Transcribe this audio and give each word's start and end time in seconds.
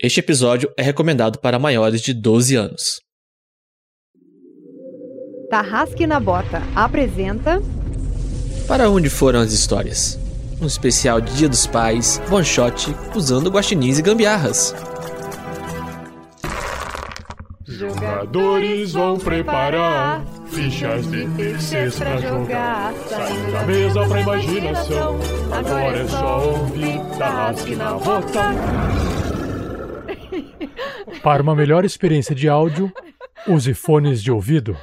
Este 0.00 0.20
episódio 0.20 0.72
é 0.76 0.82
recomendado 0.82 1.40
para 1.40 1.58
maiores 1.58 2.00
de 2.00 2.14
12 2.14 2.54
anos. 2.54 3.00
Tarrasque 5.50 6.06
na 6.06 6.20
Bota 6.20 6.62
apresenta. 6.72 7.60
Para 8.68 8.88
onde 8.88 9.10
foram 9.10 9.40
as 9.40 9.52
histórias? 9.52 10.16
Um 10.62 10.66
especial 10.66 11.20
Dia 11.20 11.48
dos 11.48 11.66
Pais, 11.66 12.20
one 12.30 12.44
shot, 12.44 12.94
usando 13.16 13.50
guaxinins 13.50 13.98
e 13.98 14.02
gambiarras. 14.02 14.72
Jogadores 17.66 18.92
vão 18.92 19.18
preparar 19.18 20.24
fichas 20.46 21.10
de 21.10 21.26
terceiros 21.30 21.98
pra 21.98 22.20
jogar. 22.20 22.94
Saindo 23.08 23.50
da 23.52 23.62
mesa 23.64 24.08
pra 24.08 24.20
imaginação. 24.20 25.18
Agora 25.50 25.98
é 25.98 26.06
só 26.06 26.50
ouvir 26.50 27.00
Tarrasque 27.18 27.74
na 27.74 27.94
Bota. 27.94 29.17
Para 31.22 31.42
uma 31.42 31.54
melhor 31.54 31.84
experiência 31.84 32.34
de 32.34 32.48
áudio, 32.48 32.92
use 33.46 33.74
fones 33.74 34.22
de 34.22 34.30
ouvido. 34.30 34.76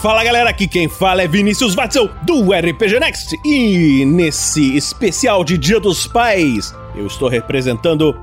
Fala 0.00 0.24
galera, 0.24 0.48
aqui 0.48 0.66
quem 0.66 0.88
fala 0.88 1.20
é 1.22 1.28
Vinícius 1.28 1.74
Watzel 1.74 2.08
do 2.22 2.52
RPG 2.52 2.98
Next 2.98 3.38
e 3.44 4.02
nesse 4.06 4.74
especial 4.74 5.44
de 5.44 5.58
Dia 5.58 5.78
dos 5.78 6.06
Pais 6.06 6.74
eu 6.94 7.06
estou 7.06 7.28
representando 7.28 8.18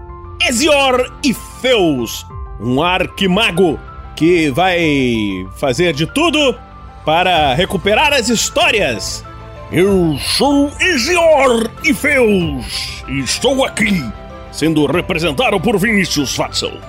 Ezior 0.48 1.16
e 1.24 1.34
Feus, 1.34 2.26
um 2.60 2.82
arquimago 2.82 3.80
que 4.16 4.50
vai 4.50 5.48
fazer 5.58 5.94
de 5.94 6.08
tudo 6.08 6.58
para 7.06 7.54
recuperar 7.54 8.12
as 8.12 8.28
histórias. 8.28 9.24
Eu 9.70 10.18
sou 10.18 10.72
Ezior 10.80 11.70
e 11.84 11.94
Feus 11.94 13.04
e 13.10 13.20
estou 13.20 13.66
aqui 13.66 14.02
sendo 14.50 14.86
representado 14.86 15.60
por 15.60 15.78
Vinícius 15.78 16.38
Watzel. 16.38 16.80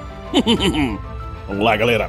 Vamos 1.48 1.58
lá, 1.64 1.76
galera. 1.76 2.08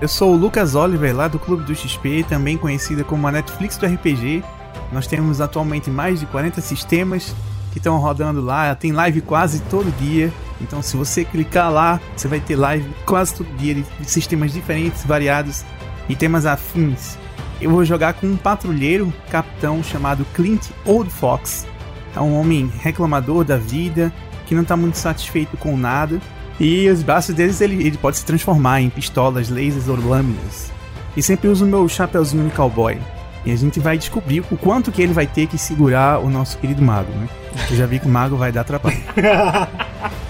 Eu 0.00 0.08
sou 0.08 0.32
o 0.34 0.36
Lucas 0.36 0.74
Oliver, 0.74 1.14
lá 1.14 1.28
do 1.28 1.38
Clube 1.38 1.62
do 1.62 1.72
XP, 1.72 2.26
também 2.28 2.56
conhecida 2.56 3.04
como 3.04 3.28
a 3.28 3.32
Netflix 3.32 3.76
do 3.76 3.86
RPG. 3.86 4.42
Nós 4.90 5.06
temos 5.06 5.40
atualmente 5.40 5.88
mais 5.88 6.18
de 6.18 6.26
40 6.26 6.60
sistemas 6.60 7.32
que 7.70 7.78
estão 7.78 7.96
rodando 7.98 8.40
lá, 8.40 8.74
tem 8.74 8.90
live 8.90 9.20
quase 9.20 9.60
todo 9.62 9.96
dia. 9.98 10.32
Então, 10.60 10.82
se 10.82 10.96
você 10.96 11.24
clicar 11.24 11.70
lá, 11.70 12.00
você 12.16 12.26
vai 12.26 12.40
ter 12.40 12.56
live 12.56 12.90
quase 13.06 13.36
todo 13.36 13.46
dia 13.56 13.72
de 13.74 13.84
sistemas 14.02 14.52
diferentes, 14.52 15.04
variados 15.04 15.64
e 16.08 16.16
temas 16.16 16.44
afins. 16.44 17.16
Eu 17.60 17.70
vou 17.70 17.84
jogar 17.84 18.14
com 18.14 18.26
um 18.26 18.36
patrulheiro 18.36 19.12
capitão 19.30 19.82
chamado 19.82 20.24
Clint 20.34 20.68
Old 20.84 21.10
Fox. 21.10 21.66
É 22.14 22.20
um 22.20 22.38
homem 22.38 22.70
reclamador 22.80 23.44
da 23.44 23.56
vida, 23.56 24.12
que 24.46 24.54
não 24.54 24.62
está 24.62 24.76
muito 24.76 24.96
satisfeito 24.96 25.56
com 25.56 25.76
nada 25.76 26.20
e 26.60 26.88
os 26.88 27.02
braços 27.02 27.34
deles 27.34 27.60
ele, 27.60 27.86
ele 27.86 27.96
pode 27.96 28.16
se 28.16 28.24
transformar 28.24 28.80
em 28.80 28.90
pistolas, 28.90 29.48
lasers 29.48 29.88
ou 29.88 29.96
lâminas. 29.96 30.72
E 31.16 31.22
sempre 31.22 31.48
uso 31.48 31.64
o 31.64 31.68
meu 31.68 31.88
chapeuzinho 31.88 32.48
de 32.48 32.54
cowboy. 32.54 32.98
E 33.44 33.52
a 33.52 33.56
gente 33.56 33.78
vai 33.78 33.96
descobrir 33.96 34.40
o 34.50 34.56
quanto 34.56 34.90
que 34.90 35.00
ele 35.00 35.12
vai 35.12 35.26
ter 35.26 35.46
que 35.46 35.56
segurar 35.56 36.18
o 36.18 36.28
nosso 36.28 36.58
querido 36.58 36.82
mago, 36.82 37.12
né? 37.12 37.28
Eu 37.70 37.76
já 37.76 37.86
vi 37.86 38.00
que 38.00 38.06
o 38.06 38.10
mago 38.10 38.36
vai 38.36 38.50
dar 38.50 38.64
trabalho. 38.64 38.98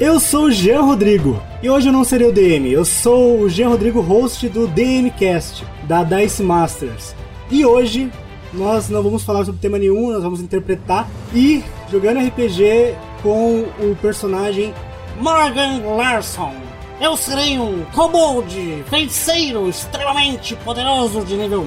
Eu 0.00 0.18
sou 0.18 0.44
o 0.44 0.50
Jean 0.50 0.80
Rodrigo 0.80 1.40
e 1.62 1.68
hoje 1.68 1.88
eu 1.88 1.92
não 1.92 2.02
serei 2.02 2.26
o 2.26 2.32
DM, 2.32 2.72
eu 2.72 2.84
sou 2.84 3.40
o 3.40 3.48
Jean 3.48 3.68
Rodrigo, 3.68 4.00
host 4.00 4.48
do 4.48 4.66
DMcast 4.66 5.64
da 5.84 6.02
Dice 6.02 6.42
Masters. 6.42 7.14
E 7.50 7.64
hoje 7.64 8.10
nós 8.54 8.88
não 8.88 9.02
vamos 9.02 9.22
falar 9.22 9.44
sobre 9.44 9.60
tema 9.60 9.78
nenhum, 9.78 10.10
nós 10.10 10.22
vamos 10.22 10.40
interpretar 10.40 11.06
e 11.32 11.62
jogando 11.90 12.26
RPG 12.26 12.96
com 13.22 13.64
o 13.80 13.96
personagem 14.00 14.74
Morgan 15.20 15.82
Larson. 15.96 16.54
Eu 16.98 17.16
serei 17.16 17.58
um 17.58 17.84
kobold 17.92 18.84
feiticeiro 18.88 19.68
extremamente 19.68 20.56
poderoso 20.56 21.22
de 21.22 21.36
nível 21.36 21.62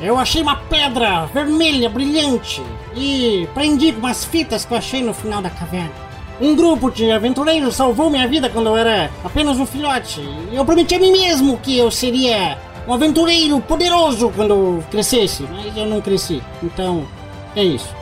1. 0.00 0.06
Eu 0.06 0.18
achei 0.18 0.42
uma 0.42 0.56
pedra 0.56 1.26
vermelha 1.26 1.88
brilhante 1.88 2.62
e 2.96 3.48
prendi 3.54 3.92
com 3.92 4.00
umas 4.00 4.24
fitas 4.24 4.64
que 4.64 4.72
eu 4.72 4.78
achei 4.78 5.02
no 5.02 5.14
final 5.14 5.40
da 5.40 5.50
caverna. 5.50 6.09
Um 6.40 6.56
grupo 6.56 6.90
de 6.90 7.10
aventureiros 7.10 7.76
salvou 7.76 8.08
minha 8.08 8.26
vida 8.26 8.48
quando 8.48 8.68
eu 8.68 8.76
era 8.76 9.10
apenas 9.22 9.58
um 9.58 9.66
filhote. 9.66 10.20
E 10.50 10.56
eu 10.56 10.64
prometi 10.64 10.94
a 10.94 10.98
mim 10.98 11.12
mesmo 11.12 11.58
que 11.58 11.76
eu 11.76 11.90
seria 11.90 12.56
um 12.88 12.94
aventureiro 12.94 13.60
poderoso 13.60 14.32
quando 14.34 14.50
eu 14.50 14.84
crescesse, 14.90 15.42
mas 15.42 15.76
eu 15.76 15.84
não 15.84 16.00
cresci. 16.00 16.42
Então, 16.62 17.06
é 17.54 17.62
isso. 17.62 17.94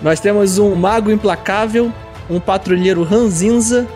Nós 0.00 0.20
temos 0.20 0.58
um 0.58 0.74
mago 0.74 1.10
implacável, 1.10 1.92
um 2.30 2.40
patrulheiro 2.40 3.02
ranzinza 3.02 3.86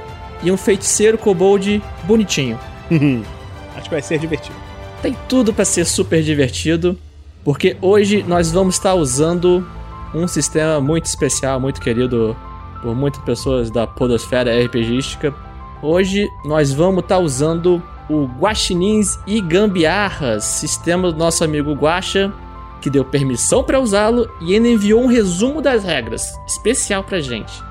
e 0.43 0.53
um 0.53 0.57
feiticeiro 0.57 1.17
kobold 1.17 1.83
bonitinho. 2.05 2.59
Acho 3.77 3.85
que 3.85 3.91
vai 3.91 4.03
ser 4.03 4.19
divertido. 4.19 4.57
Tem 5.01 5.17
tudo 5.27 5.55
para 5.55 5.65
ser 5.65 5.87
super 5.87 6.23
divertido, 6.23 6.99
porque 7.43 7.79
hoje 7.81 8.23
nós 8.27 8.53
vamos 8.53 8.75
estar 8.75 8.95
usando 8.95 9.67
um 10.15 10.29
sistema 10.29 10.81
muito 10.81 11.07
especial, 11.07 11.59
muito 11.61 11.81
querido 11.81 12.37
por 12.83 12.95
muitas 12.95 13.23
pessoas 13.23 13.71
da 13.71 13.87
podosfera 13.87 14.65
RPGística. 14.65 15.35
Hoje 15.83 16.29
nós 16.45 16.73
vamos 16.73 17.03
estar 17.03 17.19
usando 17.19 17.83
o 18.09 18.25
Guaxinins 18.25 19.19
e 19.27 19.41
Gambiarras, 19.41 20.45
sistema 20.45 21.13
do 21.13 21.19
nosso 21.19 21.45
amigo 21.45 21.73
Guaxa, 21.75 22.33
que 22.81 22.89
deu 22.89 23.05
permissão 23.05 23.63
para 23.63 23.81
usá-lo 23.81 24.29
e 24.41 24.55
ele 24.55 24.73
enviou 24.73 25.03
um 25.03 25.07
resumo 25.07 25.61
das 25.61 25.85
regras, 25.85 26.33
especial 26.47 27.05
pra 27.05 27.21
gente. 27.21 27.63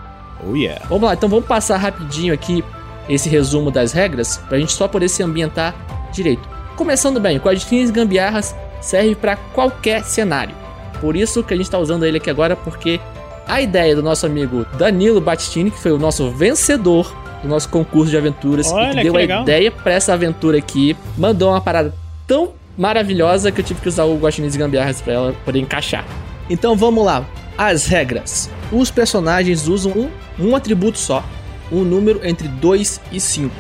Oh 0.46 0.56
yeah. 0.56 0.86
Vamos 0.88 1.04
lá, 1.04 1.14
então 1.14 1.28
vamos 1.28 1.46
passar 1.46 1.78
rapidinho 1.78 2.34
aqui 2.34 2.64
esse 3.10 3.30
resumo 3.30 3.72
das 3.72 3.94
regras 3.94 4.38
pra 4.50 4.60
gente 4.60 4.74
só 4.74 4.88
poder 4.88 5.10
se 5.10 5.24
ambientar 5.24 5.74
direito. 6.12 6.48
Começando 6.76 7.20
bem, 7.20 7.38
o 7.38 7.42
Guaxinins 7.42 7.90
e 7.90 7.94
Gambiarras 7.94 8.56
serve 8.82 9.16
para 9.16 9.36
qualquer 9.36 10.04
cenário. 10.04 10.56
Por 11.02 11.16
isso 11.16 11.44
que 11.44 11.54
a 11.54 11.58
gente 11.58 11.70
tá 11.70 11.80
usando 11.80 12.06
ele 12.06 12.18
aqui 12.18 12.30
agora, 12.30 12.56
porque 12.56 13.00
a 13.48 13.62
ideia 13.62 13.96
do 13.96 14.04
nosso 14.04 14.26
amigo 14.26 14.66
Danilo 14.78 15.22
Battistini, 15.22 15.72
que 15.72 15.80
foi 15.80 15.92
o 15.92 15.98
nosso 15.98 16.30
vencedor 16.32 17.16
do 17.42 17.48
nosso 17.48 17.70
concurso 17.70 18.10
de 18.10 18.18
aventuras 18.18 18.72
Olha, 18.72 18.90
que 18.90 18.98
que 18.98 19.04
deu 19.04 19.16
a 19.16 19.18
legal. 19.18 19.44
ideia 19.44 19.72
pra 19.72 19.94
essa 19.94 20.14
aventura 20.14 20.58
aqui, 20.58 20.96
mandou 21.18 21.50
uma 21.50 21.62
parada 21.62 21.94
tão 22.26 22.54
maravilhosa 22.78 23.52
que 23.52 23.62
eu 23.62 23.66
tive 23.66 23.82
que 23.82 23.88
usar 23.88 24.04
o 24.04 24.18
Guaxinins 24.18 24.56
e 24.56 24.58
Gambiarras 24.58 25.02
pra 25.02 25.14
ela 25.14 25.36
poder 25.46 25.60
encaixar. 25.60 26.06
Então 26.50 26.76
vamos 26.76 27.06
lá. 27.06 27.26
As 27.58 27.88
regras. 27.88 28.50
Os 28.72 28.92
personagens 28.92 29.68
usam 29.68 29.92
um, 29.94 30.10
um 30.48 30.56
atributo 30.56 30.98
só, 31.00 31.24
um 31.72 31.84
número 31.84 32.20
entre 32.24 32.48
2 32.48 33.02
e 33.12 33.20
5. 33.20 33.54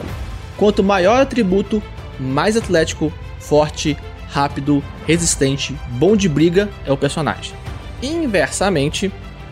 Quanto 0.55 0.83
maior 0.83 1.19
o 1.19 1.21
atributo, 1.21 1.81
mais 2.19 2.55
atlético, 2.57 3.11
forte, 3.39 3.97
rápido, 4.29 4.83
resistente, 5.07 5.75
bom 5.91 6.15
de 6.15 6.27
briga 6.27 6.69
é 6.85 6.91
o 6.91 6.97
personagem. 6.97 7.53
Inversamente, 8.03 9.11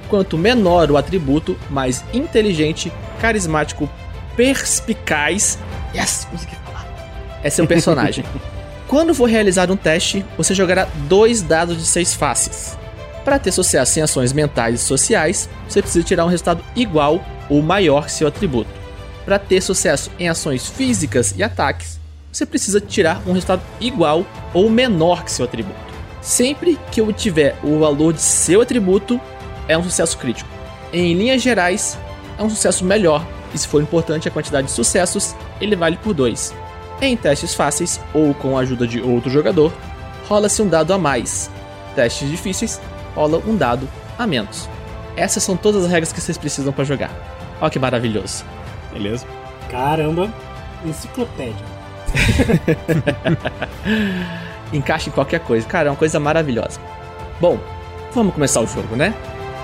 quanto 0.10 0.38
menor 0.38 0.90
o 0.92 0.98
atributo, 0.98 1.58
mais 1.70 2.04
inteligente, 2.14 2.92
carismático, 3.20 3.90
perspicaz. 4.36 5.58
Yes, 5.94 6.28
consegui 6.30 6.56
falar. 6.66 6.86
É 7.44 7.50
seu 7.50 7.68
personagem. 7.68 8.24
Quando 8.88 9.16
for 9.16 9.28
realizar 9.28 9.72
um 9.72 9.76
teste, 9.76 10.24
você 10.38 10.54
jogará 10.54 10.88
dois 11.08 11.42
dados 11.42 11.78
de 11.78 11.86
seis 11.86 12.14
faces. 12.14 12.78
Para 13.24 13.40
ter 13.40 13.52
sucesso 13.52 13.98
em 13.98 14.04
ações 14.04 14.32
mentais 14.32 14.82
e 14.82 14.84
sociais, 14.84 15.50
você 15.68 15.82
precisa 15.82 16.06
tirar 16.06 16.26
um 16.26 16.30
resultado 16.30 16.64
igual 16.76 17.24
ou 17.50 17.62
maior 17.62 18.06
que 18.06 18.12
seu 18.12 18.28
atributo. 18.28 18.70
Para 19.26 19.40
ter 19.40 19.62
sucesso 19.62 20.12
em 20.20 20.30
ações 20.30 20.70
físicas 20.70 21.34
e 21.36 21.42
ataques, 21.42 22.00
você 22.32 22.46
precisa 22.46 22.80
tirar 22.80 23.22
um 23.26 23.32
resultado 23.32 23.64
igual 23.82 24.24
ou 24.54 24.70
menor 24.70 25.24
que 25.24 25.32
seu 25.32 25.46
atributo. 25.46 25.80
Sempre 26.22 26.78
que 26.92 27.02
obtiver 27.02 27.56
o 27.64 27.80
valor 27.80 28.14
de 28.14 28.22
seu 28.22 28.62
atributo, 28.62 29.20
é 29.68 29.78
um 29.78 29.84
sucesso 29.84 30.18
crítico. 30.18 30.50
Em 30.94 31.14
linhas 31.14 31.42
gerais, 31.42 31.98
é 32.38 32.44
um 32.44 32.50
sucesso 32.50 32.86
melhor, 32.86 33.26
e 33.54 33.58
se 33.58 33.68
for 33.68 33.82
importante 33.82 34.28
a 34.28 34.32
quantidade 34.32 34.68
de 34.68 34.74
sucessos, 34.74 35.36
ele 35.60 35.76
vale 35.76 35.98
por 35.98 36.14
2. 36.14 36.54
Em 37.02 37.16
testes 37.16 37.54
fáceis 37.54 38.00
ou 38.14 38.34
com 38.34 38.58
a 38.58 38.62
ajuda 38.62 38.88
de 38.88 39.02
outro 39.02 39.30
jogador, 39.30 39.74
rola-se 40.28 40.62
um 40.62 40.68
dado 40.68 40.94
a 40.94 40.98
mais. 40.98 41.50
Testes 41.96 42.30
difíceis, 42.30 42.82
rola 43.16 43.42
um 43.46 43.56
dado 43.56 43.88
a 44.18 44.26
menos. 44.26 44.70
Essas 45.16 45.44
são 45.44 45.56
todas 45.56 45.86
as 45.86 45.92
regras 45.92 46.12
que 46.12 46.20
vocês 46.20 46.38
precisam 46.38 46.74
para 46.74 46.84
jogar. 46.84 47.12
Olha 47.62 47.70
que 47.70 47.80
maravilhoso. 47.80 48.44
Beleza? 48.92 49.26
Caramba, 49.70 50.30
enciclopédia. 50.86 51.76
Encaixa 54.74 55.10
em 55.10 55.12
qualquer 55.12 55.40
coisa. 55.40 55.66
Cara, 55.68 55.88
é 55.88 55.92
uma 55.92 55.98
coisa 55.98 56.20
maravilhosa. 56.20 56.80
Bom, 57.40 57.60
vamos 58.14 58.34
começar 58.34 58.62
o 58.62 58.68
jogo, 58.68 58.96
né? 58.96 59.14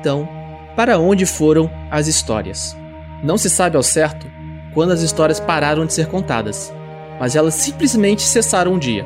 Então, 0.00 0.26
para 0.74 0.98
onde 0.98 1.26
foram 1.26 1.70
as 1.90 2.06
histórias? 2.06 2.74
Não 3.22 3.36
se 3.36 3.50
sabe 3.50 3.76
ao 3.76 3.82
certo 3.82 4.26
quando 4.72 4.92
as 4.92 5.02
histórias 5.02 5.38
pararam 5.38 5.84
de 5.84 5.92
ser 5.92 6.06
contadas, 6.06 6.72
mas 7.18 7.36
elas 7.36 7.54
simplesmente 7.54 8.22
cessaram 8.22 8.72
um 8.72 8.78
dia. 8.78 9.04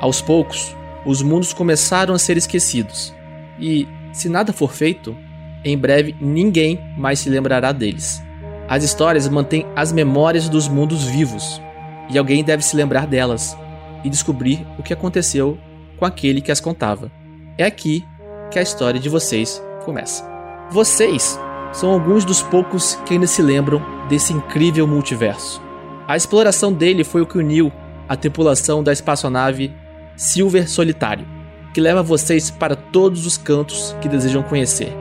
Aos 0.00 0.22
poucos, 0.22 0.74
os 1.04 1.20
mundos 1.20 1.52
começaram 1.52 2.14
a 2.14 2.18
ser 2.18 2.36
esquecidos, 2.36 3.12
e, 3.58 3.88
se 4.12 4.28
nada 4.28 4.52
for 4.52 4.72
feito, 4.72 5.16
em 5.64 5.76
breve 5.76 6.14
ninguém 6.20 6.78
mais 6.96 7.18
se 7.18 7.28
lembrará 7.28 7.72
deles. 7.72 8.22
As 8.68 8.84
histórias 8.84 9.28
mantêm 9.28 9.66
as 9.74 9.90
memórias 9.92 10.48
dos 10.48 10.68
mundos 10.68 11.04
vivos, 11.04 11.60
e 12.08 12.18
alguém 12.18 12.44
deve 12.44 12.62
se 12.62 12.76
lembrar 12.76 13.06
delas 13.06 13.56
e 14.04 14.10
descobrir 14.10 14.64
o 14.78 14.82
que 14.82 14.92
aconteceu 14.92 15.58
com 15.98 16.04
aquele 16.04 16.40
que 16.40 16.52
as 16.52 16.60
contava. 16.60 17.10
É 17.58 17.64
aqui 17.64 18.04
que 18.50 18.58
a 18.58 18.62
história 18.62 19.00
de 19.00 19.08
vocês 19.08 19.60
começa. 19.84 20.35
Vocês 20.70 21.38
são 21.72 21.90
alguns 21.90 22.24
dos 22.24 22.42
poucos 22.42 22.98
que 23.06 23.14
ainda 23.14 23.26
se 23.26 23.40
lembram 23.40 23.80
desse 24.08 24.32
incrível 24.32 24.86
multiverso. 24.86 25.62
A 26.08 26.16
exploração 26.16 26.72
dele 26.72 27.04
foi 27.04 27.20
o 27.20 27.26
que 27.26 27.38
uniu 27.38 27.72
a 28.08 28.16
tripulação 28.16 28.82
da 28.82 28.92
espaçonave 28.92 29.72
Silver 30.16 30.68
Solitário, 30.68 31.26
que 31.72 31.80
leva 31.80 32.02
vocês 32.02 32.50
para 32.50 32.74
todos 32.74 33.26
os 33.26 33.36
cantos 33.36 33.94
que 34.00 34.08
desejam 34.08 34.42
conhecer, 34.42 34.92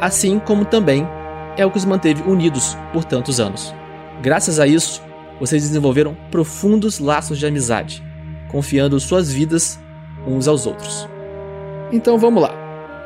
assim 0.00 0.38
como 0.38 0.64
também 0.64 1.08
é 1.56 1.64
o 1.64 1.70
que 1.70 1.78
os 1.78 1.84
manteve 1.84 2.22
unidos 2.28 2.76
por 2.92 3.04
tantos 3.04 3.40
anos. 3.40 3.74
Graças 4.20 4.60
a 4.60 4.66
isso, 4.66 5.02
vocês 5.40 5.62
desenvolveram 5.62 6.16
profundos 6.30 6.98
laços 6.98 7.38
de 7.38 7.46
amizade, 7.46 8.02
confiando 8.50 9.00
suas 9.00 9.32
vidas 9.32 9.78
uns 10.26 10.48
aos 10.48 10.66
outros. 10.66 11.08
Então 11.92 12.18
vamos 12.18 12.42
lá. 12.42 12.52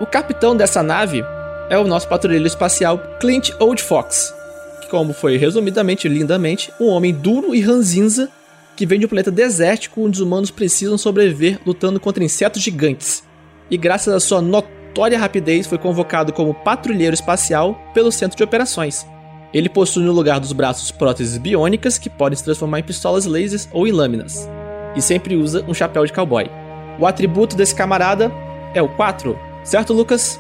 O 0.01 0.07
capitão 0.07 0.57
dessa 0.57 0.83
nave 0.83 1.23
é 1.71 1.79
o 1.79 1.87
nosso 1.87 2.09
patrulheiro 2.09 2.47
espacial 2.47 2.99
Clint 3.21 3.51
Old 3.59 3.83
Fox, 3.83 4.35
que, 4.81 4.89
como 4.89 5.13
foi 5.13 5.37
resumidamente 5.37 6.09
lindamente, 6.09 6.73
um 6.81 6.87
homem 6.87 7.13
duro 7.13 7.55
e 7.55 7.61
ranzinza 7.61 8.31
que 8.77 8.87
vem 8.87 8.99
de 8.99 9.07
um 9.07 9.09
planeta 9.09 9.31
desértico 9.31 10.03
onde 10.03 10.19
os 10.19 10.21
humanos 10.21 10.51
precisam 10.51 10.97
sobreviver 10.97 11.59
lutando 11.67 11.99
contra 11.99 12.23
insetos 12.23 12.63
gigantes. 12.63 13.25
E 13.71 13.77
graças 13.77 14.15
à 14.15 14.21
sua 14.21 14.41
notória 14.41 15.19
rapidez 15.19 15.67
foi 15.67 15.79
convocado 15.79 16.33
como 16.33 16.55
patrulheiro 16.55 17.15
espacial 17.15 17.79
pelo 17.93 18.13
centro 18.13 18.37
de 18.37 18.45
operações. 18.45 19.05
Ele 19.53 19.69
possui 19.69 20.05
no 20.05 20.13
lugar 20.13 20.39
dos 20.39 20.53
braços 20.53 20.91
próteses 20.91 21.39
biônicas 21.39 21.99
que 21.99 22.09
podem 22.09 22.37
se 22.37 22.45
transformar 22.45 22.81
em 22.81 22.85
pistolas 22.85 23.27
lasers 23.27 23.69
ou 23.73 23.87
em 23.87 23.93
lâminas. 23.93 24.49
E 24.95 25.03
sempre 25.03 25.37
usa 25.37 25.65
um 25.67 25.75
chapéu 25.75 26.05
de 26.07 26.13
cowboy. 26.13 26.51
O 26.99 27.07
atributo 27.07 27.57
desse 27.57 27.75
camarada 27.75 28.31
é 28.75 28.83
o 28.83 28.89
4, 28.89 29.39
certo, 29.65 29.93
Lucas? 29.93 30.39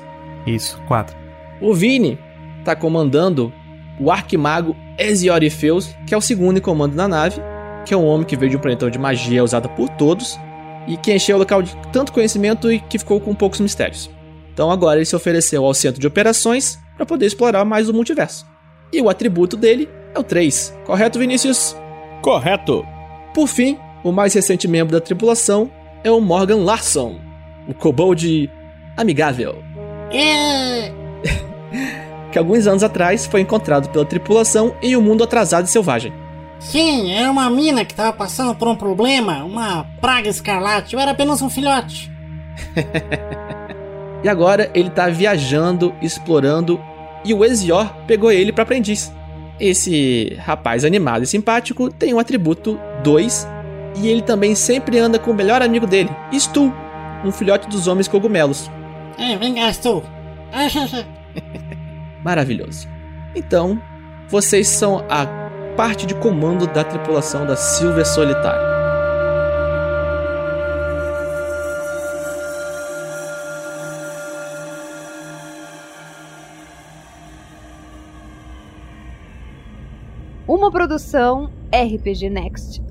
Isso, 0.54 0.80
4. 0.88 1.16
O 1.60 1.74
Vini 1.74 2.18
está 2.60 2.74
comandando 2.74 3.52
o 4.00 4.10
arquimago 4.10 4.76
Ezio 4.98 5.32
que 6.06 6.14
é 6.14 6.16
o 6.16 6.20
segundo 6.20 6.58
em 6.58 6.60
comando 6.60 6.94
na 6.94 7.08
nave, 7.08 7.40
que 7.84 7.94
é 7.94 7.96
um 7.96 8.06
homem 8.06 8.26
que 8.26 8.36
veio 8.36 8.50
de 8.50 8.56
um 8.56 8.60
planeta 8.60 8.90
de 8.90 8.98
magia 8.98 9.42
usada 9.42 9.68
por 9.68 9.88
todos 9.90 10.38
e 10.86 10.96
que 10.96 11.14
encheu 11.14 11.36
o 11.36 11.38
local 11.38 11.62
de 11.62 11.76
tanto 11.92 12.12
conhecimento 12.12 12.70
e 12.72 12.80
que 12.80 12.98
ficou 12.98 13.20
com 13.20 13.34
poucos 13.34 13.60
mistérios. 13.60 14.10
Então 14.52 14.70
agora 14.70 14.98
ele 14.98 15.04
se 15.04 15.14
ofereceu 15.14 15.64
ao 15.64 15.74
centro 15.74 16.00
de 16.00 16.06
operações 16.06 16.78
para 16.96 17.06
poder 17.06 17.26
explorar 17.26 17.64
mais 17.64 17.88
o 17.88 17.94
multiverso. 17.94 18.46
E 18.92 19.00
o 19.00 19.08
atributo 19.08 19.56
dele 19.56 19.88
é 20.14 20.18
o 20.18 20.24
3, 20.24 20.74
correto, 20.84 21.18
Vinícius? 21.18 21.76
Correto. 22.22 22.84
Por 23.34 23.46
fim, 23.46 23.78
o 24.02 24.10
mais 24.10 24.34
recente 24.34 24.66
membro 24.66 24.92
da 24.92 25.00
tripulação 25.00 25.70
é 26.02 26.10
o 26.10 26.20
Morgan 26.20 26.64
Larson, 26.64 27.20
o 27.68 27.74
kobold 27.74 28.50
amigável. 28.96 29.62
que 32.32 32.38
alguns 32.38 32.66
anos 32.66 32.82
atrás 32.82 33.26
foi 33.26 33.40
encontrado 33.40 33.88
pela 33.90 34.04
tripulação 34.04 34.74
em 34.82 34.96
um 34.96 35.02
mundo 35.02 35.24
atrasado 35.24 35.66
e 35.66 35.68
selvagem. 35.68 36.12
Sim, 36.58 37.12
era 37.12 37.30
uma 37.30 37.48
mina 37.48 37.84
que 37.84 37.94
tava 37.94 38.12
passando 38.12 38.54
por 38.54 38.66
um 38.66 38.74
problema, 38.74 39.44
uma 39.44 39.84
praga 40.00 40.28
escarlate. 40.28 40.94
Eu 40.94 41.00
era 41.00 41.12
apenas 41.12 41.40
um 41.40 41.48
filhote. 41.48 42.10
e 44.24 44.28
agora 44.28 44.70
ele 44.74 44.90
tá 44.90 45.08
viajando, 45.08 45.94
explorando, 46.02 46.80
e 47.24 47.32
o 47.32 47.44
Ezior 47.44 47.94
pegou 48.06 48.32
ele 48.32 48.52
para 48.52 48.64
aprendiz. 48.64 49.12
Esse 49.60 50.36
rapaz 50.40 50.84
animado 50.84 51.22
e 51.22 51.26
simpático 51.26 51.90
tem 51.90 52.12
um 52.12 52.18
atributo 52.18 52.78
2, 53.02 53.46
e 53.96 54.08
ele 54.08 54.22
também 54.22 54.54
sempre 54.54 54.98
anda 54.98 55.18
com 55.18 55.30
o 55.30 55.34
melhor 55.34 55.62
amigo 55.62 55.86
dele, 55.86 56.10
Stu, 56.32 56.72
um 57.24 57.32
filhote 57.32 57.68
dos 57.68 57.86
homens 57.86 58.08
cogumelos. 58.08 58.70
É, 59.18 59.36
vem 59.36 59.56
cá. 59.56 59.72
Maravilhoso. 62.24 62.88
Então, 63.34 63.82
vocês 64.28 64.68
são 64.68 65.04
a 65.10 65.26
parte 65.76 66.06
de 66.06 66.14
comando 66.14 66.66
da 66.66 66.84
tripulação 66.84 67.46
da 67.46 67.56
Silver 67.56 68.06
Solitário. 68.06 68.68
Uma 80.46 80.70
produção 80.70 81.50
RPG 81.72 82.30
Next. 82.30 82.82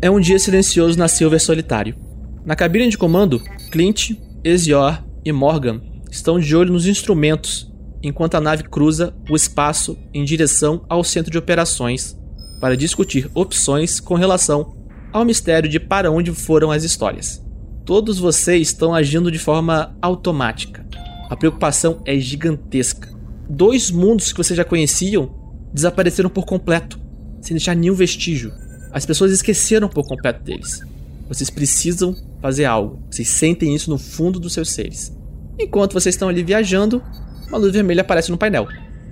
É 0.00 0.10
um 0.10 0.18
dia 0.18 0.38
silencioso 0.38 0.98
na 0.98 1.06
Silver 1.06 1.40
Solitário. 1.40 2.11
Na 2.44 2.56
cabine 2.56 2.88
de 2.88 2.98
comando, 2.98 3.40
Clint, 3.70 4.16
Ezior 4.42 5.04
e 5.24 5.30
Morgan 5.30 5.80
estão 6.10 6.40
de 6.40 6.56
olho 6.56 6.72
nos 6.72 6.88
instrumentos 6.88 7.72
enquanto 8.02 8.34
a 8.34 8.40
nave 8.40 8.64
cruza 8.64 9.14
o 9.30 9.36
espaço 9.36 9.96
em 10.12 10.24
direção 10.24 10.84
ao 10.88 11.04
centro 11.04 11.30
de 11.30 11.38
operações 11.38 12.18
para 12.60 12.76
discutir 12.76 13.30
opções 13.32 14.00
com 14.00 14.14
relação 14.14 14.74
ao 15.12 15.24
mistério 15.24 15.70
de 15.70 15.78
para 15.78 16.10
onde 16.10 16.32
foram 16.32 16.72
as 16.72 16.82
histórias. 16.82 17.40
Todos 17.84 18.18
vocês 18.18 18.68
estão 18.68 18.92
agindo 18.92 19.30
de 19.30 19.38
forma 19.38 19.96
automática. 20.02 20.84
A 21.30 21.36
preocupação 21.36 22.02
é 22.04 22.18
gigantesca. 22.18 23.08
Dois 23.48 23.88
mundos 23.88 24.32
que 24.32 24.38
vocês 24.38 24.56
já 24.56 24.64
conheciam 24.64 25.30
desapareceram 25.72 26.28
por 26.28 26.44
completo, 26.44 26.98
sem 27.40 27.54
deixar 27.54 27.76
nenhum 27.76 27.94
vestígio. 27.94 28.52
As 28.90 29.06
pessoas 29.06 29.30
esqueceram 29.30 29.88
por 29.88 30.04
completo 30.04 30.42
deles. 30.42 30.82
Vocês 31.28 31.48
precisam 31.48 32.16
fazer 32.42 32.64
algo. 32.64 33.00
Vocês 33.08 33.28
sentem 33.28 33.74
isso 33.74 33.88
no 33.88 33.96
fundo 33.96 34.40
dos 34.40 34.52
seus 34.52 34.72
seres. 34.72 35.16
Enquanto 35.58 35.92
vocês 35.92 36.14
estão 36.14 36.28
ali 36.28 36.42
viajando, 36.42 37.02
uma 37.48 37.56
luz 37.56 37.72
vermelha 37.72 38.00
aparece 38.00 38.30
no 38.30 38.36
painel 38.36 38.66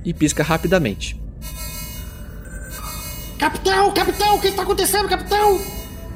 e 0.04 0.12
pisca 0.12 0.42
rapidamente. 0.42 1.18
Capitão, 3.38 3.92
capitão, 3.92 4.37
o 4.37 4.40
que 4.40 4.49
está 4.49 4.62
acontecendo, 4.62 5.08
capitão? 5.08 5.58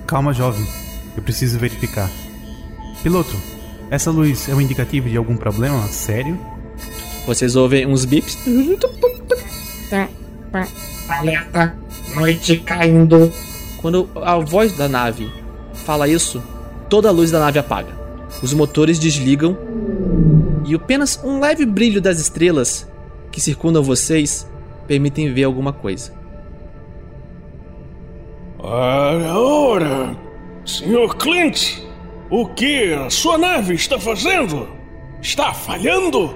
Calma, 0.07 0.33
jovem. 0.35 0.67
Eu 1.17 1.23
preciso 1.23 1.59
verificar. 1.59 2.11
Piloto, 3.03 3.37
essa 3.91 4.11
luz 4.11 4.49
é 4.49 4.55
um 4.55 4.61
indicativo 4.61 5.09
de 5.09 5.17
algum 5.17 5.37
problema 5.37 5.87
sério? 5.89 6.39
Vocês 7.27 7.57
ouvem 7.57 7.87
uns 7.87 8.05
bips. 8.05 8.37
Alerta, 11.09 11.77
noite 12.15 12.59
caindo. 12.59 13.33
Quando 13.81 14.09
a 14.17 14.39
voz 14.39 14.77
da 14.77 14.89
nave 14.89 15.31
fala 15.85 16.09
isso, 16.09 16.43
toda 16.89 17.09
a 17.09 17.13
luz 17.13 17.31
da 17.31 17.39
nave 17.41 17.59
apaga. 17.59 17.93
Os 18.43 18.53
motores 18.53 18.99
desligam 18.99 19.57
e 20.67 20.75
apenas 20.75 21.21
um 21.23 21.41
leve 21.41 21.65
brilho 21.67 22.01
das 22.01 22.19
estrelas 22.19 22.89
que 23.31 23.41
circundam 23.41 23.83
vocês 23.83 24.49
permitem 24.87 25.33
ver 25.33 25.45
alguma 25.45 25.73
coisa. 25.73 26.13
Ora, 28.59 29.39
ora! 29.39 30.17
Senhor 30.65 31.15
Clint, 31.17 31.81
o 32.31 32.47
que 32.47 32.95
a 32.95 33.11
sua 33.11 33.37
nave 33.37 33.75
está 33.75 33.99
fazendo? 33.99 34.67
Está 35.21 35.53
falhando? 35.53 36.35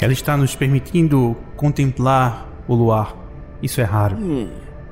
Ela 0.00 0.12
está 0.12 0.36
nos 0.36 0.54
permitindo 0.54 1.36
contemplar 1.56 2.46
o 2.68 2.74
luar. 2.74 3.16
Isso 3.62 3.80
é 3.80 3.84
raro. 3.84 4.16
Hum, 4.16 4.48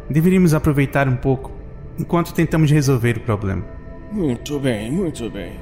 Deveríamos 0.09 0.55
aproveitar 0.55 1.07
um 1.07 1.17
pouco 1.17 1.51
enquanto 1.99 2.33
tentamos 2.33 2.71
resolver 2.71 3.19
o 3.19 3.21
problema. 3.21 3.65
Muito 4.11 4.59
bem, 4.59 4.91
muito 4.91 5.31
bem. 5.31 5.53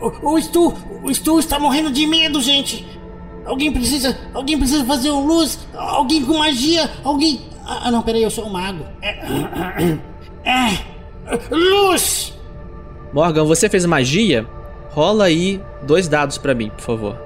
O, 0.00 0.34
o 0.34 0.40
Stu, 0.40 0.74
o 1.02 1.14
Stu 1.14 1.38
está 1.38 1.58
morrendo 1.58 1.90
de 1.90 2.06
medo, 2.06 2.40
gente. 2.40 2.86
Alguém 3.44 3.72
precisa. 3.72 4.18
Alguém 4.34 4.58
precisa 4.58 4.84
fazer 4.84 5.10
uma 5.10 5.22
luz. 5.22 5.58
Alguém 5.74 6.24
com 6.24 6.38
magia. 6.38 6.90
Alguém. 7.04 7.40
Ah, 7.64 7.90
não, 7.90 8.02
peraí, 8.02 8.22
eu 8.22 8.30
sou 8.30 8.46
um 8.46 8.50
mago. 8.50 8.84
É. 9.00 9.98
é 10.44 10.92
luz! 11.50 12.36
Morgan, 13.12 13.44
você 13.44 13.68
fez 13.68 13.84
magia? 13.86 14.46
Rola 14.90 15.24
aí 15.24 15.60
dois 15.82 16.08
dados 16.08 16.38
para 16.38 16.54
mim, 16.54 16.70
por 16.70 16.80
favor. 16.80 17.18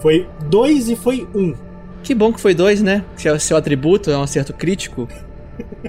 Foi 0.00 0.26
dois 0.48 0.88
e 0.88 0.96
foi 0.96 1.28
um. 1.34 1.54
Que 2.02 2.14
bom 2.14 2.32
que 2.32 2.40
foi 2.40 2.54
dois, 2.54 2.80
né? 2.80 3.04
Seu, 3.16 3.38
seu 3.38 3.56
atributo 3.56 4.10
é 4.10 4.16
um 4.16 4.22
acerto 4.22 4.54
crítico. 4.54 5.06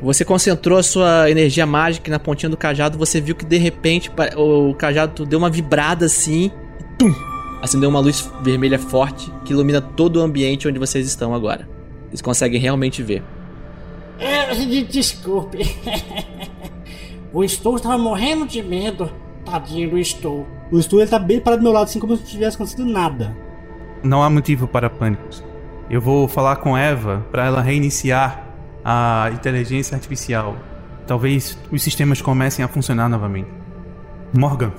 Você 0.02 0.26
concentrou 0.26 0.78
a 0.78 0.84
sua 0.84 1.30
energia 1.30 1.66
mágica 1.66 2.10
na 2.12 2.20
pontinha 2.20 2.50
do 2.50 2.58
cajado, 2.58 2.98
você 2.98 3.22
viu 3.22 3.36
que 3.36 3.46
de 3.46 3.58
repente 3.58 4.12
o 4.38 4.74
cajado 4.76 5.26
deu 5.26 5.40
uma 5.40 5.50
vibrada 5.50 6.06
assim 6.06 6.52
e 6.80 6.84
tum, 6.98 7.14
acendeu 7.62 7.90
uma 7.90 8.00
luz 8.00 8.30
vermelha 8.42 8.80
forte 8.80 9.32
que 9.46 9.54
ilumina 9.54 9.82
todo 9.82 10.18
o 10.18 10.22
ambiente 10.22 10.68
onde 10.68 10.80
vocês 10.80 11.08
estão 11.08 11.34
agora. 11.34 11.68
Eles 12.10 12.22
conseguem 12.22 12.60
realmente 12.60 13.02
ver. 13.02 13.24
É, 14.20 14.54
desculpe. 14.84 15.60
o 17.34 17.48
Stu 17.48 17.78
estava 17.78 17.98
morrendo 17.98 18.46
de 18.46 18.62
medo. 18.62 19.10
Tadinho 19.46 19.90
do 19.90 20.04
Stu. 20.04 20.46
O 20.72 20.82
Stu 20.82 21.00
ele 21.00 21.10
tá 21.10 21.18
bem 21.18 21.40
parado 21.40 21.62
do 21.62 21.64
meu 21.64 21.72
lado, 21.72 21.86
assim 21.86 22.00
como 22.00 22.16
se 22.16 22.24
não 22.24 22.30
tivesse 22.30 22.56
acontecido 22.56 22.86
nada. 22.86 23.36
Não 24.04 24.22
há 24.22 24.30
motivo 24.30 24.68
para 24.68 24.90
pânico. 24.90 25.24
Eu 25.90 26.00
vou 26.00 26.28
falar 26.28 26.58
com 26.58 26.78
Eva 26.78 27.26
para 27.32 27.46
ela 27.46 27.62
reiniciar 27.62 28.51
a 28.84 29.30
inteligência 29.34 29.96
artificial. 29.96 30.56
Talvez 31.08 31.58
os 31.72 31.82
sistemas 31.82 32.22
comecem 32.22 32.64
a 32.64 32.68
funcionar 32.68 33.10
novamente. 33.10 33.50
Morgan, 34.34 34.72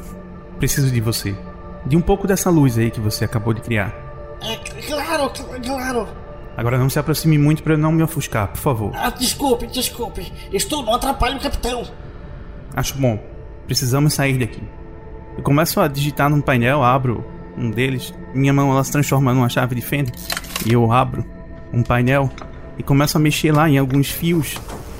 preciso 0.59 0.90
de 0.90 1.00
você. 1.00 1.37
De 1.85 1.97
um 1.97 2.00
pouco 2.00 2.26
dessa 2.26 2.49
luz 2.49 2.78
aí 2.78 2.90
que 2.90 3.00
você 3.00 3.25
acabou 3.25 3.52
de 3.52 3.61
criar. 3.61 3.94
É, 4.40 4.56
claro, 4.87 5.30
claro. 5.62 6.09
Agora 6.56 6.78
não 6.78 6.88
se 6.88 6.99
aproxime 6.99 7.38
muito 7.38 7.62
para 7.62 7.76
não 7.76 7.92
me 7.92 8.02
ofuscar, 8.02 8.49
por 8.49 8.59
favor. 8.59 8.92
Ah, 8.94 9.11
desculpe, 9.11 9.66
desculpe. 9.66 10.32
Estou 10.52 10.85
não 10.85 10.94
atrapalho 10.94 11.37
o 11.37 11.40
capitão. 11.40 11.82
Acho 12.75 12.97
bom. 12.99 13.18
Precisamos 13.66 14.14
sair 14.14 14.38
daqui. 14.38 14.62
Eu 15.37 15.42
começo 15.42 15.80
a 15.80 15.88
digitar 15.88 16.28
num 16.28 16.40
painel, 16.40 16.82
abro 16.82 17.25
um 17.56 17.71
deles. 17.71 18.12
Minha 18.35 18.52
mão 18.52 18.71
ela 18.71 18.85
se 18.85 18.92
transforma 18.92 19.32
numa 19.32 19.49
chave 19.49 19.75
de 19.75 19.80
fenda. 19.80 20.12
E 20.66 20.73
eu 20.73 20.92
abro 20.92 21.25
um 21.73 21.82
painel 21.82 22.30
e 22.78 22.82
começo 22.82 23.16
a 23.16 23.20
mexer 23.20 23.52
lá 23.52 23.68
em 23.68 23.78
alguns 23.78 24.10
fios 24.10 24.56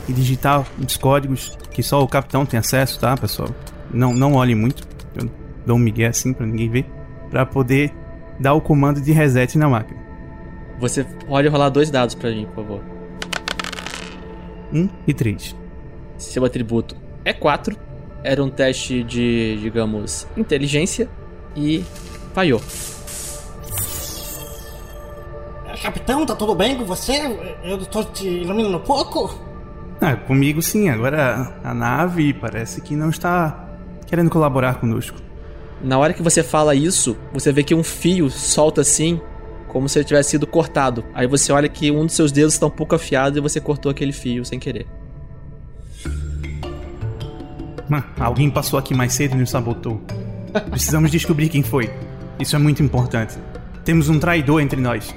e 0.09 0.13
digitar 0.13 0.67
os 0.79 0.97
códigos 0.97 1.57
que 1.71 1.83
só 1.83 2.03
o 2.03 2.09
capitão 2.09 2.45
tem 2.45 2.59
acesso, 2.59 2.99
tá, 2.99 3.17
pessoal? 3.17 3.49
Não, 3.93 4.13
não 4.13 4.35
olhem 4.35 4.55
muito. 4.55 4.87
Eu 5.15 5.31
dou 5.67 5.77
um 5.77 5.81
migué 5.81 6.07
assim 6.07 6.33
pra 6.33 6.47
ninguém 6.47 6.71
ver. 6.71 6.87
Pra 7.31 7.47
poder 7.47 7.93
dar 8.39 8.55
o 8.55 8.61
comando 8.61 9.01
de 9.01 9.13
reset 9.13 9.57
na 9.57 9.69
máquina. 9.69 10.01
Você 10.79 11.05
pode 11.05 11.49
rolar 11.49 11.69
dois 11.69 11.91
dados 11.91 12.15
pra 12.15 12.31
mim, 12.31 12.47
por 12.47 12.57
favor. 12.57 12.85
Um 14.73 14.89
e 15.07 15.15
três. 15.15 15.55
Seu 16.19 16.45
atributo 16.45 16.97
é 17.25 17.33
quatro. 17.33 17.77
Era 18.25 18.43
um 18.43 18.51
teste 18.51 19.03
de, 19.03 19.59
digamos, 19.61 20.27
inteligência. 20.37 21.09
E 21.55 21.85
falhou. 22.33 22.61
Capitão, 25.83 26.25
tá 26.25 26.37
tudo 26.37 26.55
bem 26.55 26.77
com 26.77 26.85
você? 26.85 27.13
Eu 27.65 27.85
tô 27.87 28.05
te 28.05 28.25
iluminando 28.25 28.77
um 28.77 28.81
pouco? 28.81 29.37
Ah, 30.01 30.15
comigo 30.15 30.63
sim. 30.63 30.89
Agora 30.89 31.59
a 31.65 31.75
nave 31.75 32.33
parece 32.33 32.81
que 32.81 32.95
não 32.95 33.11
está 33.11 33.69
querendo 34.07 34.31
colaborar 34.31 34.77
conosco. 34.77 35.19
Na 35.83 35.99
hora 35.99 36.15
que 36.15 36.23
você 36.23 36.45
fala 36.45 36.73
isso, 36.73 37.17
você 37.33 37.51
vê 37.51 37.65
que 37.65 37.75
um 37.75 37.83
fio 37.83 38.31
solta 38.31 38.83
assim, 38.83 39.21
como 39.67 39.89
se 39.89 39.99
ele 39.99 40.05
tivesse 40.05 40.31
sido 40.31 40.47
cortado. 40.47 41.05
Aí 41.13 41.27
você 41.27 41.53
olha 41.53 41.69
que 41.69 41.91
um 41.91 42.07
dos 42.07 42.15
seus 42.15 42.31
dedos 42.31 42.55
está 42.55 42.67
um 42.67 42.71
pouco 42.71 42.95
afiado 42.95 43.39
e 43.39 43.41
você 43.41 43.61
cortou 43.61 43.91
aquele 43.91 44.13
fio 44.13 44.45
sem 44.45 44.61
querer. 44.61 44.87
Ah, 47.91 48.05
alguém 48.21 48.49
passou 48.49 48.79
aqui 48.79 48.95
mais 48.95 49.13
cedo 49.15 49.35
e 49.35 49.39
nos 49.39 49.51
sabotou. 49.51 50.01
Precisamos 50.71 51.11
descobrir 51.11 51.49
quem 51.49 51.65
foi. 51.65 51.91
Isso 52.39 52.55
é 52.55 52.59
muito 52.61 52.85
importante. 52.85 53.37
Temos 53.85 54.09
um 54.09 54.21
traidor 54.21 54.61
entre 54.61 54.81
nós. 54.81 55.13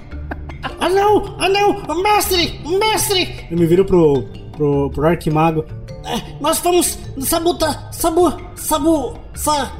Ah 0.79 0.89
não! 0.89 1.35
Ah 1.39 1.49
não! 1.49 2.01
Mestre! 2.01 2.59
Mestre! 2.79 3.45
Eu 3.49 3.57
me 3.57 3.65
viro 3.65 3.85
pro, 3.85 4.23
pro, 4.51 4.89
pro 4.89 5.07
Arquimago. 5.07 5.65
É, 6.05 6.39
nós 6.39 6.59
vamos 6.59 6.99
sabotar! 7.19 7.89
Sabu! 7.91 8.33
Sabu! 8.55 9.17
Sa... 9.33 9.71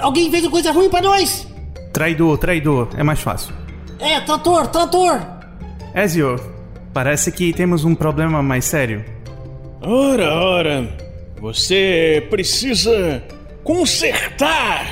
Alguém 0.00 0.30
fez 0.30 0.46
coisa 0.48 0.72
ruim 0.72 0.88
pra 0.88 1.02
nós! 1.02 1.46
Traidor, 1.92 2.38
traidor, 2.38 2.88
é 2.96 3.02
mais 3.02 3.20
fácil. 3.20 3.54
É, 3.98 4.20
trator, 4.20 4.68
trator! 4.68 5.20
Ezio, 5.94 6.36
parece 6.92 7.32
que 7.32 7.52
temos 7.52 7.84
um 7.84 7.94
problema 7.94 8.42
mais 8.42 8.64
sério. 8.64 9.04
Ora, 9.80 10.34
ora, 10.34 10.88
você 11.40 12.26
precisa 12.30 13.22
consertar! 13.64 14.86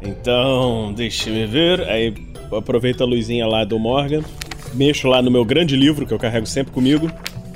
Então, 0.00 0.92
deixa-me 0.92 1.46
ver. 1.46 1.80
Aí 1.88 2.14
aproveita 2.52 3.04
a 3.04 3.06
luzinha 3.06 3.46
lá 3.46 3.64
do 3.64 3.78
Morgan 3.78 4.22
mexo 4.74 5.08
lá 5.08 5.20
no 5.22 5.30
meu 5.30 5.44
grande 5.44 5.76
livro 5.76 6.06
que 6.06 6.12
eu 6.12 6.18
carrego 6.18 6.46
sempre 6.46 6.72
comigo 6.72 7.10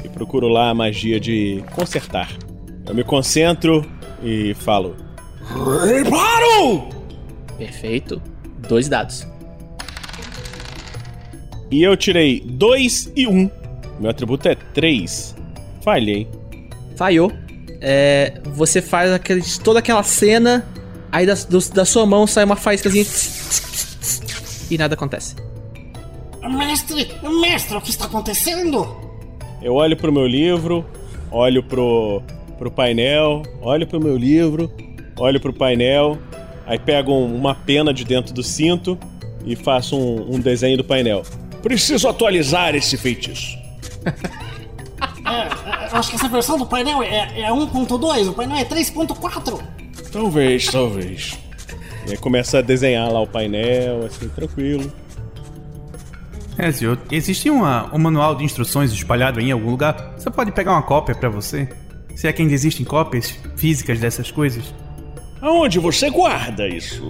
e 0.05 0.09
procuro 0.09 0.49
lá 0.49 0.71
a 0.71 0.75
magia 0.75 1.19
de 1.19 1.63
consertar. 1.75 2.31
Eu 2.87 2.95
me 2.95 3.03
concentro 3.03 3.85
e 4.23 4.55
falo: 4.55 4.97
Reparo! 5.85 6.89
Perfeito. 7.59 8.21
Dois 8.69 8.89
dados. 8.89 9.27
E 11.71 11.83
eu 11.83 11.97
tirei 11.97 12.41
dois 12.41 13.11
e 13.17 13.27
um. 13.27 13.51
Meu 13.99 14.11
atributo 14.11 14.49
é 14.49 14.55
três. 14.55 15.35
Falhei. 15.83 16.29
Falhou. 16.97 17.33
É, 17.81 18.41
você 18.45 18.81
faz 18.81 19.13
aquele, 19.13 19.43
toda 19.63 19.81
aquela 19.81 20.03
cena, 20.03 20.67
aí 21.13 21.27
da, 21.27 21.35
do, 21.35 21.59
da 21.71 21.85
sua 21.85 22.07
mão 22.07 22.27
sai 22.27 22.45
uma 22.45 22.57
faíscazinha 22.57 23.05
e 24.71 24.79
nada 24.79 24.95
acontece. 24.95 25.46
Mestre, 26.49 27.11
mestre, 27.41 27.77
o 27.77 27.81
que 27.81 27.91
está 27.91 28.05
acontecendo? 28.05 28.97
Eu 29.61 29.75
olho 29.75 29.97
pro 29.97 30.13
meu 30.13 30.27
livro, 30.27 30.85
olho 31.31 31.63
pro, 31.63 32.23
pro 32.59 32.71
painel, 32.71 33.43
olho 33.61 33.87
pro 33.87 34.01
meu 34.01 34.17
livro, 34.17 34.71
olho 35.19 35.41
pro 35.41 35.53
painel, 35.53 36.19
aí 36.65 36.79
pego 36.79 37.13
uma 37.13 37.55
pena 37.55 37.93
de 37.93 38.05
dentro 38.05 38.33
do 38.33 38.43
cinto 38.43 38.99
e 39.45 39.57
faço 39.57 39.97
um, 39.97 40.37
um 40.37 40.41
desenho 40.41 40.77
do 40.77 40.85
painel. 40.85 41.23
Preciso 41.63 42.09
atualizar 42.09 42.75
esse 42.75 42.97
feitiço. 42.97 43.59
é, 45.25 45.93
eu 45.93 45.99
acho 45.99 46.11
que 46.11 46.17
essa 46.17 46.29
versão 46.29 46.59
do 46.59 46.67
painel 46.67 47.03
é, 47.03 47.41
é 47.41 47.51
1.2, 47.51 48.29
o 48.29 48.33
painel 48.33 48.59
é 48.59 48.65
3.4. 48.65 49.61
Talvez, 50.13 50.67
talvez. 50.67 51.39
E 52.07 52.13
aí 52.13 52.17
começa 52.17 52.59
a 52.59 52.63
desenhar 52.63 53.11
lá 53.11 53.21
o 53.21 53.27
painel, 53.27 54.05
assim, 54.07 54.29
tranquilo. 54.29 54.93
Ezio, 56.59 56.99
existe 57.11 57.51
uma, 57.51 57.95
um 57.95 57.99
manual 57.99 58.35
de 58.35 58.43
instruções 58.43 58.91
espalhado 58.91 59.39
em 59.41 59.53
algum 59.53 59.71
lugar? 59.71 60.15
Você 60.17 60.31
pode 60.31 60.53
pegar 60.53 60.73
uma 60.73 60.83
cópia 60.83 61.15
para 61.15 61.29
você? 61.29 61.69
Se 62.15 62.27
é 62.27 62.33
que 62.33 62.41
ainda 62.41 62.55
existem 62.55 62.85
cópias 62.85 63.39
físicas 63.57 64.01
dessas 64.01 64.31
coisas? 64.31 64.75
Aonde 65.43 65.79
você 65.79 66.09
guarda 66.09 66.67
isso? 66.67 67.07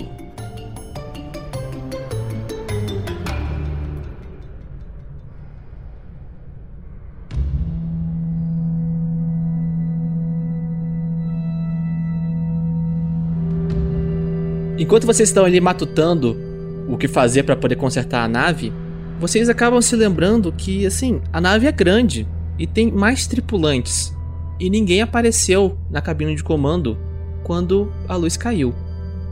Enquanto 14.77 15.07
vocês 15.07 15.29
estão 15.29 15.45
ali 15.45 15.61
matutando 15.61 16.37
o 16.89 16.99
que 16.99 17.07
fazer 17.07 17.45
para 17.45 17.57
poder 17.57 17.77
consertar 17.77 18.25
a 18.25 18.29
nave, 18.29 18.73
vocês 19.19 19.49
acabam 19.49 19.81
se 19.81 19.97
lembrando 19.97 20.53
que, 20.53 20.85
assim, 20.85 21.21
a 21.33 21.41
nave 21.41 21.67
é 21.67 21.73
grande 21.73 22.27
e 22.59 22.67
tem 22.67 22.91
mais 22.91 23.27
tripulantes. 23.27 24.15
E 24.61 24.69
ninguém 24.69 25.01
apareceu 25.01 25.77
na 25.91 26.01
cabine 26.01 26.35
de 26.35 26.45
comando 26.45 26.99
quando 27.43 27.93
a 28.09 28.17
luz 28.17 28.37
caiu. 28.37 28.75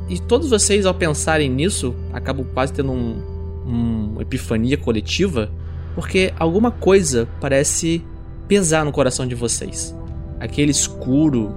E 0.09 0.19
todos 0.19 0.50
vocês, 0.50 0.87
ao 0.87 0.95
pensarem 0.95 1.50
nisso, 1.50 1.95
acabam 2.12 2.47
quase 2.53 2.73
tendo 2.73 2.93
um, 2.93 3.23
uma 3.67 4.23
epifania 4.23 4.76
coletiva, 4.76 5.50
porque 5.95 6.33
alguma 6.38 6.71
coisa 6.71 7.29
parece 7.41 8.05
pesar 8.49 8.85
no 8.85 8.93
coração 8.93 9.26
de 9.26 9.35
vocês. 9.35 9.95
Aquele 10.41 10.71
escuro, 10.71 11.55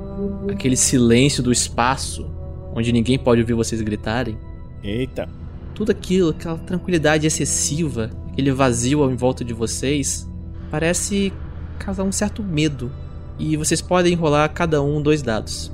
aquele 0.50 0.78
silêncio 0.78 1.44
do 1.44 1.52
espaço, 1.52 2.30
onde 2.74 2.92
ninguém 2.92 3.18
pode 3.18 3.42
ouvir 3.42 3.54
vocês 3.54 3.82
gritarem. 3.82 4.38
Eita 4.84 5.28
tudo 5.78 5.92
aquilo, 5.92 6.32
aquela 6.32 6.58
tranquilidade 6.58 7.28
excessiva, 7.28 8.10
aquele 8.32 8.52
vazio 8.52 9.08
em 9.12 9.16
volta 9.16 9.46
de 9.46 9.54
vocês, 9.54 10.28
parece 10.72 11.32
causar 11.78 12.04
um 12.04 12.12
certo 12.12 12.42
medo. 12.42 12.92
E 13.38 13.56
vocês 13.56 13.80
podem 13.80 14.16
rolar 14.16 14.50
cada 14.50 14.82
um 14.82 15.00
dois 15.00 15.22
dados. 15.22 15.72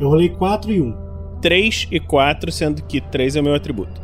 Eu 0.00 0.08
rolei 0.08 0.30
4 0.30 0.72
e 0.72 0.80
1. 0.80 0.84
Um. 0.84 1.04
3 1.40 1.88
e 1.92 2.00
4, 2.00 2.50
sendo 2.50 2.82
que 2.82 3.00
3 3.00 3.36
é 3.36 3.40
o 3.40 3.44
meu 3.44 3.54
atributo. 3.54 4.02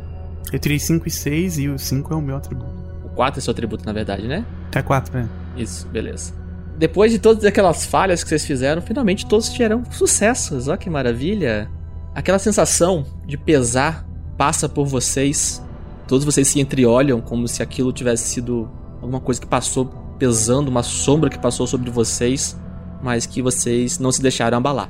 Eu 0.53 0.57
tirei 0.57 0.79
5 0.79 1.05
e 1.05 1.11
6 1.11 1.59
e 1.59 1.67
o 1.67 1.77
5 1.77 2.13
é 2.13 2.15
o 2.15 2.21
meu 2.21 2.37
atributo. 2.37 2.73
O 3.03 3.09
4 3.09 3.39
é 3.39 3.41
seu 3.41 3.51
atributo, 3.51 3.85
na 3.85 3.91
verdade, 3.91 4.29
né? 4.29 4.45
É 4.73 4.81
4, 4.81 5.13
né? 5.13 5.27
Isso, 5.57 5.85
beleza. 5.89 6.33
Depois 6.77 7.11
de 7.11 7.19
todas 7.19 7.43
aquelas 7.43 7.85
falhas 7.85 8.23
que 8.23 8.29
vocês 8.29 8.45
fizeram, 8.45 8.81
finalmente 8.81 9.25
todos 9.25 9.49
tiveram 9.49 9.83
sucessos. 9.91 10.69
Olha 10.69 10.77
que 10.77 10.89
maravilha. 10.89 11.69
Aquela 12.13 12.39
sensação 12.39 13.05
de 13.25 13.37
pesar 13.37 14.05
passa 14.37 14.67
por 14.67 14.85
vocês. 14.85 15.63
Todos 16.07 16.25
vocês 16.25 16.47
se 16.47 16.59
entreolham 16.59 17.21
como 17.21 17.47
se 17.47 17.63
aquilo 17.63 17.93
tivesse 17.93 18.27
sido 18.27 18.69
alguma 19.01 19.21
coisa 19.21 19.39
que 19.39 19.47
passou 19.47 19.85
pesando, 20.19 20.67
uma 20.67 20.83
sombra 20.83 21.29
que 21.29 21.39
passou 21.39 21.65
sobre 21.65 21.89
vocês, 21.89 22.59
mas 23.01 23.25
que 23.25 23.41
vocês 23.41 23.97
não 23.97 24.11
se 24.11 24.21
deixaram 24.21 24.57
abalar. 24.57 24.89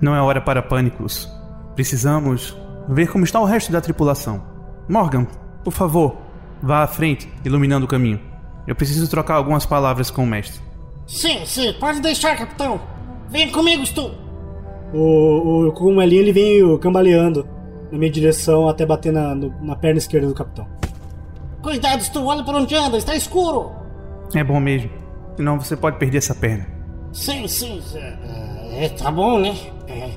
Não 0.00 0.14
é 0.14 0.20
hora 0.20 0.40
para 0.40 0.62
pânicos. 0.62 1.28
Precisamos 1.74 2.56
ver 2.88 3.08
como 3.08 3.24
está 3.24 3.38
o 3.38 3.44
resto 3.44 3.70
da 3.70 3.80
tripulação. 3.80 4.42
Morgan, 4.88 5.26
por 5.62 5.72
favor, 5.72 6.16
vá 6.62 6.82
à 6.82 6.86
frente, 6.86 7.30
iluminando 7.44 7.84
o 7.84 7.88
caminho. 7.88 8.20
Eu 8.66 8.74
preciso 8.74 9.08
trocar 9.08 9.34
algumas 9.34 9.66
palavras 9.66 10.10
com 10.10 10.24
o 10.24 10.26
mestre. 10.26 10.60
Sim, 11.06 11.44
sim, 11.44 11.74
pode 11.78 12.00
deixar, 12.00 12.36
capitão. 12.36 12.80
Vem 13.28 13.50
comigo, 13.50 13.84
Stu. 13.84 14.23
O, 14.94 15.66
o 15.68 15.72
cogumelinho 15.72 16.22
ele 16.22 16.32
vem 16.32 16.78
cambaleando 16.78 17.46
na 17.90 17.98
minha 17.98 18.10
direção 18.10 18.68
até 18.68 18.86
bater 18.86 19.12
na, 19.12 19.34
no- 19.34 19.52
na 19.60 19.74
perna 19.76 19.98
esquerda 19.98 20.28
do 20.28 20.34
capitão. 20.34 20.66
Cuidado, 21.62 22.02
Stu, 22.02 22.24
olha 22.24 22.44
por 22.44 22.54
onde 22.54 22.74
anda, 22.74 22.96
está 22.96 23.14
escuro. 23.16 23.70
É 24.34 24.44
bom 24.44 24.60
mesmo. 24.60 24.90
Senão 25.36 25.58
você 25.58 25.76
pode 25.76 25.98
perder 25.98 26.18
essa 26.18 26.34
perna. 26.34 26.66
Sim, 27.12 27.46
sim, 27.48 27.80
é, 27.94 28.84
é, 28.84 28.88
tá 28.88 29.10
bom, 29.10 29.38
né? 29.38 29.54
É. 29.88 30.10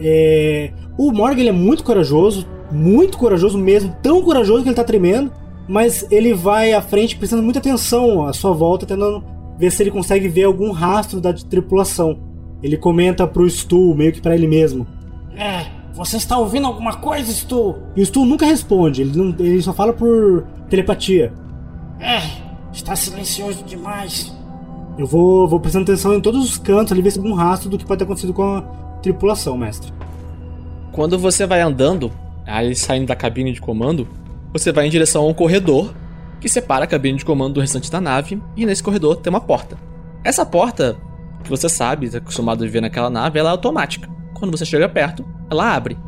É, 0.00 0.72
o 0.96 1.12
Morgan 1.12 1.40
ele 1.40 1.48
é 1.50 1.52
muito 1.52 1.84
corajoso, 1.84 2.46
muito 2.72 3.18
corajoso 3.18 3.58
mesmo, 3.58 3.94
tão 4.02 4.22
corajoso 4.22 4.62
que 4.62 4.68
ele 4.68 4.76
tá 4.76 4.84
tremendo, 4.84 5.30
mas 5.68 6.06
ele 6.10 6.32
vai 6.32 6.72
à 6.72 6.80
frente 6.80 7.16
prestando 7.16 7.42
muita 7.42 7.58
atenção 7.58 8.24
à 8.26 8.32
sua 8.32 8.52
volta, 8.52 8.86
tentando 8.86 9.22
ver 9.58 9.70
se 9.70 9.82
ele 9.82 9.90
consegue 9.90 10.28
ver 10.28 10.44
algum 10.44 10.70
rastro 10.72 11.20
da 11.20 11.32
tripulação. 11.34 12.18
Ele 12.62 12.76
comenta 12.76 13.26
pro 13.26 13.48
Stu, 13.48 13.94
meio 13.94 14.12
que 14.12 14.20
pra 14.20 14.34
ele 14.34 14.46
mesmo. 14.46 14.86
É, 15.36 15.66
você 15.94 16.16
está 16.16 16.36
ouvindo 16.38 16.66
alguma 16.66 16.94
coisa, 16.96 17.32
Stu? 17.32 17.76
E 17.96 18.02
o 18.02 18.06
Stu 18.06 18.24
nunca 18.24 18.44
responde, 18.46 19.02
ele, 19.02 19.16
não- 19.16 19.34
ele 19.38 19.62
só 19.62 19.72
fala 19.72 19.92
por 19.92 20.44
telepatia. 20.68 21.32
É, 21.98 22.20
está 22.72 22.94
silencioso 22.96 23.62
demais. 23.64 24.34
Eu 24.98 25.06
vou, 25.06 25.48
vou 25.48 25.60
prestando 25.60 25.84
atenção 25.84 26.14
em 26.14 26.20
todos 26.20 26.44
os 26.44 26.58
cantos 26.58 26.92
ali, 26.92 27.00
ver 27.00 27.10
se 27.10 27.18
tem 27.18 27.26
algum 27.30 27.40
rastro 27.40 27.70
do 27.70 27.78
que 27.78 27.86
pode 27.86 27.98
ter 27.98 28.04
acontecido 28.04 28.32
com 28.34 28.42
a 28.42 28.60
tripulação, 29.02 29.56
mestre. 29.56 29.92
Quando 30.92 31.18
você 31.18 31.46
vai 31.46 31.60
andando, 31.60 32.10
aí 32.46 32.74
saindo 32.74 33.06
da 33.06 33.16
cabine 33.16 33.52
de 33.52 33.60
comando, 33.60 34.06
você 34.52 34.72
vai 34.72 34.86
em 34.86 34.90
direção 34.90 35.24
a 35.24 35.28
um 35.28 35.32
corredor 35.34 35.94
que 36.40 36.48
separa 36.48 36.84
a 36.84 36.88
cabine 36.88 37.18
de 37.18 37.24
comando 37.24 37.54
do 37.54 37.60
restante 37.60 37.90
da 37.90 38.00
nave, 38.00 38.42
e 38.56 38.66
nesse 38.66 38.82
corredor 38.82 39.16
tem 39.16 39.30
uma 39.30 39.40
porta. 39.40 39.76
Essa 40.24 40.44
porta, 40.44 40.96
que 41.42 41.50
você 41.50 41.68
sabe, 41.68 42.06
está 42.06 42.18
acostumado 42.18 42.62
a 42.62 42.66
viver 42.66 42.80
naquela 42.80 43.10
nave, 43.10 43.38
ela 43.38 43.50
é 43.50 43.52
automática. 43.52 44.08
Quando 44.34 44.56
você 44.56 44.64
chega 44.64 44.88
perto, 44.88 45.24
ela 45.50 45.74
abre. 45.74 45.98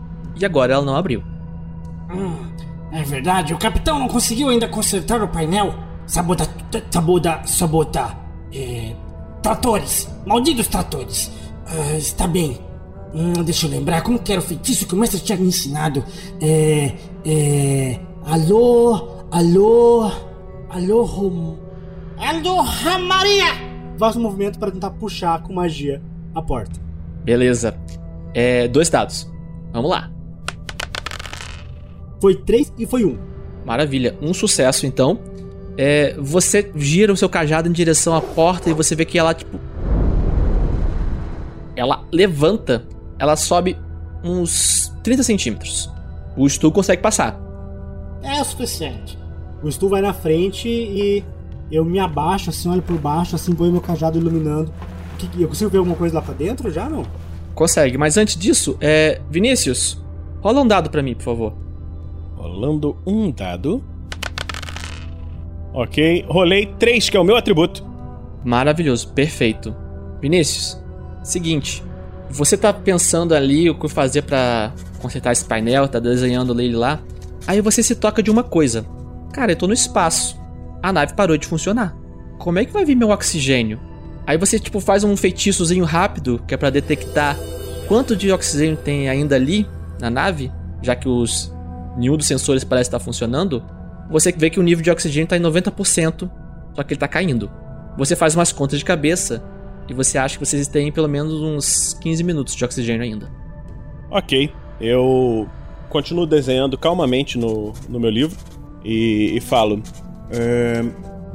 E 0.41 0.45
agora 0.45 0.75
ela 0.75 0.85
não 0.85 0.97
abriu. 0.97 1.23
Hum, 2.11 2.51
é 2.93 3.03
verdade, 3.03 3.55
o 3.55 3.59
capitão 3.59 3.99
não 3.99 4.09
conseguiu 4.09 4.49
ainda 4.49 4.69
consertar 4.69 5.23
o 5.23 5.29
painel. 5.29 5.75
Sabota. 6.07 6.49
Sabota. 6.91 7.41
Sabota. 7.47 8.17
É, 8.53 8.95
tratores. 9.43 10.09
Malditos 10.27 10.67
tratores. 10.69 11.31
Ah, 11.67 11.97
está 11.97 12.27
bem. 12.27 12.61
Hum, 13.15 13.43
deixa 13.45 13.67
eu 13.67 13.71
lembrar 13.71 14.03
como 14.03 14.19
que 14.19 14.33
era 14.33 14.41
o 14.41 14.45
feitiço 14.45 14.87
que 14.87 14.95
o 14.95 14.99
mestre 14.99 15.21
tinha 15.21 15.39
me 15.39 15.47
ensinado. 15.47 16.05
É. 16.41 16.93
É. 17.25 18.01
Alô. 18.27 19.27
Alô. 19.31 20.11
Alô. 20.71 21.03
Rom... 21.05 21.57
Alô, 22.19 22.63
Maria! 23.07 23.72
Faça 23.99 24.19
um 24.19 24.23
movimento 24.23 24.59
para 24.59 24.71
tentar 24.71 24.91
puxar 24.91 25.43
com 25.43 25.53
magia 25.53 26.01
a 26.35 26.43
porta. 26.43 26.81
Beleza. 27.25 27.75
É. 28.35 28.69
Dois 28.69 28.89
dados. 28.89 29.31
Vamos 29.73 29.91
lá. 29.91 30.11
Foi 32.21 32.35
três 32.37 32.73
e 32.79 32.87
foi 32.87 33.05
um. 33.05 33.19
Maravilha. 33.65 34.17
Um 34.21 34.33
sucesso, 34.33 34.87
então. 34.87 35.19
É, 35.77 36.15
você 36.19 36.71
gira 36.77 37.13
o 37.13 37.17
seu 37.17 37.29
cajado 37.29 37.69
em 37.69 37.73
direção 37.73 38.15
à 38.15 38.21
porta 38.21 38.69
e 38.69 38.73
você 38.73 38.95
vê 38.95 39.05
que 39.05 39.19
ela, 39.19 39.35
tipo. 39.35 39.59
Ela 41.75 42.05
levanta, 42.13 42.85
ela 43.19 43.37
sobe 43.37 43.77
uns 44.23 44.93
30 45.03 45.23
centímetros. 45.23 45.91
O 46.37 46.49
Stu 46.49 46.71
consegue 46.71 47.01
passar. 47.03 47.41
É 48.23 48.41
o 48.41 48.45
suficiente. 48.45 49.19
O 49.63 49.71
Stu 49.71 49.89
vai 49.89 50.03
na 50.03 50.13
frente 50.13 50.69
e 50.69 51.25
eu 51.73 51.85
me 51.85 51.99
abaixo, 51.99 52.51
assim, 52.51 52.69
olho 52.69 52.83
por 52.83 52.99
baixo, 52.99 53.35
assim, 53.35 53.55
põe 53.55 53.73
meu 53.73 53.81
cajado 53.81 54.19
iluminando. 54.19 54.71
Eu 55.39 55.49
consigo 55.49 55.71
ver 55.71 55.79
alguma 55.79 55.97
coisa 55.97 56.17
lá 56.17 56.23
pra 56.23 56.35
dentro 56.35 56.71
já, 56.71 56.89
não? 56.89 57.07
Consegue, 57.55 57.97
mas 57.97 58.17
antes 58.19 58.37
disso, 58.37 58.77
é. 58.81 59.21
Vinícius, 59.31 59.99
rola 60.41 60.61
um 60.61 60.67
dado 60.67 60.91
pra 60.91 61.03
mim, 61.03 61.15
por 61.15 61.23
favor. 61.23 61.55
Rolando 62.37 62.97
um 63.07 63.31
dado. 63.31 63.83
Ok, 65.73 66.27
rolei 66.29 66.67
3, 66.79 67.09
que 67.09 67.17
é 67.17 67.21
o 67.21 67.25
meu 67.25 67.37
atributo. 67.37 67.83
Maravilhoso, 68.45 69.09
perfeito. 69.09 69.75
Vinícius, 70.21 70.79
seguinte, 71.23 71.83
você 72.29 72.57
tá 72.57 72.73
pensando 72.73 73.35
ali 73.35 73.71
o 73.71 73.75
que 73.75 73.89
fazer 73.89 74.23
pra 74.23 74.73
consertar 75.01 75.33
esse 75.33 75.45
painel, 75.45 75.89
tá 75.89 75.99
desenhando 75.99 76.61
ele 76.61 76.77
lá. 76.77 77.01
Aí 77.47 77.61
você 77.61 77.83
se 77.83 77.95
toca 77.95 78.23
de 78.23 78.31
uma 78.31 78.43
coisa. 78.43 78.85
Cara, 79.33 79.53
eu 79.53 79.57
tô 79.57 79.67
no 79.67 79.73
espaço. 79.73 80.42
A 80.83 80.93
nave 80.93 81.15
parou 81.15 81.37
de 81.37 81.47
funcionar. 81.47 81.97
Como 82.39 82.59
é 82.59 82.65
que 82.65 82.73
vai 82.73 82.85
vir 82.85 82.97
meu 82.97 83.11
oxigênio? 83.11 83.79
Aí 84.27 84.37
você 84.37 84.59
tipo 84.59 84.81
faz 84.81 85.05
um 85.05 85.17
feitiçozinho 85.17 85.85
rápido, 85.85 86.43
que 86.47 86.55
é 86.55 86.57
pra 86.57 86.71
detectar 86.71 87.39
quanto 87.87 88.17
de 88.17 88.33
oxigênio 88.33 88.77
tem 88.77 89.09
ainda 89.09 89.37
ali 89.37 89.67
na 90.01 90.11
nave, 90.11 90.51
já 90.83 90.97
que 90.97 91.09
os 91.09 91.53
nenhum 91.97 92.17
dos 92.17 92.27
sensores 92.27 92.65
parece 92.65 92.89
estar 92.89 92.99
funcionando. 92.99 93.63
Você 94.11 94.33
vê 94.33 94.51
que 94.51 94.61
o 94.61 94.63
nível 94.63 94.83
de 94.83 94.91
oxigênio 94.91 95.29
tá 95.29 95.37
em 95.37 95.41
90%, 95.41 96.31
só 96.75 96.83
que 96.83 96.95
ele 96.95 97.01
tá 97.01 97.09
caindo. 97.09 97.51
Você 97.97 98.17
faz 98.17 98.35
umas 98.35 98.53
contas 98.53 98.79
de 98.79 98.85
cabeça 98.85 99.43
e 99.89 99.95
você 99.95 100.19
acha 100.19 100.39
que 100.39 100.45
vocês 100.45 100.67
têm 100.69 100.91
pelo 100.91 101.09
menos 101.09 101.35
uns 101.35 101.95
15 102.01 102.25
minutos 102.25 102.55
de 102.55 102.65
oxigênio 102.65 103.03
ainda. 103.03 103.31
Ok, 104.11 104.51
eu 104.81 105.49
continuo 105.89 106.27
desenhando 106.27 106.79
calmamente 106.79 107.39
no, 107.39 107.73
no 107.89 108.01
meu 108.01 108.11
livro 108.11 108.37
e, 108.85 109.37
e 109.37 109.41
falo: 109.41 109.83
"É, 110.33 110.83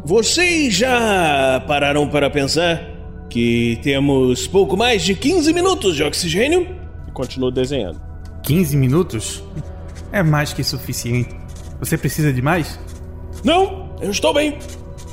Vocês 0.05 0.73
já 0.73 1.63
pararam 1.67 2.07
para 2.07 2.29
pensar 2.29 2.81
que 3.29 3.77
temos 3.83 4.47
pouco 4.47 4.77
mais 4.77 5.03
de 5.03 5.13
15 5.15 5.51
minutos 5.53 5.95
de 5.95 6.03
oxigênio? 6.03 6.67
E 7.07 7.11
continuo 7.11 7.51
desenhando. 7.51 8.01
15 8.43 8.77
minutos? 8.77 9.43
É 10.11 10.23
mais 10.23 10.53
que 10.53 10.63
suficiente. 10.63 11.35
Você 11.79 11.97
precisa 11.97 12.31
de 12.31 12.41
mais? 12.41 12.79
Não, 13.43 13.95
eu 14.01 14.09
estou 14.09 14.33
bem. 14.33 14.57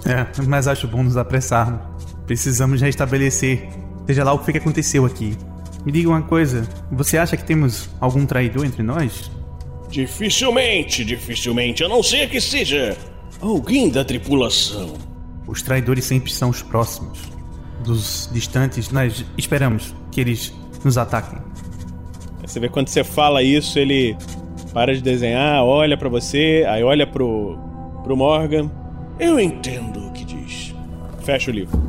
É, 0.07 0.27
mas 0.47 0.69
acho 0.69 0.87
bom 0.87 1.03
nos 1.03 1.17
apressarmos. 1.17 1.81
Precisamos 2.27 2.81
restabelecer, 2.81 3.69
seja 4.07 4.23
lá 4.25 4.33
o 4.33 4.39
que 4.39 4.45
foi 4.45 4.53
que 4.53 4.59
aconteceu 4.59 5.05
aqui. 5.05 5.37
Me 5.85 5.93
diga 5.93 6.09
uma 6.09 6.23
coisa, 6.23 6.67
você 6.91 7.19
acha 7.19 7.37
que 7.37 7.45
temos 7.45 7.91
algum 8.01 8.25
traidor 8.25 8.65
entre 8.65 8.83
nós? 8.83 9.31
Dificilmente, 9.91 11.05
dificilmente, 11.05 11.85
a 11.85 11.89
não 11.89 12.03
ser 12.03 12.29
que 12.31 12.41
seja 12.41 12.97
alguém 13.41 13.91
da 13.91 14.05
tripulação. 14.05 14.95
Os 15.47 15.63
traidores 15.63 16.05
sempre 16.05 16.33
são 16.33 16.51
os 16.51 16.63
próximos. 16.63 17.19
Dos 17.85 18.31
distantes, 18.33 18.91
nós 18.91 19.25
esperamos 19.37 19.95
que 20.11 20.21
eles 20.21 20.55
nos 20.85 20.97
ataquem. 20.97 21.39
Você 22.43 22.61
vê 22.61 22.69
quando 22.69 22.89
você 22.89 23.03
fala 23.03 23.43
isso, 23.43 23.79
ele 23.79 24.17
para 24.73 24.95
de 24.95 25.01
desenhar, 25.01 25.63
olha 25.63 25.97
pra 25.97 26.09
você, 26.09 26.65
aí 26.69 26.83
olha 26.83 27.07
pro, 27.07 27.59
pro 28.03 28.17
Morgan. 28.17 28.71
Eu 29.19 29.39
entendo 29.39 30.09
o 30.09 30.13
que 30.13 30.25
diz. 30.25 30.75
Fecha 31.23 31.51
o 31.51 31.55
livro. 31.55 31.81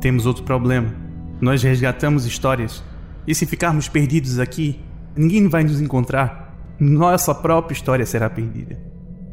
Temos 0.00 0.26
outro 0.26 0.44
problema. 0.44 0.94
Nós 1.40 1.62
resgatamos 1.62 2.24
histórias. 2.24 2.82
E 3.26 3.34
se 3.34 3.46
ficarmos 3.46 3.88
perdidos 3.88 4.38
aqui, 4.38 4.80
ninguém 5.16 5.48
vai 5.48 5.64
nos 5.64 5.80
encontrar. 5.80 6.56
Nossa 6.78 7.34
própria 7.34 7.74
história 7.74 8.06
será 8.06 8.30
perdida. 8.30 8.87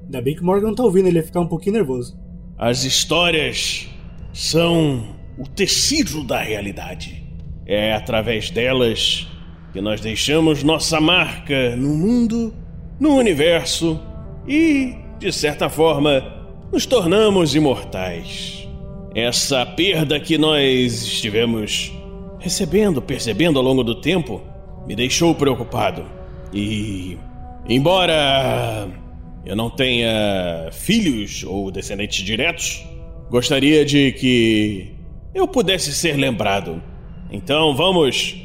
Ainda 0.06 0.22
bem 0.22 0.36
que 0.36 0.42
o 0.42 0.46
Morgan 0.46 0.68
não 0.68 0.76
tá 0.76 0.84
ouvindo, 0.84 1.08
ele 1.08 1.18
ia 1.18 1.24
ficar 1.24 1.40
um 1.40 1.48
pouquinho 1.48 1.76
nervoso. 1.76 2.18
As 2.58 2.84
histórias 2.84 3.90
são 4.32 5.04
o 5.38 5.48
tecido 5.48 6.24
da 6.24 6.40
realidade. 6.40 7.24
É 7.66 7.94
através 7.94 8.50
delas 8.52 9.28
que 9.74 9.82
nós 9.82 10.00
deixamos 10.00 10.64
nossa 10.64 11.02
marca 11.02 11.76
no 11.76 11.90
mundo, 11.90 12.54
no 13.00 13.16
universo 13.18 14.00
e, 14.48 14.96
de 15.20 15.32
certa 15.32 15.70
forma, 15.70 16.24
nos 16.72 16.86
tornamos 16.86 17.56
imortais. 17.56 18.68
Essa 19.14 19.66
perda 19.66 20.20
que 20.20 20.38
nós 20.38 21.04
estivemos 21.04 21.92
recebendo, 22.40 23.02
percebendo 23.02 23.58
ao 23.58 23.66
longo 23.66 23.84
do 23.84 23.96
tempo, 23.96 24.42
me 24.86 24.96
deixou 24.96 25.34
preocupado. 25.34 26.06
E. 26.54 27.18
Embora 27.68 28.88
eu 29.46 29.56
não 29.56 29.70
tenha 29.70 30.70
filhos 30.72 31.44
ou 31.44 31.70
descendentes 31.70 32.26
diretos, 32.26 32.86
gostaria 33.30 33.86
de 33.86 34.12
que 34.14 34.96
eu 35.34 35.48
pudesse 35.48 35.94
ser 35.94 36.18
lembrado. 36.18 36.82
Então 37.32 37.76
vamos. 37.76 38.36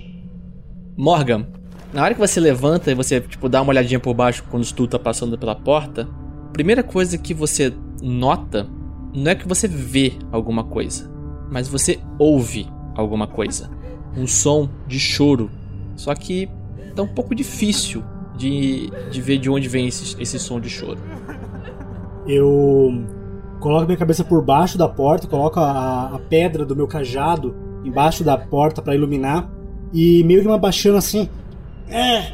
Morgan, 0.97 1.47
na 1.93 2.05
hora 2.05 2.15
que 2.15 2.21
você 2.21 2.39
levanta 2.39 2.91
e 2.91 2.95
você, 2.95 3.21
tipo, 3.21 3.49
dá 3.49 3.63
uma 3.63 3.71
olhadinha 3.71 3.99
por 3.99 4.13
baixo 4.13 4.45
quando 4.51 4.63
o 4.63 4.67
Stu 4.67 4.87
tá 4.87 4.99
passando 4.99 5.39
pela 5.39 5.55
porta, 5.55 6.09
a 6.49 6.53
primeira 6.53 6.83
coisa 6.83 7.17
que 7.17 7.33
você 7.33 7.73
nota 8.03 8.69
não 9.15 9.31
é 9.31 9.35
que 9.35 9.49
você 9.49 9.67
vê 9.67 10.13
alguma 10.31 10.65
coisa, 10.65 11.11
mas 11.51 11.67
você 11.67 11.99
ouve 12.19 12.69
alguma 12.95 13.27
coisa. 13.27 13.71
Um 14.17 14.27
som 14.27 14.69
de 14.87 15.01
choro. 15.01 15.51
Só 15.97 16.15
que 16.15 16.49
tá 16.95 17.03
um 17.03 17.09
pouco 17.09 17.35
difícil 17.35 18.05
de, 18.41 18.91
de 19.11 19.21
ver 19.21 19.37
de 19.39 19.51
onde 19.51 19.69
vem 19.69 19.87
esse, 19.87 20.21
esse 20.21 20.39
som 20.39 20.59
de 20.59 20.71
choro. 20.71 20.99
Eu 22.27 23.05
coloco 23.61 23.85
minha 23.85 23.99
cabeça 23.99 24.25
por 24.25 24.43
baixo 24.43 24.79
da 24.79 24.89
porta, 24.89 25.27
coloco 25.27 25.61
a, 25.61 26.15
a 26.15 26.19
pedra 26.19 26.65
do 26.65 26.75
meu 26.75 26.89
cajado 26.89 27.55
embaixo 27.85 28.25
da 28.25 28.39
porta 28.39 28.81
para 28.81 28.95
iluminar 28.95 29.51
e 29.93 30.25
meio 30.25 30.41
que 30.41 30.49
me 30.49 30.55
abaixando 30.55 30.97
assim. 30.97 31.29
É. 31.89 32.33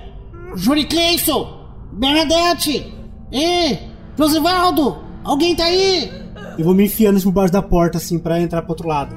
Juri 0.55 0.85
Cleison! 0.85 1.67
Bernadette! 1.93 2.93
Ê! 3.33 3.79
Rosivaldo! 4.17 4.99
Alguém 5.25 5.57
tá 5.57 5.65
aí? 5.65 6.11
E 6.57 6.63
vou 6.63 6.73
me 6.73 6.85
enfiando 6.85 7.21
por 7.21 7.33
baixo 7.33 7.53
da 7.53 7.63
porta 7.63 7.99
assim 7.99 8.19
para 8.19 8.41
entrar 8.41 8.63
pro 8.63 8.71
outro 8.71 8.89
lado. 8.89 9.17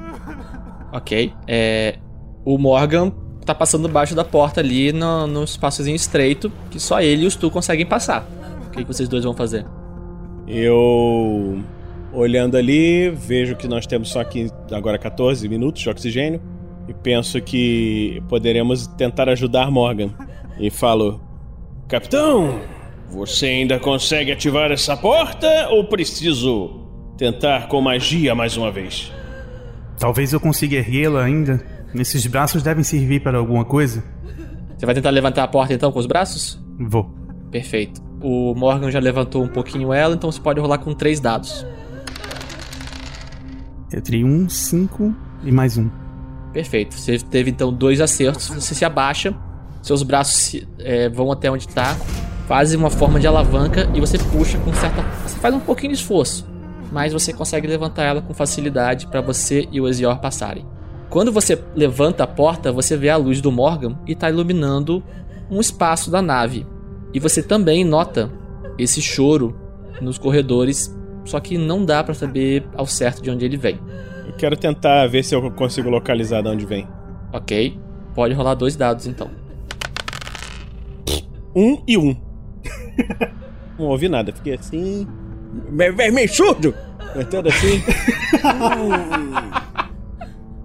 Ok. 0.92 1.32
É. 1.46 1.98
O 2.44 2.58
Morgan 2.58 3.12
tá 3.44 3.54
passando 3.54 3.88
baixo 3.88 4.14
da 4.14 4.24
porta 4.24 4.60
ali 4.60 4.92
no, 4.92 5.26
no 5.26 5.44
espaçozinho 5.44 5.96
estreito 5.96 6.52
que 6.70 6.78
só 6.78 7.00
ele 7.00 7.24
e 7.24 7.26
os 7.26 7.36
Tu 7.36 7.50
conseguem 7.50 7.86
passar. 7.86 8.26
O 8.66 8.70
que, 8.70 8.84
que 8.84 8.86
vocês 8.86 9.08
dois 9.08 9.24
vão 9.24 9.34
fazer? 9.34 9.66
Eu. 10.46 11.62
Olhando 12.12 12.56
ali, 12.56 13.08
vejo 13.10 13.54
que 13.54 13.68
nós 13.68 13.86
temos 13.86 14.10
só 14.10 14.20
aqui 14.20 14.50
agora 14.72 14.98
14 14.98 15.48
minutos 15.48 15.82
de 15.82 15.88
oxigênio. 15.88 16.40
E 16.88 16.94
penso 16.94 17.40
que 17.40 18.20
poderemos 18.28 18.86
tentar 18.88 19.28
ajudar 19.28 19.70
Morgan. 19.70 20.10
E 20.58 20.70
falo: 20.70 21.20
Capitão, 21.88 22.60
você 23.08 23.46
ainda 23.46 23.78
consegue 23.78 24.32
ativar 24.32 24.70
essa 24.70 24.96
porta 24.96 25.68
ou 25.70 25.84
preciso 25.84 26.86
tentar 27.16 27.68
com 27.68 27.80
magia 27.80 28.34
mais 28.34 28.56
uma 28.56 28.70
vez? 28.70 29.12
Talvez 29.98 30.32
eu 30.32 30.40
consiga 30.40 30.76
erguê-la 30.76 31.24
ainda. 31.24 31.79
Nesses 31.94 32.26
braços 32.26 32.62
devem 32.62 32.84
servir 32.84 33.20
para 33.20 33.38
alguma 33.38 33.64
coisa. 33.64 34.02
Você 34.76 34.86
vai 34.86 34.94
tentar 34.94 35.10
levantar 35.10 35.44
a 35.44 35.48
porta 35.48 35.74
então 35.74 35.90
com 35.92 35.98
os 35.98 36.06
braços? 36.06 36.58
Vou. 36.78 37.10
Perfeito. 37.50 38.00
O 38.22 38.54
Morgan 38.54 38.90
já 38.90 39.00
levantou 39.00 39.42
um 39.42 39.48
pouquinho 39.48 39.92
ela, 39.92 40.14
então 40.14 40.30
você 40.30 40.40
pode 40.40 40.60
rolar 40.60 40.78
com 40.78 40.94
três 40.94 41.20
dados. 41.20 41.66
Eu 43.92 44.00
tirei 44.00 44.24
um, 44.24 44.48
cinco 44.48 45.14
e 45.42 45.50
mais 45.50 45.76
um. 45.76 45.88
Perfeito. 46.52 46.94
Você 46.94 47.18
teve 47.18 47.50
então 47.50 47.72
dois 47.72 48.00
acertos. 48.00 48.48
Você 48.48 48.74
se 48.74 48.84
abaixa, 48.84 49.34
seus 49.82 50.02
braços 50.02 50.34
se- 50.36 50.68
é, 50.78 51.08
vão 51.08 51.30
até 51.32 51.50
onde 51.50 51.66
tá, 51.68 51.96
fazem 52.46 52.78
uma 52.78 52.90
forma 52.90 53.18
de 53.18 53.26
alavanca 53.26 53.88
e 53.94 54.00
você 54.00 54.16
puxa 54.18 54.58
com 54.58 54.72
certa. 54.74 55.02
Você 55.26 55.38
faz 55.38 55.54
um 55.54 55.60
pouquinho 55.60 55.92
de 55.92 55.98
esforço, 55.98 56.46
mas 56.92 57.12
você 57.12 57.32
consegue 57.32 57.66
levantar 57.66 58.04
ela 58.04 58.22
com 58.22 58.32
facilidade 58.32 59.06
para 59.08 59.20
você 59.20 59.68
e 59.72 59.80
o 59.80 59.88
Ezior 59.88 60.18
passarem. 60.20 60.64
Quando 61.10 61.32
você 61.32 61.60
levanta 61.74 62.22
a 62.24 62.26
porta, 62.26 62.70
você 62.72 62.96
vê 62.96 63.08
a 63.10 63.16
luz 63.16 63.40
do 63.40 63.50
Morgan 63.50 63.98
e 64.06 64.14
tá 64.14 64.30
iluminando 64.30 65.02
um 65.50 65.60
espaço 65.60 66.10
da 66.10 66.22
nave. 66.22 66.64
E 67.12 67.18
você 67.18 67.42
também 67.42 67.84
nota 67.84 68.30
esse 68.78 69.02
choro 69.02 69.58
nos 70.00 70.16
corredores, 70.18 70.96
só 71.24 71.40
que 71.40 71.58
não 71.58 71.84
dá 71.84 72.02
pra 72.04 72.14
saber 72.14 72.64
ao 72.76 72.86
certo 72.86 73.20
de 73.22 73.28
onde 73.30 73.44
ele 73.44 73.56
vem. 73.56 73.78
Eu 74.26 74.32
quero 74.34 74.56
tentar 74.56 75.06
ver 75.08 75.24
se 75.24 75.34
eu 75.34 75.50
consigo 75.50 75.90
localizar 75.90 76.42
de 76.42 76.48
onde 76.48 76.64
vem. 76.64 76.86
Ok? 77.32 77.76
Pode 78.14 78.32
rolar 78.32 78.54
dois 78.54 78.76
dados 78.76 79.06
então. 79.08 79.28
Um 81.54 81.82
e 81.88 81.98
um. 81.98 82.16
Não 83.76 83.86
ouvi 83.86 84.08
nada, 84.08 84.32
fiquei 84.32 84.54
assim. 84.54 85.06
Me- 85.68 85.90
me- 85.90 86.10
Meio 86.12 86.28
surdo! 86.32 86.72
Tentando 87.12 87.48
assim. 87.48 87.82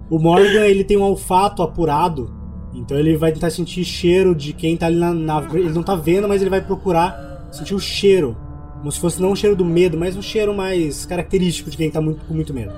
O 0.08 0.18
Morgan, 0.18 0.66
ele 0.66 0.84
tem 0.84 0.96
um 0.96 1.02
olfato 1.02 1.62
apurado, 1.62 2.32
então 2.72 2.98
ele 2.98 3.16
vai 3.16 3.32
tentar 3.32 3.50
sentir 3.50 3.84
cheiro 3.84 4.34
de 4.34 4.52
quem 4.52 4.76
tá 4.76 4.86
ali 4.86 4.96
na 4.96 5.12
nave. 5.12 5.58
Ele 5.58 5.70
não 5.70 5.82
tá 5.82 5.96
vendo, 5.96 6.28
mas 6.28 6.40
ele 6.40 6.50
vai 6.50 6.60
procurar 6.60 7.48
sentir 7.50 7.74
o 7.74 7.80
cheiro. 7.80 8.36
Como 8.78 8.92
se 8.92 9.00
fosse 9.00 9.20
não 9.20 9.32
o 9.32 9.36
cheiro 9.36 9.56
do 9.56 9.64
medo, 9.64 9.98
mas 9.98 10.16
um 10.16 10.22
cheiro 10.22 10.54
mais 10.54 11.04
característico 11.06 11.70
de 11.70 11.76
quem 11.76 11.90
tá 11.90 12.00
muito, 12.00 12.24
com 12.24 12.34
muito 12.34 12.54
medo. 12.54 12.72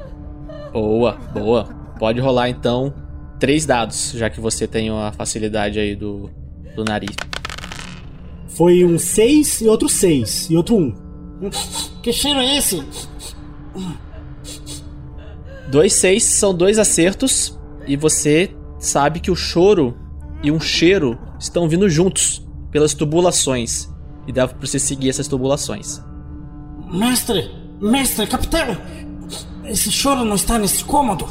Boa, 0.72 1.18
boa. 1.34 1.64
Pode 1.98 2.20
rolar 2.20 2.48
então 2.48 2.94
três 3.38 3.66
dados, 3.66 4.12
já 4.14 4.30
que 4.30 4.40
você 4.40 4.66
tem 4.66 4.88
a 4.88 5.12
facilidade 5.12 5.78
aí 5.78 5.94
do, 5.94 6.30
do 6.74 6.84
nariz. 6.84 7.14
Foi 8.46 8.84
um 8.84 8.98
6 8.98 9.60
e 9.62 9.68
outro 9.68 9.88
6, 9.88 10.50
e 10.50 10.56
outro 10.56 10.76
1. 10.76 10.94
Que 12.02 12.12
cheiro 12.12 12.40
é 12.40 12.56
esse? 12.56 12.82
Dois 15.70 15.92
seis 15.94 16.24
são 16.24 16.54
dois 16.54 16.78
acertos 16.78 17.58
e 17.86 17.96
você 17.96 18.54
sabe 18.78 19.20
que 19.20 19.30
o 19.30 19.36
choro 19.36 19.96
e 20.42 20.50
um 20.50 20.60
cheiro 20.60 21.18
estão 21.38 21.68
vindo 21.68 21.88
juntos 21.88 22.46
pelas 22.70 22.94
tubulações. 22.94 23.88
E 24.26 24.32
dá 24.32 24.46
pra 24.46 24.66
você 24.66 24.78
seguir 24.78 25.08
essas 25.08 25.26
tubulações. 25.28 26.00
Mestre! 26.92 27.50
Mestre, 27.80 28.26
capitão! 28.26 28.76
Esse 29.64 29.90
choro 29.92 30.24
não 30.24 30.36
está 30.36 30.58
nesse 30.58 30.84
cômodo. 30.84 31.26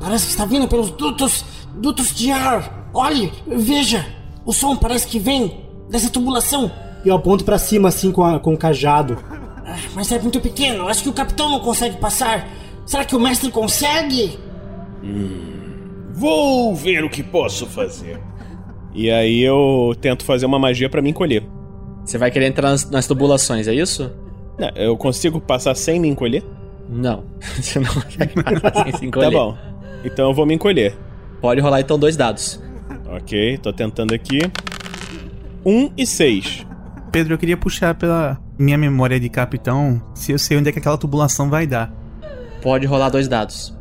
Parece 0.00 0.26
que 0.26 0.30
está 0.32 0.44
vindo 0.44 0.66
pelos 0.68 0.90
dutos. 0.90 1.44
dutos 1.74 2.14
de 2.14 2.30
ar. 2.30 2.88
Olhe, 2.94 3.32
veja! 3.46 4.04
O 4.44 4.52
som 4.52 4.76
parece 4.76 5.06
que 5.06 5.18
vem 5.18 5.64
dessa 5.90 6.08
tubulação. 6.10 6.70
E 7.04 7.08
eu 7.08 7.14
aponto 7.14 7.44
pra 7.44 7.58
cima 7.58 7.88
assim 7.88 8.10
com, 8.12 8.22
a- 8.24 8.38
com 8.40 8.54
o 8.54 8.58
cajado. 8.58 9.18
Ah, 9.64 9.76
Mas 9.94 10.10
é 10.12 10.18
muito 10.18 10.40
pequeno. 10.40 10.88
Acho 10.88 11.02
que 11.02 11.08
o 11.08 11.12
capitão 11.12 11.50
não 11.50 11.60
consegue 11.60 11.96
passar. 11.98 12.48
Será 12.90 13.04
que 13.04 13.14
o 13.14 13.20
mestre 13.20 13.52
consegue? 13.52 14.36
Vou 16.12 16.74
ver 16.74 17.04
o 17.04 17.08
que 17.08 17.22
posso 17.22 17.64
fazer. 17.64 18.18
E 18.92 19.08
aí 19.08 19.40
eu 19.42 19.94
tento 20.00 20.24
fazer 20.24 20.44
uma 20.44 20.58
magia 20.58 20.90
pra 20.90 21.00
me 21.00 21.08
encolher. 21.08 21.44
Você 22.04 22.18
vai 22.18 22.32
querer 22.32 22.46
entrar 22.46 22.68
nas, 22.68 22.90
nas 22.90 23.06
tubulações, 23.06 23.68
é 23.68 23.74
isso? 23.74 24.10
Não, 24.58 24.70
eu 24.74 24.96
consigo 24.96 25.40
passar 25.40 25.76
sem 25.76 26.00
me 26.00 26.08
encolher? 26.08 26.42
Não. 26.88 27.22
Você 27.62 27.78
não 27.78 27.94
consegue 27.94 28.42
passar 28.42 28.82
sem 28.82 28.96
se 28.96 29.06
encolher. 29.06 29.30
Tá 29.30 29.38
bom. 29.38 29.56
Então 30.04 30.28
eu 30.30 30.34
vou 30.34 30.44
me 30.44 30.54
encolher. 30.54 30.98
Pode 31.40 31.60
rolar 31.60 31.80
então 31.82 31.96
dois 31.96 32.16
dados. 32.16 32.60
Ok, 33.08 33.56
tô 33.58 33.72
tentando 33.72 34.12
aqui. 34.12 34.40
Um 35.64 35.92
e 35.96 36.04
seis. 36.04 36.66
Pedro, 37.12 37.34
eu 37.34 37.38
queria 37.38 37.56
puxar 37.56 37.94
pela 37.94 38.36
minha 38.58 38.76
memória 38.76 39.20
de 39.20 39.28
capitão 39.28 40.02
se 40.12 40.32
eu 40.32 40.40
sei 40.40 40.56
onde 40.56 40.70
é 40.70 40.72
que 40.72 40.80
aquela 40.80 40.98
tubulação 40.98 41.48
vai 41.48 41.68
dar. 41.68 41.99
Pode 42.62 42.86
rolar 42.86 43.10
dois 43.10 43.28
dados. 43.28 43.74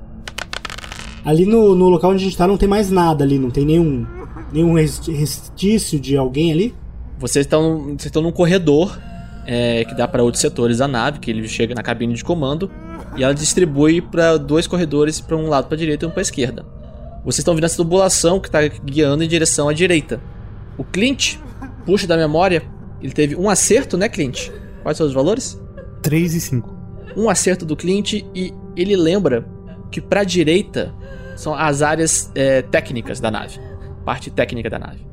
Ali 1.23 1.45
no, 1.45 1.75
no 1.75 1.89
local 1.89 2.11
onde 2.11 2.21
a 2.21 2.25
gente 2.25 2.37
tá 2.37 2.47
não 2.47 2.57
tem 2.57 2.67
mais 2.67 2.89
nada 2.89 3.23
ali, 3.23 3.37
não 3.37 3.51
tem 3.51 3.65
nenhum, 3.65 4.05
nenhum 4.51 4.73
restício 4.73 5.99
de 5.99 6.15
alguém 6.15 6.51
ali. 6.51 6.75
Vocês 7.17 7.45
estão 7.45 7.83
vocês 7.97 8.05
estão 8.05 8.21
num 8.21 8.31
corredor 8.31 8.97
é, 9.45 9.83
que 9.83 9.93
dá 9.93 10.07
para 10.07 10.23
outros 10.23 10.41
setores 10.41 10.77
da 10.77 10.87
nave, 10.87 11.19
que 11.19 11.29
ele 11.29 11.47
chega 11.47 11.75
na 11.75 11.83
cabine 11.83 12.13
de 12.13 12.23
comando 12.23 12.71
e 13.17 13.23
ela 13.23 13.33
distribui 13.33 14.01
para 14.01 14.37
dois 14.37 14.67
corredores, 14.67 15.19
para 15.19 15.35
um 15.35 15.47
lado 15.47 15.67
para 15.67 15.77
direita 15.77 16.05
e 16.05 16.07
um 16.07 16.11
para 16.11 16.21
esquerda. 16.21 16.65
Vocês 17.23 17.39
estão 17.39 17.53
vendo 17.53 17.65
essa 17.65 17.75
tubulação 17.77 18.39
que 18.39 18.47
está 18.47 18.65
guiando 18.67 19.23
em 19.23 19.27
direção 19.27 19.67
à 19.67 19.73
direita. 19.73 20.21
O 20.77 20.83
Clint 20.83 21.37
puxa 21.85 22.07
da 22.07 22.15
memória, 22.15 22.63
ele 23.01 23.11
teve 23.11 23.35
um 23.35 23.49
acerto, 23.49 23.97
né, 23.97 24.07
Clint? 24.07 24.49
Quais 24.83 24.97
são 24.97 25.05
os 25.07 25.13
valores? 25.13 25.59
3 26.01 26.35
e 26.35 26.41
5. 26.41 26.77
Um 27.17 27.29
acerto 27.29 27.65
do 27.65 27.75
Clint 27.75 28.13
e 28.13 28.53
ele 28.81 28.95
lembra 28.95 29.45
que 29.91 29.99
para 29.99 30.23
direita 30.23 30.93
são 31.35 31.53
as 31.53 31.81
áreas 31.81 32.31
é, 32.35 32.61
técnicas 32.61 33.19
da 33.19 33.31
nave, 33.31 33.59
parte 34.05 34.29
técnica 34.29 34.69
da 34.69 34.79
nave. 34.79 35.05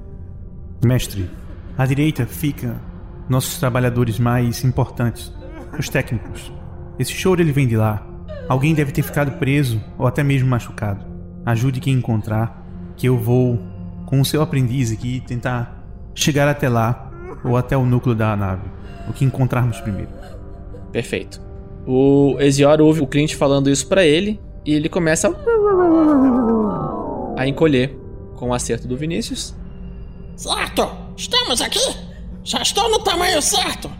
Mestre, 0.84 1.30
à 1.76 1.86
direita 1.86 2.26
fica 2.26 2.80
nossos 3.28 3.58
trabalhadores 3.58 4.18
mais 4.18 4.64
importantes, 4.64 5.32
os 5.78 5.88
técnicos. 5.88 6.52
Esse 6.98 7.12
choro 7.12 7.40
ele 7.40 7.52
vem 7.52 7.66
de 7.66 7.76
lá. 7.76 8.06
Alguém 8.48 8.74
deve 8.74 8.92
ter 8.92 9.02
ficado 9.02 9.38
preso 9.38 9.82
ou 9.98 10.06
até 10.06 10.22
mesmo 10.22 10.48
machucado. 10.48 11.04
Ajude 11.44 11.80
quem 11.80 11.94
encontrar, 11.94 12.64
que 12.96 13.08
eu 13.08 13.18
vou 13.18 13.60
com 14.06 14.20
o 14.20 14.24
seu 14.24 14.40
aprendiz 14.40 14.92
aqui 14.92 15.20
tentar 15.26 15.84
chegar 16.14 16.48
até 16.48 16.68
lá 16.68 17.10
ou 17.44 17.56
até 17.56 17.76
o 17.76 17.84
núcleo 17.84 18.14
da 18.14 18.34
nave. 18.36 18.68
O 19.08 19.12
que 19.12 19.24
encontrarmos 19.24 19.80
primeiro. 19.80 20.10
Perfeito. 20.92 21.45
O 21.86 22.36
Ezior 22.40 22.80
ouve 22.80 23.00
o 23.00 23.06
Clint 23.06 23.34
falando 23.34 23.70
isso 23.70 23.86
pra 23.86 24.04
ele 24.04 24.40
e 24.64 24.74
ele 24.74 24.88
começa 24.88 25.28
a 27.36 27.46
encolher 27.46 27.96
com 28.34 28.48
o 28.50 28.54
acerto 28.54 28.88
do 28.88 28.96
Vinícius. 28.96 29.54
Certo, 30.34 30.88
estamos 31.16 31.60
aqui. 31.60 31.78
Já 32.42 32.60
estou 32.62 32.90
no 32.90 32.98
tamanho 33.00 33.40
certo. 33.40 33.90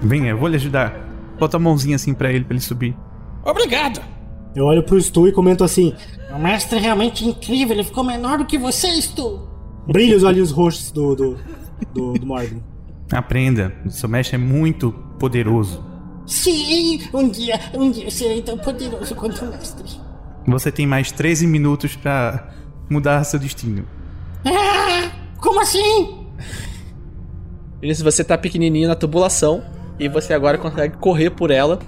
Venha, 0.00 0.30
eu 0.30 0.38
vou 0.38 0.48
lhe 0.48 0.56
ajudar. 0.56 0.94
Bota 1.38 1.56
a 1.56 1.60
mãozinha 1.60 1.96
assim 1.96 2.14
pra 2.14 2.30
ele, 2.32 2.44
pra 2.44 2.54
ele 2.54 2.62
subir. 2.62 2.96
Obrigado. 3.44 4.00
Eu 4.54 4.64
olho 4.64 4.82
pro 4.82 5.00
Stu 5.00 5.28
e 5.28 5.32
comento 5.32 5.62
assim: 5.62 5.94
O 6.34 6.38
mestre 6.38 6.78
é 6.78 6.80
realmente 6.80 7.24
incrível, 7.26 7.74
ele 7.74 7.84
ficou 7.84 8.02
menor 8.02 8.38
do 8.38 8.46
que 8.46 8.58
você, 8.58 8.88
Stu. 9.00 9.46
brilha 9.86 10.16
os 10.16 10.24
olhinhos 10.24 10.50
roxos 10.50 10.90
do, 10.90 11.14
do, 11.14 11.38
do, 11.92 12.12
do 12.14 12.26
Morgan. 12.26 12.60
Aprenda, 13.12 13.72
o 13.84 13.90
seu 13.90 14.08
mestre 14.08 14.36
é 14.36 14.38
muito 14.38 14.92
poderoso. 15.18 15.84
Sim, 16.26 17.00
um 17.14 17.28
dia, 17.28 17.60
um 17.74 17.90
dia 17.90 18.04
eu 18.04 18.10
serei 18.10 18.42
tão 18.42 18.58
poderoso 18.58 19.14
quanto 19.14 19.44
o 19.44 19.48
mestre. 19.48 19.84
Você 20.46 20.72
tem 20.72 20.86
mais 20.86 21.12
13 21.12 21.46
minutos 21.46 21.96
pra 21.96 22.50
mudar 22.90 23.22
seu 23.24 23.38
destino. 23.38 23.86
Ah, 24.44 25.10
como 25.38 25.60
assim? 25.60 26.26
Isso, 27.82 28.02
você 28.02 28.24
tá 28.24 28.36
pequenininho 28.36 28.88
na 28.88 28.94
tubulação 28.94 29.62
e 29.98 30.08
você 30.08 30.34
agora 30.34 30.58
consegue 30.58 30.96
correr 30.96 31.30
por 31.30 31.50
ela. 31.50 31.78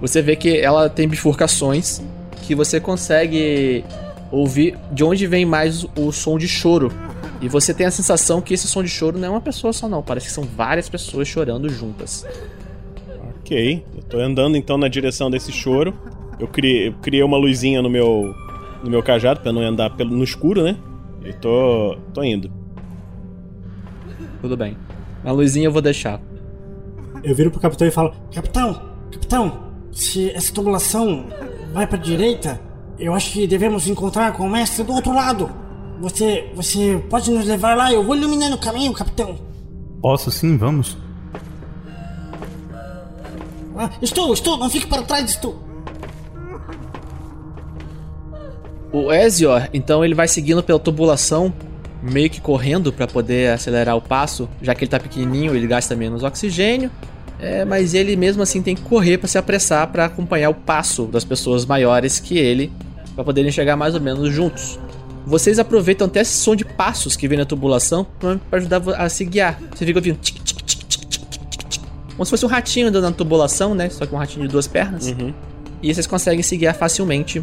Você 0.00 0.22
vê 0.22 0.36
que 0.36 0.58
ela 0.58 0.88
tem 0.88 1.08
bifurcações 1.08 2.00
que 2.42 2.54
você 2.54 2.80
consegue 2.80 3.84
ouvir 4.30 4.78
de 4.92 5.02
onde 5.02 5.26
vem 5.26 5.44
mais 5.44 5.84
o 5.96 6.12
som 6.12 6.38
de 6.38 6.46
choro. 6.46 6.92
E 7.40 7.48
você 7.48 7.72
tem 7.72 7.86
a 7.86 7.90
sensação 7.90 8.40
que 8.40 8.54
esse 8.54 8.66
som 8.66 8.82
de 8.82 8.88
choro 8.88 9.18
não 9.18 9.28
é 9.28 9.30
uma 9.30 9.40
pessoa 9.40 9.72
só 9.72 9.88
não, 9.88 10.02
parece 10.02 10.26
que 10.26 10.32
são 10.32 10.44
várias 10.44 10.88
pessoas 10.88 11.28
chorando 11.28 11.68
juntas. 11.68 12.26
Ok, 13.48 13.82
eu 13.96 14.02
tô 14.02 14.18
andando 14.18 14.58
então 14.58 14.76
na 14.76 14.88
direção 14.88 15.30
desse 15.30 15.50
choro. 15.50 15.94
Eu 16.38 16.46
criei, 16.46 16.88
eu 16.88 16.92
criei 17.00 17.22
uma 17.22 17.38
luzinha 17.38 17.80
no 17.80 17.88
meu 17.88 18.34
no 18.84 18.90
meu 18.90 19.02
cajado 19.02 19.40
pra 19.40 19.50
não 19.50 19.62
andar 19.62 19.96
pelo, 19.96 20.14
no 20.14 20.22
escuro, 20.22 20.62
né? 20.62 20.76
E 21.24 21.32
tô 21.32 21.96
tô 22.12 22.22
indo. 22.22 22.52
Tudo 24.42 24.54
bem. 24.54 24.76
A 25.24 25.32
luzinha 25.32 25.66
eu 25.66 25.72
vou 25.72 25.80
deixar. 25.80 26.20
Eu 27.24 27.34
viro 27.34 27.50
pro 27.50 27.58
capitão 27.58 27.88
e 27.88 27.90
falo: 27.90 28.12
Capitão, 28.30 28.82
capitão, 29.10 29.58
se 29.92 30.30
essa 30.32 30.52
tubulação 30.52 31.24
vai 31.72 31.86
pra 31.86 31.96
direita, 31.96 32.60
eu 32.98 33.14
acho 33.14 33.32
que 33.32 33.46
devemos 33.46 33.88
encontrar 33.88 34.34
com 34.34 34.42
o 34.42 34.50
mestre 34.50 34.84
do 34.84 34.92
outro 34.92 35.14
lado. 35.14 35.48
Você, 36.02 36.50
você 36.54 37.02
pode 37.08 37.30
nos 37.30 37.46
levar 37.46 37.74
lá? 37.74 37.90
Eu 37.90 38.04
vou 38.04 38.14
iluminando 38.14 38.56
o 38.56 38.60
caminho, 38.60 38.92
capitão. 38.92 39.38
Posso 40.02 40.30
sim, 40.30 40.58
vamos. 40.58 40.98
Ah, 43.78 43.90
estou, 44.02 44.34
estou, 44.34 44.58
não 44.58 44.68
fique 44.68 44.88
para 44.88 45.02
trás, 45.02 45.30
estou. 45.30 45.62
O 48.92 49.12
Ezior, 49.12 49.68
então 49.72 50.04
ele 50.04 50.14
vai 50.14 50.26
seguindo 50.26 50.62
pela 50.64 50.80
tubulação, 50.80 51.52
meio 52.02 52.28
que 52.28 52.40
correndo 52.40 52.92
pra 52.92 53.06
poder 53.06 53.52
acelerar 53.52 53.96
o 53.96 54.00
passo, 54.00 54.48
já 54.60 54.74
que 54.74 54.82
ele 54.82 54.90
tá 54.90 54.98
pequenininho, 54.98 55.54
ele 55.54 55.66
gasta 55.68 55.94
menos 55.94 56.24
oxigênio. 56.24 56.90
É, 57.38 57.64
mas 57.64 57.94
ele 57.94 58.16
mesmo 58.16 58.42
assim 58.42 58.60
tem 58.60 58.74
que 58.74 58.82
correr 58.82 59.16
pra 59.16 59.28
se 59.28 59.38
apressar 59.38 59.86
pra 59.92 60.06
acompanhar 60.06 60.50
o 60.50 60.54
passo 60.54 61.04
das 61.04 61.24
pessoas 61.24 61.64
maiores 61.64 62.18
que 62.18 62.36
ele, 62.36 62.72
pra 63.14 63.22
poderem 63.22 63.52
chegar 63.52 63.76
mais 63.76 63.94
ou 63.94 64.00
menos 64.00 64.34
juntos. 64.34 64.76
Vocês 65.24 65.58
aproveitam 65.58 66.08
até 66.08 66.22
esse 66.22 66.36
som 66.36 66.56
de 66.56 66.64
passos 66.64 67.14
que 67.14 67.28
vem 67.28 67.38
na 67.38 67.44
tubulação 67.44 68.04
pra 68.18 68.58
ajudar 68.58 68.82
a 68.96 69.08
se 69.08 69.24
guiar. 69.24 69.60
Você 69.72 69.86
fica 69.86 69.98
ouvindo 69.98 70.18
tic, 70.18 70.42
tic, 70.42 70.62
tic. 70.64 70.87
Como 72.18 72.26
se 72.26 72.30
fosse 72.30 72.44
um 72.44 72.48
ratinho 72.48 72.88
andando 72.88 73.04
na 73.04 73.12
tubulação, 73.12 73.76
né? 73.76 73.88
Só 73.88 74.04
que 74.04 74.12
um 74.12 74.18
ratinho 74.18 74.44
de 74.44 74.50
duas 74.50 74.66
pernas. 74.66 75.06
E 75.80 75.94
vocês 75.94 76.04
conseguem 76.04 76.42
se 76.42 76.56
guiar 76.56 76.74
facilmente 76.74 77.40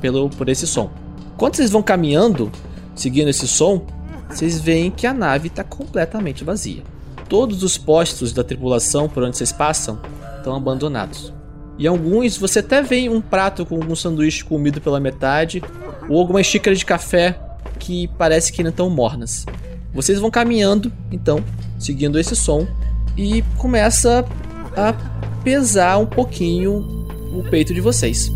pelo, 0.00 0.28
por 0.30 0.48
esse 0.48 0.66
som. 0.66 0.90
Quando 1.36 1.54
vocês 1.54 1.70
vão 1.70 1.80
caminhando, 1.80 2.50
seguindo 2.96 3.28
esse 3.28 3.46
som, 3.46 3.86
vocês 4.28 4.58
veem 4.60 4.90
que 4.90 5.06
a 5.06 5.14
nave 5.14 5.46
está 5.46 5.62
completamente 5.62 6.42
vazia. 6.42 6.82
Todos 7.28 7.62
os 7.62 7.78
postos 7.78 8.32
da 8.32 8.42
tripulação 8.42 9.08
por 9.08 9.22
onde 9.22 9.36
vocês 9.36 9.52
passam 9.52 10.00
estão 10.38 10.56
abandonados. 10.56 11.32
E 11.78 11.86
alguns 11.86 12.36
você 12.36 12.58
até 12.58 12.82
vê 12.82 13.08
um 13.08 13.20
prato 13.20 13.64
com 13.64 13.78
um 13.78 13.94
sanduíche 13.94 14.44
comido 14.44 14.80
pela 14.80 14.98
metade, 14.98 15.62
ou 16.08 16.18
algumas 16.18 16.46
xícaras 16.46 16.80
de 16.80 16.84
café 16.84 17.38
que 17.78 18.08
parece 18.18 18.52
que 18.52 18.60
ainda 18.60 18.70
estão 18.70 18.90
mornas. 18.90 19.46
Vocês 19.94 20.18
vão 20.18 20.32
caminhando, 20.32 20.92
então, 21.12 21.44
seguindo 21.78 22.18
esse 22.18 22.34
som, 22.34 22.66
e 23.16 23.42
começa 23.56 24.24
a 24.76 24.92
pesar 25.42 25.98
um 25.98 26.06
pouquinho 26.06 27.06
o 27.32 27.42
peito 27.50 27.72
de 27.72 27.80
vocês. 27.80 28.32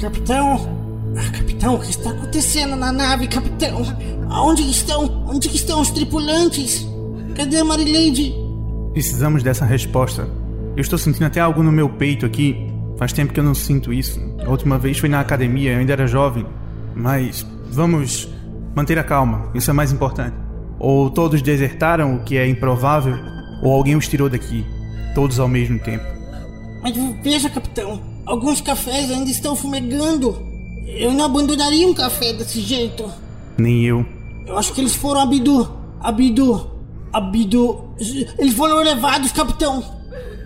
Capitão, 0.00 0.76
ah, 1.16 1.30
capitão, 1.30 1.74
o 1.76 1.80
que 1.80 1.90
está 1.90 2.10
acontecendo 2.10 2.76
na 2.76 2.92
nave, 2.92 3.26
capitão? 3.26 3.82
Onde 4.30 4.68
estão? 4.68 5.24
Onde 5.26 5.48
estão 5.48 5.80
os 5.80 5.90
tripulantes? 5.90 6.86
Cadê 7.34 7.58
a 7.58 7.64
Marileide? 7.64 8.34
Precisamos 8.92 9.42
dessa 9.42 9.64
resposta. 9.64 10.28
Eu 10.76 10.82
estou 10.82 10.98
sentindo 10.98 11.24
até 11.24 11.40
algo 11.40 11.62
no 11.62 11.72
meu 11.72 11.88
peito 11.88 12.26
aqui. 12.26 12.70
Faz 12.98 13.12
tempo 13.12 13.32
que 13.32 13.40
eu 13.40 13.44
não 13.44 13.54
sinto 13.54 13.92
isso. 13.92 14.20
A 14.44 14.50
última 14.50 14.78
vez 14.78 14.98
foi 14.98 15.08
na 15.08 15.20
academia, 15.20 15.72
eu 15.72 15.78
ainda 15.78 15.92
era 15.92 16.06
jovem. 16.06 16.46
Mas 16.94 17.46
vamos 17.70 18.28
manter 18.74 18.98
a 18.98 19.04
calma, 19.04 19.50
isso 19.54 19.70
é 19.70 19.72
mais 19.72 19.92
importante. 19.92 20.36
Ou 20.78 21.08
todos 21.08 21.40
desertaram, 21.40 22.16
o 22.16 22.20
que 22.20 22.36
é 22.36 22.46
improvável, 22.46 23.16
ou 23.62 23.72
alguém 23.72 23.96
os 23.96 24.08
tirou 24.08 24.28
daqui. 24.28 24.64
Todos 25.14 25.38
ao 25.38 25.48
mesmo 25.48 25.78
tempo. 25.78 26.04
Mas 26.82 26.94
veja, 27.22 27.48
capitão, 27.48 28.00
alguns 28.24 28.60
cafés 28.60 29.10
ainda 29.10 29.30
estão 29.30 29.56
fumegando. 29.56 30.40
Eu 30.86 31.12
não 31.12 31.24
abandonaria 31.24 31.88
um 31.88 31.94
café 31.94 32.32
desse 32.32 32.60
jeito. 32.60 33.10
Nem 33.56 33.84
eu. 33.84 34.06
Eu 34.46 34.58
acho 34.58 34.72
que 34.72 34.80
eles 34.80 34.94
foram 34.94 35.22
abidu. 35.22 35.68
Abidu. 36.00 36.70
Abidu. 37.12 37.84
Eles 38.38 38.54
foram 38.54 38.76
levados, 38.76 39.32
capitão. 39.32 39.82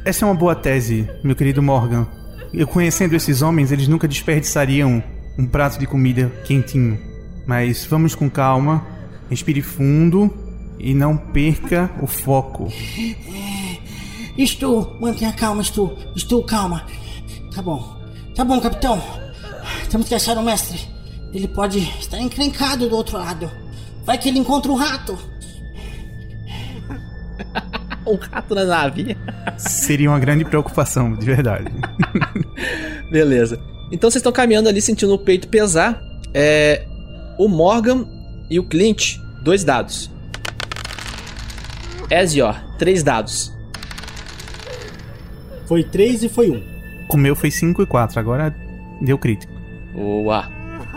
Essa 0.04 0.24
é 0.24 0.28
uma 0.28 0.34
boa 0.34 0.54
tese, 0.54 1.08
meu 1.22 1.36
querido 1.36 1.62
Morgan. 1.62 2.06
Eu 2.54 2.66
conhecendo 2.66 3.14
esses 3.14 3.42
homens, 3.42 3.70
eles 3.70 3.86
nunca 3.86 4.08
desperdiçariam 4.08 5.02
um 5.38 5.46
prato 5.46 5.78
de 5.78 5.86
comida 5.86 6.32
quentinho. 6.44 6.98
Mas 7.46 7.84
vamos 7.84 8.14
com 8.14 8.30
calma, 8.30 8.86
respire 9.28 9.60
fundo 9.60 10.32
e 10.82 10.94
não 10.94 11.16
perca 11.16 11.90
o 12.02 12.06
foco. 12.06 12.68
Estou, 14.36 14.96
mantenha 15.00 15.32
calma, 15.32 15.60
estou, 15.62 15.98
estou 16.16 16.42
calma. 16.42 16.86
Tá 17.54 17.60
bom, 17.60 17.96
tá 18.34 18.44
bom, 18.44 18.60
capitão. 18.60 19.02
Temos 19.90 20.08
que 20.08 20.14
achar 20.14 20.38
o 20.38 20.42
mestre. 20.42 20.80
Ele 21.32 21.46
pode 21.46 21.78
estar 22.00 22.18
encrencado 22.18 22.88
do 22.88 22.96
outro 22.96 23.18
lado. 23.18 23.50
Vai 24.04 24.18
que 24.18 24.28
ele 24.28 24.38
encontra 24.38 24.72
um 24.72 24.76
rato. 24.76 25.18
um 28.06 28.16
rato 28.16 28.54
na 28.54 28.64
nave. 28.64 29.16
Seria 29.58 30.10
uma 30.10 30.18
grande 30.18 30.44
preocupação, 30.44 31.14
de 31.14 31.26
verdade. 31.26 31.70
Beleza. 33.12 33.60
Então 33.92 34.10
vocês 34.10 34.20
estão 34.20 34.32
caminhando 34.32 34.68
ali 34.68 34.80
sentindo 34.80 35.12
o 35.14 35.18
peito 35.18 35.48
pesar. 35.48 36.00
É. 36.32 36.86
O 37.38 37.48
Morgan 37.48 38.06
e 38.50 38.58
o 38.58 38.64
Clint, 38.64 39.16
dois 39.42 39.64
dados. 39.64 40.09
Ezior, 42.10 42.60
três 42.76 43.02
dados. 43.02 43.54
Foi 45.66 45.84
3 45.84 46.24
e 46.24 46.28
foi 46.28 46.50
1. 46.50 46.54
Um. 46.54 46.62
O 47.08 47.16
meu 47.16 47.36
foi 47.36 47.48
5 47.48 47.82
e 47.82 47.86
4, 47.86 48.18
agora 48.18 48.52
deu 49.00 49.16
crítico. 49.16 49.52
Boa. 49.94 50.50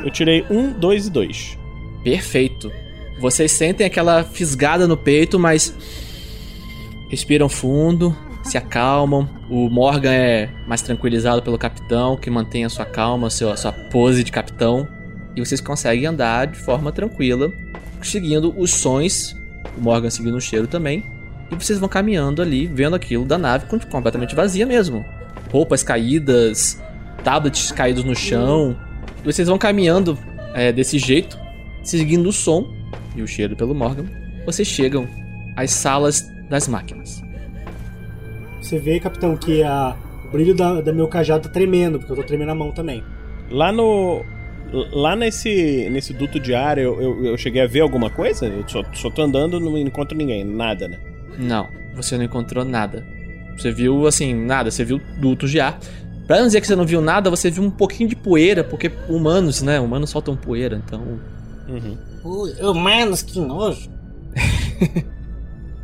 Eu 0.03 0.09
tirei 0.09 0.43
um, 0.49 0.71
dois 0.71 1.05
e 1.05 1.11
dois. 1.11 1.57
Perfeito. 2.03 2.71
Vocês 3.19 3.51
sentem 3.51 3.85
aquela 3.85 4.23
fisgada 4.23 4.87
no 4.87 4.97
peito, 4.97 5.37
mas 5.39 5.75
respiram 7.09 7.47
fundo, 7.47 8.17
se 8.43 8.57
acalmam. 8.57 9.29
O 9.47 9.69
Morgan 9.69 10.11
é 10.11 10.49
mais 10.67 10.81
tranquilizado 10.81 11.43
pelo 11.43 11.57
capitão, 11.59 12.17
que 12.17 12.31
mantém 12.31 12.65
a 12.65 12.69
sua 12.69 12.85
calma, 12.85 13.27
a 13.27 13.29
sua, 13.29 13.53
a 13.53 13.57
sua 13.57 13.71
pose 13.71 14.23
de 14.23 14.31
capitão. 14.31 14.87
E 15.35 15.39
vocês 15.39 15.61
conseguem 15.61 16.07
andar 16.07 16.47
de 16.47 16.57
forma 16.57 16.91
tranquila, 16.91 17.51
seguindo 18.01 18.53
os 18.57 18.71
sons. 18.71 19.35
O 19.77 19.81
Morgan 19.81 20.09
seguindo 20.09 20.35
o 20.35 20.41
cheiro 20.41 20.67
também. 20.67 21.03
E 21.51 21.55
vocês 21.55 21.79
vão 21.79 21.89
caminhando 21.89 22.41
ali, 22.41 22.67
vendo 22.67 22.95
aquilo 22.95 23.25
da 23.25 23.37
nave 23.37 23.65
completamente 23.89 24.35
vazia 24.35 24.65
mesmo. 24.65 25.05
Roupas 25.51 25.83
caídas, 25.83 26.81
tablets 27.23 27.71
caídos 27.71 28.03
no 28.03 28.15
chão. 28.15 28.75
E 29.23 29.31
vocês 29.31 29.47
vão 29.47 29.57
caminhando 29.57 30.17
é, 30.53 30.71
desse 30.71 30.97
jeito, 30.97 31.37
seguindo 31.83 32.27
o 32.27 32.33
som 32.33 32.73
e 33.15 33.21
o 33.21 33.27
cheiro 33.27 33.55
pelo 33.55 33.75
Morgan. 33.75 34.05
Vocês 34.45 34.67
chegam 34.67 35.07
às 35.55 35.71
salas 35.71 36.27
das 36.49 36.67
máquinas. 36.67 37.23
Você 38.61 38.79
vê, 38.79 38.99
capitão, 38.99 39.35
que 39.35 39.61
a, 39.63 39.95
o 40.25 40.31
brilho 40.31 40.55
da, 40.55 40.81
da 40.81 40.93
meu 40.93 41.07
cajado 41.07 41.43
tá 41.43 41.49
tremendo, 41.49 41.99
porque 41.99 42.11
eu 42.11 42.15
tô 42.15 42.23
tremendo 42.23 42.51
a 42.51 42.55
mão 42.55 42.71
também. 42.71 43.03
Lá 43.49 43.71
no. 43.71 44.23
Lá 44.91 45.15
nesse, 45.15 45.87
nesse 45.91 46.13
duto 46.13 46.39
de 46.39 46.53
ar, 46.55 46.77
eu, 46.77 46.99
eu, 47.01 47.25
eu 47.25 47.37
cheguei 47.37 47.61
a 47.61 47.67
ver 47.67 47.81
alguma 47.81 48.09
coisa? 48.09 48.47
Eu 48.47 48.63
só, 48.67 48.83
só 48.93 49.09
tô 49.09 49.21
andando 49.21 49.59
não 49.59 49.77
encontro 49.77 50.17
ninguém, 50.17 50.43
nada, 50.43 50.87
né? 50.87 50.97
Não, 51.37 51.67
você 51.95 52.17
não 52.17 52.23
encontrou 52.25 52.65
nada. 52.65 53.05
Você 53.57 53.71
viu, 53.71 54.07
assim, 54.07 54.33
nada. 54.33 54.71
Você 54.71 54.83
viu 54.83 54.99
dutos 55.19 55.51
de 55.51 55.59
ar. 55.59 55.79
Pra 56.25 56.37
não 56.39 56.47
dizer 56.47 56.59
que 56.61 56.67
você 56.67 56.75
não 56.75 56.85
viu 56.85 57.01
nada, 57.01 57.29
você 57.29 57.51
viu 57.51 57.61
um 57.63 57.69
pouquinho 57.69 58.09
de 58.09 58.15
poeira, 58.15 58.63
porque 58.63 58.91
humanos, 59.07 59.61
né? 59.61 59.79
Humanos 59.79 60.09
soltam 60.09 60.35
poeira, 60.35 60.81
então. 60.83 61.19
Uhum. 61.69 61.97
Humanos, 62.71 63.21
que 63.21 63.39
nojo. 63.39 63.89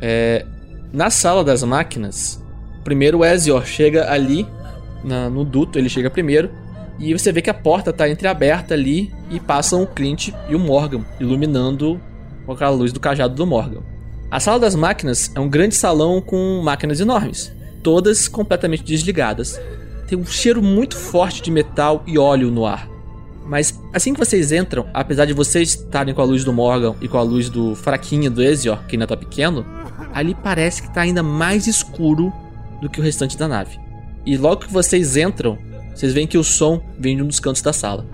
É, 0.02 0.46
na 0.92 1.10
sala 1.10 1.44
das 1.44 1.62
máquinas, 1.62 2.42
primeiro 2.82 3.18
o 3.18 3.24
Ezior 3.24 3.66
chega 3.66 4.10
ali 4.10 4.46
na- 5.04 5.28
no 5.28 5.44
duto, 5.44 5.78
ele 5.78 5.90
chega 5.90 6.08
primeiro. 6.08 6.50
E 7.00 7.14
você 7.14 7.32
vê 7.32 7.40
que 7.40 7.48
a 7.48 7.54
porta 7.54 7.94
tá 7.94 8.06
entreaberta 8.08 8.74
ali 8.74 9.10
e 9.30 9.40
passam 9.40 9.82
o 9.82 9.86
Clint 9.86 10.28
e 10.48 10.54
o 10.54 10.58
Morgan, 10.58 11.02
iluminando 11.18 11.98
com 12.44 12.52
aquela 12.52 12.70
luz 12.70 12.92
do 12.92 13.00
cajado 13.00 13.34
do 13.34 13.46
Morgan. 13.46 13.80
A 14.30 14.38
sala 14.38 14.60
das 14.60 14.74
máquinas 14.74 15.32
é 15.34 15.40
um 15.40 15.48
grande 15.48 15.74
salão 15.74 16.20
com 16.20 16.60
máquinas 16.62 17.00
enormes, 17.00 17.50
todas 17.82 18.28
completamente 18.28 18.84
desligadas. 18.84 19.58
Tem 20.06 20.18
um 20.18 20.26
cheiro 20.26 20.62
muito 20.62 20.94
forte 20.94 21.42
de 21.42 21.50
metal 21.50 22.04
e 22.06 22.18
óleo 22.18 22.50
no 22.50 22.66
ar. 22.66 22.86
Mas 23.46 23.80
assim 23.94 24.12
que 24.12 24.20
vocês 24.20 24.52
entram, 24.52 24.86
apesar 24.92 25.24
de 25.24 25.32
vocês 25.32 25.70
estarem 25.70 26.14
com 26.14 26.20
a 26.20 26.24
luz 26.24 26.44
do 26.44 26.52
Morgan 26.52 26.94
e 27.00 27.08
com 27.08 27.16
a 27.16 27.22
luz 27.22 27.48
do 27.48 27.74
fraquinho 27.74 28.30
do 28.30 28.42
Ezior, 28.42 28.84
que 28.86 28.94
ainda 28.94 29.06
tá 29.06 29.16
pequeno, 29.16 29.64
ali 30.12 30.34
parece 30.34 30.82
que 30.82 30.92
tá 30.92 31.00
ainda 31.00 31.22
mais 31.22 31.66
escuro 31.66 32.32
do 32.80 32.90
que 32.90 33.00
o 33.00 33.02
restante 33.02 33.38
da 33.38 33.48
nave. 33.48 33.80
E 34.24 34.36
logo 34.36 34.66
que 34.66 34.72
vocês 34.72 35.16
entram, 35.16 35.58
vocês 36.00 36.14
veem 36.14 36.26
que 36.26 36.38
o 36.38 36.42
som 36.42 36.80
vem 36.98 37.14
de 37.14 37.22
um 37.22 37.26
dos 37.26 37.38
cantos 37.38 37.60
da 37.60 37.74
sala. 37.74 38.06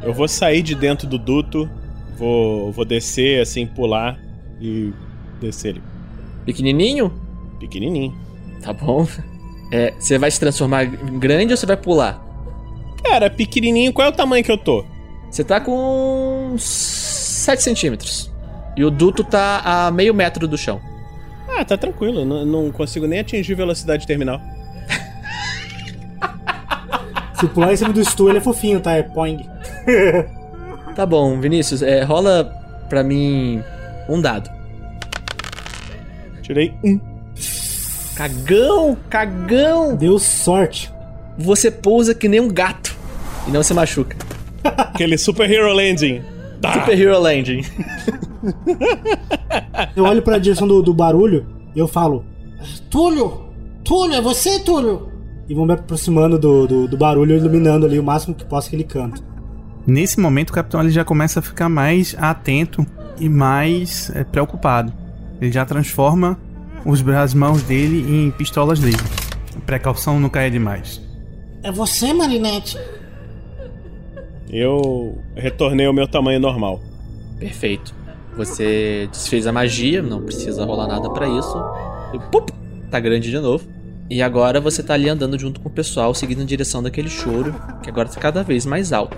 Eu 0.00 0.14
vou 0.14 0.28
sair 0.28 0.62
de 0.62 0.76
dentro 0.76 1.08
do 1.08 1.18
duto, 1.18 1.68
vou, 2.16 2.70
vou 2.70 2.84
descer, 2.84 3.40
assim, 3.40 3.66
pular 3.66 4.16
e 4.60 4.92
descer 5.40 5.70
ele. 5.70 5.82
Pequenininho? 6.46 7.12
Pequenininho. 7.58 8.14
Tá 8.62 8.72
bom. 8.72 9.08
É, 9.72 9.92
você 9.98 10.18
vai 10.18 10.30
se 10.30 10.38
transformar 10.38 10.84
em 10.84 11.18
grande 11.18 11.52
ou 11.52 11.56
você 11.56 11.66
vai 11.66 11.76
pular? 11.76 12.24
Cara, 13.02 13.28
pequenininho, 13.28 13.92
qual 13.92 14.06
é 14.06 14.10
o 14.12 14.14
tamanho 14.14 14.44
que 14.44 14.52
eu 14.52 14.58
tô? 14.58 14.84
Você 15.28 15.42
tá 15.42 15.60
com 15.60 16.54
7 16.56 17.60
centímetros. 17.60 18.30
E 18.76 18.84
o 18.84 18.90
duto 18.90 19.24
tá 19.24 19.62
a 19.64 19.90
meio 19.90 20.14
metro 20.14 20.46
do 20.46 20.56
chão. 20.56 20.80
Ah, 21.48 21.64
tá 21.64 21.76
tranquilo, 21.76 22.24
não, 22.24 22.46
não 22.46 22.70
consigo 22.70 23.08
nem 23.08 23.18
atingir 23.18 23.56
velocidade 23.56 24.06
terminal. 24.06 24.40
Se 27.42 27.48
pular 27.48 27.72
em 27.72 27.76
cima 27.76 27.92
do 27.92 28.00
stool, 28.04 28.28
ele 28.28 28.38
é 28.38 28.40
fofinho, 28.40 28.78
tá? 28.80 28.92
É 28.92 29.02
poing. 29.02 29.44
Tá 30.94 31.06
bom, 31.06 31.40
Vinícius, 31.40 31.80
é, 31.80 32.02
rola 32.04 32.44
pra 32.88 33.02
mim 33.02 33.64
um 34.08 34.20
dado. 34.20 34.50
Tirei 36.42 36.74
um. 36.84 37.00
Cagão, 38.14 38.96
cagão! 39.08 39.96
Deu 39.96 40.18
sorte. 40.18 40.92
Você 41.38 41.70
pousa 41.70 42.14
que 42.14 42.28
nem 42.28 42.40
um 42.40 42.48
gato 42.48 42.94
e 43.48 43.50
não 43.50 43.62
se 43.62 43.72
machuca. 43.72 44.16
Aquele 44.62 45.16
Super 45.16 45.50
Hero 45.50 45.72
Landing. 45.72 46.22
Tá. 46.60 46.74
Super 46.74 47.00
Hero 47.00 47.18
Landing. 47.18 47.62
Eu 49.96 50.04
olho 50.04 50.20
pra 50.20 50.38
direção 50.38 50.68
do, 50.68 50.82
do 50.82 50.92
barulho 50.92 51.46
e 51.74 51.78
eu 51.78 51.88
falo. 51.88 52.24
Túlio! 52.90 53.46
Túlio, 53.82 54.14
é 54.16 54.20
você, 54.20 54.60
Túlio? 54.60 55.11
E 55.48 55.54
vou 55.54 55.66
me 55.66 55.74
aproximando 55.74 56.38
do, 56.38 56.66
do, 56.66 56.88
do 56.88 56.96
barulho, 56.96 57.36
iluminando 57.36 57.86
ali 57.86 57.98
o 57.98 58.02
máximo 58.02 58.34
que 58.34 58.44
posso 58.44 58.68
aquele 58.68 58.84
canto. 58.84 59.22
Nesse 59.86 60.20
momento, 60.20 60.50
o 60.50 60.52
capitão 60.52 60.80
ele 60.80 60.90
já 60.90 61.04
começa 61.04 61.40
a 61.40 61.42
ficar 61.42 61.68
mais 61.68 62.14
atento 62.18 62.86
e 63.18 63.28
mais 63.28 64.10
é, 64.14 64.22
preocupado. 64.24 64.92
Ele 65.40 65.50
já 65.50 65.64
transforma 65.64 66.38
os, 66.84 67.06
as 67.08 67.34
mãos 67.34 67.62
dele 67.62 68.06
em 68.08 68.30
pistolas 68.30 68.80
laser. 68.80 69.00
Precaução 69.66 70.20
não 70.20 70.28
caia 70.28 70.50
demais. 70.50 71.00
É 71.62 71.70
você, 71.70 72.12
Marinette? 72.12 72.78
Eu 74.48 75.18
retornei 75.34 75.86
ao 75.86 75.92
meu 75.92 76.06
tamanho 76.06 76.38
normal. 76.38 76.80
Perfeito. 77.38 77.94
Você 78.36 79.08
desfez 79.10 79.46
a 79.46 79.52
magia, 79.52 80.02
não 80.02 80.22
precisa 80.22 80.64
rolar 80.64 80.86
nada 80.86 81.10
pra 81.10 81.28
isso. 81.28 81.56
E, 82.14 82.18
pup, 82.30 82.50
tá 82.90 83.00
grande 83.00 83.30
de 83.30 83.38
novo. 83.38 83.66
E 84.10 84.20
agora 84.20 84.60
você 84.60 84.82
tá 84.82 84.94
ali 84.94 85.08
andando 85.08 85.38
junto 85.38 85.60
com 85.60 85.68
o 85.68 85.72
pessoal, 85.72 86.14
seguindo 86.14 86.42
em 86.42 86.46
direção 86.46 86.82
daquele 86.82 87.08
choro, 87.08 87.54
que 87.82 87.88
agora 87.88 88.08
tá 88.08 88.20
cada 88.20 88.42
vez 88.42 88.66
mais 88.66 88.92
alto. 88.92 89.16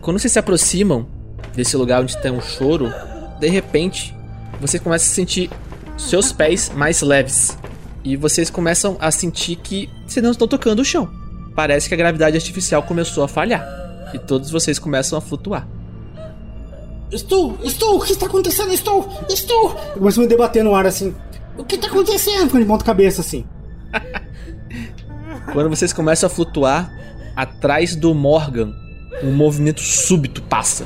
Quando 0.00 0.18
vocês 0.18 0.32
se 0.32 0.38
aproximam 0.38 1.06
desse 1.54 1.76
lugar 1.76 2.02
onde 2.02 2.16
tem 2.18 2.30
um 2.30 2.40
choro, 2.40 2.92
de 3.40 3.48
repente 3.48 4.14
você 4.60 4.78
começa 4.78 5.10
a 5.10 5.14
sentir 5.14 5.50
seus 5.96 6.32
pés 6.32 6.70
mais 6.74 7.00
leves. 7.00 7.56
E 8.04 8.16
vocês 8.16 8.50
começam 8.50 8.98
a 9.00 9.10
sentir 9.10 9.56
que 9.56 9.88
vocês 10.06 10.22
não 10.22 10.32
estão 10.32 10.46
tocando 10.46 10.80
o 10.80 10.84
chão. 10.84 11.08
Parece 11.56 11.88
que 11.88 11.94
a 11.94 11.96
gravidade 11.96 12.36
artificial 12.36 12.82
começou 12.82 13.24
a 13.24 13.28
falhar. 13.28 13.66
E 14.12 14.18
todos 14.18 14.50
vocês 14.50 14.78
começam 14.78 15.16
a 15.16 15.20
flutuar. 15.22 15.66
Estou, 17.10 17.56
estou, 17.62 17.96
o 17.96 18.00
que 18.04 18.12
está 18.12 18.26
acontecendo? 18.26 18.72
Estou, 18.72 19.08
estou! 19.28 19.70
Eu 19.94 20.00
começo 20.00 20.20
a 20.20 20.22
me 20.22 20.28
debater 20.28 20.64
no 20.64 20.74
ar 20.74 20.84
assim, 20.86 21.14
O 21.56 21.64
que 21.64 21.76
está 21.76 21.86
acontecendo? 21.86 22.46
ficando 22.46 22.62
de 22.62 22.68
ponta 22.68 22.84
cabeça 22.84 23.20
assim. 23.20 23.44
Quando 25.54 25.70
vocês 25.70 25.92
começam 25.92 26.26
a 26.26 26.30
flutuar, 26.30 26.92
atrás 27.36 27.94
do 27.94 28.12
Morgan, 28.12 28.74
um 29.22 29.30
movimento 29.30 29.80
súbito 29.80 30.42
passa. 30.42 30.84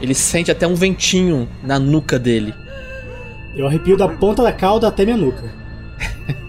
Ele 0.00 0.12
sente 0.12 0.50
até 0.50 0.66
um 0.66 0.74
ventinho 0.74 1.48
na 1.62 1.78
nuca 1.78 2.18
dele. 2.18 2.52
Eu 3.54 3.68
arrepio 3.68 3.96
da 3.96 4.08
ponta 4.08 4.42
da 4.42 4.52
cauda 4.52 4.88
até 4.88 5.04
minha 5.04 5.16
nuca. 5.16 5.54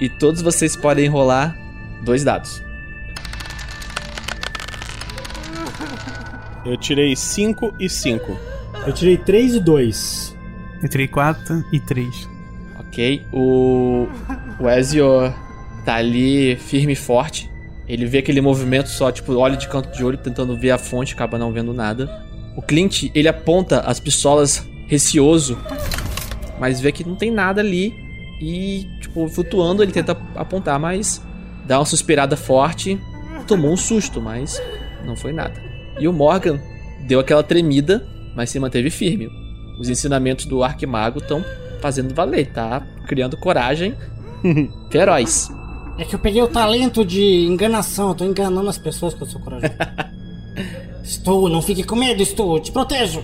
E 0.00 0.08
todos 0.08 0.42
vocês 0.42 0.76
podem 0.76 1.08
rolar 1.08 1.56
dois 2.04 2.22
dados. 2.22 2.62
Eu 6.64 6.76
tirei 6.76 7.16
5 7.16 7.74
e 7.80 7.88
5. 7.88 8.38
Eu 8.86 8.92
tirei 8.92 9.16
3 9.16 9.54
e 9.54 9.60
2. 9.60 10.36
Eu 10.82 10.88
tirei 10.88 11.08
4 11.08 11.64
e 11.72 11.80
3. 11.80 12.28
Ok? 12.78 13.26
O, 13.32 14.06
o 14.60 14.68
Ezio 14.68 15.32
tá 15.84 15.96
ali 15.96 16.56
firme 16.56 16.92
e 16.92 16.96
forte. 16.96 17.50
Ele 17.86 18.04
vê 18.04 18.18
aquele 18.18 18.40
movimento 18.40 18.88
só, 18.88 19.10
tipo, 19.10 19.34
olha 19.34 19.56
de 19.56 19.68
canto 19.68 19.90
de 19.96 20.04
olho, 20.04 20.18
tentando 20.18 20.58
ver 20.58 20.70
a 20.70 20.78
fonte, 20.78 21.14
acaba 21.14 21.38
não 21.38 21.52
vendo 21.52 21.72
nada. 21.72 22.26
O 22.56 22.60
Clint, 22.60 23.04
ele 23.14 23.28
aponta 23.28 23.80
as 23.80 23.98
pistolas 23.98 24.68
receoso, 24.86 25.56
mas 26.58 26.80
vê 26.80 26.92
que 26.92 27.04
não 27.04 27.14
tem 27.14 27.30
nada 27.30 27.60
ali. 27.60 27.94
E, 28.40 28.86
tipo, 29.00 29.26
flutuando, 29.28 29.82
ele 29.82 29.92
tenta 29.92 30.16
apontar, 30.34 30.78
mas 30.78 31.22
dá 31.66 31.78
uma 31.78 31.86
suspirada 31.86 32.36
forte. 32.36 33.00
Tomou 33.46 33.72
um 33.72 33.76
susto, 33.76 34.20
mas 34.20 34.60
não 35.06 35.16
foi 35.16 35.32
nada. 35.32 35.54
E 35.98 36.06
o 36.06 36.12
Morgan 36.12 36.60
deu 37.06 37.20
aquela 37.20 37.42
tremida, 37.42 38.06
mas 38.36 38.50
se 38.50 38.58
manteve 38.58 38.90
firme. 38.90 39.30
Os 39.80 39.88
ensinamentos 39.88 40.44
do 40.44 40.62
Arquimago 40.62 41.20
estão 41.20 41.42
fazendo 41.80 42.14
valer, 42.14 42.48
tá? 42.48 42.86
Criando 43.06 43.36
coragem 43.36 43.94
feroz. 44.90 45.50
É 45.98 46.04
que 46.04 46.14
eu 46.14 46.18
peguei 46.18 46.40
o 46.40 46.48
talento 46.48 47.04
de 47.04 47.46
enganação, 47.46 48.10
eu 48.10 48.14
tô 48.14 48.24
enganando 48.24 48.68
as 48.68 48.78
pessoas 48.78 49.14
que 49.14 49.22
eu 49.22 49.26
sou 49.26 49.40
corajoso. 49.40 49.72
estou, 51.02 51.48
não 51.48 51.60
fique 51.60 51.82
com 51.82 51.96
medo, 51.96 52.22
estou, 52.22 52.60
te 52.60 52.70
protejo. 52.70 53.22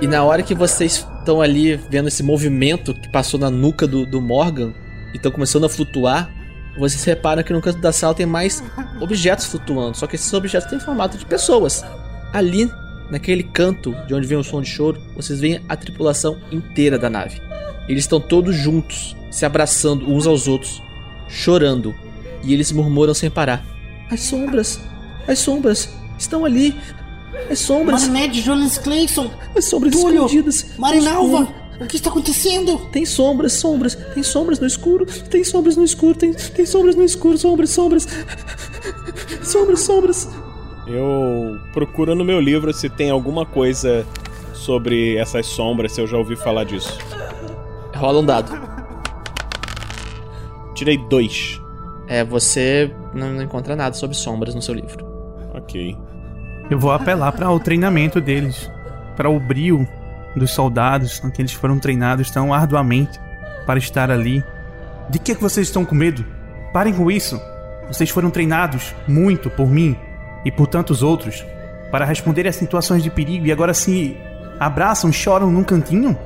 E 0.00 0.06
na 0.06 0.24
hora 0.24 0.42
que 0.42 0.54
vocês 0.54 1.06
estão 1.18 1.40
ali 1.40 1.76
vendo 1.76 2.08
esse 2.08 2.22
movimento 2.22 2.92
que 2.92 3.08
passou 3.08 3.38
na 3.38 3.50
nuca 3.50 3.86
do, 3.86 4.04
do 4.04 4.20
Morgan 4.20 4.74
e 5.12 5.16
estão 5.16 5.30
começando 5.30 5.64
a 5.64 5.68
flutuar, 5.68 6.30
vocês 6.78 7.02
reparam 7.04 7.42
que 7.42 7.52
no 7.52 7.62
canto 7.62 7.80
da 7.80 7.92
sala 7.92 8.14
tem 8.14 8.26
mais 8.26 8.62
objetos 9.00 9.46
flutuando, 9.46 9.96
só 9.96 10.06
que 10.06 10.16
esses 10.16 10.32
objetos 10.32 10.68
têm 10.68 10.78
formato 10.78 11.16
de 11.16 11.24
pessoas. 11.24 11.84
Ali, 12.32 12.70
naquele 13.10 13.42
canto 13.42 13.94
de 14.06 14.14
onde 14.14 14.26
vem 14.26 14.38
o 14.38 14.44
som 14.44 14.60
de 14.60 14.68
choro, 14.68 15.00
vocês 15.14 15.40
veem 15.40 15.60
a 15.68 15.76
tripulação 15.76 16.38
inteira 16.50 16.98
da 16.98 17.08
nave. 17.08 17.40
Eles 17.88 18.04
estão 18.04 18.20
todos 18.20 18.56
juntos, 18.56 19.16
se 19.30 19.44
abraçando 19.44 20.10
uns 20.10 20.26
aos 20.26 20.48
outros, 20.48 20.82
chorando, 21.28 21.94
e 22.42 22.52
eles 22.52 22.72
murmuram 22.72 23.14
sem 23.14 23.30
parar: 23.30 23.64
As 24.10 24.20
sombras, 24.20 24.80
as 25.26 25.38
sombras 25.38 25.88
estão 26.18 26.44
ali. 26.44 26.74
As 27.50 27.58
sombras, 27.58 28.08
Marinette, 28.08 28.40
Jonas 28.40 28.78
Clayson, 28.78 29.30
as 29.54 29.66
sombras 29.66 29.92
Túlio, 29.92 30.24
escondidas. 30.24 30.66
Marinalva, 30.78 31.54
o 31.80 31.86
que 31.86 31.96
está 31.96 32.08
acontecendo? 32.08 32.78
Tem 32.90 33.04
sombras, 33.04 33.52
sombras, 33.52 33.94
tem 34.14 34.22
sombras 34.22 34.58
no 34.58 34.66
escuro, 34.66 35.04
tem 35.04 35.44
sombras 35.44 35.76
no 35.76 35.84
escuro, 35.84 36.16
tem, 36.16 36.32
tem 36.32 36.64
sombras 36.64 36.96
no 36.96 37.04
escuro, 37.04 37.36
sombras, 37.36 37.70
sombras. 37.70 38.08
Sombras, 39.42 39.80
sombras. 39.80 40.28
Eu 40.86 41.58
procuro 41.72 42.14
no 42.14 42.24
meu 42.24 42.40
livro 42.40 42.72
se 42.72 42.88
tem 42.88 43.10
alguma 43.10 43.44
coisa 43.44 44.06
sobre 44.54 45.16
essas 45.16 45.46
sombras, 45.46 45.92
se 45.92 46.00
eu 46.00 46.06
já 46.06 46.16
ouvi 46.16 46.36
falar 46.36 46.64
disso. 46.64 46.96
Rola 47.94 48.20
um 48.20 48.24
dado. 48.24 48.52
Tirei 50.74 50.96
dois. 51.08 51.60
É, 52.06 52.22
você 52.22 52.94
não, 53.12 53.42
encontra 53.42 53.74
nada 53.74 53.96
sobre 53.96 54.16
sombras 54.16 54.54
no 54.54 54.62
seu 54.62 54.74
livro. 54.74 55.04
Ok. 55.54 55.96
Eu 56.70 56.78
vou 56.78 56.92
apelar 56.92 57.32
para 57.32 57.50
o 57.50 57.58
treinamento 57.58 58.20
deles, 58.20 58.70
para 59.16 59.28
o 59.28 59.40
brio 59.40 59.88
dos 60.36 60.52
soldados, 60.52 61.18
que 61.34 61.42
eles 61.42 61.52
foram 61.52 61.78
treinados 61.80 62.30
tão 62.30 62.54
arduamente 62.54 63.18
para 63.64 63.78
estar 63.78 64.10
ali. 64.10 64.44
De 65.10 65.18
que, 65.18 65.34
que 65.34 65.42
vocês 65.42 65.66
estão 65.66 65.84
com 65.84 65.94
medo? 65.94 66.24
Parem 66.72 66.92
com 66.92 67.10
isso. 67.10 67.40
Vocês 67.88 68.10
foram 68.10 68.30
treinados 68.30 68.94
muito 69.08 69.48
por 69.50 69.68
mim 69.68 69.96
e 70.46 70.50
por 70.50 70.66
tantos 70.66 71.02
outros 71.02 71.44
para 71.90 72.06
responder 72.06 72.46
a 72.46 72.52
situações 72.52 73.02
de 73.02 73.10
perigo 73.10 73.44
e 73.44 73.52
agora 73.52 73.74
se 73.74 74.16
abraçam 74.58 75.12
choram 75.12 75.50
num 75.50 75.62
cantinho? 75.62 76.16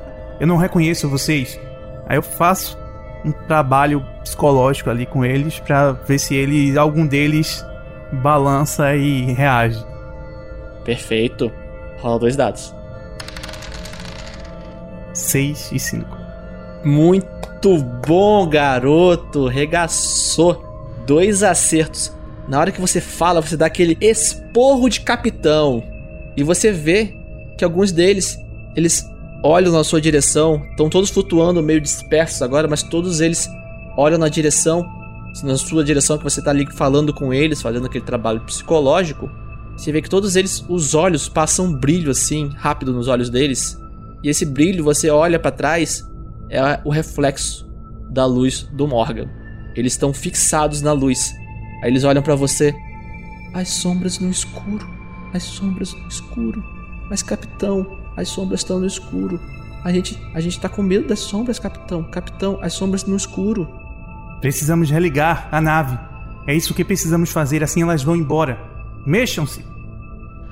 eu 0.41 0.47
não 0.47 0.57
reconheço 0.57 1.09
vocês. 1.09 1.61
Aí 2.09 2.17
eu 2.17 2.23
faço 2.23 2.77
um 3.25 3.31
trabalho 3.31 4.03
psicológico 4.23 4.89
ali 4.89 5.05
com 5.05 5.23
eles 5.23 5.61
pra 5.61 5.93
ver 5.93 6.19
se 6.19 6.35
ele, 6.35 6.77
algum 6.79 7.07
deles 7.07 7.65
balança 8.11 8.97
e 8.97 9.33
reage. 9.33 9.85
Perfeito. 10.83 11.53
Rola 11.99 12.19
dois 12.19 12.35
dados. 12.35 12.75
6 15.13 15.73
e 15.73 15.79
5. 15.79 16.07
Muito 16.83 17.77
bom, 18.07 18.49
garoto. 18.49 19.47
Regaçou. 19.47 20.65
Dois 21.07 21.43
acertos. 21.43 22.13
Na 22.51 22.59
hora 22.59 22.73
que 22.73 22.81
você 22.81 23.01
fala, 23.01 23.41
você 23.41 23.57
dá 23.57 23.67
aquele 23.67 23.97
esporro 24.01 24.89
de 24.89 25.03
capitão. 25.03 25.85
E 26.37 26.43
você 26.43 26.73
vê 26.73 27.15
que 27.57 27.65
alguns 27.65 27.93
deles, 27.93 28.37
eles 28.75 29.09
olham 29.45 29.73
na 29.73 29.85
sua 29.85 30.01
direção. 30.01 30.61
Estão 30.71 30.91
todos 30.91 31.11
flutuando, 31.11 31.63
meio 31.63 31.81
dispersos 31.81 32.43
agora, 32.43 32.67
mas 32.67 32.83
todos 32.83 33.21
eles 33.21 33.49
olham 33.97 34.19
na 34.19 34.29
direção, 34.29 34.85
na 35.45 35.57
sua 35.57 35.85
direção 35.85 36.19
que 36.19 36.25
você 36.25 36.43
tá 36.43 36.51
ali 36.51 36.67
falando 36.73 37.15
com 37.15 37.33
eles, 37.33 37.63
fazendo 37.63 37.87
aquele 37.87 38.05
trabalho 38.05 38.41
psicológico. 38.41 39.31
Você 39.77 39.93
vê 39.93 40.03
que 40.03 40.11
todos 40.11 40.35
eles, 40.35 40.65
os 40.69 40.93
olhos 40.93 41.29
passam 41.29 41.67
um 41.67 41.73
brilho 41.73 42.11
assim, 42.11 42.51
rápido 42.57 42.93
nos 42.93 43.07
olhos 43.07 43.31
deles. 43.31 43.79
E 44.25 44.29
esse 44.29 44.45
brilho, 44.45 44.83
você 44.83 45.09
olha 45.09 45.39
pra 45.39 45.53
trás, 45.53 46.05
é 46.51 46.81
o 46.85 46.91
reflexo 46.91 47.71
da 48.11 48.27
luz 48.27 48.69
do 48.73 48.89
Morgan. 48.89 49.29
Eles 49.77 49.93
estão 49.93 50.13
fixados 50.13 50.83
na 50.83 50.91
luz. 50.91 51.33
Aí 51.83 51.91
eles 51.91 52.05
olham 52.05 52.23
pra 52.23 52.35
você. 52.35 52.75
As 53.53 53.69
sombras 53.69 54.19
no 54.19 54.31
escuro. 54.31 54.89
As 55.33 55.43
sombras 55.43 55.95
no 55.95 56.09
escuro. 56.09 56.63
Mas 57.09 57.23
capitão, 57.23 57.99
as 58.17 58.29
sombras 58.29 58.61
estão 58.61 58.79
no 58.79 58.87
escuro. 58.87 59.41
A 59.83 59.93
gente, 59.93 60.21
a 60.35 60.41
gente 60.41 60.61
tá 60.61 60.69
com 60.69 60.83
medo 60.83 61.09
das 61.09 61.21
sombras, 61.21 61.59
capitão. 61.59 62.05
Capitão, 62.05 62.59
as 62.61 62.73
sombras 62.73 63.05
no 63.05 63.17
escuro. 63.17 63.69
Precisamos 64.41 64.91
religar 64.91 65.49
a 65.51 65.61
nave. 65.61 65.99
É 66.47 66.55
isso 66.55 66.75
que 66.75 66.85
precisamos 66.85 67.31
fazer, 67.31 67.63
assim 67.63 67.83
elas 67.83 68.03
vão 68.03 68.17
embora. 68.17 68.59
Mexam-se! 69.07 69.65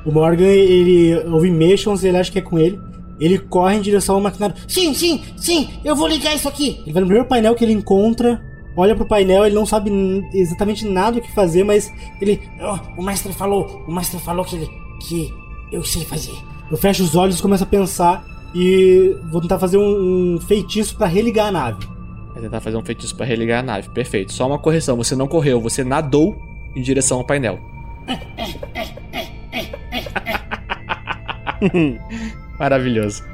O 0.04 0.12
Morgan, 0.12 0.44
ele 0.44 1.14
ouve 1.26 1.50
mexam 1.50 1.94
ele 2.02 2.16
acha 2.16 2.30
que 2.30 2.38
é 2.38 2.42
com 2.42 2.58
ele. 2.58 2.80
Ele 3.20 3.38
corre 3.38 3.76
em 3.76 3.80
direção 3.80 4.14
ao 4.14 4.20
maquinário. 4.20 4.54
Sim, 4.66 4.94
sim, 4.94 5.22
sim, 5.36 5.68
eu 5.84 5.96
vou 5.96 6.06
ligar 6.06 6.34
isso 6.34 6.48
aqui. 6.48 6.80
Ele 6.82 6.92
vai 6.92 7.00
no 7.00 7.06
primeiro 7.06 7.28
painel 7.28 7.54
que 7.54 7.64
ele 7.64 7.72
encontra, 7.72 8.40
olha 8.78 8.94
pro 8.94 9.04
painel, 9.04 9.44
ele 9.44 9.54
não 9.54 9.66
sabe 9.66 9.90
exatamente 10.32 10.86
nada 10.86 11.18
o 11.18 11.20
que 11.20 11.32
fazer, 11.32 11.64
mas 11.64 11.92
ele. 12.20 12.40
Oh, 12.60 13.00
o 13.00 13.04
mestre 13.04 13.32
falou, 13.32 13.84
o 13.86 13.92
mestre 13.92 14.18
falou 14.20 14.44
que 14.44 14.56
ele. 14.56 14.70
que 15.00 15.34
eu 15.70 15.84
sei 15.84 16.04
fazer. 16.04 16.34
Eu 16.70 16.76
fecho 16.76 17.02
os 17.02 17.16
olhos 17.16 17.38
e 17.38 17.42
começo 17.42 17.64
a 17.64 17.66
pensar 17.66 18.24
e 18.54 19.16
vou 19.30 19.40
tentar 19.40 19.58
fazer 19.58 19.78
um, 19.78 20.36
um 20.36 20.40
feitiço 20.40 20.96
pra 20.96 21.06
religar 21.06 21.48
a 21.48 21.52
nave. 21.52 21.86
Vai 22.32 22.42
tentar 22.42 22.60
fazer 22.60 22.76
um 22.76 22.84
feitiço 22.84 23.16
pra 23.16 23.26
religar 23.26 23.60
a 23.60 23.62
nave. 23.62 23.88
Perfeito. 23.90 24.32
Só 24.32 24.46
uma 24.46 24.58
correção. 24.58 24.96
Você 24.96 25.16
não 25.16 25.26
correu, 25.26 25.60
você 25.60 25.82
nadou 25.82 26.36
em 26.74 26.80
direção 26.80 27.18
ao 27.18 27.24
painel. 27.24 27.58
Maravilhoso. 32.58 33.24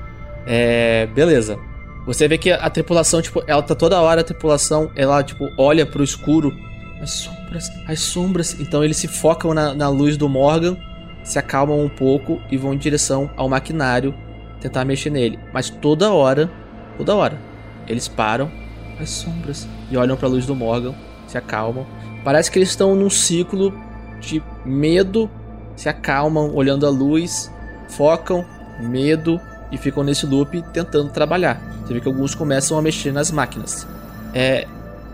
É. 0.47 1.07
Beleza. 1.15 1.59
Você 2.07 2.29
vê 2.29 2.37
que 2.37 2.51
a 2.51 2.69
tripulação, 2.69 3.23
tipo, 3.23 3.43
ela 3.47 3.63
tá 3.63 3.75
toda 3.75 4.01
hora, 4.01 4.21
a 4.21 4.25
tripulação, 4.25 4.91
ela, 4.95 5.23
tipo, 5.23 5.51
olha 5.57 5.87
pro 5.87 6.05
escuro. 6.05 6.55
As 7.01 7.11
sombras, 7.11 7.71
as 7.87 8.01
sombras. 8.01 8.61
Então 8.61 8.85
eles 8.85 8.97
se 8.97 9.09
focam 9.09 9.55
na, 9.55 9.75
na 9.75 9.89
luz 9.89 10.17
do 10.17 10.29
Morgan, 10.29 10.77
se 11.23 11.39
acalmam 11.39 11.81
um 11.81 11.89
pouco 11.89 12.41
e 12.51 12.57
vão 12.57 12.75
em 12.75 12.79
direção 12.79 13.31
ao 13.37 13.49
maquinário 13.49 14.15
tentar 14.61 14.85
mexer 14.85 15.11
nele. 15.11 15.39
Mas 15.53 15.71
toda 15.71 16.13
hora, 16.13 16.51
toda 16.97 17.15
hora, 17.15 17.39
eles 17.87 18.09
param, 18.09 18.51
as 18.99 19.11
sombras, 19.11 19.67
e 19.91 19.97
olham 19.97 20.17
pra 20.17 20.29
luz 20.29 20.47
do 20.47 20.55
Morgan, 20.55 20.95
se 21.27 21.37
acalmam. 21.37 21.87
Parece 22.23 22.51
que 22.51 22.59
eles 22.59 22.71
estão 22.71 22.95
num 22.95 23.11
ciclo 23.11 23.75
de 24.21 24.43
medo, 24.65 25.31
se 25.77 25.89
acalmam, 25.89 26.55
olhando 26.55 26.87
a 26.87 26.91
luz, 26.91 27.53
focam, 27.89 28.45
medo 28.81 29.41
e 29.75 29.79
ficam 29.79 30.05
nesse 30.05 30.25
loop 30.25 30.63
tentando 30.73 31.11
trabalhar. 31.11 31.61
Você 31.85 31.95
vê 31.95 32.01
que 32.01 32.09
alguns 32.09 32.35
começam 32.35 32.79
a 32.79 32.83
mexer 32.83 33.13
nas 33.13 33.31
máquinas. 33.31 33.87
É, 34.33 34.67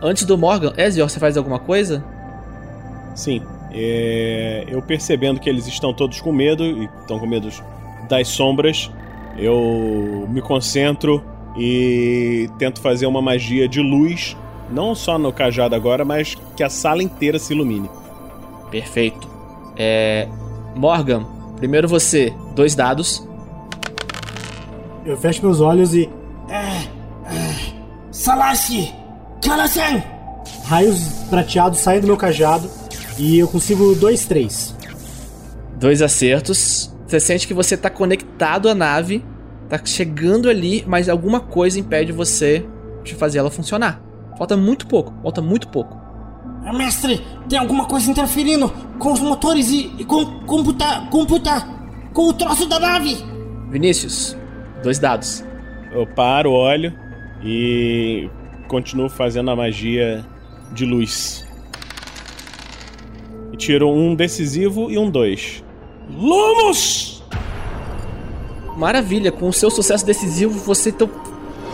antes 0.03 0.25
do 0.25 0.37
Morgan, 0.37 0.73
Ezio, 0.77 1.09
você 1.09 1.19
faz 1.19 1.37
alguma 1.37 1.59
coisa? 1.59 2.05
Sim. 3.15 3.43
é, 3.73 4.65
eu 4.69 4.81
percebendo 4.83 5.41
que 5.41 5.49
eles 5.49 5.67
estão 5.67 5.93
todos 5.93 6.21
com 6.21 6.33
medo 6.33 6.65
e 6.65 6.85
estão 7.01 7.19
com 7.19 7.27
medo 7.27 7.49
das 8.09 8.29
sombras, 8.29 8.91
eu 9.37 10.27
me 10.29 10.43
concentro 10.43 11.25
e 11.57 12.49
tento 12.59 12.81
fazer 12.81 13.07
uma 13.07 13.23
magia 13.23 13.69
de 13.69 13.81
luz, 13.81 14.37
não 14.71 14.95
só 14.95 15.19
no 15.19 15.33
cajado 15.33 15.75
agora, 15.75 16.05
mas 16.05 16.37
que 16.57 16.63
a 16.63 16.71
sala 16.71 17.03
inteira 17.03 17.39
se 17.39 17.53
ilumine. 17.53 17.91
Perfeito. 18.71 19.29
É, 19.77 20.29
Morgan, 20.75 21.25
primeiro 21.57 21.89
você, 21.89 22.33
dois 22.55 22.75
dados. 22.75 23.27
Eu 25.11 25.17
fecho 25.17 25.45
meus 25.45 25.61
olhos 25.61 25.93
e. 25.93 26.09
Salashi! 28.13 28.95
Kalasan! 29.43 30.03
Raios 30.65 31.01
prateados 31.29 31.81
saem 31.81 32.01
do 32.01 32.07
meu 32.07 32.17
cajado 32.17 32.71
e 33.19 33.39
eu 33.39 33.49
consigo 33.49 33.95
dois, 33.97 34.25
três. 34.25 34.75
Dois 35.77 36.01
acertos. 36.01 36.95
Você 37.07 37.19
sente 37.19 37.49
que 37.49 37.55
você 37.55 37.77
tá 37.77 37.91
conectado 37.91 38.69
à 38.69 38.75
nave, 38.75 39.25
tá 39.69 39.81
chegando 39.85 40.49
ali, 40.49 40.85
mas 40.87 41.09
alguma 41.09 41.41
coisa 41.41 41.81
impede 41.81 42.13
você 42.13 42.65
de 43.03 43.17
fazer 43.17 43.39
ela 43.39 43.51
funcionar. 43.51 44.01
Falta 44.39 44.57
muito 44.57 44.87
pouco, 44.87 45.13
falta 45.23 45.43
muito 45.43 45.67
pouco. 45.69 45.99
Ah, 46.65 46.73
Mestre, 46.73 47.21
tem 47.49 47.59
alguma 47.59 47.87
coisa 47.87 48.09
interferindo 48.09 48.73
com 48.99 49.13
os 49.13 49.21
motores 49.21 49.71
e, 49.71 49.93
e 49.99 50.05
com 50.05 50.45
computar, 50.47 51.11
computar 51.11 51.67
com 52.13 52.29
o 52.29 52.33
troço 52.33 52.67
da 52.67 52.79
nave. 52.79 53.17
Vinícius, 53.71 54.37
dois 54.83 54.99
dados. 54.99 55.45
Eu 55.93 56.07
paro, 56.07 56.53
olho 56.53 56.93
e 57.43 58.29
continuo 58.69 59.09
fazendo 59.09 59.51
a 59.51 59.57
magia 59.57 60.25
de 60.73 60.85
luz. 60.85 61.47
E 63.53 63.57
tiro 63.57 63.91
um 63.91 64.15
decisivo 64.15 64.91
e 64.91 64.99
um 64.99 65.11
dois. 65.11 65.65
Lumos! 66.09 67.23
Maravilha, 68.77 69.31
com 69.31 69.49
o 69.49 69.53
seu 69.53 69.71
sucesso 69.71 70.07
decisivo, 70.07 70.59
você 70.59 70.91
então. 70.91 71.09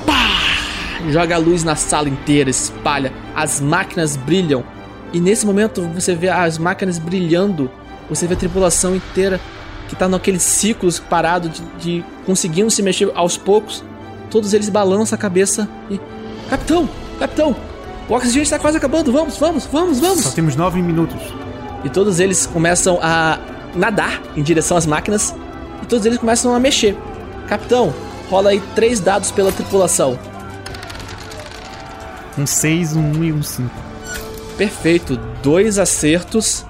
Pá! 0.04 1.10
Joga 1.10 1.36
a 1.36 1.38
luz 1.38 1.62
na 1.62 1.76
sala 1.76 2.08
inteira, 2.08 2.50
espalha. 2.50 3.12
As 3.34 3.60
máquinas 3.60 4.16
brilham. 4.16 4.64
E 5.12 5.20
nesse 5.20 5.46
momento 5.46 5.82
você 5.94 6.14
vê 6.14 6.28
as 6.28 6.58
máquinas 6.58 6.98
brilhando. 6.98 7.70
Você 8.08 8.26
vê 8.26 8.34
a 8.34 8.36
tripulação 8.36 8.96
inteira 8.96 9.40
que 9.88 9.94
tá 9.94 10.08
naqueles 10.08 10.42
ciclos 10.42 10.98
parado 10.98 11.48
de, 11.48 11.62
de 11.78 12.04
conseguindo 12.26 12.70
se 12.70 12.82
mexer 12.82 13.10
aos 13.14 13.38
poucos. 13.38 13.82
Todos 14.30 14.52
eles 14.52 14.68
balançam 14.68 15.16
a 15.16 15.18
cabeça 15.18 15.68
e. 15.88 15.98
Capitão! 16.50 16.88
Capitão! 17.18 17.56
O 18.08 18.14
oxigênio 18.14 18.42
está 18.42 18.58
quase 18.58 18.76
acabando! 18.76 19.10
Vamos, 19.10 19.38
vamos, 19.38 19.64
vamos, 19.66 20.00
vamos! 20.00 20.24
Só 20.24 20.30
temos 20.30 20.54
nove 20.56 20.82
minutos. 20.82 21.20
E 21.84 21.88
todos 21.88 22.20
eles 22.20 22.46
começam 22.46 22.98
a 23.00 23.38
nadar 23.74 24.20
em 24.36 24.42
direção 24.42 24.76
às 24.76 24.84
máquinas. 24.84 25.34
E 25.82 25.86
todos 25.86 26.04
eles 26.04 26.18
começam 26.18 26.54
a 26.54 26.60
mexer. 26.60 26.96
Capitão, 27.48 27.94
rola 28.28 28.50
aí 28.50 28.60
três 28.74 29.00
dados 29.00 29.30
pela 29.30 29.52
tripulação. 29.52 30.18
Um 32.36 32.46
6, 32.46 32.96
um 32.96 33.12
1 33.12 33.24
e 33.24 33.32
um 33.32 33.42
5. 33.42 33.70
Perfeito, 34.58 35.16
dois 35.42 35.78
acertos. 35.78 36.66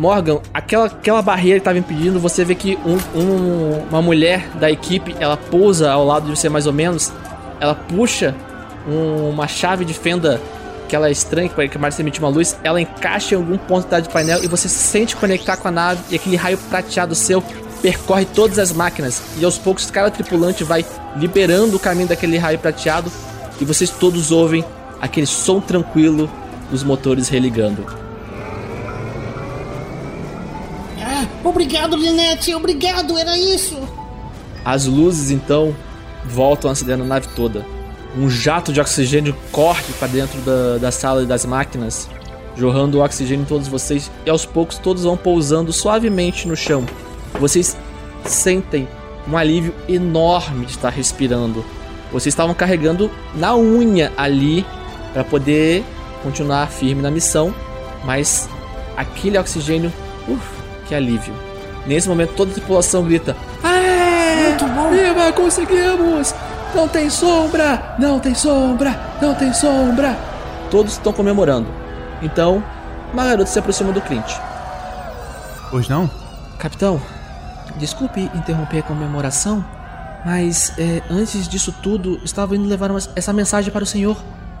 Morgan, 0.00 0.38
aquela, 0.54 0.86
aquela 0.86 1.20
barreira 1.20 1.58
que 1.58 1.60
estava 1.60 1.78
impedindo, 1.78 2.18
você 2.18 2.42
vê 2.42 2.54
que 2.54 2.78
um- 2.86 3.18
um- 3.20 3.82
uma 3.90 4.00
mulher 4.00 4.48
da 4.58 4.70
equipe, 4.70 5.14
ela 5.20 5.36
pousa 5.36 5.92
ao 5.92 6.06
lado 6.06 6.24
de 6.24 6.30
você 6.34 6.48
mais 6.48 6.66
ou 6.66 6.72
menos. 6.72 7.12
Ela 7.60 7.74
puxa 7.74 8.34
um- 8.88 9.28
uma 9.28 9.46
chave 9.46 9.84
de 9.84 9.92
fenda 9.92 10.40
que 10.88 10.96
ela 10.96 11.08
é 11.08 11.12
estranha, 11.12 11.50
que 11.50 11.76
mais 11.76 12.00
emite 12.00 12.18
uma 12.18 12.30
luz. 12.30 12.56
Ela 12.64 12.80
encaixa 12.80 13.34
em 13.34 13.36
algum 13.38 13.58
ponto 13.58 13.86
do 14.00 14.08
painel 14.08 14.42
e 14.42 14.46
você 14.46 14.70
se 14.70 14.78
sente 14.78 15.14
conectar 15.14 15.58
com 15.58 15.68
a 15.68 15.70
nave 15.70 16.00
e 16.08 16.16
aquele 16.16 16.34
raio 16.34 16.56
prateado 16.70 17.14
seu 17.14 17.44
percorre 17.82 18.24
todas 18.24 18.58
as 18.58 18.72
máquinas. 18.72 19.20
E 19.38 19.44
aos 19.44 19.58
poucos 19.58 19.90
cada 19.90 20.10
tripulante 20.10 20.64
vai 20.64 20.82
liberando 21.14 21.76
o 21.76 21.78
caminho 21.78 22.08
daquele 22.08 22.38
raio 22.38 22.58
prateado 22.58 23.12
e 23.60 23.66
vocês 23.66 23.90
todos 23.90 24.32
ouvem 24.32 24.64
aquele 24.98 25.26
som 25.26 25.60
tranquilo 25.60 26.28
dos 26.70 26.82
motores 26.82 27.28
religando. 27.28 27.84
Obrigado, 31.44 31.96
Linette, 31.96 32.54
obrigado, 32.54 33.16
era 33.18 33.36
isso. 33.38 33.76
As 34.64 34.86
luzes 34.86 35.30
então 35.30 35.74
voltam 36.24 36.68
a 36.68 36.72
acender 36.72 36.96
na 36.96 37.04
nave 37.04 37.28
toda. 37.34 37.64
Um 38.16 38.28
jato 38.28 38.72
de 38.72 38.80
oxigênio 38.80 39.36
corre 39.52 39.92
para 39.98 40.08
dentro 40.08 40.40
da, 40.40 40.78
da 40.78 40.90
sala 40.90 41.22
e 41.22 41.26
das 41.26 41.44
máquinas, 41.44 42.08
jorrando 42.56 42.98
o 42.98 43.04
oxigênio 43.04 43.42
em 43.42 43.46
todos 43.46 43.68
vocês, 43.68 44.10
e 44.26 44.30
aos 44.30 44.44
poucos 44.44 44.78
todos 44.78 45.04
vão 45.04 45.16
pousando 45.16 45.72
suavemente 45.72 46.46
no 46.48 46.56
chão. 46.56 46.84
Vocês 47.38 47.76
sentem 48.24 48.88
um 49.28 49.36
alívio 49.36 49.74
enorme 49.88 50.66
de 50.66 50.72
estar 50.72 50.90
respirando. 50.90 51.64
Vocês 52.12 52.32
estavam 52.32 52.54
carregando 52.54 53.10
na 53.34 53.56
unha 53.56 54.12
ali 54.16 54.66
para 55.12 55.22
poder 55.22 55.84
continuar 56.22 56.68
firme 56.68 57.00
na 57.00 57.10
missão, 57.10 57.54
mas 58.04 58.48
aquele 58.96 59.38
oxigênio, 59.38 59.92
uf, 60.28 60.59
que 60.90 60.94
alívio. 60.94 61.32
Nesse 61.86 62.08
momento 62.08 62.34
toda 62.34 62.50
a 62.50 62.54
tripulação 62.54 63.04
grita: 63.04 63.36
"Aê! 63.62 64.48
Muito 64.48 64.66
bom. 64.66 64.90
Viva, 64.90 65.32
conseguimos! 65.32 66.34
Não 66.74 66.86
tem 66.88 67.08
sombra! 67.08 67.94
Não 67.98 68.18
tem 68.18 68.34
sombra! 68.34 69.00
Não 69.22 69.34
tem 69.34 69.52
sombra!" 69.54 70.16
Todos 70.70 70.92
estão 70.92 71.12
comemorando. 71.12 71.68
Então, 72.20 72.62
uma 73.12 73.24
garota 73.24 73.46
se 73.50 73.58
aproxima 73.58 73.92
do 73.92 74.00
Clint. 74.00 74.30
Pois 75.70 75.88
não? 75.88 76.10
Capitão, 76.58 77.00
desculpe 77.76 78.28
interromper 78.34 78.80
a 78.80 78.82
comemoração, 78.82 79.64
mas 80.24 80.72
é, 80.78 81.00
antes 81.08 81.48
disso 81.48 81.72
tudo, 81.82 82.20
estava 82.24 82.54
indo 82.56 82.68
levar 82.68 82.90
uma- 82.90 83.00
essa 83.16 83.32
mensagem 83.32 83.72
para 83.72 83.82
o 83.84 83.86
senhor. 83.86 84.16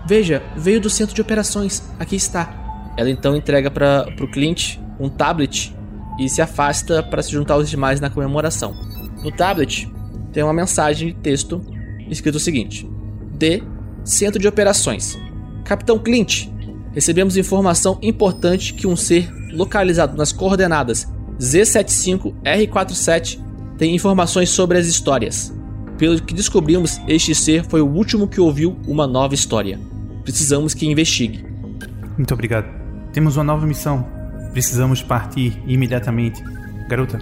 Veja, 0.06 0.42
veio 0.56 0.80
do 0.80 0.88
centro 0.88 1.14
de 1.14 1.20
operações. 1.20 1.82
Aqui 1.98 2.16
está. 2.16 2.48
Ela 2.96 3.10
então 3.10 3.36
entrega 3.36 3.70
para 3.70 4.06
o 4.20 4.30
Clint 4.30 4.78
um 4.98 5.08
tablet 5.08 5.76
e 6.18 6.28
se 6.28 6.42
afasta 6.42 7.02
para 7.02 7.22
se 7.22 7.32
juntar 7.32 7.54
aos 7.54 7.70
demais 7.70 8.00
na 8.00 8.10
comemoração. 8.10 8.74
No 9.22 9.30
tablet 9.30 9.90
tem 10.32 10.42
uma 10.42 10.52
mensagem 10.52 11.08
de 11.08 11.14
texto 11.14 11.64
escrito 12.08 12.36
o 12.36 12.40
seguinte: 12.40 12.88
D 13.32 13.62
Centro 14.04 14.40
de 14.40 14.48
Operações. 14.48 15.18
Capitão 15.64 15.98
Clint, 15.98 16.48
recebemos 16.92 17.36
informação 17.36 17.98
importante 18.02 18.74
que 18.74 18.86
um 18.86 18.96
ser 18.96 19.30
localizado 19.52 20.16
nas 20.16 20.32
coordenadas 20.32 21.06
Z75R47 21.38 23.38
tem 23.78 23.94
informações 23.94 24.50
sobre 24.50 24.78
as 24.78 24.86
histórias. 24.86 25.54
Pelo 25.96 26.20
que 26.20 26.34
descobrimos, 26.34 27.00
este 27.08 27.34
ser 27.34 27.64
foi 27.64 27.80
o 27.80 27.88
último 27.88 28.28
que 28.28 28.40
ouviu 28.40 28.76
uma 28.86 29.06
nova 29.06 29.34
história. 29.34 29.80
Precisamos 30.22 30.74
que 30.74 30.86
investigue. 30.86 31.44
Muito 32.16 32.34
obrigado. 32.34 32.66
Temos 33.12 33.36
uma 33.36 33.44
nova 33.44 33.66
missão. 33.66 34.19
Precisamos 34.52 35.02
partir 35.02 35.62
imediatamente. 35.66 36.42
Garota, 36.88 37.18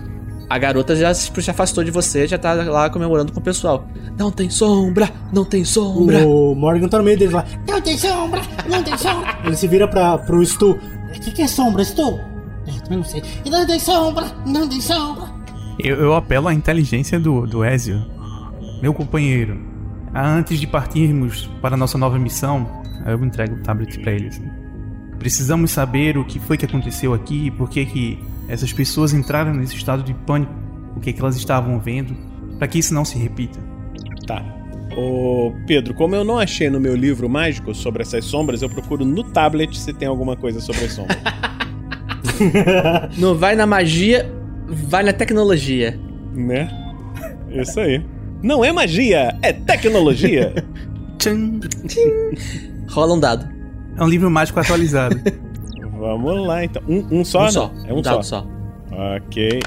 A 0.48 0.58
garota 0.58 0.96
já 0.96 1.12
se 1.12 1.30
afastou 1.50 1.84
de 1.84 1.90
você, 1.90 2.26
já 2.26 2.38
tá 2.38 2.54
lá 2.54 2.88
comemorando 2.88 3.32
com 3.32 3.40
o 3.40 3.42
pessoal. 3.42 3.86
Não 4.18 4.30
tem 4.32 4.48
sombra, 4.48 5.10
não 5.32 5.44
tem 5.44 5.64
sombra. 5.64 6.26
O 6.26 6.54
Morgan 6.54 6.88
tá 6.88 6.98
no 6.98 7.04
meio 7.04 7.18
deles 7.18 7.34
lá. 7.34 7.44
Não 7.68 7.80
tem 7.80 7.98
sombra, 7.98 8.40
não 8.68 8.82
tem 8.82 8.96
sombra. 8.96 9.38
Ele 9.44 9.56
se 9.56 9.68
vira 9.68 9.86
pra, 9.86 10.16
pro 10.18 10.44
Stu. 10.44 10.70
O 10.70 11.20
que, 11.20 11.30
que 11.32 11.42
é 11.42 11.46
sombra, 11.46 11.82
estou? 11.82 12.18
É, 12.66 12.72
também 12.82 12.98
não 12.98 13.04
sei. 13.04 13.22
Não 13.50 13.66
tem 13.66 13.78
sombra, 13.78 14.26
não 14.46 14.68
tem 14.68 14.80
sombra. 14.80 15.24
eu, 15.78 15.96
eu 15.96 16.14
apelo 16.14 16.48
à 16.48 16.54
inteligência 16.54 17.20
do, 17.20 17.46
do 17.46 17.64
Ezio. 17.64 18.02
Meu 18.80 18.94
companheiro, 18.94 19.58
antes 20.14 20.58
de 20.58 20.66
partirmos 20.66 21.48
para 21.60 21.74
a 21.74 21.76
nossa 21.76 21.98
nova 21.98 22.18
missão, 22.18 22.66
eu 23.06 23.22
entrego 23.24 23.54
o 23.54 23.62
tablet 23.62 23.98
para 24.00 24.12
eles. 24.12 24.40
Precisamos 25.18 25.70
saber 25.70 26.16
o 26.16 26.24
que 26.24 26.38
foi 26.38 26.56
que 26.56 26.64
aconteceu 26.64 27.12
aqui, 27.12 27.50
por 27.50 27.68
que 27.68 27.84
que 27.84 28.18
essas 28.48 28.72
pessoas 28.72 29.12
entraram 29.12 29.52
nesse 29.52 29.76
estado 29.76 30.02
de 30.02 30.14
pânico, 30.14 30.52
o 30.96 31.00
que 31.00 31.12
que 31.12 31.20
elas 31.20 31.36
estavam 31.36 31.78
vendo, 31.78 32.16
para 32.58 32.66
que 32.68 32.78
isso 32.78 32.94
não 32.94 33.04
se 33.04 33.18
repita. 33.18 33.58
Tá. 34.26 34.42
Ô, 34.96 35.52
Pedro, 35.66 35.92
como 35.94 36.14
eu 36.14 36.24
não 36.24 36.38
achei 36.38 36.70
no 36.70 36.80
meu 36.80 36.96
livro 36.96 37.28
mágico 37.28 37.74
sobre 37.74 38.02
essas 38.02 38.24
sombras, 38.24 38.62
eu 38.62 38.70
procuro 38.70 39.04
no 39.04 39.22
tablet 39.22 39.78
se 39.78 39.92
tem 39.92 40.08
alguma 40.08 40.36
coisa 40.36 40.60
sobre 40.60 40.84
as 40.84 40.92
sombras. 40.92 41.18
Não 43.18 43.34
vai 43.34 43.56
na 43.56 43.66
magia, 43.66 44.30
vai 44.66 45.02
na 45.02 45.12
tecnologia. 45.12 45.98
né? 46.34 46.68
Isso 47.50 47.80
aí. 47.80 48.04
Não 48.42 48.64
é 48.64 48.72
magia, 48.72 49.36
é 49.42 49.52
tecnologia. 49.52 50.54
Tchan! 51.18 51.60
Rola 52.88 53.14
um 53.14 53.20
dado. 53.20 53.48
É 53.98 54.02
um 54.02 54.08
livro 54.08 54.30
mágico 54.30 54.60
atualizado. 54.60 55.20
Vamos 55.98 56.46
lá, 56.46 56.64
então. 56.64 56.80
Um, 56.88 57.20
um 57.20 57.24
só? 57.24 57.40
um 57.40 57.42
não? 57.42 57.50
só. 57.50 57.72
É 57.86 57.92
um 57.92 58.00
dado 58.00 58.22
só. 58.22 58.42
só. 58.42 58.46
Ok. 59.16 59.60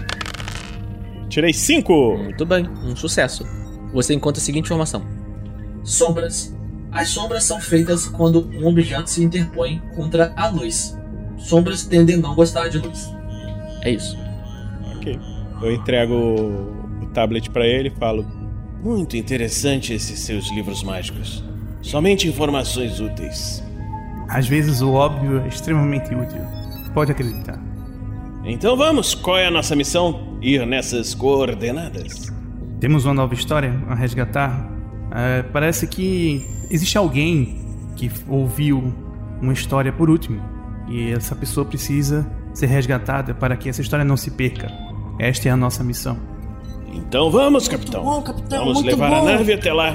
Tirei 1.28 1.54
cinco. 1.54 2.18
Muito 2.18 2.46
bem, 2.46 2.68
um 2.84 2.96
sucesso. 2.96 3.46
Você 3.94 4.14
encontra 4.14 4.42
a 4.42 4.44
seguinte 4.44 4.66
informação: 4.66 5.06
Sombras. 5.84 6.56
As 6.92 7.10
sombras 7.10 7.46
são 7.46 7.60
feitas 7.60 8.06
quando 8.08 8.50
um 8.54 8.68
objeto 8.68 9.10
se 9.10 9.24
interpõe 9.24 9.82
contra 9.96 10.34
a 10.36 10.50
luz. 10.50 10.98
Sombras 11.38 11.86
tendem 11.86 12.18
a 12.18 12.20
não 12.20 12.36
gostar 12.36 12.68
de 12.68 12.80
luz. 12.80 13.10
É 13.82 13.92
isso. 13.92 14.18
Ok. 14.98 15.18
Eu 15.62 15.74
entrego 15.74 16.14
o 17.02 17.06
tablet 17.14 17.50
pra 17.50 17.66
ele 17.66 17.90
e 17.90 18.00
falo: 18.00 18.26
Muito 18.82 19.16
interessante 19.18 19.94
esses 19.94 20.20
seus 20.20 20.50
livros 20.52 20.84
mágicos. 20.84 21.44
Somente 21.82 22.28
informações 22.28 23.00
úteis. 23.00 23.64
Às 24.32 24.48
vezes 24.48 24.82
o 24.82 24.94
óbvio 24.94 25.42
é 25.42 25.48
extremamente 25.48 26.16
útil. 26.16 26.40
Pode 26.94 27.12
acreditar. 27.12 27.60
Então 28.46 28.76
vamos, 28.78 29.14
qual 29.14 29.38
é 29.38 29.48
a 29.48 29.52
nossa 29.52 29.76
missão? 29.76 30.38
Ir 30.42 30.66
nessas 30.66 31.14
coordenadas. 31.14 32.32
Temos 32.80 33.06
uma 33.06 33.14
nova 33.14 33.34
história 33.34 33.78
a 33.90 33.94
resgatar. 33.94 34.70
É, 35.14 35.44
parece 35.44 35.86
que 35.86 36.46
existe 36.70 36.98
alguém 36.98 37.60
que 37.96 38.10
ouviu 38.28 38.94
uma 39.42 39.54
história 39.54 39.92
por 39.92 40.10
último. 40.10 40.42
E 40.88 41.12
essa 41.12 41.36
pessoa 41.36 41.66
precisa 41.66 42.26
ser 42.54 42.68
resgatada 42.68 43.34
para 43.34 43.56
que 43.58 43.68
essa 43.70 43.82
história 43.82 44.04
não 44.06 44.16
se 44.18 44.32
perca. 44.32 44.72
Esta 45.20 45.50
é 45.50 45.52
a 45.52 45.58
nossa 45.58 45.84
missão. 45.84 46.18
Então 46.94 47.30
vamos, 47.30 47.68
capitão. 47.68 48.04
bom, 48.04 48.22
capitão, 48.22 48.60
Vamos 48.60 48.82
muito 48.82 48.88
levar 48.88 49.10
bom. 49.10 49.28
a 49.28 49.32
nave 49.34 49.54
até 49.54 49.72
lá. 49.72 49.94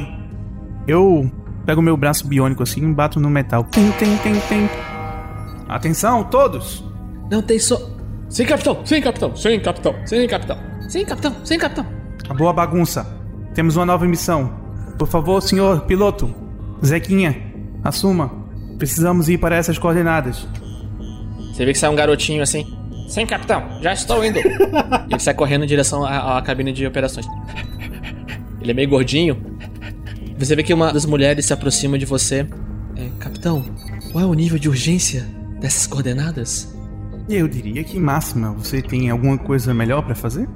Eu 0.87 1.31
pego 1.67 1.83
meu 1.83 1.97
braço 1.97 2.27
biônico 2.27 2.63
assim 2.63 2.89
e 2.89 2.95
bato 2.95 3.19
no 3.19 3.29
metal. 3.29 3.65
Tem, 3.65 3.91
tem, 3.93 4.17
tem, 4.19 4.41
tem. 4.41 4.71
Atenção, 5.69 6.23
todos! 6.25 6.85
Não 7.31 7.43
tem 7.43 7.59
so. 7.59 7.97
Sim, 8.29 8.45
capitão! 8.47 8.87
Sim, 8.87 9.01
capitão! 9.01 9.37
Sim, 9.37 9.61
capitão! 9.61 9.95
Sim, 10.07 10.27
capitão! 10.29 10.59
Sim, 10.89 11.05
capitão! 11.05 11.37
Sim, 11.45 11.59
capitão! 11.59 11.87
Acabou 12.25 12.49
a 12.49 12.53
bagunça. 12.53 13.05
Temos 13.53 13.77
uma 13.77 13.85
nova 13.85 14.07
missão. 14.07 14.53
Por 14.97 15.09
favor, 15.09 15.41
senhor 15.43 15.83
piloto. 15.83 16.33
Zequinha, 16.85 17.37
assuma. 17.83 18.31
Precisamos 18.79 19.29
ir 19.29 19.39
para 19.39 19.57
essas 19.57 19.79
coordenadas. 19.79 20.47
Você 21.53 21.65
vê 21.65 21.73
que 21.73 21.79
sai 21.79 21.91
um 21.91 21.97
garotinho 21.97 22.43
assim. 22.43 22.67
Sim, 23.09 23.25
capitão, 23.27 23.63
já 23.81 23.93
estou 23.93 24.25
indo. 24.25 24.39
e 24.39 24.43
ele 25.11 25.21
sai 25.21 25.35
correndo 25.35 25.65
em 25.65 25.69
direção 25.69 26.05
à, 26.05 26.39
à 26.39 26.43
cabine 26.43 26.73
de 26.73 26.87
operações. 26.87 27.27
Ele 28.61 28.71
é 28.71 28.75
meio 28.75 28.89
gordinho. 28.89 29.56
Você 30.39 30.55
vê 30.55 30.63
que 30.63 30.75
uma 30.75 30.93
das 30.93 31.07
mulheres 31.07 31.47
se 31.47 31.53
aproxima 31.53 31.99
de 31.99 32.05
você. 32.05 32.47
É, 32.95 33.09
capitão, 33.19 33.65
qual 34.13 34.23
é 34.23 34.27
o 34.27 34.35
nível 34.35 34.59
de 34.59 34.69
urgência 34.69 35.27
dessas 35.61 35.87
coordenadas? 35.87 36.75
Eu 37.29 37.49
diria 37.49 37.83
que 37.83 37.99
máxima. 37.99 38.53
Você 38.53 38.83
tem 38.83 39.11
alguma 39.11 39.39
coisa 39.39 39.73
melhor 39.73 40.03
para 40.03 40.15
fazer? 40.15 40.49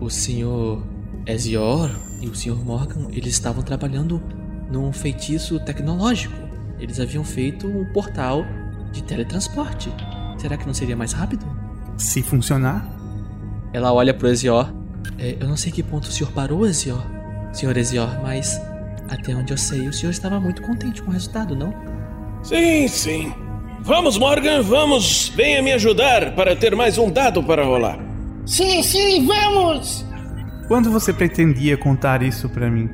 O 0.00 0.10
senhor 0.10 0.82
Ezior 1.26 1.90
e 2.20 2.28
o 2.28 2.34
senhor 2.34 2.62
Morgan, 2.64 3.08
eles 3.10 3.32
estavam 3.32 3.62
trabalhando 3.62 4.22
num 4.70 4.92
feitiço 4.92 5.58
tecnológico. 5.60 6.34
Eles 6.78 7.00
haviam 7.00 7.24
feito 7.24 7.66
um 7.66 7.84
portal 7.92 8.44
de 8.92 9.02
teletransporte. 9.02 9.92
Será 10.38 10.56
que 10.56 10.66
não 10.66 10.74
seria 10.74 10.96
mais 10.96 11.12
rápido? 11.12 11.44
Se 11.96 12.22
funcionar, 12.22 12.86
Ela 13.72 13.92
olha 13.92 14.12
pro 14.12 14.28
Ezior. 14.28 14.72
É, 15.18 15.36
eu 15.40 15.48
não 15.48 15.56
sei 15.56 15.70
que 15.70 15.82
ponto 15.82 16.04
o 16.04 16.12
senhor 16.12 16.32
parou, 16.32 16.66
Ezior, 16.66 17.04
senhor 17.52 17.76
Ezior, 17.76 18.20
mas 18.22 18.60
até 19.10 19.34
onde 19.34 19.52
eu 19.52 19.58
sei, 19.58 19.88
o 19.88 19.92
senhor 19.92 20.10
estava 20.10 20.38
muito 20.40 20.62
contente 20.62 21.02
com 21.02 21.10
o 21.10 21.12
resultado, 21.12 21.54
não? 21.56 21.74
Sim, 22.42 22.88
sim. 22.88 23.34
Vamos, 23.82 24.16
Morgan, 24.16 24.62
vamos. 24.62 25.32
Venha 25.34 25.62
me 25.62 25.72
ajudar 25.72 26.34
para 26.34 26.54
ter 26.54 26.76
mais 26.76 26.96
um 26.96 27.10
dado 27.10 27.42
para 27.42 27.64
rolar. 27.64 27.98
Sim, 28.46 28.82
sim, 28.82 29.26
vamos! 29.26 30.08
quando 30.70 30.88
você 30.88 31.12
pretendia 31.12 31.76
contar 31.76 32.22
isso 32.22 32.48
pra 32.48 32.70
mim? 32.70 32.88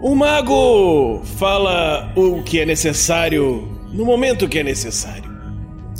O 0.00 0.14
mago 0.14 1.20
fala 1.36 2.12
o 2.14 2.44
que 2.44 2.60
é 2.60 2.64
necessário 2.64 3.68
no 3.92 4.04
momento 4.04 4.48
que 4.48 4.60
é 4.60 4.62
necessário. 4.62 5.28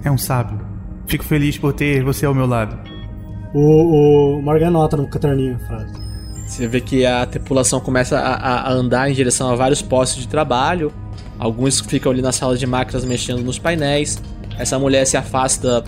É 0.05 0.11
um 0.13 0.17
sábio. 0.17 0.61
Fico 1.09 1.25
feliz 1.25 1.59
por 1.59 1.73
ter 1.73 2.05
você 2.05 2.25
ao 2.25 2.33
meu 2.33 2.47
lado. 2.47 2.79
O, 3.53 4.37
o 4.39 4.43
Morgan 4.43 4.69
anota 4.69 4.97
no 4.97 5.09
caderninho 5.09 5.57
a 5.57 5.67
frase. 5.67 5.93
Você 6.53 6.67
vê 6.69 6.83
que 6.83 7.07
a 7.07 7.25
tripulação 7.25 7.81
começa 7.81 8.19
a, 8.19 8.35
a- 8.69 8.73
andar 8.73 9.11
em 9.11 9.15
direção 9.15 9.51
a 9.51 9.57
vários 9.57 9.81
postos 9.81 10.21
de 10.21 10.29
trabalho. 10.29 10.93
Alguns 11.39 11.81
ficam 11.81 12.13
ali 12.13 12.21
na 12.21 12.31
sala 12.31 12.59
de 12.59 12.67
máquinas 12.67 13.07
mexendo 13.07 13.43
nos 13.43 13.59
painéis. 13.59 14.21
Essa 14.59 14.79
mulher 14.79 15.07
se 15.07 15.17
afasta 15.17 15.83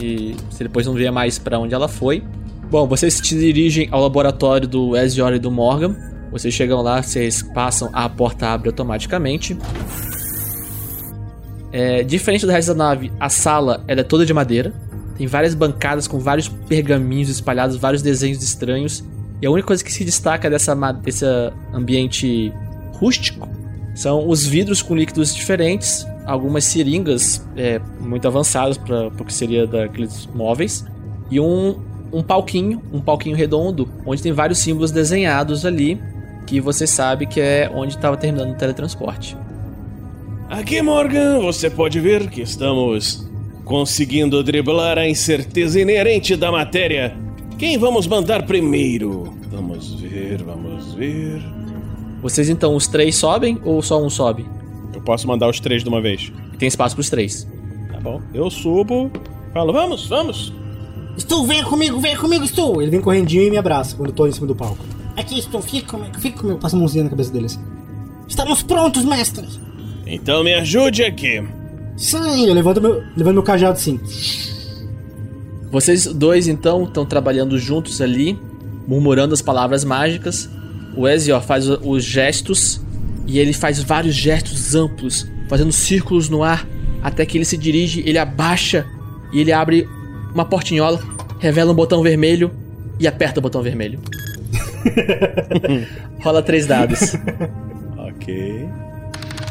e 0.00 0.36
você 0.48 0.62
depois 0.62 0.86
não 0.86 0.94
vê 0.94 1.10
mais 1.10 1.36
pra 1.36 1.58
onde 1.58 1.74
ela 1.74 1.88
foi. 1.88 2.22
Bom, 2.70 2.86
vocês 2.86 3.14
se 3.14 3.22
dirigem 3.36 3.88
ao 3.90 4.00
laboratório 4.00 4.68
do 4.68 4.96
Ezior 4.96 5.34
e 5.34 5.38
do 5.40 5.50
Morgan. 5.50 5.96
Vocês 6.30 6.54
chegam 6.54 6.80
lá, 6.80 7.02
vocês 7.02 7.42
passam, 7.42 7.90
a 7.92 8.08
porta 8.08 8.46
abre 8.46 8.68
automaticamente. 8.68 9.58
É, 11.72 12.04
diferente 12.04 12.46
do 12.46 12.52
resto 12.52 12.68
da 12.72 12.84
nave, 12.84 13.10
a 13.18 13.28
sala 13.28 13.82
ela 13.88 14.02
é 14.02 14.04
toda 14.04 14.24
de 14.24 14.32
madeira. 14.32 14.72
Tem 15.18 15.26
várias 15.26 15.54
bancadas 15.54 16.06
com 16.06 16.20
vários 16.20 16.46
pergaminhos 16.46 17.28
espalhados, 17.28 17.76
vários 17.76 18.00
desenhos 18.00 18.40
estranhos. 18.44 19.02
E 19.44 19.46
a 19.46 19.50
única 19.50 19.66
coisa 19.66 19.84
que 19.84 19.92
se 19.92 20.06
destaca 20.06 20.48
dessa, 20.48 20.74
desse 20.74 21.26
ambiente 21.70 22.50
rústico. 22.94 23.46
São 23.94 24.26
os 24.26 24.46
vidros 24.46 24.80
com 24.80 24.96
líquidos 24.96 25.34
diferentes, 25.34 26.06
algumas 26.24 26.64
seringas 26.64 27.46
é, 27.54 27.78
muito 28.00 28.26
avançadas 28.26 28.78
para 28.78 29.08
o 29.08 29.22
que 29.22 29.34
seria 29.34 29.66
daqueles 29.66 30.26
móveis, 30.34 30.86
e 31.30 31.38
um, 31.38 31.78
um 32.10 32.22
palquinho, 32.22 32.82
um 32.90 33.02
palquinho 33.02 33.36
redondo, 33.36 33.86
onde 34.06 34.22
tem 34.22 34.32
vários 34.32 34.60
símbolos 34.60 34.90
desenhados 34.90 35.66
ali, 35.66 36.00
que 36.46 36.58
você 36.58 36.86
sabe 36.86 37.26
que 37.26 37.38
é 37.38 37.70
onde 37.70 37.96
estava 37.96 38.16
terminando 38.16 38.52
o 38.52 38.56
teletransporte. 38.56 39.36
Aqui, 40.48 40.80
Morgan, 40.80 41.40
você 41.40 41.68
pode 41.68 42.00
ver 42.00 42.30
que 42.30 42.40
estamos 42.40 43.30
conseguindo 43.62 44.42
driblar 44.42 44.96
a 44.96 45.06
incerteza 45.06 45.78
inerente 45.78 46.34
da 46.34 46.50
matéria. 46.50 47.23
Quem 47.58 47.78
vamos 47.78 48.06
mandar 48.06 48.44
primeiro? 48.44 49.32
Vamos 49.50 49.94
ver, 49.94 50.42
vamos 50.42 50.94
ver. 50.94 51.42
Vocês 52.20 52.48
então, 52.48 52.74
os 52.74 52.86
três 52.86 53.14
sobem 53.14 53.58
ou 53.64 53.80
só 53.82 54.02
um 54.02 54.10
sobe? 54.10 54.46
Eu 54.92 55.00
posso 55.00 55.26
mandar 55.26 55.48
os 55.48 55.60
três 55.60 55.82
de 55.82 55.88
uma 55.88 56.00
vez. 56.00 56.32
Tem 56.58 56.66
espaço 56.66 56.94
pros 56.94 57.10
três. 57.10 57.46
Tá 57.92 58.00
bom. 58.00 58.20
Eu 58.32 58.50
subo. 58.50 59.10
Falo, 59.52 59.72
vamos, 59.72 60.06
vamos. 60.06 60.52
Estou, 61.16 61.46
venha 61.46 61.64
comigo, 61.64 62.00
venha 62.00 62.18
comigo, 62.18 62.44
estou. 62.44 62.82
Ele 62.82 62.90
vem 62.90 63.00
correndinho 63.00 63.44
e 63.44 63.50
me 63.50 63.56
abraça 63.56 63.96
quando 63.96 64.08
eu 64.08 64.14
tô 64.14 64.26
em 64.26 64.32
cima 64.32 64.46
do 64.46 64.56
palco. 64.56 64.84
Aqui 65.16 65.38
estou, 65.38 65.62
fica 65.62 65.92
comigo, 65.92 66.18
fica 66.18 66.40
comigo. 66.40 66.58
Passa 66.58 66.74
a 66.74 66.78
mãozinha 66.78 67.04
na 67.04 67.10
cabeça 67.10 67.32
dele 67.32 67.46
assim. 67.46 67.60
Estamos 68.26 68.62
prontos, 68.62 69.04
mestre. 69.04 69.46
Então 70.06 70.42
me 70.42 70.54
ajude 70.54 71.04
aqui. 71.04 71.42
Sai. 71.96 72.48
Eu 72.48 72.54
levanto 72.54 72.80
meu, 72.80 73.02
levanto 73.16 73.34
meu 73.34 73.42
cajado 73.42 73.74
assim. 73.74 74.00
Vocês 75.74 76.06
dois 76.06 76.46
então 76.46 76.84
estão 76.84 77.04
trabalhando 77.04 77.58
juntos 77.58 78.00
ali, 78.00 78.38
murmurando 78.86 79.34
as 79.34 79.42
palavras 79.42 79.82
mágicas. 79.82 80.48
O 80.96 81.08
Ezio 81.08 81.40
faz 81.40 81.68
os 81.68 82.04
gestos 82.04 82.80
e 83.26 83.40
ele 83.40 83.52
faz 83.52 83.82
vários 83.82 84.14
gestos 84.14 84.76
amplos, 84.76 85.26
fazendo 85.48 85.72
círculos 85.72 86.28
no 86.28 86.44
ar, 86.44 86.64
até 87.02 87.26
que 87.26 87.36
ele 87.36 87.44
se 87.44 87.58
dirige, 87.58 88.04
ele 88.06 88.18
abaixa 88.18 88.86
e 89.32 89.40
ele 89.40 89.50
abre 89.50 89.88
uma 90.32 90.44
portinhola, 90.44 91.02
revela 91.40 91.72
um 91.72 91.74
botão 91.74 92.04
vermelho 92.04 92.52
e 93.00 93.08
aperta 93.08 93.40
o 93.40 93.42
botão 93.42 93.60
vermelho. 93.60 93.98
Rola 96.22 96.40
três 96.40 96.68
dados. 96.68 97.16
Ok. 97.98 98.68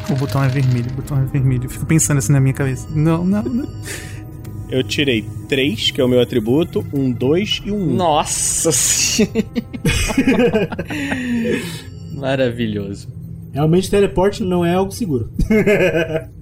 O 0.08 0.14
botão 0.14 0.42
é 0.42 0.48
vermelho, 0.48 0.90
o 0.90 0.94
botão 0.94 1.20
é 1.20 1.24
vermelho. 1.26 1.64
Eu 1.64 1.70
fico 1.70 1.84
pensando 1.84 2.16
assim 2.16 2.32
na 2.32 2.40
minha 2.40 2.54
cabeça. 2.54 2.88
Não, 2.94 3.22
não, 3.26 3.42
não. 3.42 3.68
Eu 4.74 4.82
tirei 4.82 5.24
três, 5.48 5.92
que 5.92 6.00
é 6.00 6.04
o 6.04 6.08
meu 6.08 6.20
atributo, 6.20 6.84
um, 6.92 7.12
dois 7.12 7.62
e 7.64 7.70
um. 7.70 7.76
um. 7.76 7.94
Nossa 7.94 8.72
senhora. 8.72 9.32
Maravilhoso. 12.12 13.06
Realmente, 13.52 13.88
teleporte 13.88 14.42
não 14.42 14.64
é 14.64 14.74
algo 14.74 14.90
seguro. 14.90 15.30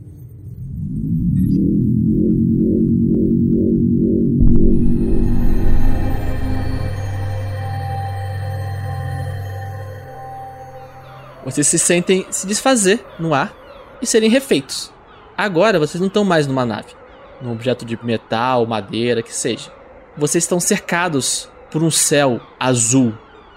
Vocês 11.44 11.66
se 11.66 11.78
sentem 11.78 12.24
se 12.30 12.46
desfazer 12.46 13.04
no 13.18 13.34
ar 13.34 13.54
e 14.00 14.06
serem 14.06 14.30
refeitos. 14.30 14.90
Agora 15.36 15.78
vocês 15.78 16.00
não 16.00 16.08
estão 16.08 16.24
mais 16.24 16.46
numa 16.46 16.64
nave, 16.64 16.94
num 17.42 17.52
objeto 17.52 17.84
de 17.84 17.98
metal, 18.04 18.64
madeira, 18.66 19.22
que 19.22 19.34
seja. 19.34 19.70
Vocês 20.16 20.44
estão 20.44 20.60
cercados 20.60 21.48
por 21.70 21.82
um 21.82 21.90
céu 21.90 22.40
azul, 22.60 23.12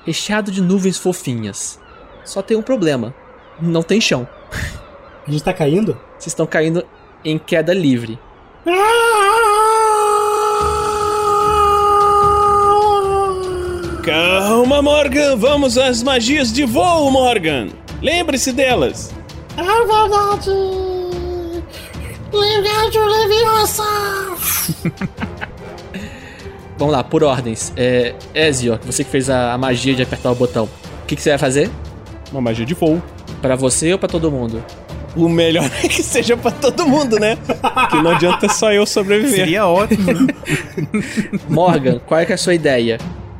recheado 0.06 0.52
de 0.52 0.62
nuvens 0.62 0.98
fofinhas. 0.98 1.80
Só 2.24 2.42
tem 2.42 2.58
um 2.58 2.62
problema: 2.62 3.14
não 3.62 3.84
tem 3.84 4.02
chão. 4.02 4.28
A 5.28 5.32
gente 5.32 5.44
tá 5.44 5.54
caindo? 5.54 6.00
Vocês 6.18 6.28
estão 6.28 6.46
caindo 6.46 6.86
em 7.24 7.38
queda 7.38 7.74
livre. 7.74 8.20
Calma, 14.04 14.84
Morgan. 14.84 15.36
Vamos 15.36 15.78
às 15.78 16.04
magias 16.04 16.54
de 16.54 16.64
voo, 16.64 17.10
Morgan. 17.10 17.70
Lembre-se 18.02 18.52
delas. 18.52 19.12
É 19.58 19.64
verdade. 19.64 21.05
Leviosa. 22.36 23.84
Vamos 26.78 26.94
lá, 26.94 27.04
por 27.04 27.24
ordens. 27.24 27.72
É, 27.78 28.14
Ezio, 28.34 28.78
você 28.84 29.04
que 29.04 29.10
fez 29.10 29.30
a, 29.30 29.54
a 29.54 29.58
magia 29.58 29.96
de 29.96 30.04
apertar 30.04 30.32
o 30.32 30.36
botão. 30.36 30.66
O 31.04 31.06
que, 31.08 31.16
que 31.16 31.22
você 31.22 31.30
vai 31.30 31.38
fazer? 31.38 31.70
Uma 32.32 32.42
magia 32.42 32.66
de 32.66 32.74
voo. 32.74 33.02
Pra 33.42 33.56
você 33.56 33.94
ou 33.94 34.00
pra 34.00 34.10
todo 34.10 34.30
mundo? 34.30 34.64
O 35.16 35.30
melhor 35.30 35.64
é 35.84 35.88
que 35.88 36.04
seja 36.04 36.36
pra 36.36 36.52
todo 36.52 36.86
mundo, 36.86 37.18
né? 37.18 37.38
Que 37.90 38.02
não 38.02 38.12
adianta 38.12 38.50
só 38.50 38.74
eu 38.74 38.86
sobreviver. 38.86 39.36
Seria 39.38 39.66
ótimo. 39.66 40.12
né? 40.12 40.28
Morgan, 41.48 42.00
qual 42.06 42.20
é, 42.20 42.26
que 42.26 42.34
é 42.34 42.36
a 42.36 42.38
sua 42.38 42.54
ideia? 42.54 42.98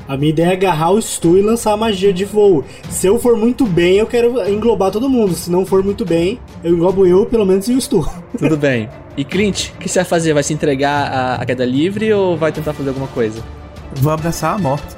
A 0.08 0.16
minha 0.16 0.30
ideia 0.30 0.50
é 0.50 0.54
agarrar 0.54 0.92
o 0.92 1.02
Stu 1.02 1.38
e 1.38 1.42
lançar 1.42 1.74
a 1.74 1.78
magia 1.78 2.14
de 2.14 2.26
voo. 2.26 2.64
Se 2.90 3.08
eu 3.08 3.20
for 3.20 3.36
muito 3.36 3.66
bem, 3.66 3.98
eu 3.98 4.06
quero 4.06 4.48
englobar 4.48 4.92
todo 4.92 5.10
mundo. 5.10 5.34
Se 5.34 5.50
não 5.50 5.66
for 5.66 5.84
muito 5.84 6.06
bem, 6.06 6.40
eu 6.64 6.76
englobo 6.76 7.06
eu, 7.08 7.26
pelo 7.26 7.46
menos, 7.46 7.68
e 7.68 7.74
o 7.74 7.82
Stu. 7.82 8.08
Tudo 8.38 8.56
bem. 8.56 8.88
E 9.18 9.24
Clint, 9.24 9.70
o 9.70 9.78
que 9.78 9.90
você 9.90 10.00
vai 10.00 10.06
fazer? 10.06 10.34
Vai 10.34 10.44
se 10.44 10.54
entregar 10.54 11.12
à, 11.12 11.36
à 11.36 11.46
queda 11.46 11.66
livre 11.66 12.12
ou 12.14 12.38
vai 12.38 12.52
tentar 12.52 12.74
fazer 12.74 12.90
alguma 12.90 13.08
coisa? 13.08 13.42
Vou 13.96 14.12
abraçar 14.12 14.56
a 14.56 14.58
morte. 14.58 14.96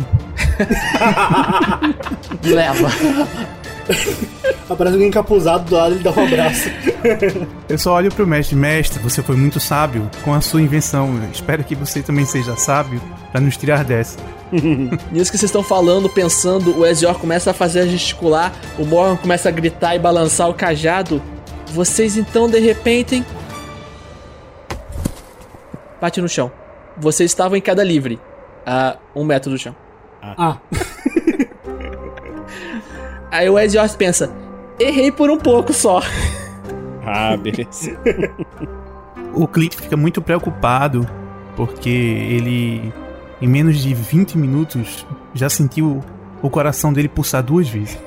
Leva. 2.43 2.89
Aparece 4.69 4.95
alguém 4.95 5.09
encapuzado 5.09 5.65
do 5.65 5.75
lado 5.75 5.95
e 5.95 5.99
dá 5.99 6.11
um 6.11 6.25
abraço. 6.25 6.69
Eu 7.69 7.77
só 7.77 7.93
olho 7.95 8.13
pro 8.13 8.27
mestre. 8.27 8.55
Mestre, 8.55 8.99
você 8.99 9.23
foi 9.23 9.35
muito 9.35 9.59
sábio 9.59 10.09
com 10.23 10.33
a 10.33 10.41
sua 10.41 10.61
invenção. 10.61 11.15
Eu 11.23 11.31
espero 11.31 11.63
que 11.63 11.73
você 11.73 12.01
também 12.01 12.25
seja 12.25 12.55
sábio 12.57 13.01
pra 13.31 13.39
nos 13.39 13.55
tirar 13.55 13.83
dessa. 13.83 14.17
Nisso 14.51 15.31
que 15.31 15.37
vocês 15.37 15.43
estão 15.43 15.63
falando, 15.63 16.09
pensando, 16.09 16.77
o 16.77 16.85
Ezior 16.85 17.17
começa 17.17 17.51
a 17.51 17.53
fazer 17.53 17.81
a 17.81 17.85
gesticular, 17.85 18.53
o 18.77 18.85
Morgan 18.85 19.15
começa 19.15 19.49
a 19.49 19.51
gritar 19.51 19.95
e 19.95 19.99
balançar 19.99 20.49
o 20.49 20.53
cajado. 20.53 21.21
Vocês 21.67 22.17
então, 22.17 22.49
de 22.49 22.59
repente. 22.59 23.23
Bate 26.01 26.21
no 26.21 26.29
chão. 26.29 26.51
Vocês 26.97 27.31
estavam 27.31 27.57
em 27.57 27.61
queda 27.61 27.83
livre. 27.83 28.19
A 28.65 28.97
um 29.15 29.23
metro 29.23 29.49
do 29.49 29.57
chão. 29.57 29.75
Ah, 30.21 30.57
Aí 33.37 33.47
o 33.47 33.59
Ezior 33.59 33.87
pensa: 33.95 34.31
errei 34.79 35.11
por 35.11 35.29
um 35.29 35.37
pouco 35.37 35.71
só. 35.71 36.01
Ah, 37.09 37.37
beleza. 37.37 37.97
O 39.33 39.47
Clint 39.47 39.75
fica 39.75 39.95
muito 39.95 40.21
preocupado 40.21 41.07
porque 41.55 41.87
ele, 41.87 42.93
em 43.41 43.47
menos 43.47 43.77
de 43.77 43.93
20 43.93 44.37
minutos, 44.37 45.07
já 45.33 45.49
sentiu 45.49 46.03
o 46.41 46.49
coração 46.49 46.91
dele 46.91 47.07
pulsar 47.07 47.41
duas 47.41 47.69
vezes. 47.69 47.97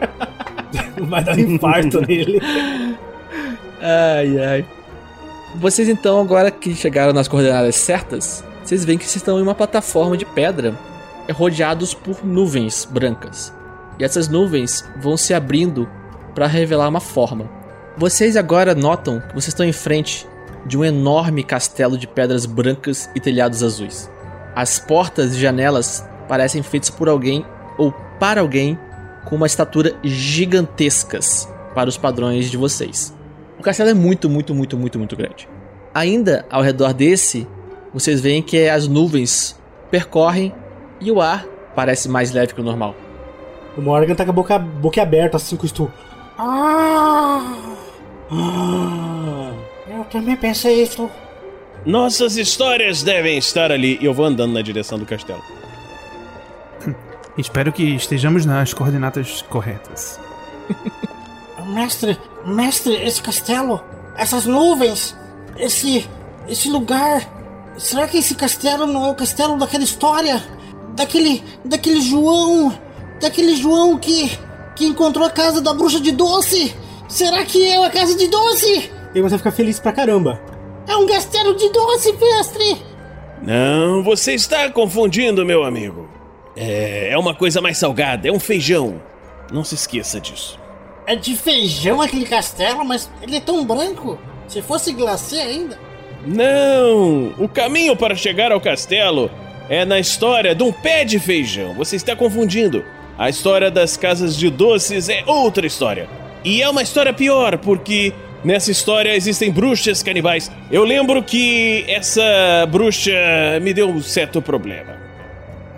vai 1.06 1.22
dar 1.22 1.36
um 1.36 1.40
infarto 1.40 2.00
nele. 2.00 2.40
Ai, 3.78 4.38
ai. 4.42 4.66
Vocês 5.56 5.86
então, 5.86 6.18
agora 6.18 6.50
que 6.50 6.74
chegaram 6.74 7.12
nas 7.12 7.28
coordenadas 7.28 7.74
certas, 7.74 8.42
vocês 8.64 8.86
veem 8.86 8.96
que 8.96 9.04
vocês 9.04 9.16
estão 9.16 9.38
em 9.38 9.42
uma 9.42 9.54
plataforma 9.54 10.16
de 10.16 10.24
pedra 10.24 10.74
rodeados 11.30 11.92
por 11.92 12.24
nuvens 12.24 12.88
brancas. 12.90 13.59
E 14.00 14.04
essas 14.04 14.28
nuvens 14.28 14.82
vão 14.96 15.14
se 15.14 15.34
abrindo 15.34 15.86
para 16.34 16.46
revelar 16.46 16.88
uma 16.88 17.00
forma. 17.00 17.50
Vocês 17.98 18.34
agora 18.34 18.74
notam 18.74 19.20
que 19.20 19.34
vocês 19.34 19.48
estão 19.48 19.66
em 19.66 19.74
frente 19.74 20.26
de 20.64 20.78
um 20.78 20.84
enorme 20.84 21.44
castelo 21.44 21.98
de 21.98 22.06
pedras 22.06 22.46
brancas 22.46 23.10
e 23.14 23.20
telhados 23.20 23.62
azuis. 23.62 24.10
As 24.56 24.78
portas 24.78 25.34
e 25.34 25.38
janelas 25.38 26.02
parecem 26.26 26.62
feitas 26.62 26.88
por 26.88 27.10
alguém 27.10 27.44
ou 27.76 27.92
para 28.18 28.40
alguém 28.40 28.78
com 29.26 29.36
uma 29.36 29.46
estatura 29.46 29.94
gigantescas 30.02 31.46
para 31.74 31.90
os 31.90 31.98
padrões 31.98 32.50
de 32.50 32.56
vocês. 32.56 33.14
O 33.58 33.62
castelo 33.62 33.90
é 33.90 33.94
muito, 33.94 34.30
muito, 34.30 34.54
muito, 34.54 34.78
muito, 34.78 34.98
muito 34.98 35.14
grande. 35.14 35.46
Ainda 35.92 36.46
ao 36.48 36.62
redor 36.62 36.94
desse, 36.94 37.46
vocês 37.92 38.18
veem 38.18 38.42
que 38.42 38.66
as 38.66 38.88
nuvens 38.88 39.60
percorrem 39.90 40.54
e 41.00 41.10
o 41.10 41.20
ar 41.20 41.44
parece 41.74 42.08
mais 42.08 42.32
leve 42.32 42.54
que 42.54 42.60
o 42.62 42.64
normal. 42.64 42.94
O 43.76 43.80
Morgan 43.80 44.14
tá 44.14 44.24
com 44.24 44.30
a 44.30 44.34
boca, 44.34 44.58
boca 44.58 45.02
aberta, 45.02 45.36
assim, 45.36 45.56
com 45.56 45.64
o 45.64 45.68
Stu. 45.68 45.90
Ah, 46.38 47.54
eu 49.88 50.04
também 50.10 50.36
pensei 50.36 50.82
isso. 50.82 51.10
Nossas 51.84 52.36
histórias 52.36 53.02
devem 53.02 53.38
estar 53.38 53.72
ali. 53.72 53.98
E 54.00 54.04
eu 54.04 54.14
vou 54.14 54.26
andando 54.26 54.52
na 54.52 54.62
direção 54.62 54.98
do 54.98 55.06
castelo. 55.06 55.42
Espero 57.38 57.72
que 57.72 57.82
estejamos 57.94 58.44
nas 58.44 58.74
coordenadas 58.74 59.42
corretas. 59.42 60.20
Mestre, 61.66 62.18
mestre, 62.44 62.94
esse 62.94 63.22
castelo, 63.22 63.80
essas 64.16 64.44
nuvens, 64.44 65.16
esse, 65.56 66.08
esse 66.48 66.68
lugar. 66.68 67.22
Será 67.78 68.08
que 68.08 68.18
esse 68.18 68.34
castelo 68.34 68.86
não 68.86 69.06
é 69.06 69.10
o 69.10 69.14
castelo 69.14 69.56
daquela 69.56 69.84
história? 69.84 70.42
Daquele, 70.96 71.44
daquele 71.64 72.00
João, 72.00 72.76
daquele 73.20 73.54
João 73.56 73.98
que, 73.98 74.38
que 74.74 74.84
encontrou 74.86 75.26
a 75.26 75.30
casa 75.30 75.60
da 75.60 75.72
bruxa 75.74 76.00
de 76.00 76.12
doce! 76.12 76.74
Será 77.08 77.44
que 77.44 77.66
é 77.66 77.84
a 77.84 77.90
casa 77.90 78.16
de 78.16 78.28
doce? 78.28 78.90
E 79.14 79.20
você 79.20 79.36
fica 79.36 79.50
feliz 79.50 79.78
pra 79.80 79.92
caramba. 79.92 80.40
É 80.86 80.96
um 80.96 81.06
castelo 81.06 81.54
de 81.56 81.68
doce, 81.70 82.12
mestre! 82.12 82.82
Não, 83.42 84.02
você 84.02 84.34
está 84.34 84.70
confundindo, 84.70 85.44
meu 85.44 85.64
amigo. 85.64 86.08
É, 86.56 87.10
é 87.10 87.18
uma 87.18 87.34
coisa 87.34 87.60
mais 87.60 87.78
salgada, 87.78 88.28
é 88.28 88.32
um 88.32 88.40
feijão. 88.40 89.00
Não 89.52 89.64
se 89.64 89.74
esqueça 89.74 90.20
disso. 90.20 90.58
É 91.06 91.16
de 91.16 91.34
feijão 91.34 92.00
aquele 92.00 92.24
castelo, 92.24 92.84
mas 92.84 93.10
ele 93.22 93.36
é 93.36 93.40
tão 93.40 93.64
branco. 93.64 94.18
Se 94.46 94.62
fosse 94.62 94.92
glacê 94.92 95.36
ainda. 95.40 95.78
Não! 96.26 97.34
O 97.38 97.48
caminho 97.48 97.96
para 97.96 98.14
chegar 98.14 98.52
ao 98.52 98.60
castelo 98.60 99.30
é 99.68 99.84
na 99.84 99.98
história 99.98 100.54
de 100.54 100.62
um 100.62 100.72
pé 100.72 101.04
de 101.04 101.18
feijão. 101.18 101.74
Você 101.74 101.96
está 101.96 102.14
confundindo. 102.14 102.84
A 103.20 103.28
história 103.28 103.70
das 103.70 103.98
casas 103.98 104.34
de 104.34 104.48
doces 104.48 105.10
é 105.10 105.22
outra 105.26 105.66
história. 105.66 106.08
E 106.42 106.62
é 106.62 106.70
uma 106.70 106.80
história 106.80 107.12
pior, 107.12 107.58
porque 107.58 108.14
nessa 108.42 108.70
história 108.70 109.14
existem 109.14 109.52
bruxas 109.52 110.02
canibais. 110.02 110.50
Eu 110.70 110.84
lembro 110.84 111.22
que 111.22 111.84
essa 111.86 112.22
bruxa 112.72 113.12
me 113.60 113.74
deu 113.74 113.90
um 113.90 114.00
certo 114.00 114.40
problema. 114.40 114.96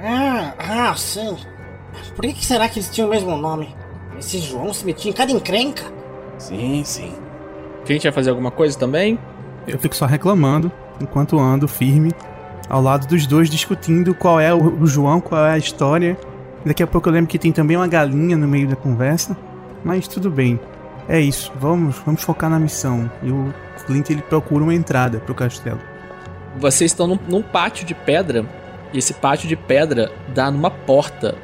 Ah, 0.01 0.55
ah, 0.57 0.95
sim. 0.95 1.37
Por 2.15 2.25
que 2.29 2.47
será 2.47 2.69
que 2.69 2.79
eles 2.79 2.89
tinham 2.89 3.09
o 3.09 3.11
mesmo 3.11 3.37
nome? 3.37 3.75
Esse 4.17 4.39
João 4.39 4.73
se 4.73 4.87
metia 4.87 5.11
em 5.11 5.13
cada 5.13 5.33
encrenca. 5.33 5.93
Sim, 6.39 6.85
sim. 6.85 7.13
Quem 7.85 7.99
vai 7.99 8.13
fazer 8.13 8.31
alguma 8.31 8.53
coisa 8.53 8.79
também? 8.79 9.19
Eu 9.67 9.81
fico 9.81 9.97
só 9.97 10.07
reclamando 10.07 10.71
enquanto 11.01 11.41
ando 11.41 11.67
firme 11.67 12.13
ao 12.69 12.81
lado 12.81 13.09
dos 13.09 13.27
dois 13.27 13.51
discutindo 13.51 14.15
qual 14.15 14.39
é 14.39 14.55
o, 14.55 14.81
o 14.81 14.87
João, 14.87 15.21
qual 15.21 15.45
é 15.45 15.55
a 15.55 15.59
história. 15.59 16.17
Daqui 16.65 16.83
a 16.83 16.87
pouco 16.87 17.09
eu 17.09 17.13
lembro 17.13 17.29
que 17.29 17.39
tem 17.39 17.53
também 17.53 17.77
uma 17.77 17.89
galinha 17.89 18.37
no 18.37 18.47
meio 18.47 18.69
da 18.69 18.77
conversa, 18.77 19.37
mas 19.85 20.07
tudo 20.07 20.31
bem. 20.31 20.59
É 21.09 21.21
isso, 21.21 21.53
vamos, 21.57 21.97
vamos 22.07 22.23
focar 22.23 22.49
na 22.49 22.59
missão. 22.59 23.11
E 23.23 23.31
o 23.31 23.53
Clint 23.87 24.11
ele 24.11 24.23
procura 24.23 24.63
uma 24.63 24.75
entrada 24.75 25.19
pro 25.19 25.35
castelo. 25.35 25.81
Vocês 26.57 26.93
estão 26.93 27.07
num, 27.07 27.19
num 27.29 27.43
pátio 27.43 27.85
de 27.85 27.95
pedra, 27.95 28.47
e 28.93 28.99
esse 28.99 29.15
pátio 29.15 29.49
de 29.49 29.57
pedra 29.57 30.13
dá 30.35 30.51
numa 30.51 30.71
porta. 30.71 31.35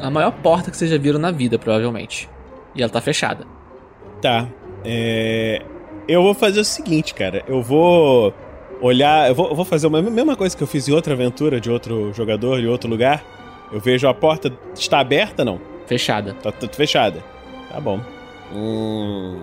A 0.00 0.10
maior 0.10 0.32
porta 0.32 0.70
que 0.70 0.76
vocês 0.76 0.90
já 0.90 0.98
viram 0.98 1.18
na 1.18 1.30
vida, 1.30 1.58
provavelmente. 1.58 2.28
E 2.74 2.82
ela 2.82 2.90
tá 2.90 3.00
fechada. 3.00 3.44
Tá. 4.20 4.48
É. 4.84 5.62
Eu 6.08 6.22
vou 6.22 6.34
fazer 6.34 6.60
o 6.60 6.64
seguinte, 6.64 7.14
cara. 7.14 7.44
Eu 7.46 7.62
vou 7.62 8.32
olhar. 8.80 9.28
Eu 9.28 9.34
vou, 9.34 9.50
eu 9.50 9.54
vou 9.54 9.64
fazer 9.64 9.86
a 9.86 9.90
mesma 9.90 10.36
coisa 10.36 10.56
que 10.56 10.62
eu 10.62 10.66
fiz 10.66 10.88
em 10.88 10.92
outra 10.92 11.12
aventura 11.14 11.60
de 11.60 11.70
outro 11.70 12.12
jogador, 12.12 12.58
em 12.60 12.66
outro 12.66 12.88
lugar. 12.88 13.22
Eu 13.72 13.80
vejo 13.80 14.06
a 14.06 14.14
porta. 14.14 14.52
Está 14.74 15.00
aberta, 15.00 15.44
não? 15.44 15.60
Fechada. 15.86 16.34
Tá, 16.34 16.52
tá 16.52 16.68
fechada. 16.68 17.22
Tá 17.70 17.80
bom. 17.80 18.00
Hum... 18.52 19.40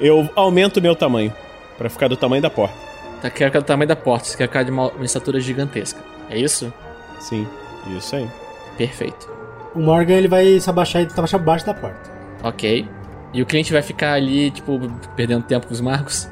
Eu 0.00 0.28
aumento 0.34 0.78
o 0.78 0.82
meu 0.82 0.94
tamanho. 0.94 1.32
Pra 1.78 1.88
ficar 1.90 2.08
do 2.08 2.16
tamanho 2.16 2.42
da 2.42 2.50
porta. 2.50 2.74
Tá 3.20 3.30
quer 3.30 3.46
ficar 3.46 3.60
do 3.60 3.64
tamanho 3.64 3.88
da 3.88 3.96
porta, 3.96 4.26
você 4.26 4.36
quer 4.36 4.46
ficar 4.46 4.62
de 4.62 4.70
uma, 4.70 4.88
uma 4.90 5.04
estatura 5.04 5.40
gigantesca. 5.40 6.00
É 6.28 6.38
isso? 6.38 6.72
Sim, 7.18 7.46
isso 7.96 8.14
aí. 8.16 8.28
Perfeito. 8.76 9.28
O 9.74 9.80
Morgan 9.80 10.14
ele 10.14 10.28
vai 10.28 10.58
se 10.60 10.68
abaixar 10.68 11.02
e 11.02 11.06
abaixar 11.10 11.40
abaixo 11.40 11.64
da 11.66 11.72
porta. 11.74 12.10
Ok. 12.42 12.86
E 13.32 13.42
o 13.42 13.46
cliente 13.46 13.72
vai 13.72 13.82
ficar 13.82 14.12
ali, 14.12 14.50
tipo, 14.50 14.78
perdendo 15.14 15.44
tempo 15.44 15.66
com 15.66 15.72
os 15.72 15.80
magos? 15.80 16.28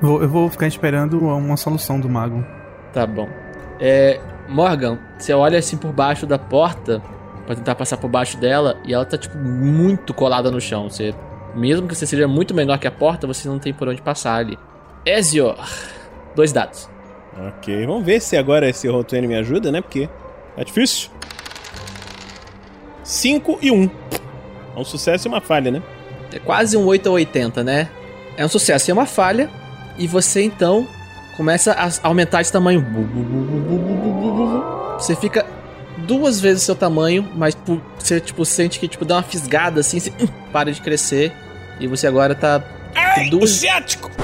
Vou- 0.00 0.22
eu 0.22 0.28
vou 0.28 0.48
ficar 0.50 0.66
esperando 0.66 1.18
uma 1.18 1.56
solução 1.56 2.00
do 2.00 2.08
mago. 2.08 2.44
Tá 2.92 3.06
bom. 3.06 3.28
É. 3.80 4.18
Morgan, 4.48 4.98
você 5.18 5.32
olha 5.32 5.58
assim 5.58 5.76
por 5.76 5.92
baixo 5.92 6.26
da 6.26 6.38
porta 6.38 7.02
pra 7.46 7.54
tentar 7.54 7.74
passar 7.74 7.96
por 7.96 8.08
baixo 8.08 8.36
dela 8.36 8.76
e 8.84 8.94
ela 8.94 9.04
tá, 9.04 9.18
tipo, 9.18 9.36
muito 9.36 10.12
colada 10.14 10.50
no 10.50 10.60
chão. 10.60 10.88
Você. 10.88 11.14
Mesmo 11.54 11.86
que 11.86 11.94
você 11.94 12.06
seja 12.06 12.26
muito 12.26 12.52
menor 12.52 12.78
que 12.78 12.86
a 12.86 12.90
porta, 12.90 13.26
você 13.26 13.48
não 13.48 13.58
tem 13.58 13.72
por 13.72 13.88
onde 13.88 14.02
passar 14.02 14.36
ali. 14.36 14.58
Ezio, 15.06 15.54
dois 16.34 16.52
dados. 16.52 16.88
Ok, 17.36 17.86
vamos 17.86 18.04
ver 18.04 18.20
se 18.20 18.36
agora 18.36 18.68
esse 18.68 18.88
Rotuene 18.88 19.26
me 19.26 19.36
ajuda, 19.36 19.70
né? 19.70 19.80
Porque 19.80 20.08
é 20.56 20.64
difícil. 20.64 21.10
5 23.02 23.58
e 23.60 23.70
1. 23.70 23.74
Um. 23.74 23.90
É 24.76 24.80
um 24.80 24.84
sucesso 24.84 25.26
e 25.26 25.28
uma 25.28 25.40
falha, 25.40 25.70
né? 25.70 25.82
É 26.32 26.38
quase 26.38 26.76
um 26.76 26.84
8 26.86 27.06
ou 27.06 27.14
80, 27.14 27.62
né? 27.62 27.88
É 28.36 28.44
um 28.44 28.48
sucesso 28.48 28.90
e 28.90 28.92
uma 28.92 29.06
falha. 29.06 29.50
E 29.96 30.06
você 30.06 30.42
então 30.42 30.88
começa 31.36 31.72
a 31.72 31.90
aumentar 32.06 32.42
de 32.42 32.50
tamanho. 32.50 32.84
Você 34.98 35.14
fica 35.16 35.44
duas 35.98 36.40
vezes 36.40 36.62
seu 36.62 36.74
tamanho, 36.74 37.28
mas 37.34 37.54
você 37.98 38.18
tipo, 38.20 38.42
sente 38.44 38.78
que 38.78 38.88
tipo, 38.88 39.04
dá 39.04 39.16
uma 39.16 39.22
fisgada 39.22 39.80
assim, 39.80 39.98
você 39.98 40.10
uh, 40.10 40.28
para 40.52 40.72
de 40.72 40.80
crescer. 40.80 41.32
E 41.80 41.88
você 41.88 42.06
agora 42.06 42.34
tá. 42.34 42.62
Ai, 42.94 43.30
duas... 43.30 43.50
ciático! 43.50 44.10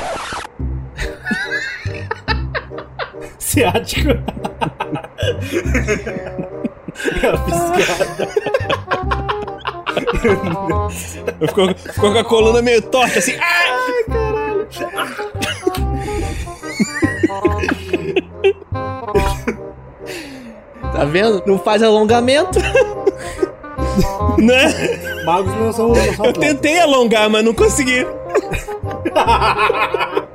ciático? 3.38 4.10
é 7.22 7.28
uma 7.28 7.38
fisgada. 7.44 8.28
ficou 11.92 12.12
com 12.12 12.18
a 12.18 12.24
coluna 12.24 12.62
meio 12.62 12.80
torta 12.82 13.18
assim. 13.18 13.36
Ai, 13.40 14.04
caralho! 14.06 14.68
Ah! 14.96 15.69
Tá 21.00 21.06
vendo? 21.06 21.42
Não 21.46 21.58
faz 21.58 21.82
alongamento. 21.82 22.58
né? 24.36 25.24
Magos 25.24 25.54
não 25.54 25.72
são. 25.72 25.88
Não 25.88 26.14
são 26.14 26.26
Eu 26.26 26.32
tentei 26.34 26.78
alongar, 26.78 27.30
mas 27.30 27.42
não 27.42 27.54
consegui. 27.54 28.06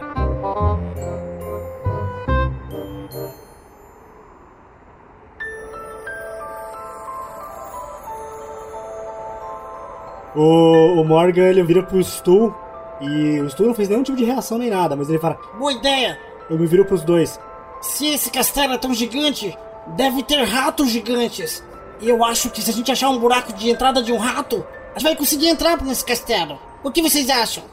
O, 10.38 11.00
o 11.00 11.06
Morgan 11.06 11.44
ele 11.44 11.64
vira 11.64 11.82
pro 11.82 12.04
Stu 12.04 12.54
e 13.00 13.40
o 13.40 13.50
Stu 13.50 13.64
não 13.64 13.74
fez 13.74 13.88
nenhum 13.88 14.04
tipo 14.04 14.18
de 14.18 14.26
reação 14.26 14.58
nem 14.58 14.70
nada, 14.70 14.94
mas 14.94 15.08
ele 15.08 15.18
fala: 15.18 15.38
Boa 15.58 15.72
ideia! 15.72 16.20
Eu 16.50 16.60
me 16.60 16.68
viro 16.68 16.84
pros 16.84 17.04
dois. 17.04 17.40
Se 17.82 18.08
esse 18.08 18.30
castelo 18.30 18.74
é 18.74 18.78
tão 18.78 18.94
gigante, 18.94 19.58
deve 19.88 20.24
ter 20.24 20.44
ratos 20.44 20.90
gigantes. 20.90 21.64
E 22.02 22.10
eu 22.10 22.24
acho 22.24 22.50
que 22.50 22.62
se 22.62 22.70
a 22.70 22.74
gente 22.74 22.92
achar 22.92 23.10
um 23.10 23.18
buraco 23.20 23.54
de 23.54 23.70
entrada 23.70 24.02
de 24.04 24.12
um 24.12 24.18
rato, 24.18 24.66
a 24.94 25.00
gente 25.00 25.08
vai 25.08 25.16
conseguir 25.16 25.48
entrar 25.48 25.82
nesse 25.82 26.04
castelo. 26.04 26.60
O 26.84 26.92
que 26.92 27.02
vocês 27.02 27.30
acham? 27.30 27.64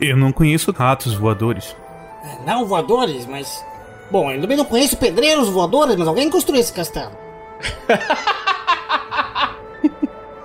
Eu 0.00 0.16
não 0.16 0.32
conheço 0.32 0.72
ratos 0.72 1.14
voadores. 1.14 1.76
É, 2.24 2.44
Não 2.44 2.66
voadores, 2.66 3.26
mas. 3.26 3.64
Bom, 4.10 4.30
eu 4.30 4.40
também 4.40 4.56
não 4.56 4.64
conheço 4.64 4.96
pedreiros 4.96 5.48
voadores, 5.48 5.96
mas 5.96 6.06
alguém 6.06 6.28
construiu 6.28 6.60
esse 6.60 6.72
castelo. 6.72 7.12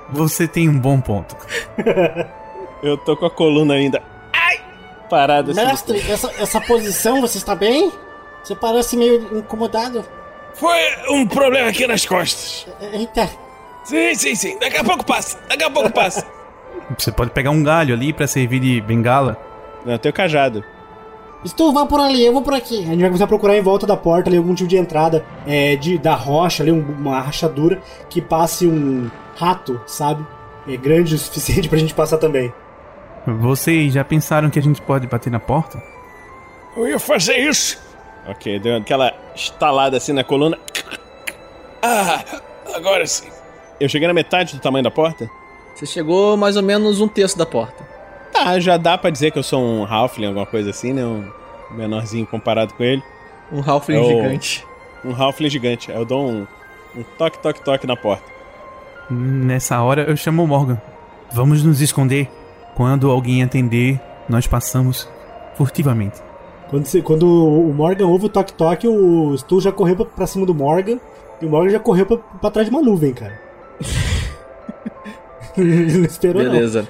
Você 0.09 0.47
tem 0.47 0.69
um 0.69 0.79
bom 0.79 1.01
ponto. 1.01 1.35
Eu 2.81 2.97
tô 2.97 3.17
com 3.17 3.25
a 3.25 3.31
coluna 3.31 3.73
ainda. 3.73 4.01
Ai! 4.31 4.61
Parada 5.09 5.51
assim. 5.51 5.65
Mestre, 5.65 6.11
essa, 6.11 6.31
essa 6.39 6.61
posição, 6.61 7.21
você 7.21 7.37
está 7.37 7.55
bem? 7.55 7.91
Você 8.43 8.55
parece 8.55 8.95
meio 8.95 9.39
incomodado. 9.39 10.05
Foi 10.59 10.79
um 11.09 11.25
problema 11.27 11.69
aqui 11.69 11.85
nas 11.87 12.05
costas. 12.05 12.67
Eita. 12.93 13.29
Sim, 13.83 14.15
sim, 14.15 14.35
sim. 14.35 14.59
Daqui 14.59 14.77
a 14.77 14.83
pouco 14.83 15.05
passa. 15.05 15.37
Daqui 15.47 15.63
a 15.63 15.69
pouco 15.69 15.91
passa. 15.91 16.25
Você 16.97 17.11
pode 17.11 17.31
pegar 17.31 17.51
um 17.51 17.63
galho 17.63 17.93
ali 17.93 18.11
pra 18.13 18.27
servir 18.27 18.59
de 18.59 18.81
bengala. 18.81 19.37
Não, 19.85 19.93
eu 19.93 19.99
tenho 19.99 20.13
cajado. 20.13 20.63
Stu, 21.45 21.71
vá 21.71 21.85
por 21.85 21.99
ali, 21.99 22.25
eu 22.25 22.33
vou 22.33 22.41
por 22.41 22.53
aqui. 22.53 22.79
A 22.83 22.87
gente 22.87 22.99
vai 22.99 23.09
começar 23.09 23.25
a 23.25 23.27
procurar 23.27 23.55
em 23.55 23.61
volta 23.61 23.85
da 23.85 23.95
porta 23.95 24.29
ali 24.29 24.37
algum 24.37 24.53
tipo 24.55 24.67
de 24.67 24.75
entrada 24.77 25.23
é, 25.45 25.75
de, 25.75 25.97
da 25.97 26.15
rocha 26.15 26.63
ali, 26.63 26.71
um- 26.71 26.81
uma 26.97 27.21
rachadura 27.21 27.79
que 28.09 28.19
passe 28.19 28.65
um 28.67 29.09
rato, 29.37 29.79
sabe? 29.85 30.25
É 30.67 30.75
grande 30.75 31.13
o 31.15 31.17
suficiente 31.17 31.69
pra 31.69 31.77
gente 31.77 31.93
passar 31.93 32.17
também. 32.17 32.51
Vocês 33.25 33.93
já 33.93 34.03
pensaram 34.03 34.49
que 34.49 34.57
a 34.57 34.61
gente 34.61 34.81
pode 34.81 35.05
bater 35.07 35.29
na 35.29 35.39
porta? 35.39 35.81
Eu 36.75 36.87
ia 36.87 36.99
fazer 36.99 37.37
isso. 37.37 37.79
Ok, 38.27 38.59
deu 38.59 38.75
aquela 38.77 39.13
estalada 39.37 39.97
assim 39.97 40.13
na 40.13 40.23
coluna. 40.23 40.57
Ah, 41.81 42.23
agora 42.75 43.05
sim. 43.05 43.27
Eu 43.79 43.87
cheguei 43.87 44.07
na 44.07 44.13
metade 44.13 44.55
do 44.55 44.61
tamanho 44.61 44.83
da 44.83 44.91
porta? 44.91 45.29
Você 45.75 45.85
chegou 45.85 46.35
mais 46.35 46.57
ou 46.57 46.63
menos 46.63 46.99
um 46.99 47.07
terço 47.07 47.37
da 47.37 47.45
porta. 47.45 47.85
Tá, 48.33 48.59
já 48.59 48.77
dá 48.77 48.97
pra 48.97 49.09
dizer 49.09 49.31
que 49.31 49.39
eu 49.39 49.43
sou 49.43 49.61
um 49.61 49.85
Halfling, 49.85 50.25
alguma 50.27 50.45
coisa 50.45 50.71
assim, 50.71 50.91
né? 50.93 51.05
Um 51.05 51.29
menorzinho 51.71 52.25
comparado 52.25 52.73
com 52.73 52.83
ele. 52.83 53.03
Um 53.51 53.61
Halfling 53.65 53.95
É 53.97 53.99
o- 53.99 54.05
gigante. 54.07 54.65
Um 55.05 55.15
Halfling 55.15 55.49
gigante. 55.49 55.91
Aí 55.91 55.97
Eu 55.97 56.05
dou 56.05 56.27
um, 56.27 56.47
um 56.95 57.03
toque, 57.17 57.37
toque, 57.39 57.63
toque 57.63 57.85
na 57.87 57.95
porta. 57.95 58.25
Nessa 59.09 59.81
hora 59.81 60.01
eu 60.09 60.17
chamo 60.17 60.43
o 60.43 60.47
Morgan. 60.47 60.81
Vamos 61.31 61.63
nos 61.63 61.79
esconder. 61.81 62.29
Quando 62.75 63.09
alguém 63.09 63.41
atender, 63.43 63.99
nós 64.27 64.45
passamos 64.47 65.07
furtivamente. 65.55 66.19
Quando, 66.69 66.85
você- 66.85 67.01
quando 67.01 67.25
o 67.27 67.73
Morgan 67.73 68.07
ouve 68.07 68.25
o 68.25 68.29
toque-toque, 68.29 68.87
o 68.87 69.35
Stu 69.37 69.61
já 69.61 69.71
correu 69.71 69.95
pra, 69.95 70.05
pra 70.05 70.27
cima 70.27 70.45
do 70.45 70.53
Morgan 70.53 70.99
e 71.41 71.45
o 71.45 71.49
Morgan 71.49 71.69
já 71.69 71.79
correu 71.79 72.05
pra, 72.05 72.17
pra 72.17 72.51
trás 72.51 72.67
de 72.69 72.75
uma 72.75 72.81
nuvem, 72.81 73.13
cara. 73.13 73.39
Ele 75.57 75.93
não 75.99 76.05
esperou, 76.05 76.43
não. 76.43 76.51
Beleza. 76.51 76.87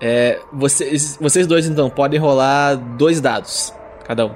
É, 0.00 0.38
vocês, 0.52 1.16
vocês 1.20 1.46
dois, 1.46 1.66
então, 1.66 1.88
podem 1.90 2.18
rolar 2.18 2.74
dois 2.74 3.20
dados. 3.20 3.72
Cada 4.06 4.26
um. 4.26 4.32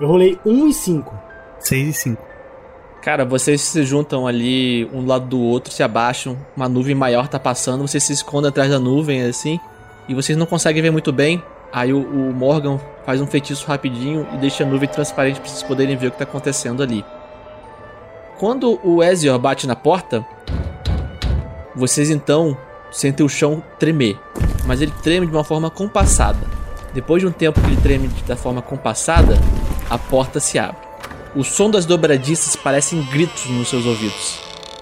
Eu 0.00 0.06
rolei 0.08 0.38
1 0.46 0.68
e 0.68 0.72
5. 0.72 1.14
6 1.60 1.88
e 1.88 1.92
5. 1.92 2.22
Cara, 3.02 3.24
vocês 3.24 3.60
se 3.60 3.82
juntam 3.84 4.26
ali 4.26 4.84
um 4.92 5.00
do 5.02 5.06
lado 5.08 5.26
do 5.26 5.40
outro, 5.40 5.72
se 5.72 5.82
abaixam, 5.82 6.36
uma 6.56 6.68
nuvem 6.68 6.94
maior 6.94 7.26
tá 7.28 7.38
passando, 7.38 7.86
vocês 7.86 8.02
se 8.02 8.12
escondem 8.12 8.48
atrás 8.48 8.70
da 8.70 8.78
nuvem, 8.78 9.22
assim, 9.22 9.58
e 10.08 10.14
vocês 10.14 10.36
não 10.36 10.46
conseguem 10.46 10.82
ver 10.82 10.90
muito 10.90 11.12
bem. 11.12 11.42
Aí 11.72 11.92
o, 11.92 12.00
o 12.00 12.32
Morgan 12.32 12.78
faz 13.04 13.20
um 13.20 13.26
feitiço 13.26 13.66
rapidinho 13.66 14.26
e 14.34 14.38
deixa 14.38 14.64
a 14.64 14.66
nuvem 14.66 14.88
transparente 14.88 15.40
pra 15.40 15.48
vocês 15.48 15.62
poderem 15.62 15.96
ver 15.96 16.08
o 16.08 16.10
que 16.10 16.18
tá 16.18 16.24
acontecendo 16.24 16.82
ali. 16.82 17.04
Quando 18.38 18.78
o 18.84 19.02
Ezio 19.02 19.38
bate 19.38 19.66
na 19.66 19.74
porta, 19.74 20.24
vocês 21.74 22.10
então 22.10 22.56
sentem 22.90 23.24
o 23.24 23.28
chão 23.28 23.62
tremer, 23.78 24.18
mas 24.64 24.80
ele 24.80 24.92
treme 25.02 25.26
de 25.26 25.32
uma 25.32 25.44
forma 25.44 25.70
compassada. 25.70 26.46
Depois 26.94 27.20
de 27.20 27.26
um 27.26 27.32
tempo 27.32 27.60
que 27.60 27.66
ele 27.66 27.80
treme 27.80 28.08
da 28.26 28.36
forma 28.36 28.62
compassada, 28.62 29.38
a 29.90 29.98
porta 29.98 30.40
se 30.40 30.58
abre. 30.58 30.80
O 31.36 31.44
som 31.44 31.70
das 31.70 31.84
dobradiças 31.84 32.56
parecem 32.56 33.02
gritos 33.04 33.46
nos 33.50 33.68
seus 33.68 33.84
ouvidos. 33.84 34.40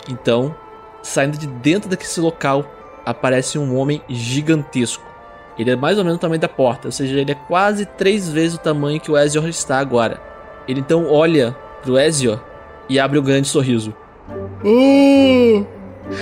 Então, 0.09 0.55
saindo 1.03 1.37
de 1.37 1.47
dentro 1.47 1.89
daquele 1.89 2.20
local, 2.20 2.64
aparece 3.05 3.59
um 3.59 3.76
homem 3.76 4.03
gigantesco. 4.09 5.15
Ele 5.59 5.70
é 5.70 5.76
mais 5.76 5.98
ou 5.98 6.04
menos 6.04 6.18
o 6.18 6.20
tamanho 6.20 6.40
da 6.40 6.48
porta, 6.48 6.88
ou 6.88 6.92
seja, 6.92 7.18
ele 7.18 7.32
é 7.32 7.34
quase 7.34 7.86
três 7.86 8.28
vezes 8.28 8.57
o 8.57 8.61
tamanho 8.61 9.00
que 9.00 9.11
o 9.11 9.16
Ezio 9.16 9.46
está 9.48 9.78
agora. 9.78 10.20
Ele 10.68 10.80
então 10.80 11.11
olha 11.11 11.57
pro 11.82 11.98
Ezio 11.98 12.40
e 12.88 12.98
abre 12.98 13.18
um 13.18 13.22
grande 13.22 13.48
sorriso. 13.48 13.94
Ah, 14.28 15.64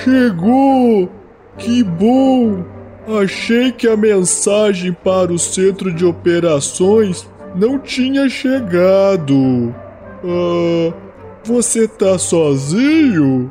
chegou! 0.04 1.10
Que 1.58 1.82
bom! 1.82 2.64
Achei 3.22 3.70
que 3.70 3.86
a 3.86 3.96
mensagem 3.96 4.92
para 4.92 5.32
o 5.32 5.38
centro 5.38 5.92
de 5.92 6.04
operações 6.06 7.28
não 7.54 7.78
tinha 7.78 8.28
chegado. 8.28 9.74
Ah, 10.24 10.94
você 11.44 11.86
tá 11.86 12.18
sozinho? 12.18 13.50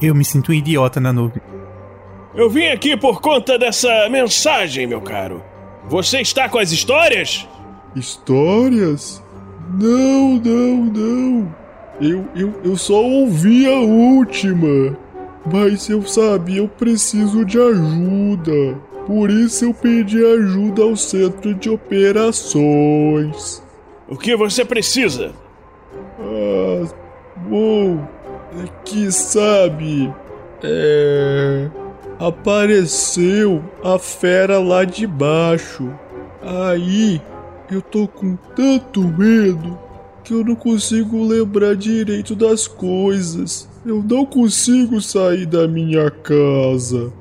Eu 0.00 0.14
me 0.14 0.24
sinto 0.24 0.50
um 0.50 0.54
idiota 0.54 1.00
na 1.00 1.12
nuvem. 1.12 1.42
Eu 2.36 2.50
vim 2.50 2.66
aqui 2.66 2.94
por 2.98 3.22
conta 3.22 3.58
dessa 3.58 4.10
mensagem, 4.10 4.86
meu 4.86 5.00
caro. 5.00 5.42
Você 5.88 6.20
está 6.20 6.50
com 6.50 6.58
as 6.58 6.70
histórias? 6.70 7.48
Histórias? 7.94 9.24
Não, 9.72 10.34
não, 10.34 10.76
não. 10.84 11.54
Eu, 11.98 12.28
eu, 12.36 12.60
eu 12.62 12.76
só 12.76 13.02
ouvi 13.02 13.66
a 13.66 13.78
última. 13.78 14.94
Mas 15.50 15.88
eu 15.88 16.02
sabia 16.02 16.58
eu 16.58 16.68
preciso 16.68 17.42
de 17.42 17.58
ajuda. 17.58 18.78
Por 19.06 19.30
isso 19.30 19.64
eu 19.64 19.72
pedi 19.72 20.22
ajuda 20.22 20.82
ao 20.82 20.94
centro 20.94 21.54
de 21.54 21.70
operações. 21.70 23.62
O 24.06 24.16
que 24.16 24.36
você 24.36 24.62
precisa? 24.62 25.32
Ah, 26.20 26.86
bom, 27.48 28.06
é 28.62 28.68
que 28.84 29.10
sabe, 29.10 30.12
é. 30.62 31.70
Apareceu 32.18 33.62
a 33.84 33.98
fera 33.98 34.58
lá 34.58 34.84
de 34.84 35.06
baixo. 35.06 35.90
Aí 36.42 37.20
eu 37.70 37.82
tô 37.82 38.08
com 38.08 38.36
tanto 38.54 39.02
medo 39.02 39.78
que 40.24 40.32
eu 40.32 40.44
não 40.44 40.54
consigo 40.54 41.22
lembrar 41.24 41.76
direito 41.76 42.34
das 42.34 42.66
coisas. 42.66 43.68
Eu 43.84 44.02
não 44.02 44.24
consigo 44.24 45.00
sair 45.00 45.46
da 45.46 45.68
minha 45.68 46.10
casa. 46.10 47.12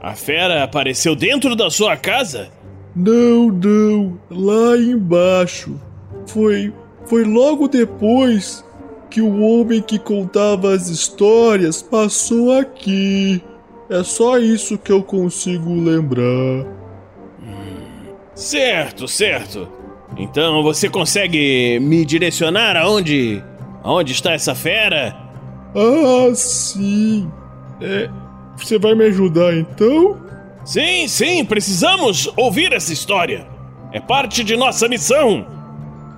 A 0.00 0.14
fera 0.14 0.64
apareceu 0.64 1.14
dentro 1.14 1.54
da 1.54 1.70
sua 1.70 1.96
casa? 1.96 2.48
Não, 2.96 3.48
não, 3.48 4.18
lá 4.30 4.76
embaixo. 4.76 5.78
Foi 6.26 6.72
foi 7.10 7.24
logo 7.24 7.66
depois 7.66 8.64
que 9.10 9.20
o 9.20 9.40
homem 9.40 9.82
que 9.82 9.98
contava 9.98 10.72
as 10.72 10.88
histórias 10.88 11.82
passou 11.82 12.52
aqui. 12.52 13.42
É 13.90 14.04
só 14.04 14.38
isso 14.38 14.78
que 14.78 14.92
eu 14.92 15.02
consigo 15.02 15.74
lembrar. 15.74 16.64
Certo, 18.36 19.08
certo. 19.08 19.68
Então 20.16 20.62
você 20.62 20.88
consegue 20.88 21.78
me 21.80 22.04
direcionar 22.04 22.76
aonde. 22.76 23.42
aonde 23.82 24.12
está 24.12 24.32
essa 24.32 24.54
fera? 24.54 25.16
Ah, 25.74 26.32
sim. 26.34 27.28
É. 27.80 28.08
Você 28.56 28.78
vai 28.78 28.94
me 28.94 29.06
ajudar 29.06 29.54
então? 29.56 30.16
Sim, 30.64 31.08
sim, 31.08 31.44
precisamos 31.44 32.30
ouvir 32.36 32.72
essa 32.72 32.92
história. 32.92 33.46
É 33.92 33.98
parte 33.98 34.44
de 34.44 34.56
nossa 34.56 34.86
missão. 34.86 35.44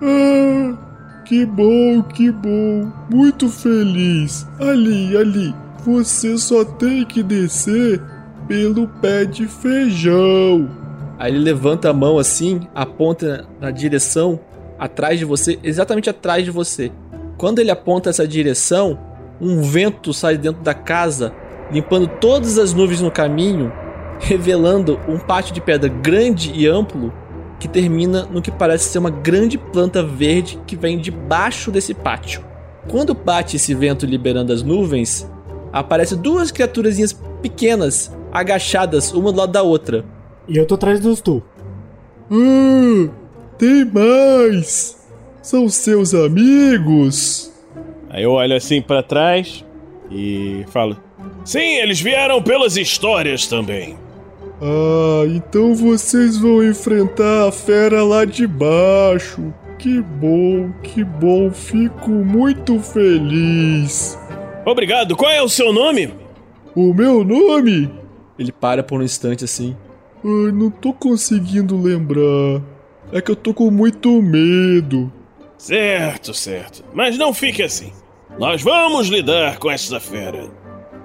Ah, 0.03 1.23
que 1.25 1.47
bom, 1.47 2.03
que 2.03 2.31
bom. 2.31 2.93
Muito 3.11 3.49
feliz. 3.49 4.47
Ali, 4.61 5.17
ali. 5.17 5.62
Você 5.85 6.39
só 6.39 6.65
tem 6.65 7.05
que 7.05 7.25
descer 7.25 8.01
pelo 8.47 8.87
pé 8.87 9.25
de 9.25 9.49
feijão. 9.49 10.71
Aí 11.19 11.33
ele 11.33 11.41
levanta 11.41 11.91
a 11.91 11.93
mão 11.93 12.19
assim, 12.19 12.61
aponta 12.75 13.47
na 13.61 13.71
direção 13.71 14.39
atrás 14.79 15.19
de 15.19 15.25
você, 15.25 15.59
exatamente 15.63 16.09
atrás 16.09 16.45
de 16.45 16.51
você. 16.51 16.93
Quando 17.37 17.59
ele 17.59 17.71
aponta 17.71 18.11
essa 18.11 18.27
direção, 18.27 18.99
um 19.41 19.61
vento 19.61 20.13
sai 20.13 20.37
dentro 20.37 20.63
da 20.63 20.75
casa, 20.75 21.33
limpando 21.71 22.07
todas 22.07 22.59
as 22.59 22.73
nuvens 22.73 23.01
no 23.01 23.11
caminho, 23.11 23.73
revelando 24.21 25.01
um 25.09 25.19
pátio 25.19 25.53
de 25.53 25.61
pedra 25.61 25.89
grande 25.89 26.53
e 26.55 26.67
amplo 26.67 27.13
que 27.59 27.67
termina 27.67 28.25
no 28.25 28.41
que 28.41 28.53
parece 28.53 28.91
ser 28.91 28.99
uma 28.99 29.11
grande 29.11 29.59
planta 29.59 30.03
verde 30.03 30.61
que 30.65 30.77
vem 30.77 30.99
debaixo 30.99 31.73
desse 31.73 31.93
pátio. 31.93 32.45
Quando 32.89 33.15
bate 33.15 33.57
esse 33.57 33.75
vento 33.75 34.07
liberando 34.07 34.53
as 34.53 34.63
nuvens, 34.63 35.29
aparecem 35.73 36.19
duas 36.19 36.51
criaturazinhas 36.51 37.13
pequenas, 37.41 38.13
agachadas 38.31 39.13
uma 39.13 39.33
do 39.33 39.39
lado 39.39 39.53
da 39.53 39.63
outra. 39.63 40.05
E 40.49 40.57
eu 40.57 40.67
tô 40.67 40.75
atrás 40.75 41.01
dos 41.01 41.21
tu. 41.21 41.43
Ah, 42.31 43.11
tem 43.59 43.85
mais! 43.85 44.97
São 45.41 45.69
seus 45.69 46.15
amigos? 46.15 47.51
Aí 48.09 48.23
eu 48.23 48.33
olho 48.33 48.55
assim 48.55 48.81
para 48.83 49.03
trás 49.03 49.65
e 50.11 50.65
falo: 50.69 50.97
Sim, 51.45 51.77
eles 51.79 52.01
vieram 52.01 52.43
pelas 52.43 52.77
histórias 52.77 53.47
também. 53.47 53.97
Ah, 54.61 55.25
então 55.27 55.75
vocês 55.75 56.39
vão 56.39 56.63
enfrentar 56.63 57.49
a 57.49 57.53
fera 57.53 58.05
lá 58.05 58.25
de 58.25 58.47
baixo. 58.47 59.53
Que 59.79 60.01
bom, 60.01 60.71
que 60.85 61.03
bom, 61.03 61.51
fico 61.51 62.11
muito 62.11 62.79
feliz. 62.79 64.17
Obrigado, 64.65 65.17
qual 65.17 65.31
é 65.31 65.43
o 65.43 65.49
seu 65.49 65.73
nome? 65.73 66.15
O 66.75 66.95
meu 66.95 67.25
nome? 67.25 67.91
Ele 68.39 68.53
para 68.53 68.83
por 68.83 69.01
um 69.01 69.05
instante 69.05 69.45
assim. 69.45 69.77
Ai, 70.25 70.53
não 70.53 70.71
tô 70.71 70.93
conseguindo 70.93 71.77
lembrar. 71.81 72.63
É 73.13 73.21
que 73.21 73.31
eu 73.31 73.37
tô 73.37 73.53
com 73.53 73.71
muito 73.71 74.23
medo. 74.23 75.13
Certo, 75.59 76.33
certo. 76.33 76.85
Mas 76.95 77.19
não 77.19 77.35
fique 77.35 77.63
assim. 77.63 77.93
Nós 78.39 78.63
vamos 78.63 79.09
lidar 79.09 79.59
com 79.59 79.71
essa 79.71 80.01
fera. 80.01 80.49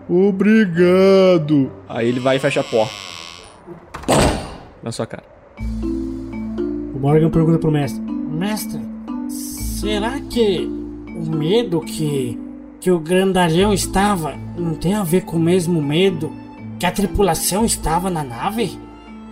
Obrigado. 0.10 1.72
Aí 1.90 2.08
ele 2.08 2.20
vai 2.20 2.38
e 2.38 2.40
fecha 2.40 2.62
a 2.62 2.64
porta. 2.64 2.94
Na 4.82 4.92
sua 4.92 5.06
cara. 5.06 5.26
O 5.60 7.00
Morgan 7.00 7.30
pergunta 7.30 7.60
pro 7.60 7.72
mestre. 7.72 8.02
Mestre, 8.02 8.80
será 9.30 10.20
que 10.22 10.60
o 10.60 11.36
medo 11.36 11.82
que, 11.82 12.40
que 12.88 12.92
o 12.92 13.00
grandalhão 13.00 13.74
estava 13.74 14.38
não 14.58 14.74
tem 14.74 14.94
a 14.94 15.04
ver 15.04 15.26
com 15.26 15.36
o 15.36 15.40
mesmo 15.42 15.82
medo 15.82 16.32
que 16.80 16.86
a 16.86 16.92
tripulação 16.92 17.66
estava 17.66 18.10
na 18.10 18.24
nave? 18.24 18.80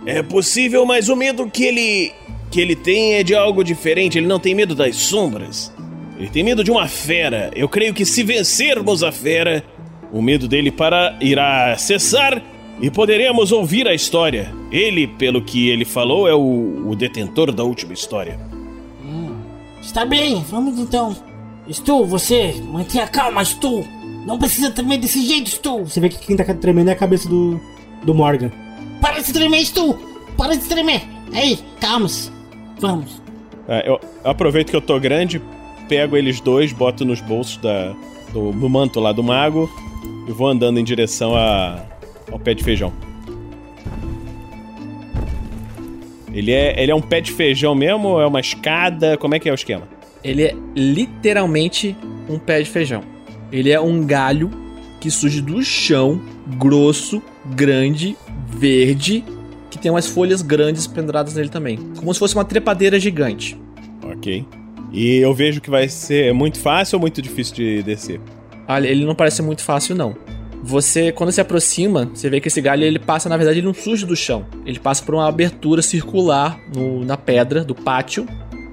É 0.04 0.22
possível, 0.22 0.84
mas 0.84 1.08
o 1.08 1.16
medo 1.16 1.48
que 1.48 1.64
ele 1.64 2.12
que 2.50 2.60
ele 2.60 2.76
tem 2.76 3.14
é 3.14 3.22
de 3.22 3.34
algo 3.34 3.64
diferente. 3.64 4.18
Ele 4.18 4.26
não 4.26 4.38
tem 4.38 4.54
medo 4.54 4.74
das 4.74 4.96
sombras. 4.96 5.72
Ele 6.18 6.28
tem 6.28 6.42
medo 6.42 6.62
de 6.62 6.70
uma 6.70 6.86
fera. 6.86 7.50
Eu 7.56 7.66
creio 7.66 7.94
que 7.94 8.04
se 8.04 8.22
vencermos 8.22 9.02
a 9.02 9.10
fera, 9.10 9.64
o 10.12 10.20
medo 10.20 10.46
dele 10.46 10.70
para 10.70 11.16
irá 11.18 11.78
cessar 11.78 12.42
e 12.78 12.90
poderemos 12.90 13.52
ouvir 13.52 13.88
a 13.88 13.94
história. 13.94 14.52
Ele, 14.70 15.06
pelo 15.06 15.40
que 15.40 15.70
ele 15.70 15.86
falou, 15.86 16.28
é 16.28 16.34
o, 16.34 16.90
o 16.90 16.94
detentor 16.94 17.50
da 17.52 17.64
última 17.64 17.94
história. 17.94 18.38
Está 19.80 20.04
bem, 20.04 20.44
vamos 20.50 20.78
então. 20.78 21.16
Stu, 21.70 22.04
você, 22.04 22.54
mantenha 22.64 23.06
calma, 23.06 23.44
Stu. 23.44 23.84
Não 24.24 24.38
precisa 24.38 24.70
tremer 24.70 24.98
desse 24.98 25.24
jeito, 25.26 25.50
Stu. 25.50 25.84
Você 25.84 26.00
vê 26.00 26.08
que 26.08 26.18
quem 26.18 26.36
tá 26.36 26.44
tremendo 26.54 26.88
é 26.88 26.92
a 26.92 26.96
cabeça 26.96 27.28
do, 27.28 27.60
do 28.02 28.14
Morgan. 28.14 28.50
Para 29.00 29.20
de 29.20 29.32
tremer, 29.32 29.64
Stu. 29.64 29.98
Para 30.36 30.56
de 30.56 30.64
tremer. 30.66 31.02
Aí, 31.32 31.58
calma-se. 31.80 32.30
Vamos. 32.78 33.20
É, 33.68 33.88
eu 33.88 34.00
aproveito 34.24 34.70
que 34.70 34.76
eu 34.76 34.80
tô 34.80 34.98
grande, 35.00 35.40
pego 35.88 36.16
eles 36.16 36.40
dois, 36.40 36.72
boto 36.72 37.04
nos 37.04 37.20
bolsos 37.20 37.56
da, 37.56 37.94
do, 38.32 38.52
do 38.52 38.68
manto 38.68 39.00
lá 39.00 39.12
do 39.12 39.22
mago 39.22 39.68
e 40.28 40.32
vou 40.32 40.48
andando 40.48 40.78
em 40.78 40.84
direção 40.84 41.34
a, 41.34 41.82
ao 42.30 42.38
pé 42.38 42.54
de 42.54 42.62
feijão. 42.62 42.92
Ele 46.32 46.52
é, 46.52 46.80
ele 46.80 46.92
é 46.92 46.94
um 46.94 47.00
pé 47.00 47.20
de 47.20 47.32
feijão 47.32 47.74
mesmo 47.74 48.08
ou 48.08 48.20
é 48.20 48.26
uma 48.26 48.40
escada? 48.40 49.16
Como 49.16 49.34
é 49.34 49.38
que 49.38 49.48
é 49.48 49.52
o 49.52 49.54
esquema? 49.54 49.95
Ele 50.26 50.42
é 50.42 50.54
literalmente 50.74 51.96
um 52.28 52.38
pé 52.38 52.60
de 52.60 52.68
feijão. 52.68 53.02
Ele 53.52 53.70
é 53.70 53.80
um 53.80 54.04
galho 54.04 54.50
que 55.00 55.10
surge 55.10 55.40
do 55.40 55.62
chão, 55.62 56.20
grosso, 56.58 57.22
grande, 57.54 58.16
verde, 58.48 59.24
que 59.70 59.78
tem 59.78 59.90
umas 59.90 60.06
folhas 60.06 60.42
grandes 60.42 60.86
penduradas 60.86 61.34
nele 61.34 61.48
também. 61.48 61.78
Como 61.96 62.12
se 62.12 62.18
fosse 62.18 62.34
uma 62.34 62.44
trepadeira 62.44 62.98
gigante. 62.98 63.56
Ok. 64.02 64.44
E 64.92 65.16
eu 65.18 65.32
vejo 65.34 65.60
que 65.60 65.70
vai 65.70 65.88
ser 65.88 66.32
muito 66.34 66.58
fácil 66.58 66.96
ou 66.96 67.00
muito 67.00 67.20
difícil 67.22 67.54
de 67.54 67.82
descer? 67.82 68.20
Olha, 68.68 68.88
ele 68.88 69.04
não 69.04 69.14
parece 69.14 69.42
muito 69.42 69.62
fácil, 69.62 69.94
não. 69.94 70.16
Você, 70.62 71.12
quando 71.12 71.30
se 71.30 71.40
aproxima, 71.40 72.10
você 72.12 72.28
vê 72.28 72.40
que 72.40 72.48
esse 72.48 72.60
galho 72.60 72.82
ele 72.82 72.98
passa, 72.98 73.28
na 73.28 73.36
verdade, 73.36 73.58
ele 73.60 73.66
não 73.66 73.74
surge 73.74 74.04
do 74.04 74.16
chão. 74.16 74.44
Ele 74.64 74.80
passa 74.80 75.04
por 75.04 75.14
uma 75.14 75.28
abertura 75.28 75.82
circular 75.82 76.58
no- 76.74 77.04
na 77.04 77.16
pedra 77.16 77.62
do 77.62 77.74
pátio. 77.74 78.26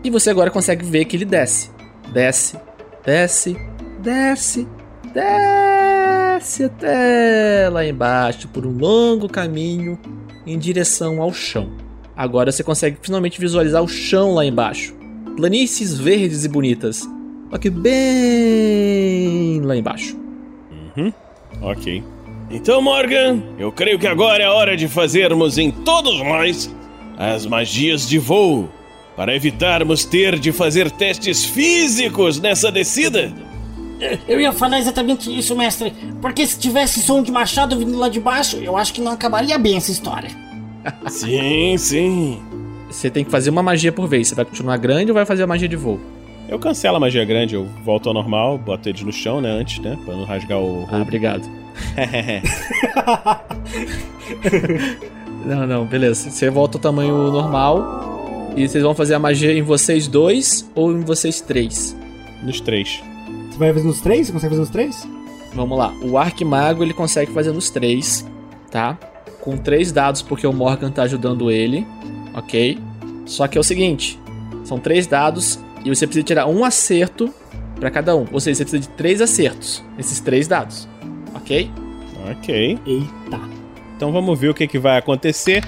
E 0.03 0.09
você 0.09 0.29
agora 0.29 0.51
consegue 0.51 0.85
ver 0.85 1.05
que 1.05 1.15
ele 1.15 1.25
desce. 1.25 1.71
Desce, 2.11 2.57
desce, 3.05 3.57
desce, 3.99 4.67
desce 5.13 6.65
até 6.65 7.69
lá 7.71 7.85
embaixo 7.85 8.47
por 8.49 8.65
um 8.65 8.77
longo 8.77 9.29
caminho 9.29 9.97
em 10.45 10.59
direção 10.59 11.21
ao 11.21 11.33
chão. 11.33 11.69
Agora 12.15 12.51
você 12.51 12.63
consegue 12.63 12.97
finalmente 13.01 13.39
visualizar 13.39 13.81
o 13.81 13.87
chão 13.87 14.33
lá 14.33 14.45
embaixo. 14.45 14.93
Planícies 15.35 15.97
verdes 15.97 16.43
e 16.45 16.49
bonitas. 16.49 17.07
Só 17.49 17.57
que 17.57 17.69
bem 17.69 19.61
lá 19.61 19.75
embaixo. 19.75 20.17
Uhum. 20.97 21.13
Ok. 21.61 22.03
Então, 22.51 22.81
Morgan, 22.81 23.41
eu 23.57 23.71
creio 23.71 23.97
que 23.97 24.05
agora 24.05 24.43
é 24.43 24.45
a 24.45 24.53
hora 24.53 24.77
de 24.77 24.87
fazermos 24.87 25.57
em 25.57 25.71
todos 25.71 26.19
nós 26.19 26.69
as 27.17 27.45
magias 27.45 28.07
de 28.07 28.19
voo. 28.19 28.69
Para 29.15 29.35
evitarmos 29.35 30.05
ter 30.05 30.39
de 30.39 30.51
fazer 30.51 30.89
testes 30.89 31.45
físicos 31.45 32.39
nessa 32.39 32.71
descida. 32.71 33.31
Eu 34.27 34.39
ia 34.39 34.51
falar 34.51 34.79
exatamente 34.79 35.35
isso, 35.35 35.55
mestre. 35.55 35.93
Porque 36.21 36.45
se 36.45 36.59
tivesse 36.59 37.01
som 37.01 37.21
de 37.21 37.31
machado 37.31 37.77
vindo 37.77 37.97
lá 37.97 38.09
de 38.09 38.19
baixo, 38.19 38.57
eu 38.57 38.75
acho 38.75 38.93
que 38.93 39.01
não 39.01 39.11
acabaria 39.11 39.57
bem 39.57 39.77
essa 39.77 39.91
história. 39.91 40.29
Sim, 41.07 41.77
sim. 41.77 42.41
Você 42.89 43.09
tem 43.09 43.23
que 43.23 43.31
fazer 43.31 43.49
uma 43.49 43.63
magia 43.63 43.91
por 43.91 44.07
vez. 44.07 44.27
Você 44.27 44.35
vai 44.35 44.43
continuar 44.43 44.75
grande 44.77 45.11
ou 45.11 45.15
vai 45.15 45.25
fazer 45.25 45.43
a 45.43 45.47
magia 45.47 45.67
de 45.67 45.77
voo? 45.77 45.99
Eu 46.49 46.59
cancelo 46.59 46.97
a 46.97 46.99
magia 46.99 47.23
grande, 47.23 47.55
eu 47.55 47.65
volto 47.85 48.09
ao 48.09 48.13
normal, 48.13 48.57
boto 48.57 48.89
ele 48.89 49.01
no 49.03 49.13
chão, 49.13 49.39
né, 49.39 49.49
antes, 49.49 49.79
né, 49.79 49.97
pra 50.03 50.13
não 50.13 50.25
rasgar 50.25 50.59
o... 50.59 50.85
Ah, 50.91 51.01
obrigado. 51.01 51.49
Não, 55.45 55.67
não, 55.67 55.85
beleza. 55.85 56.29
Você 56.29 56.49
volta 56.49 56.77
ao 56.77 56.81
tamanho 56.81 57.31
normal. 57.31 58.12
E 58.55 58.67
vocês 58.67 58.83
vão 58.83 58.93
fazer 58.93 59.15
a 59.15 59.19
magia 59.19 59.51
em 59.51 59.63
vocês 59.63 60.07
dois 60.07 60.69
ou 60.75 60.91
em 60.91 61.01
vocês 61.01 61.41
três? 61.41 61.95
Nos 62.43 62.61
três. 62.61 63.01
Você 63.49 63.57
vai 63.57 63.73
fazer 63.73 63.87
nos 63.87 64.01
três? 64.01 64.27
Você 64.27 64.33
consegue 64.33 64.49
fazer 64.49 64.61
nos 64.61 64.69
três? 64.69 65.07
Vamos 65.55 65.77
lá. 65.77 65.91
O 66.03 66.17
Arquimago 66.17 66.83
ele 66.83 66.93
consegue 66.93 67.31
fazer 67.31 67.51
nos 67.51 67.71
três, 67.71 68.25
tá? 68.69 68.97
Com 69.41 69.57
três 69.57 69.91
dados, 69.91 70.21
porque 70.21 70.45
o 70.45 70.53
Morgan 70.53 70.91
tá 70.91 71.03
ajudando 71.03 71.49
ele, 71.49 71.85
ok? 72.35 72.77
Só 73.25 73.47
que 73.47 73.57
é 73.57 73.61
o 73.61 73.63
seguinte: 73.63 74.19
são 74.63 74.77
três 74.79 75.07
dados 75.07 75.59
e 75.83 75.89
você 75.89 76.05
precisa 76.05 76.23
tirar 76.23 76.45
um 76.45 76.63
acerto 76.63 77.33
pra 77.79 77.89
cada 77.89 78.15
um. 78.15 78.25
Ou 78.31 78.39
seja, 78.39 78.57
você 78.57 78.63
precisa 78.65 78.81
de 78.83 78.89
três 78.89 79.19
acertos 79.19 79.83
nesses 79.97 80.19
três 80.19 80.47
dados, 80.47 80.87
ok? 81.33 81.71
Ok. 82.31 82.79
Eita. 82.85 83.39
Então 83.95 84.11
vamos 84.11 84.39
ver 84.39 84.49
o 84.49 84.53
que, 84.53 84.67
que 84.67 84.77
vai 84.77 84.97
acontecer. 84.97 85.63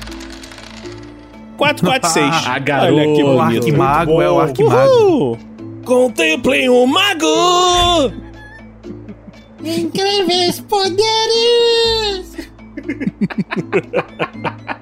4, 1.57 1.85
4, 1.85 2.09
6. 2.09 2.25
Ah, 2.47 2.59
garoto. 2.59 2.93
Olha 2.93 3.15
que 3.15 3.23
O 3.23 3.37
bonito. 3.37 3.57
Arquimago 3.57 4.21
é 4.21 4.29
o 4.29 4.39
Arquimago. 4.39 4.91
Uhul! 4.91 5.37
Contemplem 5.85 6.69
o 6.69 6.85
mago! 6.85 8.11
Incríveis 9.63 10.59
poderes! 10.61 12.35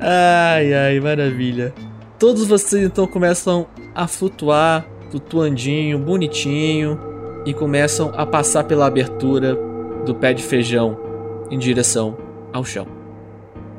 Ai, 0.00 0.72
ai, 0.72 1.00
maravilha. 1.00 1.74
Todos 2.18 2.46
vocês 2.46 2.84
então 2.84 3.06
começam 3.06 3.66
a 3.94 4.06
flutuar, 4.06 4.86
flutuandinho, 5.10 5.98
bonitinho, 5.98 6.98
e 7.44 7.52
começam 7.52 8.12
a 8.16 8.24
passar 8.24 8.64
pela 8.64 8.86
abertura 8.86 9.56
do 10.04 10.14
pé 10.14 10.32
de 10.32 10.42
feijão 10.42 10.98
em 11.50 11.58
direção 11.58 12.16
ao 12.52 12.64
chão. 12.64 12.86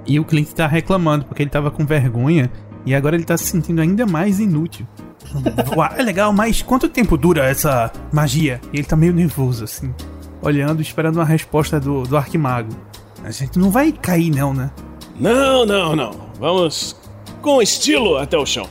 E 0.10 0.20
o 0.20 0.26
Clint 0.26 0.50
tá 0.54 0.66
reclamando 0.66 1.26
porque 1.26 1.44
ele 1.44 1.52
tava 1.52 1.70
com 1.70 1.86
vergonha 1.86 2.52
e 2.84 2.96
agora 2.96 3.16
ele 3.16 3.24
tá 3.24 3.38
se 3.38 3.46
sentindo 3.46 3.80
ainda 3.80 4.08
mais 4.08 4.40
inútil. 4.40 4.88
Ué, 5.78 5.90
é 5.98 6.02
legal, 6.02 6.34
mas 6.34 6.64
quanto 6.64 6.90
tempo 6.90 7.16
dura 7.16 7.46
essa 7.46 7.92
magia? 8.12 8.60
E 8.74 8.78
ele 8.78 8.88
tá 8.88 8.96
meio 8.96 9.14
nervoso, 9.14 9.64
assim, 9.64 9.94
olhando, 10.42 10.82
esperando 10.82 11.18
uma 11.18 11.26
resposta 11.26 11.80
do, 11.80 12.02
do 12.04 12.18
Arquimago. 12.18 12.76
A 13.24 13.30
gente 13.30 13.60
não 13.60 13.70
vai 13.70 13.92
cair, 13.92 14.32
não, 14.32 14.52
né? 14.52 14.72
Não, 15.20 15.64
não, 15.64 15.96
não. 15.96 16.12
Vamos 16.40 16.96
com 17.40 17.62
estilo 17.62 18.18
até 18.18 18.36
o 18.36 18.48
chão. 18.48 18.68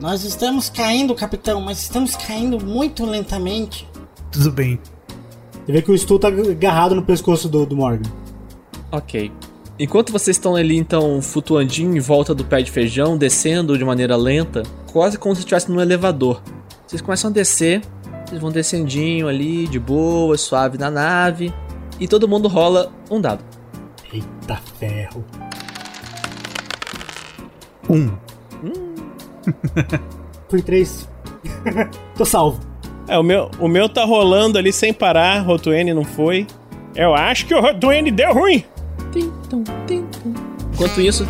Nós 0.00 0.24
estamos 0.24 0.68
caindo, 0.68 1.14
capitão, 1.14 1.60
mas 1.60 1.80
estamos 1.80 2.16
caindo 2.16 2.58
muito 2.58 3.06
lentamente. 3.06 3.88
Tudo 4.32 4.50
bem. 4.50 4.80
Você 5.64 5.72
vê 5.72 5.82
que 5.82 5.92
o 5.92 5.96
Stu 5.96 6.18
tá 6.18 6.26
agarrado 6.26 6.96
no 6.96 7.02
pescoço 7.02 7.48
do, 7.48 7.64
do 7.64 7.76
Morgan. 7.76 8.10
Ok. 8.90 9.30
Enquanto 9.76 10.12
vocês 10.12 10.36
estão 10.36 10.54
ali, 10.54 10.76
então, 10.76 11.20
flutuandinho 11.20 11.96
em 11.96 12.00
volta 12.00 12.32
do 12.32 12.44
pé 12.44 12.62
de 12.62 12.70
feijão, 12.70 13.18
descendo 13.18 13.76
de 13.76 13.84
maneira 13.84 14.14
lenta, 14.16 14.62
quase 14.92 15.18
como 15.18 15.34
se 15.34 15.40
estivesse 15.40 15.68
num 15.70 15.80
elevador. 15.80 16.40
Vocês 16.86 17.02
começam 17.02 17.28
a 17.28 17.32
descer, 17.32 17.82
vocês 18.24 18.40
vão 18.40 18.52
descendinho 18.52 19.26
ali, 19.26 19.66
de 19.66 19.80
boa, 19.80 20.38
suave 20.38 20.78
na 20.78 20.92
nave, 20.92 21.52
e 21.98 22.06
todo 22.06 22.28
mundo 22.28 22.46
rola 22.46 22.92
um 23.10 23.20
dado. 23.20 23.44
Eita 24.12 24.60
ferro. 24.78 25.24
Um. 27.90 28.10
Fui 30.48 30.62
três. 30.62 31.08
Tô 32.14 32.24
salvo. 32.24 32.60
É, 33.08 33.18
o 33.18 33.24
meu, 33.24 33.50
o 33.58 33.66
meu 33.66 33.88
tá 33.88 34.04
rolando 34.04 34.56
ali 34.56 34.72
sem 34.72 34.94
parar, 34.94 35.40
Rotuene 35.40 35.92
não 35.92 36.04
foi. 36.04 36.46
Eu 36.94 37.12
acho 37.12 37.44
que 37.44 37.54
o 37.54 37.60
Rotuene 37.60 38.12
deu 38.12 38.32
ruim. 38.32 38.64
Enquanto 40.72 41.00
isso. 41.00 41.26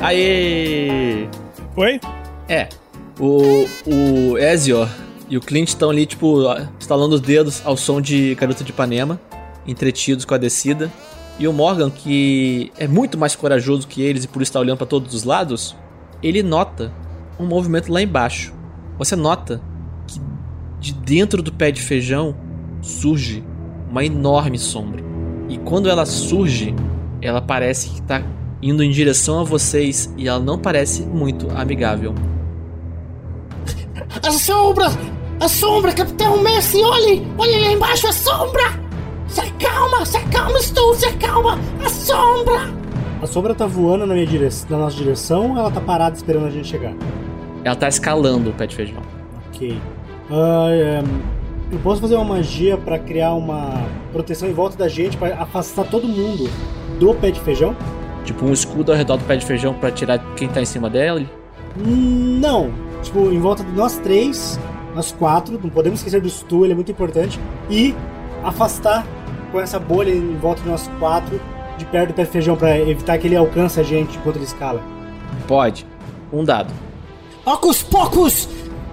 Aê! 0.00 1.28
Foi? 1.74 2.00
É. 2.48 2.68
O, 3.20 3.66
o 3.86 4.38
Ezior 4.38 4.88
e 5.28 5.36
o 5.36 5.40
Clint 5.40 5.68
estão 5.68 5.90
ali, 5.90 6.04
tipo, 6.04 6.38
estalando 6.78 7.14
os 7.14 7.20
dedos 7.20 7.62
ao 7.64 7.76
som 7.76 8.00
de 8.00 8.34
Garota 8.34 8.64
de 8.64 8.70
Ipanema, 8.70 9.20
entretidos 9.66 10.24
com 10.24 10.34
a 10.34 10.38
descida. 10.38 10.90
E 11.38 11.48
o 11.48 11.52
Morgan, 11.52 11.90
que 11.90 12.72
é 12.78 12.86
muito 12.86 13.18
mais 13.18 13.34
corajoso 13.34 13.88
que 13.88 14.02
eles 14.02 14.24
e 14.24 14.28
por 14.28 14.42
isso 14.42 14.50
está 14.50 14.60
olhando 14.60 14.78
para 14.78 14.86
todos 14.86 15.14
os 15.14 15.24
lados, 15.24 15.74
ele 16.22 16.42
nota 16.42 16.92
um 17.38 17.46
movimento 17.46 17.90
lá 17.90 18.02
embaixo. 18.02 18.52
Você 18.98 19.16
nota 19.16 19.60
que 20.06 20.20
de 20.78 20.92
dentro 20.92 21.42
do 21.42 21.52
pé 21.52 21.70
de 21.70 21.80
feijão 21.80 22.36
surge 22.80 23.44
uma 23.90 24.04
enorme 24.04 24.58
sombra. 24.58 25.02
E 25.48 25.58
quando 25.58 25.88
ela 25.88 26.06
surge, 26.06 26.74
ela 27.20 27.40
parece 27.40 27.90
que 27.90 28.00
está 28.00 28.22
indo 28.60 28.82
em 28.82 28.90
direção 28.90 29.40
a 29.40 29.44
vocês 29.44 30.12
e 30.16 30.28
ela 30.28 30.38
não 30.38 30.58
parece 30.58 31.02
muito 31.02 31.50
amigável. 31.50 32.14
A 34.22 34.30
sombra! 34.30 34.86
A 35.40 35.48
sombra, 35.48 35.92
capitão 35.92 36.42
mestre, 36.42 36.82
olhe! 36.82 37.26
Olhe 37.36 37.60
lá 37.60 37.72
embaixo, 37.72 38.06
a 38.06 38.12
sombra! 38.12 38.81
Se 39.32 39.40
acalma, 39.40 40.04
se 40.04 40.18
acalma, 40.18 40.58
estou, 40.58 40.94
se 40.94 41.06
acalma! 41.06 41.58
A 41.82 41.88
sombra! 41.88 42.70
A 43.22 43.26
sombra 43.26 43.54
tá 43.54 43.66
voando 43.66 44.04
na, 44.04 44.12
minha 44.12 44.26
direção, 44.26 44.66
na 44.68 44.84
nossa 44.84 44.94
direção 44.94 45.52
ou 45.52 45.58
ela 45.58 45.70
tá 45.70 45.80
parada 45.80 46.14
esperando 46.14 46.48
a 46.48 46.50
gente 46.50 46.68
chegar? 46.68 46.92
Ela 47.64 47.74
tá 47.74 47.88
escalando 47.88 48.50
o 48.50 48.52
pé 48.52 48.66
de 48.66 48.76
feijão. 48.76 49.00
Ok. 49.48 49.80
É, 50.30 51.02
eu 51.72 51.78
posso 51.78 52.02
fazer 52.02 52.16
uma 52.16 52.26
magia 52.26 52.76
pra 52.76 52.98
criar 52.98 53.32
uma 53.32 53.86
proteção 54.12 54.46
em 54.46 54.52
volta 54.52 54.76
da 54.76 54.86
gente, 54.86 55.16
pra 55.16 55.34
afastar 55.40 55.84
todo 55.84 56.06
mundo 56.06 56.50
do 57.00 57.14
pé 57.14 57.30
de 57.30 57.40
feijão? 57.40 57.74
Tipo 58.26 58.44
um 58.44 58.52
escudo 58.52 58.92
ao 58.92 58.98
redor 58.98 59.16
do 59.16 59.24
pé 59.24 59.36
de 59.36 59.46
feijão 59.46 59.72
pra 59.72 59.90
tirar 59.90 60.18
quem 60.36 60.46
tá 60.46 60.60
em 60.60 60.66
cima 60.66 60.90
dela. 60.90 61.22
Não. 61.74 62.70
Tipo, 63.02 63.32
em 63.32 63.40
volta 63.40 63.64
de 63.64 63.72
nós 63.72 63.96
três, 63.96 64.60
nós 64.94 65.10
quatro, 65.10 65.58
não 65.62 65.70
podemos 65.70 66.00
esquecer 66.00 66.20
do 66.20 66.28
Stu, 66.28 66.64
ele 66.64 66.72
é 66.72 66.76
muito 66.76 66.92
importante. 66.92 67.40
E 67.70 67.94
afastar 68.44 69.06
põe 69.52 69.62
essa 69.62 69.78
bolha 69.78 70.10
em 70.10 70.34
volta 70.36 70.62
de 70.62 70.68
nós 70.68 70.90
quatro, 70.98 71.40
de 71.76 71.84
perto 71.84 72.08
do 72.08 72.14
pé 72.14 72.24
de 72.24 72.30
feijão, 72.30 72.56
pra 72.56 72.78
evitar 72.78 73.18
que 73.18 73.26
ele 73.26 73.36
alcance 73.36 73.78
a 73.78 73.82
gente 73.82 74.16
enquanto 74.16 74.36
ele 74.36 74.46
escala. 74.46 74.82
Pode. 75.46 75.86
Um 76.32 76.42
dado. 76.42 76.72
Ocus 77.44 77.82
pocos! 77.82 78.48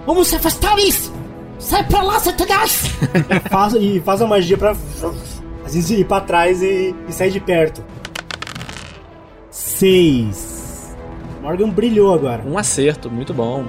Vamos 0.06 0.28
se 0.28 0.36
afastar 0.36 0.78
isso! 0.78 1.12
Sai 1.58 1.84
pra 1.84 2.02
lá, 2.02 2.20
Satanás! 2.20 2.90
faz, 3.50 3.74
e 3.74 4.00
faz 4.00 4.22
a 4.22 4.26
magia 4.26 4.58
pra. 4.58 4.70
Às 5.64 5.74
vezes 5.74 5.90
ir 5.90 6.06
pra 6.06 6.20
trás 6.20 6.62
e, 6.62 6.94
e 7.08 7.12
sair 7.12 7.30
de 7.30 7.40
perto. 7.40 7.82
Seis. 9.50 10.96
Morgan 11.42 11.70
brilhou 11.70 12.12
agora. 12.12 12.42
Um 12.46 12.58
acerto, 12.58 13.10
muito 13.10 13.32
bom. 13.32 13.64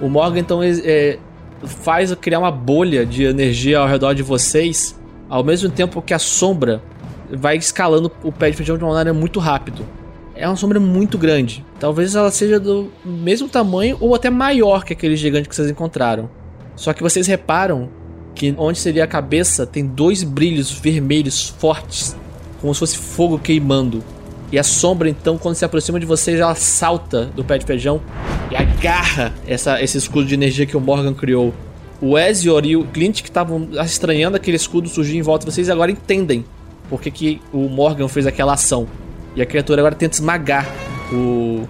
O 0.00 0.08
Morgan 0.08 0.40
então 0.40 0.62
é, 0.62 1.18
faz 1.64 2.14
criar 2.14 2.38
uma 2.38 2.50
bolha 2.50 3.04
de 3.04 3.24
energia 3.24 3.78
ao 3.78 3.88
redor 3.88 4.14
de 4.14 4.22
vocês, 4.22 4.98
ao 5.28 5.44
mesmo 5.44 5.70
tempo 5.70 6.02
que 6.02 6.14
a 6.14 6.18
sombra 6.18 6.82
vai 7.30 7.56
escalando 7.56 8.10
o 8.22 8.32
pé 8.32 8.50
de 8.50 8.56
feijão 8.56 8.76
de 8.76 8.84
uma 8.84 8.94
maneira 8.94 9.18
muito 9.18 9.38
rápido. 9.38 9.84
É 10.34 10.46
uma 10.46 10.56
sombra 10.56 10.80
muito 10.80 11.18
grande. 11.18 11.64
Talvez 11.78 12.14
ela 12.14 12.30
seja 12.30 12.58
do 12.58 12.90
mesmo 13.04 13.48
tamanho 13.48 13.96
ou 14.00 14.14
até 14.14 14.30
maior 14.30 14.84
que 14.84 14.92
aquele 14.92 15.16
gigante 15.16 15.48
que 15.48 15.54
vocês 15.54 15.70
encontraram. 15.70 16.30
Só 16.74 16.92
que 16.92 17.02
vocês 17.02 17.26
reparam 17.26 17.90
que 18.34 18.54
onde 18.56 18.78
seria 18.78 19.04
a 19.04 19.06
cabeça 19.06 19.66
tem 19.66 19.86
dois 19.86 20.22
brilhos 20.22 20.70
vermelhos 20.70 21.50
fortes, 21.58 22.16
como 22.60 22.72
se 22.72 22.80
fosse 22.80 22.96
fogo 22.96 23.38
queimando. 23.38 24.02
E 24.52 24.58
a 24.58 24.64
sombra, 24.64 25.08
então, 25.08 25.38
quando 25.38 25.54
se 25.54 25.64
aproxima 25.64 26.00
de 26.00 26.06
vocês, 26.06 26.40
ela 26.40 26.54
salta 26.56 27.26
do 27.26 27.44
pé 27.44 27.56
de 27.56 27.64
feijão 27.64 28.00
e 28.50 28.56
agarra 28.56 29.32
essa, 29.46 29.80
esse 29.80 29.96
escudo 29.96 30.26
de 30.26 30.34
energia 30.34 30.66
que 30.66 30.76
o 30.76 30.80
Morgan 30.80 31.14
criou. 31.14 31.54
O 32.00 32.18
Ezior 32.18 32.66
e 32.66 32.76
o 32.76 32.84
Clint, 32.84 33.22
que 33.22 33.28
estavam 33.28 33.68
estranhando 33.84 34.36
aquele 34.36 34.56
escudo 34.56 34.88
surgir 34.88 35.16
em 35.16 35.22
volta 35.22 35.44
de 35.46 35.52
vocês, 35.52 35.70
agora 35.70 35.90
entendem 35.90 36.44
por 36.88 37.00
que, 37.00 37.10
que 37.10 37.40
o 37.52 37.68
Morgan 37.68 38.08
fez 38.08 38.26
aquela 38.26 38.54
ação. 38.54 38.88
E 39.36 39.42
a 39.42 39.46
criatura 39.46 39.80
agora 39.80 39.94
tenta 39.94 40.16
esmagar 40.16 40.66
o, 41.12 41.68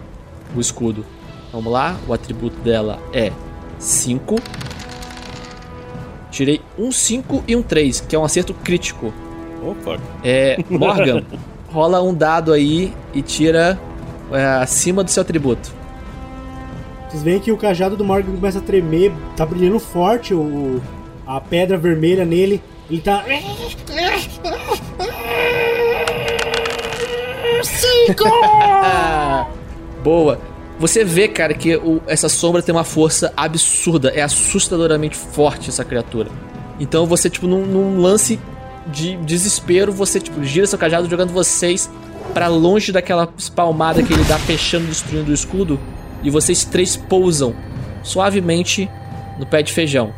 o 0.57 0.61
escudo. 0.61 1.05
Vamos 1.53 1.71
lá, 1.71 1.99
o 2.09 2.15
atributo 2.15 2.59
dela 2.61 2.99
é 3.13 3.31
5. 3.79 4.37
Tirei 6.31 6.63
um 6.79 6.91
5 6.91 7.45
e 7.47 7.57
um 7.57 7.63
3, 7.63 8.01
que 8.01 8.17
é 8.17 8.19
um 8.19 8.25
acerto 8.25 8.55
crítico. 8.55 9.13
Opa. 9.63 10.01
É, 10.25 10.57
Morgan, 10.71 11.25
rola 11.73 12.03
um 12.03 12.13
dado 12.15 12.53
aí 12.53 12.93
e 13.15 13.23
tira 13.23 13.79
é, 14.33 14.45
acima 14.63 15.03
do 15.05 15.11
seu 15.11 15.21
atributo. 15.23 15.71
Vocês 17.09 17.23
veem 17.23 17.41
que 17.41 17.51
o 17.51 17.57
cajado 17.57 17.97
do 17.97 18.05
Morgan 18.05 18.33
começa 18.33 18.59
a 18.59 18.63
tremer, 18.63 19.13
tá 19.37 19.45
brilhando 19.45 19.79
forte 19.81 20.33
o, 20.33 20.81
a 21.27 21.41
pedra 21.41 21.77
vermelha 21.77 22.25
nele. 22.25 22.63
Ele 22.89 23.01
tá. 23.01 23.25
Cinco! 27.63 28.25
Boa. 30.03 30.39
Você 30.79 31.05
vê, 31.05 31.29
cara, 31.29 31.53
que 31.53 31.77
o- 31.77 32.01
essa 32.07 32.29
sombra 32.29 32.63
tem 32.63 32.75
uma 32.75 32.85
força 32.85 33.33
absurda. 33.37 34.11
É 34.15 34.23
assustadoramente 34.23 35.15
forte 35.17 35.69
essa 35.69 35.85
criatura. 35.85 36.31
Então 36.79 37.05
você, 37.07 37.29
tipo, 37.29 37.47
num, 37.47 37.67
num 37.67 38.01
lance 38.01 38.41
de 38.87 39.17
desespero, 39.17 39.93
você, 39.93 40.21
tipo, 40.21 40.43
gira 40.45 40.67
seu 40.67 40.79
cajado 40.79 41.09
jogando 41.09 41.33
vocês 41.33 41.91
pra 42.33 42.49
longe 42.49 42.93
daquela 42.93 43.29
espalmada 43.37 44.03
que 44.03 44.13
ele 44.13 44.25
dá 44.25 44.39
fechando 44.39 44.85
e 44.85 44.89
destruindo 44.89 45.31
o 45.31 45.35
escudo. 45.35 45.79
E 46.23 46.31
vocês 46.31 46.65
três 46.65 46.97
pousam 46.97 47.55
suavemente 48.03 48.89
no 49.39 49.47
pé 49.47 49.63
de 49.63 49.73
feijão. 49.73 50.13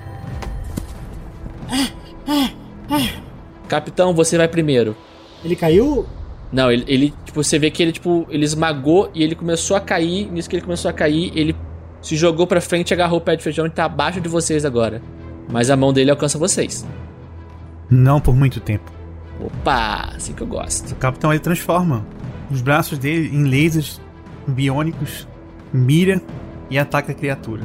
Capitão, 3.68 4.12
você 4.14 4.36
vai 4.36 4.48
primeiro. 4.48 4.96
Ele 5.44 5.56
caiu? 5.56 6.06
Não, 6.52 6.70
ele, 6.70 6.84
ele, 6.86 7.14
tipo, 7.24 7.42
você 7.42 7.58
vê 7.58 7.70
que 7.70 7.82
ele, 7.82 7.92
tipo, 7.92 8.26
ele 8.28 8.44
esmagou 8.44 9.10
e 9.14 9.22
ele 9.22 9.34
começou 9.34 9.76
a 9.76 9.80
cair. 9.80 10.30
Nisso 10.30 10.50
que 10.50 10.56
ele 10.56 10.62
começou 10.62 10.90
a 10.90 10.92
cair, 10.92 11.32
ele 11.34 11.56
se 12.02 12.16
jogou 12.16 12.46
pra 12.46 12.60
frente, 12.60 12.92
agarrou 12.92 13.18
o 13.18 13.22
pé 13.22 13.36
de 13.36 13.42
feijão 13.42 13.64
e 13.66 13.70
tá 13.70 13.84
abaixo 13.84 14.20
de 14.20 14.28
vocês 14.28 14.64
agora. 14.64 15.00
Mas 15.48 15.70
a 15.70 15.76
mão 15.76 15.92
dele 15.92 16.10
alcança 16.10 16.38
vocês. 16.38 16.84
Não 17.92 18.18
por 18.18 18.34
muito 18.34 18.58
tempo. 18.58 18.90
Opa, 19.38 20.12
assim 20.16 20.32
que 20.32 20.42
eu 20.42 20.46
gosto. 20.46 20.92
O 20.92 20.96
capitão 20.96 21.30
ele 21.30 21.40
transforma 21.40 22.06
os 22.50 22.62
braços 22.62 22.98
dele 22.98 23.28
em 23.28 23.44
lasers 23.44 24.00
biônicos, 24.46 25.28
mira 25.70 26.22
e 26.70 26.78
ataca 26.78 27.12
a 27.12 27.14
criatura. 27.14 27.62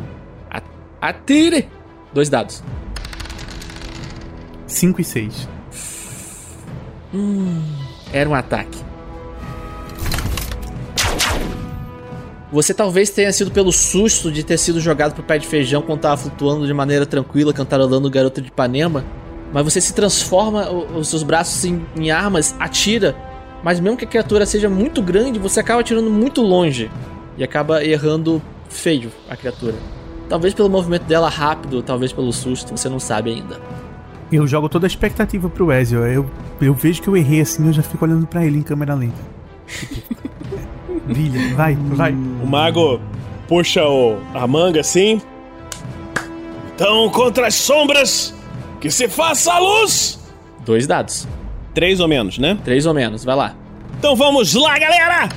Atire! 0.99 1.69
Dois 2.13 2.29
dados. 2.29 2.61
5 4.65 4.99
e 4.99 5.03
6. 5.05 5.49
Hum, 7.13 7.63
era 8.11 8.29
um 8.29 8.35
ataque. 8.35 8.77
Você 12.51 12.73
talvez 12.73 13.09
tenha 13.11 13.31
sido 13.31 13.49
pelo 13.51 13.71
susto 13.71 14.29
de 14.29 14.43
ter 14.43 14.57
sido 14.57 14.81
jogado 14.81 15.13
pro 15.13 15.23
pé 15.23 15.37
de 15.37 15.47
feijão 15.47 15.81
quando 15.81 16.01
tava 16.01 16.17
flutuando 16.17 16.67
de 16.67 16.73
maneira 16.73 17.05
tranquila, 17.05 17.53
cantarolando 17.53 18.07
o 18.07 18.11
garoto 18.11 18.41
de 18.41 18.49
Ipanema. 18.49 19.05
Mas 19.53 19.63
você 19.63 19.79
se 19.79 19.93
transforma, 19.93 20.69
os 20.69 21.07
seus 21.07 21.23
braços 21.23 21.63
em, 21.65 21.85
em 21.95 22.11
armas, 22.11 22.55
atira. 22.59 23.15
Mas 23.63 23.79
mesmo 23.79 23.97
que 23.97 24.05
a 24.05 24.07
criatura 24.07 24.45
seja 24.45 24.69
muito 24.69 25.01
grande, 25.01 25.39
você 25.39 25.59
acaba 25.59 25.81
atirando 25.81 26.09
muito 26.09 26.41
longe. 26.41 26.91
E 27.37 27.43
acaba 27.43 27.83
errando 27.83 28.41
feio 28.69 29.11
a 29.29 29.35
criatura. 29.35 29.75
Talvez 30.29 30.53
pelo 30.53 30.69
movimento 30.69 31.03
dela 31.03 31.29
rápido, 31.29 31.81
talvez 31.81 32.11
pelo 32.11 32.33
susto, 32.33 32.75
você 32.75 32.89
não 32.89 32.99
sabe 32.99 33.31
ainda. 33.31 33.59
Eu 34.31 34.45
jogo 34.45 34.67
toda 34.67 34.85
a 34.85 34.89
expectativa 34.89 35.49
pro 35.49 35.71
Ezio. 35.71 36.05
Eu, 36.05 36.29
eu 36.59 36.73
vejo 36.73 37.01
que 37.01 37.07
eu 37.07 37.15
errei 37.15 37.41
assim, 37.41 37.65
eu 37.65 37.73
já 37.73 37.81
fico 37.81 38.03
olhando 38.03 38.27
pra 38.27 38.45
ele 38.45 38.57
em 38.57 38.61
câmera 38.61 38.93
lenta. 38.93 39.21
Brilha, 41.07 41.55
vai, 41.55 41.75
vai. 41.75 42.11
O 42.11 42.45
mago 42.45 42.99
puxa 43.47 43.85
o, 43.87 44.17
a 44.33 44.45
manga 44.45 44.81
assim. 44.81 45.21
Então, 46.75 47.09
contra 47.09 47.47
as 47.47 47.55
sombras, 47.55 48.36
que 48.79 48.89
se 48.89 49.07
faça 49.07 49.53
a 49.53 49.59
luz! 49.59 50.19
Dois 50.65 50.87
dados. 50.87 51.27
Três 51.73 51.99
ou 51.99 52.07
menos, 52.07 52.37
né? 52.37 52.57
Três 52.63 52.85
ou 52.85 52.93
menos, 52.93 53.23
vai 53.23 53.35
lá. 53.35 53.55
Então 53.97 54.15
vamos 54.15 54.53
lá, 54.53 54.77
galera! 54.77 55.29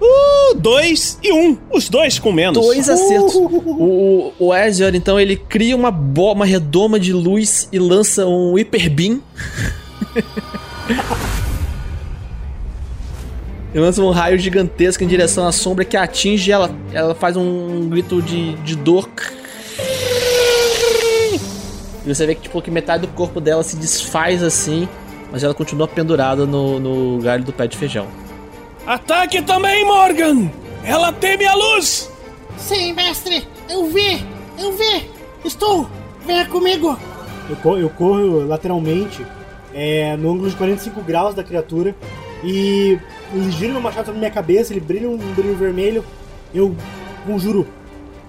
Uh, 0.00 0.54
dois 0.56 1.18
e 1.22 1.32
um. 1.32 1.56
Os 1.72 1.88
dois 1.88 2.18
com 2.18 2.30
menos. 2.30 2.62
Dois 2.62 2.88
acertos. 2.88 3.34
O, 3.34 3.46
o, 3.46 4.32
o 4.38 4.54
Ezio, 4.54 4.94
então, 4.94 5.18
ele 5.18 5.36
cria 5.36 5.74
uma, 5.74 5.90
bo 5.90 6.32
uma 6.32 6.44
redoma 6.44 7.00
de 7.00 7.12
luz 7.12 7.68
e 7.72 7.78
lança 7.78 8.26
um 8.26 8.54
Hyper 8.54 8.90
Beam. 8.90 9.22
Ele 13.74 13.84
lança 13.84 14.00
um 14.00 14.10
raio 14.10 14.38
gigantesco 14.38 15.04
em 15.04 15.06
direção 15.06 15.46
à 15.46 15.52
sombra 15.52 15.84
que 15.84 15.98
atinge 15.98 16.50
ela. 16.50 16.70
Ela 16.94 17.14
faz 17.14 17.36
um 17.36 17.90
grito 17.90 18.22
de, 18.22 18.54
de 18.54 18.74
dor. 18.74 19.06
E 22.06 22.14
você 22.14 22.24
vê 22.26 22.34
que, 22.34 22.42
tipo, 22.42 22.62
que 22.62 22.70
metade 22.70 23.06
do 23.06 23.12
corpo 23.12 23.40
dela 23.40 23.62
se 23.64 23.76
desfaz 23.76 24.42
assim, 24.42 24.88
mas 25.32 25.42
ela 25.42 25.52
continua 25.54 25.88
pendurada 25.88 26.46
no, 26.46 26.78
no 26.78 27.20
galho 27.20 27.42
do 27.42 27.52
pé 27.52 27.66
de 27.66 27.76
feijão. 27.76 28.06
Ataque 28.86 29.42
também, 29.42 29.84
Morgan! 29.84 30.48
Ela 30.84 31.12
teme 31.12 31.44
a 31.46 31.54
luz! 31.54 32.10
Sim, 32.56 32.92
mestre! 32.92 33.46
Eu 33.68 33.86
vi! 33.86 34.24
Eu 34.58 34.72
vi! 34.72 35.10
Estou! 35.44 35.88
Venha 36.24 36.46
comigo! 36.46 36.96
Eu, 37.50 37.56
co- 37.56 37.76
eu 37.76 37.90
corro 37.90 38.46
lateralmente, 38.46 39.26
é, 39.74 40.16
no 40.16 40.30
ângulo 40.32 40.48
de 40.48 40.56
45 40.56 41.00
graus 41.02 41.34
da 41.34 41.42
criatura, 41.42 41.94
e 42.44 42.98
ele 43.34 43.50
gira 43.50 43.72
meu 43.72 43.80
machado 43.80 44.06
sobre 44.06 44.18
minha 44.20 44.30
cabeça, 44.30 44.72
ele 44.72 44.80
brilha 44.80 45.08
um 45.10 45.16
brilho 45.16 45.56
vermelho. 45.56 46.04
Eu 46.54 46.76
conjuro. 47.26 47.66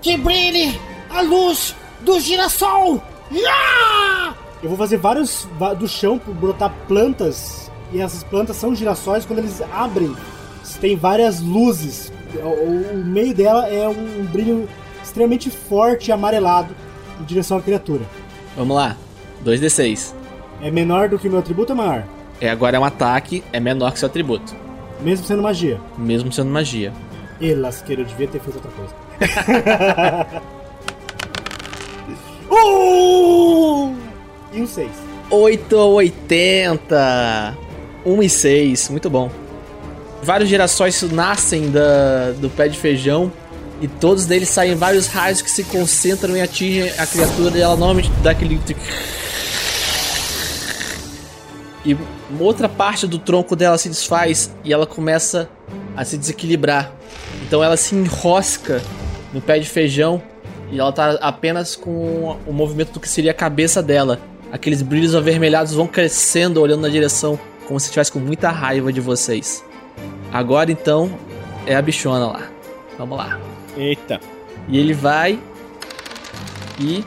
Que 0.01 0.17
brilhe 0.17 0.79
a 1.09 1.21
luz 1.21 1.75
do 2.01 2.19
girassol! 2.19 3.01
Ah! 3.31 4.33
Eu 4.61 4.69
vou 4.69 4.77
fazer 4.77 4.97
vários 4.97 5.47
do 5.77 5.87
chão 5.87 6.19
brotar 6.25 6.73
plantas, 6.87 7.71
e 7.91 8.01
essas 8.01 8.23
plantas 8.23 8.55
são 8.57 8.75
girassóis. 8.75 9.25
Quando 9.25 9.39
eles 9.39 9.61
abrem, 9.71 10.15
tem 10.81 10.95
várias 10.95 11.41
luzes. 11.41 12.11
O 12.35 12.97
meio 12.97 13.33
dela 13.33 13.67
é 13.67 13.87
um 13.87 14.25
brilho 14.25 14.67
extremamente 15.03 15.49
forte 15.49 16.09
e 16.09 16.11
amarelado 16.11 16.75
em 17.21 17.23
direção 17.23 17.57
à 17.57 17.61
criatura. 17.61 18.05
Vamos 18.55 18.75
lá. 18.75 18.97
2d6. 19.45 20.13
É 20.61 20.71
menor 20.71 21.07
do 21.07 21.19
que 21.19 21.27
o 21.27 21.31
meu 21.31 21.39
atributo 21.39 21.73
ou 21.73 21.79
é 21.79 21.81
maior? 21.83 22.03
É, 22.41 22.49
agora 22.49 22.77
é 22.77 22.79
um 22.79 22.83
ataque, 22.83 23.43
é 23.53 23.59
menor 23.59 23.91
que 23.93 23.99
seu 23.99 24.07
atributo. 24.07 24.55
Mesmo 25.01 25.25
sendo 25.25 25.43
magia. 25.43 25.79
Mesmo 25.97 26.31
sendo 26.31 26.49
magia. 26.49 26.91
E 27.39 27.53
lasqueiro, 27.53 28.01
eu 28.01 28.05
devia 28.05 28.27
ter 28.27 28.39
feito 28.39 28.55
outra 28.55 28.71
coisa. 28.71 30.41
uh! 32.63 33.95
E 34.53 34.61
um 34.61 34.67
6. 34.67 34.89
8 35.29 35.75
ou 35.75 35.93
80. 35.95 37.57
1 38.05 38.23
e 38.23 38.29
6, 38.29 38.89
muito 38.89 39.09
bom. 39.09 39.29
Vários 40.23 40.49
girassóis 40.49 41.01
nascem 41.03 41.69
da, 41.69 42.31
do 42.31 42.49
pé 42.49 42.67
de 42.67 42.77
feijão 42.77 43.31
E 43.79 43.87
todos 43.87 44.25
deles 44.25 44.49
saem 44.49 44.75
vários 44.75 45.07
raios 45.07 45.41
que 45.41 45.49
se 45.49 45.63
concentram 45.63 46.35
e 46.35 46.41
atingem 46.41 46.89
a 46.97 47.05
criatura 47.05 47.57
e 47.57 47.61
ela 47.61 47.75
normalmente 47.75 48.09
dá 48.23 48.31
aquele. 48.31 48.59
E 51.85 51.95
outra 52.39 52.67
parte 52.67 53.05
do 53.05 53.19
tronco 53.19 53.55
dela 53.55 53.77
se 53.77 53.87
desfaz 53.87 54.51
e 54.63 54.73
ela 54.73 54.87
começa 54.87 55.47
a 55.95 56.03
se 56.03 56.17
desequilibrar. 56.17 56.91
Então 57.45 57.63
ela 57.63 57.77
se 57.77 57.95
enrosca 57.95 58.81
no 59.31 59.41
pé 59.41 59.59
de 59.59 59.69
feijão 59.69 60.21
e 60.71 60.79
ela 60.79 60.91
tá 60.91 61.17
apenas 61.21 61.75
com 61.75 62.37
o 62.45 62.53
movimento 62.53 62.93
do 62.93 62.99
que 62.99 63.09
seria 63.09 63.31
a 63.31 63.33
cabeça 63.33 63.81
dela. 63.81 64.19
Aqueles 64.51 64.81
brilhos 64.81 65.15
avermelhados 65.15 65.73
vão 65.73 65.87
crescendo, 65.87 66.61
olhando 66.61 66.81
na 66.81 66.89
direção, 66.89 67.39
como 67.67 67.79
se 67.79 67.87
estivesse 67.87 68.11
com 68.11 68.19
muita 68.19 68.49
raiva 68.49 68.91
de 68.91 69.01
vocês. 69.01 69.63
Agora 70.31 70.71
então 70.71 71.11
é 71.65 71.75
a 71.75 71.81
bichona 71.81 72.27
lá. 72.27 72.49
Vamos 72.97 73.17
lá. 73.17 73.39
Eita. 73.75 74.19
E 74.67 74.77
ele 74.77 74.93
vai. 74.93 75.39
E. 76.79 77.03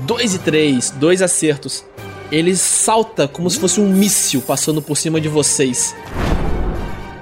2 0.00 0.34
e 0.34 0.38
3, 0.40 0.90
dois 0.90 1.22
acertos. 1.22 1.84
Ele 2.32 2.56
salta 2.56 3.28
como 3.28 3.48
se 3.48 3.58
fosse 3.58 3.80
um 3.80 3.88
míssil 3.88 4.42
passando 4.42 4.82
por 4.82 4.96
cima 4.96 5.20
de 5.20 5.28
vocês. 5.28 5.94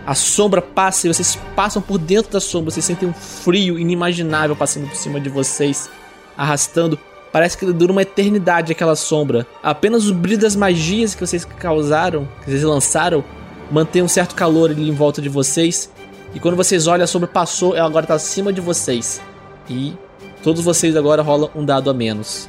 A 0.07 0.15
sombra 0.15 0.61
passa 0.61 1.07
e 1.07 1.13
vocês 1.13 1.39
passam 1.55 1.81
por 1.81 1.99
dentro 1.99 2.33
da 2.33 2.41
sombra. 2.41 2.71
Vocês 2.71 2.85
sentem 2.85 3.09
um 3.09 3.13
frio 3.13 3.79
inimaginável 3.79 4.57
passando 4.57 4.89
por 4.89 4.97
cima 4.97 5.21
de 5.21 5.29
vocês, 5.29 5.89
arrastando. 6.37 6.99
Parece 7.31 7.57
que 7.57 7.73
dura 7.73 7.93
uma 7.93 8.03
eternidade 8.03 8.73
aquela 8.73 8.97
sombra. 8.97 9.47
Apenas 9.63 10.09
o 10.09 10.15
brilho 10.15 10.41
das 10.41 10.57
magias 10.57 11.15
que 11.15 11.25
vocês 11.25 11.45
causaram, 11.45 12.29
que 12.41 12.51
vocês 12.51 12.63
lançaram, 12.63 13.25
mantém 13.71 14.03
um 14.03 14.09
certo 14.09 14.35
calor 14.35 14.71
ali 14.71 14.89
em 14.89 14.93
volta 14.93 15.23
de 15.23 15.29
vocês. 15.29 15.91
E 16.35 16.41
quando 16.41 16.57
vocês 16.57 16.87
olham, 16.87 17.05
a 17.05 17.07
sombra 17.07 17.29
passou, 17.29 17.77
ela 17.77 17.87
agora 17.87 18.07
tá 18.07 18.15
acima 18.15 18.53
de 18.53 18.61
vocês. 18.61 19.21
E 19.69 19.97
todos 20.43 20.63
vocês 20.63 20.97
agora 20.97 21.23
rolam 21.23 21.51
um 21.55 21.65
dado 21.65 21.89
a 21.89 21.95
menos. 21.95 22.49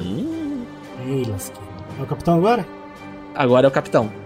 Ei, 0.00 1.24
lasqueira. 1.28 1.66
É 1.98 2.02
o 2.02 2.06
capitão 2.06 2.34
agora? 2.36 2.66
Agora 3.34 3.66
é 3.66 3.68
o 3.68 3.72
capitão. 3.72 4.25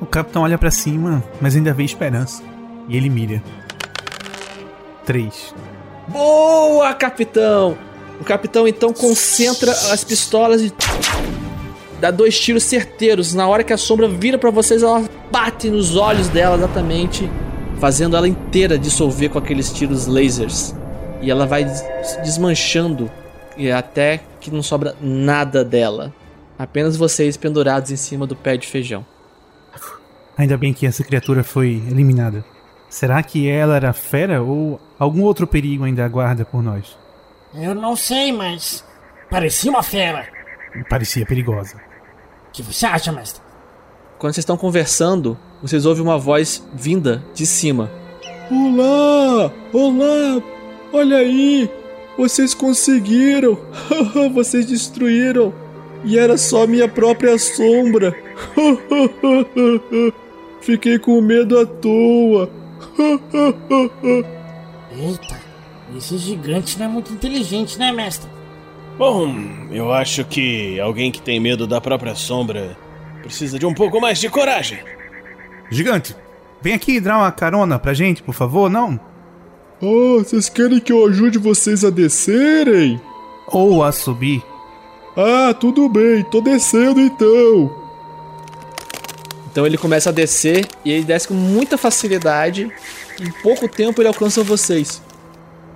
O 0.00 0.06
capitão 0.06 0.42
olha 0.42 0.58
pra 0.58 0.70
cima, 0.70 1.22
mas 1.40 1.56
ainda 1.56 1.72
vê 1.72 1.84
esperança. 1.84 2.42
E 2.88 2.96
ele 2.96 3.08
mira. 3.08 3.42
Três. 5.04 5.54
Boa, 6.08 6.92
capitão! 6.94 7.76
O 8.20 8.24
capitão 8.24 8.66
então 8.66 8.92
concentra 8.92 9.70
as 9.70 10.02
pistolas 10.04 10.62
e 10.62 10.72
dá 12.00 12.10
dois 12.10 12.38
tiros 12.38 12.62
certeiros. 12.64 13.34
Na 13.34 13.46
hora 13.46 13.62
que 13.64 13.72
a 13.72 13.76
sombra 13.76 14.08
vira 14.08 14.38
pra 14.38 14.50
vocês, 14.50 14.82
ela 14.82 15.04
bate 15.30 15.68
nos 15.68 15.96
olhos 15.96 16.28
dela 16.28 16.56
exatamente, 16.56 17.30
fazendo 17.78 18.16
ela 18.16 18.28
inteira 18.28 18.78
dissolver 18.78 19.30
com 19.30 19.38
aqueles 19.38 19.70
tiros 19.72 20.06
lasers. 20.06 20.74
E 21.20 21.30
ela 21.30 21.46
vai 21.46 21.64
des- 21.64 21.84
desmanchando 22.22 23.10
e 23.56 23.70
até 23.70 24.20
que 24.40 24.50
não 24.50 24.62
sobra 24.62 24.94
nada 25.00 25.64
dela. 25.64 26.12
Apenas 26.58 26.96
vocês 26.96 27.36
pendurados 27.36 27.90
em 27.90 27.96
cima 27.96 28.26
do 28.26 28.34
pé 28.36 28.56
de 28.56 28.66
feijão. 28.66 29.04
Ainda 30.36 30.56
bem 30.58 30.74
que 30.74 30.86
essa 30.86 31.02
criatura 31.02 31.42
foi 31.42 31.82
eliminada. 31.90 32.44
Será 32.88 33.22
que 33.22 33.48
ela 33.48 33.76
era 33.76 33.92
fera 33.92 34.42
ou 34.42 34.80
algum 34.98 35.22
outro 35.22 35.46
perigo 35.46 35.84
ainda 35.84 36.04
aguarda 36.04 36.44
por 36.44 36.62
nós? 36.62 36.96
Eu 37.54 37.74
não 37.74 37.96
sei, 37.96 38.32
mas. 38.32 38.84
Parecia 39.30 39.70
uma 39.70 39.82
fera. 39.82 40.28
Parecia 40.88 41.24
perigosa. 41.24 41.76
O 42.48 42.52
que 42.52 42.62
você 42.62 42.86
acha, 42.86 43.10
mestre? 43.10 43.42
Quando 44.18 44.34
vocês 44.34 44.42
estão 44.42 44.56
conversando, 44.56 45.38
vocês 45.62 45.86
ouvem 45.86 46.02
uma 46.02 46.18
voz 46.18 46.66
vinda 46.74 47.24
de 47.34 47.46
cima. 47.46 47.90
Olá! 48.50 49.52
Olá! 49.72 50.42
Olha 50.92 51.18
aí! 51.18 51.68
Vocês 52.16 52.54
conseguiram! 52.54 53.58
Vocês 54.32 54.64
destruíram! 54.64 55.52
E 56.02 56.18
era 56.18 56.38
só 56.38 56.66
minha 56.66 56.88
própria 56.88 57.38
sombra! 57.38 58.16
Fiquei 60.66 60.98
com 60.98 61.20
medo 61.20 61.60
à 61.60 61.64
toa! 61.64 62.50
Eita, 64.90 65.40
esse 65.96 66.18
gigante 66.18 66.76
não 66.76 66.86
é 66.86 66.88
muito 66.88 67.12
inteligente, 67.12 67.78
né, 67.78 67.92
mestre? 67.92 68.28
Bom, 68.98 69.32
eu 69.70 69.92
acho 69.92 70.24
que 70.24 70.80
alguém 70.80 71.12
que 71.12 71.22
tem 71.22 71.38
medo 71.38 71.68
da 71.68 71.80
própria 71.80 72.16
sombra 72.16 72.76
precisa 73.22 73.60
de 73.60 73.64
um 73.64 73.72
pouco 73.72 74.00
mais 74.00 74.18
de 74.18 74.28
coragem. 74.28 74.80
Gigante, 75.70 76.16
vem 76.60 76.74
aqui 76.74 76.98
dar 76.98 77.18
uma 77.18 77.30
carona 77.30 77.78
pra 77.78 77.94
gente, 77.94 78.20
por 78.20 78.34
favor, 78.34 78.68
não? 78.68 78.98
Oh, 79.80 80.18
vocês 80.18 80.48
querem 80.48 80.80
que 80.80 80.92
eu 80.92 81.06
ajude 81.06 81.38
vocês 81.38 81.84
a 81.84 81.90
descerem? 81.90 83.00
Ou 83.46 83.84
a 83.84 83.92
subir. 83.92 84.42
Ah, 85.16 85.54
tudo 85.54 85.88
bem, 85.88 86.24
tô 86.24 86.40
descendo 86.40 87.00
então. 87.00 87.85
Então 89.56 89.66
ele 89.66 89.78
começa 89.78 90.10
a 90.10 90.12
descer 90.12 90.68
e 90.84 90.92
ele 90.92 91.04
desce 91.04 91.28
com 91.28 91.32
muita 91.32 91.78
facilidade. 91.78 92.70
Em 93.18 93.30
pouco 93.42 93.66
tempo 93.66 94.02
ele 94.02 94.08
alcança 94.08 94.44
vocês. 94.44 95.00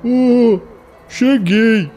Oh, 0.05 0.61
cheguei. 1.09 1.91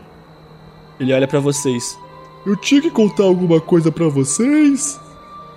Ele 0.98 1.12
olha 1.12 1.28
pra 1.28 1.42
vocês. 1.42 2.00
Eu 2.46 2.56
tinha 2.56 2.80
que 2.80 2.90
contar 2.90 3.24
alguma 3.24 3.60
coisa 3.60 3.92
pra 3.92 4.08
vocês? 4.08 4.98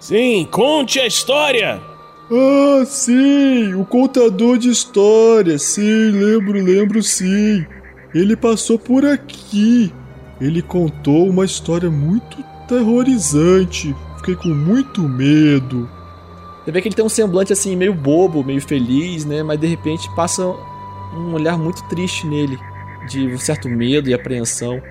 Sim, 0.01 0.49
conte 0.51 0.99
a 0.99 1.07
história! 1.07 1.81
Ah, 2.29 2.85
sim, 2.85 3.75
o 3.75 3.85
contador 3.85 4.59
de 4.59 4.69
histórias. 4.69 5.63
Sim, 5.63 6.11
lembro, 6.11 6.61
lembro 6.61 7.05
sim. 7.05 7.65
Ele 8.13 8.35
passou 8.35 8.81
por 8.81 9.07
aqui. 9.07 9.95
Ele 10.41 10.61
contou 10.61 11.29
uma 11.29 11.45
história 11.45 11.89
muito 11.89 12.43
terrorizante. 12.67 13.95
Fiquei 14.17 14.35
com 14.35 14.49
muito 14.49 15.03
medo. 15.03 15.89
Você 16.67 16.73
vê 16.73 16.83
que 16.83 16.89
ele 16.89 16.97
tem 16.97 17.05
um 17.05 17.09
semblante 17.09 17.53
assim, 17.53 17.77
meio 17.77 17.95
bobo, 17.95 18.43
meio 18.43 18.61
feliz, 18.61 19.25
né? 19.25 19.41
Mas 19.41 19.61
de 19.61 19.69
repente 19.69 20.13
passa 20.17 20.45
um 20.45 21.33
olhar 21.33 21.57
muito 21.57 21.81
triste 21.85 22.27
nele. 22.27 22.59
De 23.09 23.25
um 23.29 23.39
certo 23.39 23.69
medo 23.69 24.11
e 24.11 24.15
apreensão. 24.15 24.83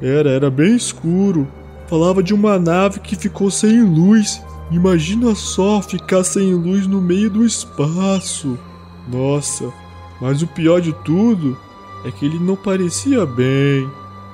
Era, 0.00 0.30
era 0.30 0.50
bem 0.50 0.74
escuro. 0.74 1.46
Falava 1.86 2.22
de 2.22 2.32
uma 2.32 2.58
nave 2.58 3.00
que 3.00 3.14
ficou 3.14 3.50
sem 3.50 3.82
luz. 3.82 4.42
Imagina 4.70 5.34
só 5.34 5.82
ficar 5.82 6.24
sem 6.24 6.54
luz 6.54 6.86
no 6.86 7.02
meio 7.02 7.28
do 7.28 7.44
espaço. 7.44 8.58
Nossa, 9.06 9.70
mas 10.18 10.40
o 10.40 10.46
pior 10.46 10.80
de 10.80 10.94
tudo 11.04 11.58
é 12.06 12.10
que 12.10 12.24
ele 12.24 12.38
não 12.38 12.56
parecia 12.56 13.26
bem. 13.26 13.86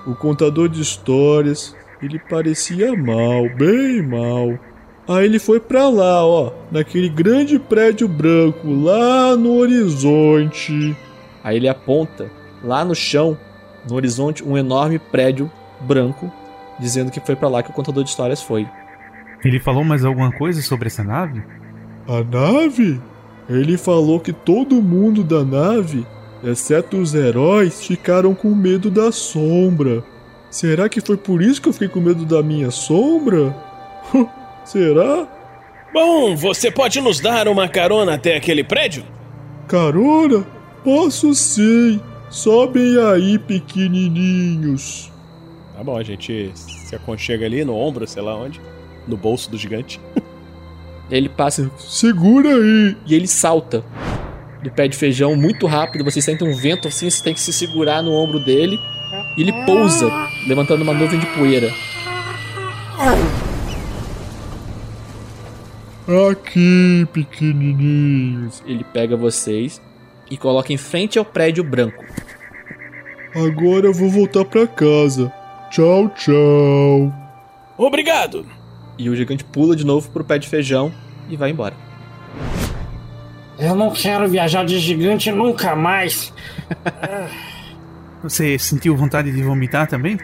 O 0.06 0.14
contador 0.14 0.68
de 0.68 0.80
histórias, 0.80 1.74
ele 2.00 2.20
parecia 2.20 2.94
mal, 2.96 3.48
bem 3.56 4.00
mal. 4.00 4.56
Aí 5.08 5.24
ele 5.24 5.38
foi 5.38 5.58
pra 5.58 5.88
lá, 5.88 6.22
ó, 6.22 6.52
naquele 6.70 7.08
grande 7.08 7.58
prédio 7.58 8.06
branco 8.06 8.70
lá 8.70 9.34
no 9.34 9.54
horizonte. 9.56 10.94
Aí 11.42 11.56
ele 11.56 11.66
aponta 11.66 12.30
lá 12.62 12.84
no 12.84 12.94
chão, 12.94 13.38
no 13.88 13.96
horizonte, 13.96 14.44
um 14.44 14.58
enorme 14.58 14.98
prédio 14.98 15.50
branco, 15.80 16.30
dizendo 16.78 17.10
que 17.10 17.20
foi 17.20 17.34
pra 17.34 17.48
lá 17.48 17.62
que 17.62 17.70
o 17.70 17.72
contador 17.72 18.04
de 18.04 18.10
histórias 18.10 18.42
foi. 18.42 18.68
Ele 19.42 19.58
falou 19.58 19.82
mais 19.82 20.04
alguma 20.04 20.30
coisa 20.30 20.60
sobre 20.60 20.88
essa 20.88 21.02
nave? 21.02 21.42
A 22.06 22.22
nave? 22.22 23.00
Ele 23.48 23.78
falou 23.78 24.20
que 24.20 24.32
todo 24.32 24.82
mundo 24.82 25.24
da 25.24 25.42
nave, 25.42 26.06
exceto 26.44 26.98
os 26.98 27.14
heróis, 27.14 27.86
ficaram 27.86 28.34
com 28.34 28.54
medo 28.54 28.90
da 28.90 29.10
sombra. 29.10 30.04
Será 30.50 30.86
que 30.86 31.00
foi 31.00 31.16
por 31.16 31.40
isso 31.40 31.62
que 31.62 31.68
eu 31.68 31.72
fiquei 31.72 31.88
com 31.88 32.00
medo 32.00 32.26
da 32.26 32.42
minha 32.42 32.70
sombra? 32.70 33.56
Será? 34.68 35.26
Bom, 35.94 36.36
você 36.36 36.70
pode 36.70 37.00
nos 37.00 37.20
dar 37.20 37.48
uma 37.48 37.66
carona 37.66 38.16
até 38.16 38.36
aquele 38.36 38.62
prédio? 38.62 39.02
Carona? 39.66 40.46
Posso 40.84 41.34
sim. 41.34 41.98
Sobem 42.28 42.98
aí, 42.98 43.38
pequenininhos. 43.38 45.10
Tá 45.74 45.82
bom, 45.82 45.96
a 45.96 46.02
gente 46.02 46.52
se 46.54 46.94
aconchega 46.94 47.46
ali 47.46 47.64
no 47.64 47.74
ombro, 47.74 48.06
sei 48.06 48.22
lá 48.22 48.36
onde. 48.36 48.60
No 49.06 49.16
bolso 49.16 49.50
do 49.50 49.56
gigante. 49.56 49.98
Ele 51.10 51.30
passa 51.30 51.70
Segura 51.78 52.50
aí. 52.50 52.94
e 53.06 53.14
ele 53.14 53.26
salta 53.26 53.82
do 54.62 54.70
pé 54.70 54.86
de 54.86 54.98
feijão 54.98 55.34
muito 55.34 55.66
rápido. 55.66 56.04
Vocês 56.04 56.22
sentem 56.22 56.46
um 56.46 56.54
vento 56.54 56.86
assim, 56.86 57.08
você 57.08 57.24
tem 57.24 57.32
que 57.32 57.40
se 57.40 57.54
segurar 57.54 58.02
no 58.02 58.12
ombro 58.12 58.38
dele. 58.38 58.78
E 59.34 59.40
ele 59.40 59.52
pousa, 59.64 60.10
levantando 60.46 60.82
uma 60.82 60.92
nuvem 60.92 61.18
de 61.18 61.26
poeira. 61.28 61.72
Aqui, 66.08 67.06
pequenininhos. 67.12 68.62
Ele 68.66 68.82
pega 68.82 69.14
vocês 69.14 69.78
e 70.30 70.38
coloca 70.38 70.72
em 70.72 70.78
frente 70.78 71.18
ao 71.18 71.24
prédio 71.24 71.62
branco. 71.62 72.02
Agora 73.34 73.86
eu 73.86 73.92
vou 73.92 74.08
voltar 74.08 74.46
pra 74.46 74.66
casa. 74.66 75.30
Tchau, 75.70 76.08
tchau. 76.16 77.12
Obrigado! 77.76 78.46
E 78.96 79.10
o 79.10 79.14
gigante 79.14 79.44
pula 79.44 79.76
de 79.76 79.84
novo 79.84 80.10
pro 80.10 80.24
pé 80.24 80.38
de 80.38 80.48
feijão 80.48 80.90
e 81.28 81.36
vai 81.36 81.50
embora. 81.50 81.74
Eu 83.58 83.74
não 83.74 83.90
quero 83.90 84.26
viajar 84.28 84.64
de 84.64 84.78
gigante 84.78 85.30
nunca 85.30 85.76
mais. 85.76 86.32
Você 88.22 88.58
sentiu 88.58 88.96
vontade 88.96 89.30
de 89.30 89.42
vomitar 89.42 89.86
também? 89.86 90.18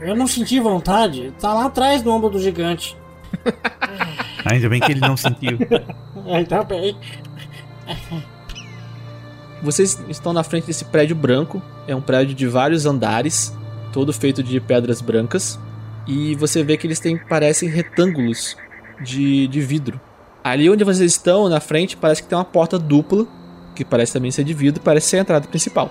Eu 0.00 0.16
não 0.16 0.26
senti 0.26 0.58
vontade. 0.58 1.32
Tá 1.40 1.54
lá 1.54 1.66
atrás 1.66 2.02
do 2.02 2.10
ombro 2.10 2.28
do 2.28 2.40
gigante. 2.40 2.96
Ainda 4.50 4.68
bem 4.68 4.80
que 4.80 4.92
ele 4.92 5.00
não 5.00 5.16
sentiu. 5.16 5.58
Ainda 6.26 6.62
bem. 6.64 6.96
Vocês 9.62 10.02
estão 10.08 10.32
na 10.32 10.42
frente 10.42 10.66
desse 10.66 10.84
prédio 10.84 11.16
branco. 11.16 11.60
É 11.86 11.94
um 11.94 12.00
prédio 12.00 12.34
de 12.34 12.46
vários 12.46 12.86
andares, 12.86 13.54
todo 13.92 14.12
feito 14.12 14.42
de 14.42 14.60
pedras 14.60 15.00
brancas. 15.00 15.58
E 16.06 16.34
você 16.36 16.62
vê 16.62 16.76
que 16.76 16.86
eles 16.86 17.00
têm, 17.00 17.18
parecem 17.18 17.68
retângulos 17.68 18.56
de, 19.02 19.46
de 19.48 19.60
vidro. 19.60 20.00
Ali 20.42 20.70
onde 20.70 20.84
vocês 20.84 21.12
estão, 21.12 21.48
na 21.48 21.60
frente, 21.60 21.96
parece 21.96 22.22
que 22.22 22.28
tem 22.28 22.38
uma 22.38 22.44
porta 22.44 22.78
dupla, 22.78 23.26
que 23.74 23.84
parece 23.84 24.12
também 24.14 24.30
ser 24.30 24.44
de 24.44 24.54
vidro, 24.54 24.82
parece 24.82 25.08
ser 25.08 25.18
a 25.18 25.20
entrada 25.20 25.46
principal. 25.46 25.90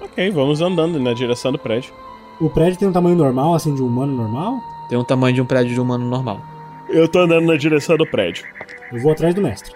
Ok, 0.00 0.30
vamos 0.30 0.60
andando 0.60 1.00
na 1.00 1.12
direção 1.12 1.50
do 1.50 1.58
prédio. 1.58 1.92
O 2.40 2.48
prédio 2.48 2.78
tem 2.78 2.86
um 2.86 2.92
tamanho 2.92 3.16
normal, 3.16 3.54
assim, 3.54 3.74
de 3.74 3.82
um 3.82 3.86
humano 3.86 4.14
normal? 4.14 4.60
Tem 4.88 4.96
um 4.96 5.02
tamanho 5.02 5.34
de 5.34 5.42
um 5.42 5.46
prédio 5.46 5.74
de 5.74 5.80
humano 5.80 6.04
normal. 6.04 6.40
Eu 6.88 7.06
tô 7.06 7.20
andando 7.20 7.46
na 7.46 7.56
direção 7.56 7.96
do 7.96 8.06
prédio. 8.06 8.44
Eu 8.92 9.00
vou 9.00 9.12
atrás 9.12 9.34
do 9.34 9.42
mestre. 9.42 9.74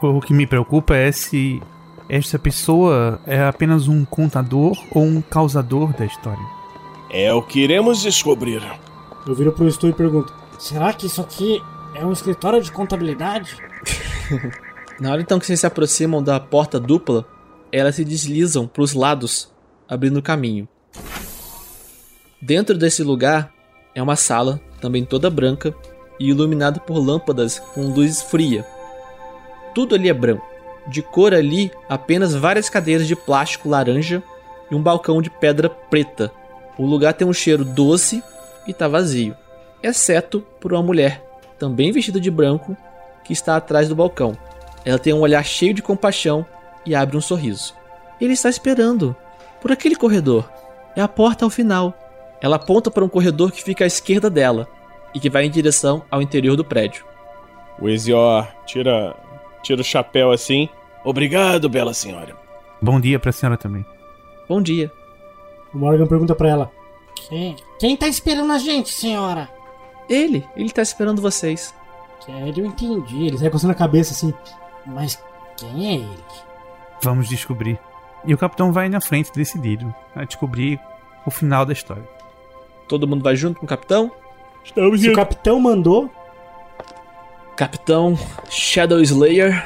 O 0.00 0.20
que 0.20 0.34
me 0.34 0.46
preocupa 0.46 0.94
é 0.94 1.10
se 1.10 1.62
esta 2.08 2.38
pessoa 2.38 3.20
é 3.26 3.42
apenas 3.42 3.88
um 3.88 4.04
contador 4.04 4.76
ou 4.90 5.02
um 5.02 5.22
causador 5.22 5.92
da 5.94 6.04
história. 6.04 6.44
É 7.10 7.32
o 7.32 7.42
que 7.42 7.60
iremos 7.60 8.02
descobrir. 8.02 8.62
Eu 9.26 9.34
viro 9.34 9.52
pro 9.52 9.70
Stu 9.70 9.88
e 9.88 9.92
pergunto: 9.92 10.32
Será 10.58 10.92
que 10.92 11.06
isso 11.06 11.20
aqui 11.20 11.62
é 11.94 12.04
um 12.04 12.12
escritório 12.12 12.62
de 12.62 12.70
contabilidade? 12.70 13.56
Na 15.00 15.12
hora 15.12 15.20
então 15.20 15.38
que 15.38 15.46
vocês 15.46 15.60
se 15.60 15.66
aproximam 15.66 16.22
da 16.22 16.38
porta 16.38 16.78
dupla, 16.78 17.26
elas 17.72 17.96
se 17.96 18.04
deslizam 18.04 18.66
para 18.66 18.82
os 18.82 18.94
lados, 18.94 19.52
abrindo 19.88 20.22
caminho. 20.22 20.68
Dentro 22.40 22.76
desse 22.76 23.02
lugar 23.02 23.52
é 23.94 24.02
uma 24.02 24.16
sala, 24.16 24.60
também 24.86 25.04
toda 25.04 25.28
branca 25.28 25.74
e 26.20 26.28
iluminada 26.28 26.78
por 26.78 26.96
lâmpadas 26.96 27.58
com 27.58 27.88
luz 27.88 28.22
fria. 28.22 28.64
Tudo 29.74 29.96
ali 29.96 30.08
é 30.08 30.14
branco. 30.14 30.46
De 30.86 31.02
cor 31.02 31.34
ali, 31.34 31.72
apenas 31.88 32.32
várias 32.32 32.70
cadeiras 32.70 33.08
de 33.08 33.16
plástico 33.16 33.68
laranja 33.68 34.22
e 34.70 34.74
um 34.76 34.80
balcão 34.80 35.20
de 35.20 35.28
pedra 35.28 35.68
preta. 35.68 36.30
O 36.78 36.86
lugar 36.86 37.14
tem 37.14 37.26
um 37.26 37.32
cheiro 37.32 37.64
doce 37.64 38.22
e 38.64 38.70
está 38.70 38.86
vazio, 38.86 39.34
exceto 39.82 40.40
por 40.60 40.72
uma 40.72 40.82
mulher, 40.84 41.20
também 41.58 41.90
vestida 41.90 42.20
de 42.20 42.30
branco, 42.30 42.76
que 43.24 43.32
está 43.32 43.56
atrás 43.56 43.88
do 43.88 43.96
balcão. 43.96 44.38
Ela 44.84 45.00
tem 45.00 45.12
um 45.12 45.20
olhar 45.20 45.44
cheio 45.44 45.74
de 45.74 45.82
compaixão 45.82 46.46
e 46.86 46.94
abre 46.94 47.16
um 47.16 47.20
sorriso. 47.20 47.74
Ele 48.20 48.34
está 48.34 48.48
esperando 48.48 49.16
por 49.60 49.72
aquele 49.72 49.96
corredor. 49.96 50.48
É 50.94 51.02
a 51.02 51.08
porta 51.08 51.44
ao 51.44 51.50
final. 51.50 51.92
Ela 52.40 52.54
aponta 52.54 52.88
para 52.88 53.04
um 53.04 53.08
corredor 53.08 53.50
que 53.50 53.64
fica 53.64 53.82
à 53.82 53.86
esquerda 53.86 54.30
dela 54.30 54.68
e 55.16 55.18
que 55.18 55.30
vai 55.30 55.46
em 55.46 55.50
direção 55.50 56.04
ao 56.10 56.20
interior 56.20 56.56
do 56.56 56.64
prédio. 56.64 57.02
O 57.80 57.88
Ezior 57.88 58.46
tira, 58.66 59.16
tira 59.62 59.80
o 59.80 59.84
chapéu 59.84 60.30
assim. 60.30 60.68
Obrigado, 61.02 61.70
bela 61.70 61.94
senhora. 61.94 62.36
Bom 62.82 63.00
dia 63.00 63.18
pra 63.18 63.32
senhora 63.32 63.56
também. 63.56 63.82
Bom 64.46 64.60
dia. 64.60 64.92
O 65.72 65.78
Morgan 65.78 66.06
pergunta 66.06 66.34
pra 66.34 66.50
ela: 66.50 66.70
Quem? 67.14 67.56
Quem 67.80 67.96
tá 67.96 68.06
esperando 68.06 68.52
a 68.52 68.58
gente, 68.58 68.92
senhora? 68.92 69.48
Ele, 70.06 70.44
ele 70.54 70.68
tá 70.68 70.82
esperando 70.82 71.22
vocês. 71.22 71.74
Sério, 72.20 72.64
eu 72.64 72.66
entendi. 72.66 73.26
Ele 73.26 73.38
sai 73.38 73.48
coçando 73.48 73.72
a 73.72 73.76
cabeça 73.76 74.12
assim. 74.12 74.34
Mas 74.84 75.18
quem 75.56 75.88
é 75.88 75.94
ele? 75.94 76.24
Vamos 77.02 77.26
descobrir. 77.26 77.80
E 78.26 78.34
o 78.34 78.38
capitão 78.38 78.70
vai 78.70 78.90
na 78.90 79.00
frente 79.00 79.32
decidido 79.32 79.94
a 80.14 80.24
descobrir 80.24 80.78
o 81.24 81.30
final 81.30 81.64
da 81.64 81.72
história. 81.72 82.06
Todo 82.86 83.08
mundo 83.08 83.22
vai 83.22 83.34
junto 83.34 83.58
com 83.60 83.64
o 83.64 83.68
capitão? 83.68 84.12
Estamos 84.66 85.00
Se 85.00 85.08
o 85.08 85.14
capitão 85.14 85.60
mandou, 85.60 86.10
Capitão 87.56 88.18
Shadow 88.50 89.00
Slayer 89.00 89.64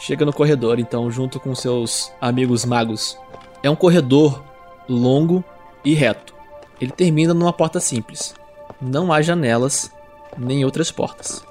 chega 0.00 0.24
no 0.24 0.32
corredor, 0.32 0.80
então, 0.80 1.08
junto 1.10 1.38
com 1.38 1.54
seus 1.54 2.10
amigos 2.20 2.64
magos. 2.64 3.16
É 3.62 3.70
um 3.70 3.76
corredor 3.76 4.42
longo 4.88 5.44
e 5.84 5.94
reto. 5.94 6.34
Ele 6.80 6.90
termina 6.90 7.32
numa 7.32 7.52
porta 7.52 7.78
simples. 7.78 8.34
Não 8.80 9.12
há 9.12 9.22
janelas 9.22 9.92
nem 10.36 10.64
outras 10.64 10.90
portas. 10.90 11.44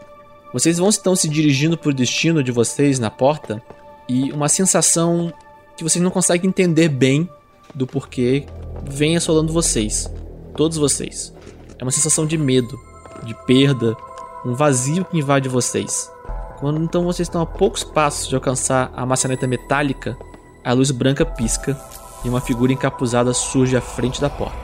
Vocês 0.52 0.78
vão 0.78 0.90
então 0.90 1.16
se 1.16 1.30
dirigindo 1.30 1.78
para 1.78 1.90
o 1.90 1.94
destino 1.94 2.44
de 2.44 2.52
vocês 2.52 3.00
na 3.00 3.10
porta 3.10 3.64
e 4.10 4.32
uma 4.34 4.50
sensação 4.50 5.32
que 5.78 5.84
vocês 5.84 6.04
não 6.04 6.12
conseguem 6.12 6.50
entender 6.50 6.90
bem 6.90 7.30
do 7.74 7.88
porquê 7.88 8.46
vem 8.84 9.16
assolando 9.16 9.54
vocês, 9.54 10.12
todos 10.56 10.78
vocês. 10.78 11.34
É 11.84 11.86
uma 11.86 11.92
sensação 11.92 12.26
de 12.26 12.38
medo, 12.38 12.80
de 13.24 13.34
perda, 13.34 13.94
um 14.46 14.54
vazio 14.54 15.04
que 15.04 15.18
invade 15.18 15.50
vocês. 15.50 16.10
Quando 16.58 16.82
então 16.82 17.04
vocês 17.04 17.28
estão 17.28 17.42
a 17.42 17.46
poucos 17.46 17.84
passos 17.84 18.30
de 18.30 18.36
alcançar 18.36 18.90
a 18.96 19.06
maçaneta 19.06 19.46
metálica, 19.46 20.18
a 20.64 20.72
luz 20.72 20.92
branca 20.92 21.26
pisca 21.26 21.78
e 22.24 22.30
uma 22.30 22.40
figura 22.40 22.72
encapuzada 22.72 23.34
surge 23.34 23.76
à 23.76 23.82
frente 23.82 24.22
da 24.22 24.30
porta. 24.30 24.56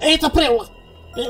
Eita, 0.00 0.30
preula! 0.30 0.68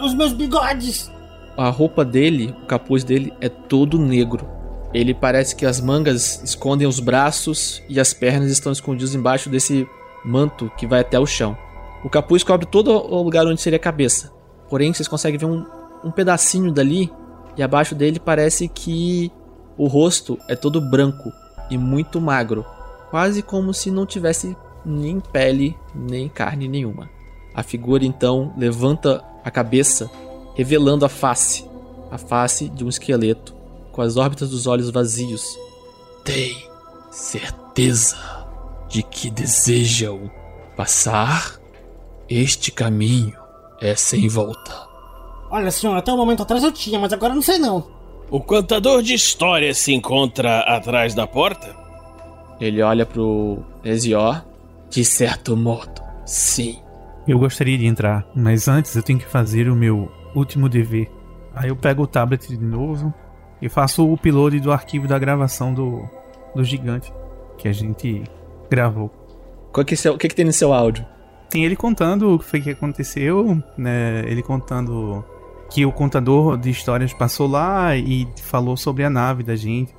Os 0.05 0.13
meus 0.13 0.35
bigodes! 0.35 1.11
A 1.57 1.71
roupa 1.71 2.05
dele, 2.05 2.55
o 2.63 2.67
capuz 2.67 3.03
dele, 3.03 3.33
é 3.41 3.49
todo 3.49 3.99
negro. 3.99 4.47
Ele 4.93 5.15
parece 5.15 5.57
que 5.57 5.65
as 5.65 5.81
mangas 5.81 6.43
escondem 6.45 6.87
os 6.87 7.01
braços 7.01 7.83
e 7.89 7.99
as 7.99 8.13
pernas 8.13 8.51
estão 8.51 8.73
escondidas 8.73 9.15
embaixo 9.15 9.49
desse 9.49 9.89
manto 10.23 10.71
que 10.77 10.87
vai 10.87 11.01
até 11.01 11.19
o 11.19 11.25
chão. 11.25 11.57
O 12.03 12.09
capuz 12.09 12.43
cobre 12.43 12.67
todo 12.67 12.91
o 12.91 13.23
lugar 13.23 13.47
onde 13.47 13.61
seria 13.61 13.77
a 13.77 13.81
cabeça. 13.81 14.33
Porém, 14.69 14.93
vocês 14.93 15.09
conseguem 15.09 15.39
ver 15.39 15.47
um, 15.47 15.67
um 16.05 16.11
pedacinho 16.11 16.73
dali 16.73 17.11
e 17.57 17.63
abaixo 17.63 17.95
dele 17.95 18.19
parece 18.19 18.69
que 18.69 19.31
o 19.77 19.87
rosto 19.87 20.39
é 20.49 20.55
todo 20.55 20.81
branco 20.81 21.33
e 21.71 21.77
muito 21.77 22.21
magro, 22.21 22.65
quase 23.11 23.43
como 23.43 23.73
se 23.75 23.91
não 23.91 24.07
tivesse 24.07 24.57
nem 24.85 25.21
pele 25.21 25.77
nem 25.95 26.29
carne 26.29 26.69
nenhuma. 26.69 27.09
A 27.55 27.63
figura 27.63 28.05
então 28.05 28.55
levanta 28.57 29.23
a 29.45 29.51
cabeça, 29.51 30.11
revelando 30.55 31.05
a 31.05 31.09
face, 31.09 31.69
a 32.11 32.17
face 32.17 32.69
de 32.69 32.85
um 32.85 32.89
esqueleto, 32.89 33.55
com 33.93 34.01
as 34.01 34.17
órbitas 34.17 34.51
dos 34.51 34.67
olhos 34.67 34.91
vazios. 34.91 35.45
Tem 36.25 36.69
certeza 37.11 38.17
de 38.89 39.03
que 39.03 39.31
desejam 39.31 40.31
passar? 40.77 41.60
Este 42.31 42.71
caminho 42.71 43.35
é 43.81 43.95
sem 43.97 44.29
volta. 44.29 44.89
Olha, 45.51 45.71
senhora, 45.71 45.99
até 45.99 46.13
o 46.13 46.17
momento 46.17 46.43
atrás 46.45 46.63
eu 46.63 46.71
tinha, 46.73 46.99
mas 46.99 47.13
agora 47.13 47.35
não 47.35 47.43
sei 47.43 47.59
não. 47.59 47.85
O 48.31 48.41
contador 48.41 49.03
de 49.03 49.13
histórias 49.15 49.79
se 49.79 49.93
encontra 49.93 50.61
atrás 50.61 51.13
da 51.15 51.27
porta? 51.27 51.75
Ele 52.61 52.81
olha 52.83 53.05
pro 53.05 53.59
Ezior. 53.83 54.45
De 54.89 55.05
certo 55.05 55.57
modo, 55.57 56.01
sim. 56.27 56.79
Eu 57.27 57.39
gostaria 57.39 57.77
de 57.79 57.87
entrar, 57.87 58.27
mas 58.35 58.67
antes 58.69 58.95
eu 58.97 59.03
tenho 59.03 59.19
que 59.21 59.27
fazer 59.27 59.69
o 59.69 59.75
meu 59.77 60.11
último 60.35 60.69
dever. 60.69 61.09
Aí 61.55 61.69
eu 61.69 61.77
pego 61.77 62.03
o 62.03 62.07
tablet 62.07 62.47
de 62.49 62.59
novo 62.59 63.13
e 63.63 63.69
faço 63.69 64.05
o 64.05 64.13
upload 64.13 64.59
do 64.61 64.73
arquivo 64.73 65.07
da 65.07 65.19
gravação 65.19 65.73
do, 65.75 66.09
do 66.55 66.65
gigante 66.65 67.13
que 67.57 67.69
a 67.69 67.73
gente 67.73 68.25
gravou. 68.69 69.11
Qual 69.73 69.85
que 69.85 69.95
é 69.95 69.97
seu- 69.97 70.15
o 70.15 70.19
que, 70.19 70.29
que 70.29 70.35
tem 70.35 70.45
no 70.45 70.53
seu 70.53 70.73
áudio? 70.73 71.05
Tem 71.51 71.65
ele 71.65 71.75
contando 71.77 72.35
o 72.35 72.39
que 72.39 72.45
foi 72.45 72.61
que 72.61 72.71
aconteceu, 72.71 73.61
né? 73.77 74.23
Ele 74.27 74.43
contando 74.43 75.25
que 75.69 75.85
o 75.85 75.93
contador 75.93 76.57
de 76.57 76.71
histórias 76.71 77.13
passou 77.13 77.49
lá 77.49 77.97
e 77.97 78.27
falou 78.43 78.77
sobre 78.77 79.05
a 79.05 79.11
nave 79.11 79.43
da 79.43 79.57
gente. 79.57 79.93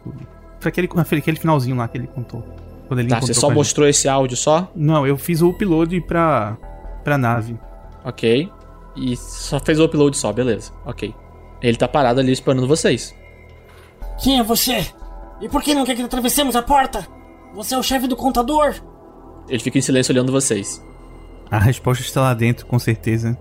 Foi 0.60 0.70
aquele, 0.70 0.90
aquele 1.18 1.38
finalzinho 1.38 1.76
lá 1.76 1.88
que 1.88 1.98
ele 1.98 2.08
contou. 2.08 2.42
Quando 2.88 3.00
ele 3.00 3.10
Tá, 3.10 3.18
encontrou 3.18 3.34
você 3.36 3.40
só 3.40 3.48
a 3.48 3.50
gente. 3.50 3.58
mostrou 3.58 3.88
esse 3.88 4.08
áudio 4.08 4.38
só? 4.38 4.70
Não, 4.76 5.06
eu 5.06 5.18
fiz 5.18 5.42
o 5.42 5.50
upload 5.50 6.00
pra, 6.02 6.58
pra 7.04 7.18
nave. 7.18 7.58
Ok. 8.04 8.50
E 8.96 9.16
só 9.16 9.60
fez 9.60 9.80
o 9.80 9.86
upload 9.86 10.18
só, 10.18 10.32
beleza. 10.34 10.72
Ok. 10.86 11.14
Ele 11.62 11.78
tá 11.78 11.88
parado 11.88 12.20
ali 12.20 12.32
esperando 12.32 12.68
vocês. 12.68 13.16
Quem 14.24 14.40
é 14.40 14.44
você? 14.44 14.86
E 15.42 15.48
por 15.50 15.62
que 15.62 15.74
não 15.74 15.86
quer 15.86 15.96
que 15.96 16.02
atravessemos 16.02 16.56
a 16.56 16.62
porta? 16.62 17.08
Você 17.54 17.76
é 17.76 17.78
o 17.78 17.84
chefe 17.84 18.08
do 18.08 18.16
contador? 18.16 18.76
Ele 19.50 19.60
fica 19.60 19.78
em 19.78 19.82
silêncio 19.82 20.14
olhando 20.14 20.32
vocês. 20.32 20.84
A 21.52 21.60
resposta 21.60 22.02
está 22.04 22.22
lá 22.22 22.34
dentro, 22.34 22.66
com 22.66 22.80
certeza. 22.80 23.38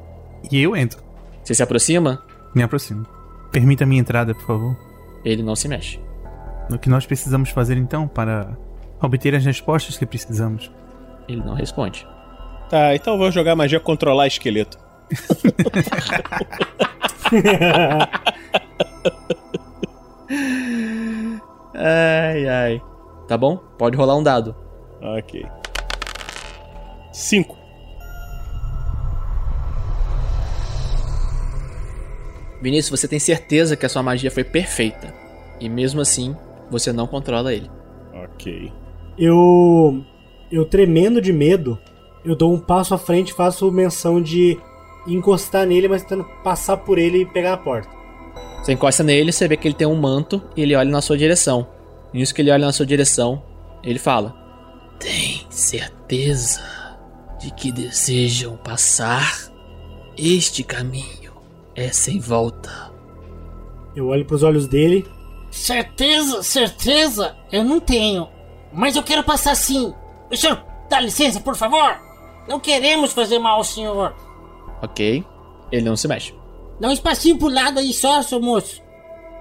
E 0.51 0.61
eu 0.61 0.75
entro. 0.77 1.01
Você 1.45 1.55
se 1.55 1.63
aproxima? 1.63 2.21
Me 2.55 2.63
aproximo. 2.63 3.07
Permita 3.53 3.85
a 3.85 3.87
minha 3.87 4.01
entrada, 4.01 4.35
por 4.35 4.45
favor. 4.45 4.77
Ele 5.25 5.43
não 5.45 5.55
se 5.55 5.69
mexe. 5.69 6.01
O 6.69 6.77
que 6.77 6.89
nós 6.89 7.07
precisamos 7.07 7.51
fazer 7.51 7.77
então 7.77 8.09
para 8.09 8.57
obter 9.01 9.35
as 9.35 9.45
respostas 9.45 9.97
que 9.97 10.05
precisamos? 10.05 10.71
Ele 11.29 11.43
não 11.45 11.55
responde. 11.55 12.05
Tá, 12.69 12.95
então 12.95 13.15
eu 13.15 13.19
vou 13.19 13.31
jogar 13.31 13.55
magia 13.57 13.81
controlar 13.81 14.27
esqueleto. 14.27 14.79
Ai, 21.75 22.47
ai. 22.49 22.83
Tá 23.27 23.37
bom? 23.39 23.57
Pode 23.79 23.97
rolar 23.97 24.17
um 24.17 24.23
dado. 24.23 24.55
Ok. 25.01 25.47
Cinco. 27.13 27.57
Vinícius, 32.61 33.01
você 33.01 33.09
tem 33.09 33.19
certeza 33.19 33.77
que 33.77 33.87
a 33.87 33.89
sua 33.89 34.03
magia 34.03 34.31
foi 34.31 34.45
perfeita. 34.45 35.15
E 35.59 35.69
mesmo 35.69 36.01
assim, 36.01 36.37
você 36.71 36.93
não 36.93 37.07
controla 37.07 37.53
ele. 37.53 37.71
Ok. 38.13 38.73
Eu. 39.19 40.05
Eu 40.51 40.65
tremendo 40.65 41.21
de 41.21 41.33
medo, 41.33 41.79
eu 42.25 42.35
dou 42.35 42.53
um 42.53 42.59
passo 42.59 42.93
à 42.93 42.99
frente 42.99 43.31
e 43.31 43.35
faço 43.35 43.71
menção 43.71 44.21
de 44.21 44.59
encostar 45.07 45.65
nele, 45.65 45.87
mas 45.87 46.03
tentando 46.03 46.25
passar 46.43 46.79
por 46.79 46.99
ele 46.99 47.23
e 47.23 47.27
pegar 47.27 47.53
a 47.53 47.57
porta. 47.57 47.89
Você 48.61 48.73
encosta 48.73 49.03
nele, 49.03 49.33
você 49.33 49.47
vê 49.47 49.57
que 49.57 49.69
ele 49.69 49.77
tem 49.77 49.87
um 49.87 49.95
manto 49.95 50.43
e 50.57 50.63
ele 50.63 50.75
olha 50.75 50.91
na 50.91 51.01
sua 51.01 51.17
direção. 51.17 51.69
Nisso 52.13 52.35
que 52.35 52.43
ele 52.43 52.51
olha 52.51 52.67
na 52.67 52.73
sua 52.73 52.85
direção, 52.85 53.43
ele 53.83 53.99
fala: 53.99 54.35
Tem 54.99 55.47
certeza 55.49 56.61
de 57.41 57.51
que 57.53 57.71
desejam 57.71 58.57
passar? 58.57 59.49
Este 60.19 60.63
caminho 60.63 61.20
é 61.81 61.93
sem 61.93 62.19
volta. 62.19 62.93
Eu 63.95 64.09
olho 64.09 64.25
pros 64.25 64.43
olhos 64.43 64.69
dele. 64.69 65.07
Certeza, 65.51 66.43
certeza, 66.43 67.37
eu 67.51 67.65
não 67.65 67.81
tenho. 67.81 68.29
Mas 68.73 68.95
eu 68.95 69.03
quero 69.03 69.25
passar 69.25 69.55
sim. 69.55 69.93
O 70.31 70.37
senhor 70.37 70.63
dá 70.89 71.01
licença, 71.01 71.41
por 71.41 71.57
favor? 71.57 71.99
Não 72.49 72.61
queremos 72.61 73.13
fazer 73.13 73.39
mal 73.39 73.57
ao 73.57 73.65
senhor. 73.65 74.15
Ok. 74.83 75.25
Ele 75.73 75.83
não 75.83 75.97
se 75.97 76.07
mexe. 76.07 76.35
Dá 76.79 76.89
um 76.89 76.93
espacinho 76.93 77.39
pro 77.39 77.49
lado 77.49 77.79
aí 77.79 77.93
só, 77.93 78.23
seu 78.23 78.41
moço. 78.41 78.83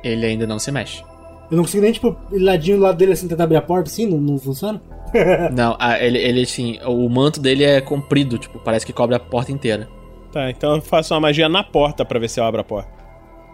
Ele 0.03 0.25
ainda 0.25 0.47
não 0.47 0.59
se 0.59 0.71
mexe. 0.71 1.03
Eu 1.51 1.57
não 1.57 1.63
consigo 1.63 1.83
nem, 1.83 1.91
tipo, 1.91 2.15
ir 2.31 2.39
ladinho 2.39 2.77
do 2.77 2.83
lado 2.83 2.97
dele 2.97 3.13
assim, 3.13 3.27
tentar 3.27 3.45
abrir 3.45 3.57
a 3.57 3.61
porta 3.61 3.89
assim, 3.89 4.05
não, 4.05 4.19
não 4.19 4.37
funciona? 4.37 4.81
não, 5.55 5.75
ah, 5.79 5.97
ele, 5.99 6.19
ele 6.19 6.43
assim, 6.43 6.79
o 6.85 7.09
manto 7.09 7.39
dele 7.39 7.63
é 7.63 7.81
comprido, 7.81 8.37
tipo, 8.37 8.59
parece 8.59 8.85
que 8.85 8.93
cobre 8.93 9.15
a 9.15 9.19
porta 9.19 9.51
inteira. 9.51 9.89
Tá, 10.31 10.49
então 10.49 10.75
eu 10.75 10.81
faço 10.81 11.13
uma 11.13 11.21
magia 11.21 11.49
na 11.49 11.63
porta 11.63 12.05
pra 12.05 12.19
ver 12.19 12.29
se 12.29 12.39
eu 12.39 12.43
abro 12.43 12.61
a 12.61 12.63
porta. 12.63 12.91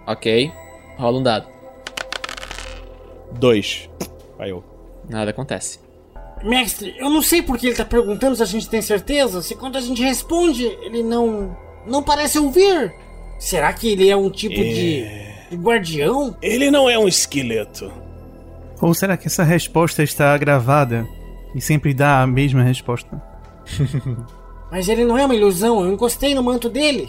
Ok. 0.06 0.52
Rola 0.98 1.20
um 1.20 1.24
dado. 1.24 1.48
Dois. 3.34 3.90
Caiu. 4.38 4.64
Nada 5.10 5.32
acontece. 5.32 5.80
Mestre, 6.44 6.94
eu 6.98 7.10
não 7.10 7.22
sei 7.22 7.42
por 7.42 7.58
que 7.58 7.68
ele 7.68 7.76
tá 7.76 7.86
perguntando 7.86 8.36
se 8.36 8.44
a 8.44 8.46
gente 8.46 8.70
tem 8.70 8.82
certeza, 8.82 9.42
se 9.42 9.56
quando 9.56 9.78
a 9.78 9.82
gente 9.82 10.02
responde, 10.04 10.66
ele 10.66 11.02
não. 11.02 11.56
não 11.88 12.04
parece 12.04 12.38
ouvir. 12.38 12.94
Será 13.40 13.72
que 13.74 13.90
ele 13.92 14.10
é 14.10 14.16
um 14.16 14.30
tipo 14.30 14.56
de. 14.56 15.06
de 15.50 15.56
guardião? 15.56 16.36
Ele 16.42 16.70
não 16.70 16.90
é 16.90 17.00
um 17.00 17.08
esqueleto. 17.08 17.92
Ou 18.82 18.94
será 18.94 19.16
que 19.16 19.28
essa 19.28 19.44
resposta 19.44 20.04
está 20.04 20.38
gravada 20.38 21.08
e 21.56 21.62
sempre 21.62 21.94
dá 21.94 22.22
a 22.22 22.28
mesma 22.28 22.62
resposta? 22.64 23.22
Mas 24.76 24.90
ele 24.90 25.06
não 25.06 25.18
é 25.18 25.24
uma 25.24 25.34
ilusão, 25.34 25.86
eu 25.86 25.94
encostei 25.94 26.36
no 26.36 26.44
manto 26.44 26.68
dele. 26.68 27.08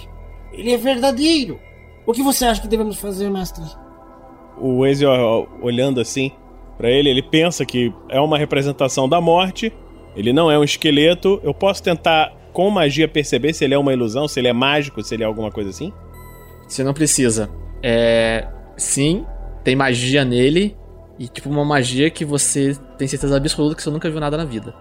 Ele 0.53 0.73
é 0.73 0.77
verdadeiro. 0.77 1.59
O 2.07 2.13
que 2.13 2.23
você 2.23 2.45
acha 2.45 2.63
que 2.63 2.69
devemos 2.69 2.97
fazer, 2.97 3.29
mestre? 3.29 3.65
O 4.57 4.87
Ezio, 4.87 5.09
olhando 5.61 6.01
assim 6.01 6.31
pra 6.79 6.89
ele, 6.89 7.11
ele 7.11 7.25
pensa 7.25 7.67
que 7.67 7.93
é 8.09 8.21
uma 8.21 8.39
representação 8.39 9.09
da 9.09 9.21
morte. 9.21 9.73
Ele 10.15 10.33
não 10.33 10.49
é 10.49 10.57
um 10.57 10.63
esqueleto. 10.63 11.41
Eu 11.43 11.53
posso 11.53 11.83
tentar, 11.83 12.33
com 12.53 12.71
magia, 12.71 13.09
perceber 13.09 13.53
se 13.53 13.65
ele 13.65 13.75
é 13.75 13.79
uma 13.79 13.93
ilusão, 13.93 14.29
se 14.29 14.39
ele 14.39 14.47
é 14.47 14.53
mágico, 14.53 15.03
se 15.03 15.17
ele 15.17 15.25
é 15.25 15.27
alguma 15.27 15.51
coisa 15.51 15.71
assim? 15.71 15.93
Você 16.69 16.85
não 16.85 16.95
precisa. 16.95 17.51
É. 17.83 18.47
Sim, 18.77 19.27
tem 19.65 19.75
magia 19.75 20.25
nele. 20.25 20.77
E 21.19 21.27
tipo 21.27 21.51
uma 21.51 21.65
magia 21.65 22.11
que 22.11 22.25
você 22.25 22.77
tem 22.97 23.09
certeza 23.09 23.37
absoluta 23.37 23.75
que 23.75 23.83
você 23.83 23.91
nunca 23.91 24.09
viu 24.09 24.21
nada 24.21 24.37
na 24.37 24.45
vida. 24.45 24.73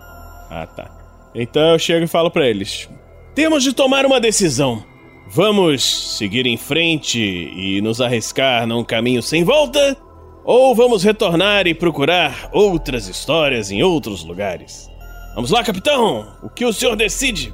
Ah, 0.51 0.67
tá. 0.67 1.04
Então 1.35 1.73
eu 1.73 1.79
chego 1.79 2.05
e 2.05 2.07
falo 2.07 2.31
pra 2.31 2.47
eles: 2.47 2.89
Temos 3.35 3.61
de 3.61 3.73
tomar 3.73 4.05
uma 4.05 4.21
decisão. 4.21 4.83
Vamos 5.27 6.17
seguir 6.17 6.45
em 6.45 6.55
frente 6.55 7.19
e 7.19 7.81
nos 7.81 7.99
arriscar 7.99 8.65
num 8.65 8.83
caminho 8.83 9.21
sem 9.21 9.43
volta? 9.43 9.97
Ou 10.45 10.73
vamos 10.73 11.03
retornar 11.03 11.67
e 11.67 11.73
procurar 11.73 12.49
outras 12.53 13.07
histórias 13.07 13.71
em 13.71 13.83
outros 13.83 14.23
lugares? 14.23 14.87
Vamos 15.33 15.49
lá, 15.49 15.63
capitão! 15.63 16.37
O 16.41 16.49
que 16.49 16.63
o 16.63 16.71
senhor 16.71 16.95
decide? 16.95 17.53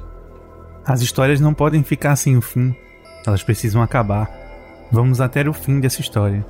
As 0.84 1.00
histórias 1.00 1.40
não 1.40 1.54
podem 1.54 1.82
ficar 1.82 2.14
sem 2.14 2.36
o 2.36 2.42
fim. 2.42 2.74
Elas 3.26 3.42
precisam 3.42 3.82
acabar. 3.82 4.30
Vamos 4.92 5.20
até 5.20 5.48
o 5.48 5.54
fim 5.54 5.80
dessa 5.80 6.00
história. 6.00 6.44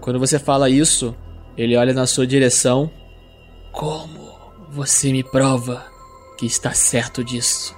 Quando 0.00 0.18
você 0.18 0.38
fala 0.38 0.68
isso, 0.68 1.14
ele 1.56 1.76
olha 1.76 1.94
na 1.94 2.06
sua 2.06 2.26
direção. 2.26 2.90
Como 3.70 4.34
você 4.68 5.12
me 5.12 5.22
prova 5.22 5.89
que 6.40 6.46
está 6.46 6.72
certo 6.72 7.22
disso? 7.22 7.76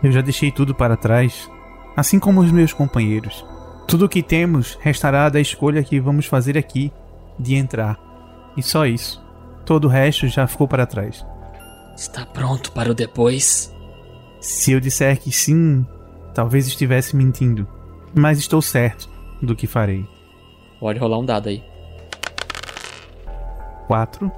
Eu 0.00 0.12
já 0.12 0.20
deixei 0.20 0.52
tudo 0.52 0.72
para 0.72 0.96
trás, 0.96 1.50
assim 1.96 2.20
como 2.20 2.40
os 2.40 2.52
meus 2.52 2.72
companheiros. 2.72 3.44
Tudo 3.88 4.04
o 4.04 4.08
que 4.08 4.22
temos 4.22 4.78
restará 4.80 5.28
da 5.28 5.40
escolha 5.40 5.82
que 5.82 5.98
vamos 5.98 6.26
fazer 6.26 6.56
aqui 6.56 6.92
de 7.36 7.56
entrar. 7.56 7.98
E 8.56 8.62
só 8.62 8.86
isso. 8.86 9.20
Todo 9.64 9.86
o 9.86 9.88
resto 9.88 10.28
já 10.28 10.46
ficou 10.46 10.68
para 10.68 10.86
trás. 10.86 11.26
Está 11.96 12.24
pronto 12.24 12.70
para 12.70 12.92
o 12.92 12.94
depois? 12.94 13.74
Se 14.40 14.70
eu 14.70 14.78
disser 14.78 15.18
que 15.18 15.32
sim, 15.32 15.84
talvez 16.32 16.68
estivesse 16.68 17.16
mentindo. 17.16 17.66
Mas 18.14 18.38
estou 18.38 18.62
certo 18.62 19.10
do 19.42 19.56
que 19.56 19.66
farei. 19.66 20.06
Pode 20.78 21.00
rolar 21.00 21.18
um 21.18 21.26
dado 21.26 21.48
aí. 21.48 21.64
4. 23.88 24.30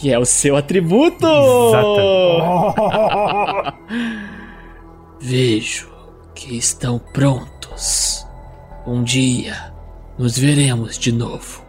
Que 0.00 0.12
é 0.12 0.18
o 0.18 0.24
seu 0.24 0.56
atributo! 0.56 1.26
Exato. 1.26 2.78
Vejo 5.20 5.88
que 6.34 6.56
estão 6.56 6.98
prontos. 6.98 8.24
Um 8.86 9.02
dia 9.02 9.72
nos 10.16 10.38
veremos 10.38 10.96
de 10.98 11.12
novo. 11.12 11.62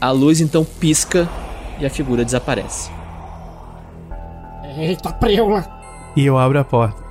A 0.00 0.10
luz 0.10 0.40
então 0.40 0.64
pisca 0.64 1.28
e 1.80 1.86
a 1.86 1.90
figura 1.90 2.24
desaparece. 2.24 2.90
Eita, 4.76 5.12
preula! 5.12 5.66
E 6.16 6.26
eu 6.26 6.36
abro 6.38 6.58
a 6.58 6.64
porta. 6.64 7.02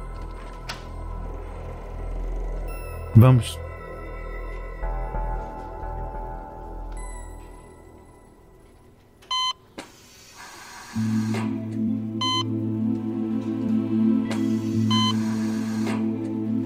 Vamos. 3.16 3.61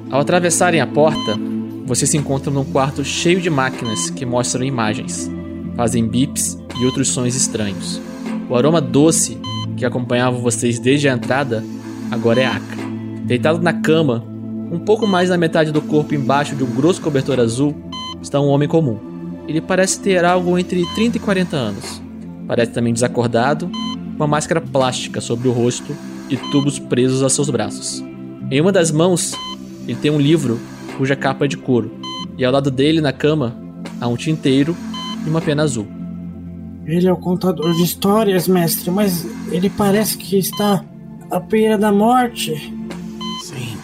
Ao 0.10 0.20
atravessarem 0.20 0.82
a 0.82 0.88
porta, 0.88 1.38
vocês 1.86 2.10
se 2.10 2.18
encontram 2.18 2.52
num 2.52 2.66
quarto 2.66 3.04
cheio 3.04 3.40
de 3.40 3.52
máquinas 3.52 4.10
que 4.10 4.26
mostram 4.26 4.64
imagens, 4.64 5.30
fazem 5.76 6.08
bips 6.08 6.58
e 6.80 6.86
outros 6.86 7.10
sons 7.10 7.36
estranhos. 7.36 8.02
O 8.50 8.56
aroma 8.56 8.82
doce 8.82 9.38
que 9.78 9.86
acompanhava 9.86 10.40
vocês 10.40 10.80
desde 10.80 11.08
a 11.08 11.14
entrada 11.14 11.64
agora 12.10 12.42
é 12.42 12.46
acre. 12.48 12.82
Deitado 13.26 13.60
na 13.62 13.74
cama, 13.74 14.26
um 14.72 14.80
pouco 14.80 15.06
mais 15.06 15.30
da 15.30 15.38
metade 15.38 15.72
do 15.72 15.84
corpo 15.84 16.16
embaixo 16.16 16.56
de 16.56 16.64
um 16.64 16.74
grosso 16.74 17.00
cobertor 17.00 17.40
azul, 17.40 17.76
está 18.20 18.42
um 18.42 18.48
homem 18.48 18.68
comum. 18.68 18.98
Ele 19.48 19.62
parece 19.62 20.00
ter 20.00 20.26
algo 20.26 20.58
entre 20.58 20.84
30 20.96 21.18
e 21.18 21.20
40 21.20 21.56
anos. 21.56 22.02
Parece 22.48 22.72
também 22.72 22.94
desacordado, 22.94 23.70
uma 24.16 24.28
máscara 24.28 24.62
plástica 24.62 25.20
sobre 25.22 25.48
o 25.48 25.52
rosto 25.52 25.96
e 26.30 26.38
tubos 26.38 26.80
presos 26.80 27.22
a 27.22 27.30
seus 27.30 27.50
braços. 27.50 28.04
Em 28.50 28.62
uma 28.62 28.72
das 28.72 28.92
mãos, 28.92 29.34
ele 29.88 29.98
tem 29.98 30.12
um 30.12 30.20
livro 30.20 30.60
cuja 30.98 31.16
capa 31.16 31.46
é 31.46 31.48
de 31.48 31.58
couro, 31.58 31.92
e 32.38 32.46
ao 32.46 32.52
lado 32.52 32.72
dele, 32.72 33.02
na 33.02 33.12
cama, 33.12 33.56
há 34.00 34.08
um 34.08 34.16
tinteiro 34.16 34.76
e 35.26 35.30
uma 35.30 35.42
pena 35.42 35.64
azul. 35.64 35.88
Ele 36.86 37.08
é 37.08 37.12
o 37.12 37.18
contador 37.18 37.74
de 37.74 37.84
histórias, 37.84 38.48
mestre, 38.48 38.92
mas 38.92 39.26
ele 39.52 39.70
parece 39.70 40.18
que 40.18 40.38
está 40.38 40.84
à 41.32 41.40
beira 41.40 41.78
da 41.78 41.92
morte. 41.92 42.54
Sim, 43.42 43.78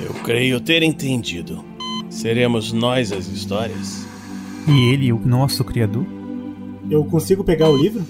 eu 0.00 0.14
creio 0.22 0.60
ter 0.60 0.82
entendido. 0.82 1.64
Seremos 2.08 2.72
nós 2.72 3.12
as 3.12 3.26
histórias. 3.26 4.06
E 4.68 4.92
ele, 4.92 5.12
o 5.12 5.18
nosso 5.18 5.64
criador? 5.64 6.06
Eu 6.88 7.04
consigo 7.04 7.42
pegar 7.42 7.68
o 7.68 7.76
livro? 7.76 8.04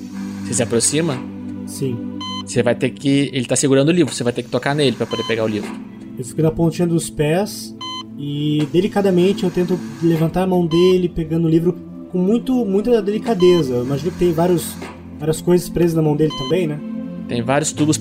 Você 0.44 0.54
se 0.54 0.62
aproxima? 0.62 1.33
Sim. 1.66 1.96
Você 2.44 2.62
vai 2.62 2.74
ter 2.74 2.90
que. 2.90 3.30
Ele 3.32 3.46
tá 3.46 3.56
segurando 3.56 3.88
o 3.88 3.92
livro, 3.92 4.14
você 4.14 4.24
vai 4.24 4.32
ter 4.32 4.42
que 4.42 4.50
tocar 4.50 4.74
nele 4.74 4.96
para 4.96 5.06
poder 5.06 5.24
pegar 5.24 5.44
o 5.44 5.48
livro. 5.48 5.70
Eu 6.18 6.24
fico 6.24 6.42
na 6.42 6.50
pontinha 6.50 6.86
dos 6.86 7.10
pés 7.10 7.74
e 8.18 8.68
delicadamente 8.72 9.44
eu 9.44 9.50
tento 9.50 9.78
levantar 10.02 10.42
a 10.42 10.46
mão 10.46 10.66
dele, 10.66 11.08
pegando 11.08 11.46
o 11.46 11.50
livro 11.50 11.72
com 12.12 12.18
muito, 12.18 12.64
muita 12.64 13.02
delicadeza. 13.02 13.74
Eu 13.74 13.84
imagino 13.84 14.12
que 14.12 14.18
tem 14.18 14.32
vários, 14.32 14.76
várias 15.18 15.40
coisas 15.40 15.68
presas 15.68 15.94
na 15.94 16.02
mão 16.02 16.14
dele 16.14 16.32
também, 16.38 16.66
né? 16.66 16.78
Tem 17.26 17.42
vários 17.42 17.72
tubos 17.72 17.98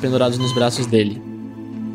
pendurados 0.00 0.38
nos 0.38 0.52
braços 0.52 0.86
dele. 0.86 1.22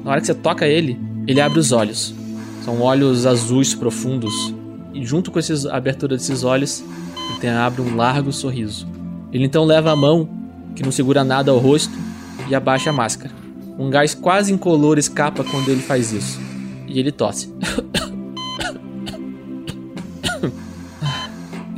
Na 0.03 0.11
hora 0.11 0.21
que 0.21 0.27
você 0.27 0.33
toca 0.33 0.67
ele, 0.67 0.97
ele 1.27 1.39
abre 1.39 1.59
os 1.59 1.71
olhos. 1.71 2.15
São 2.63 2.81
olhos 2.81 3.25
azuis 3.25 3.75
profundos. 3.75 4.53
E 4.93 5.05
junto 5.05 5.29
com 5.29 5.37
esses, 5.37 5.65
a 5.65 5.77
abertura 5.77 6.15
desses 6.15 6.43
olhos, 6.43 6.83
ele 7.29 7.39
tem, 7.39 7.49
abre 7.49 7.81
um 7.81 7.95
largo 7.95 8.31
sorriso. 8.31 8.87
Ele 9.31 9.45
então 9.45 9.63
leva 9.63 9.91
a 9.91 9.95
mão, 9.95 10.27
que 10.75 10.83
não 10.83 10.91
segura 10.91 11.23
nada 11.23 11.51
ao 11.51 11.57
rosto, 11.57 11.93
e 12.47 12.55
abaixa 12.55 12.89
a 12.89 12.93
máscara. 12.93 13.33
Um 13.77 13.89
gás 13.89 14.13
quase 14.13 14.53
incolor 14.53 14.97
escapa 14.97 15.43
quando 15.43 15.69
ele 15.69 15.81
faz 15.81 16.11
isso. 16.11 16.39
E 16.87 16.99
ele 16.99 17.11
tosse. 17.11 17.49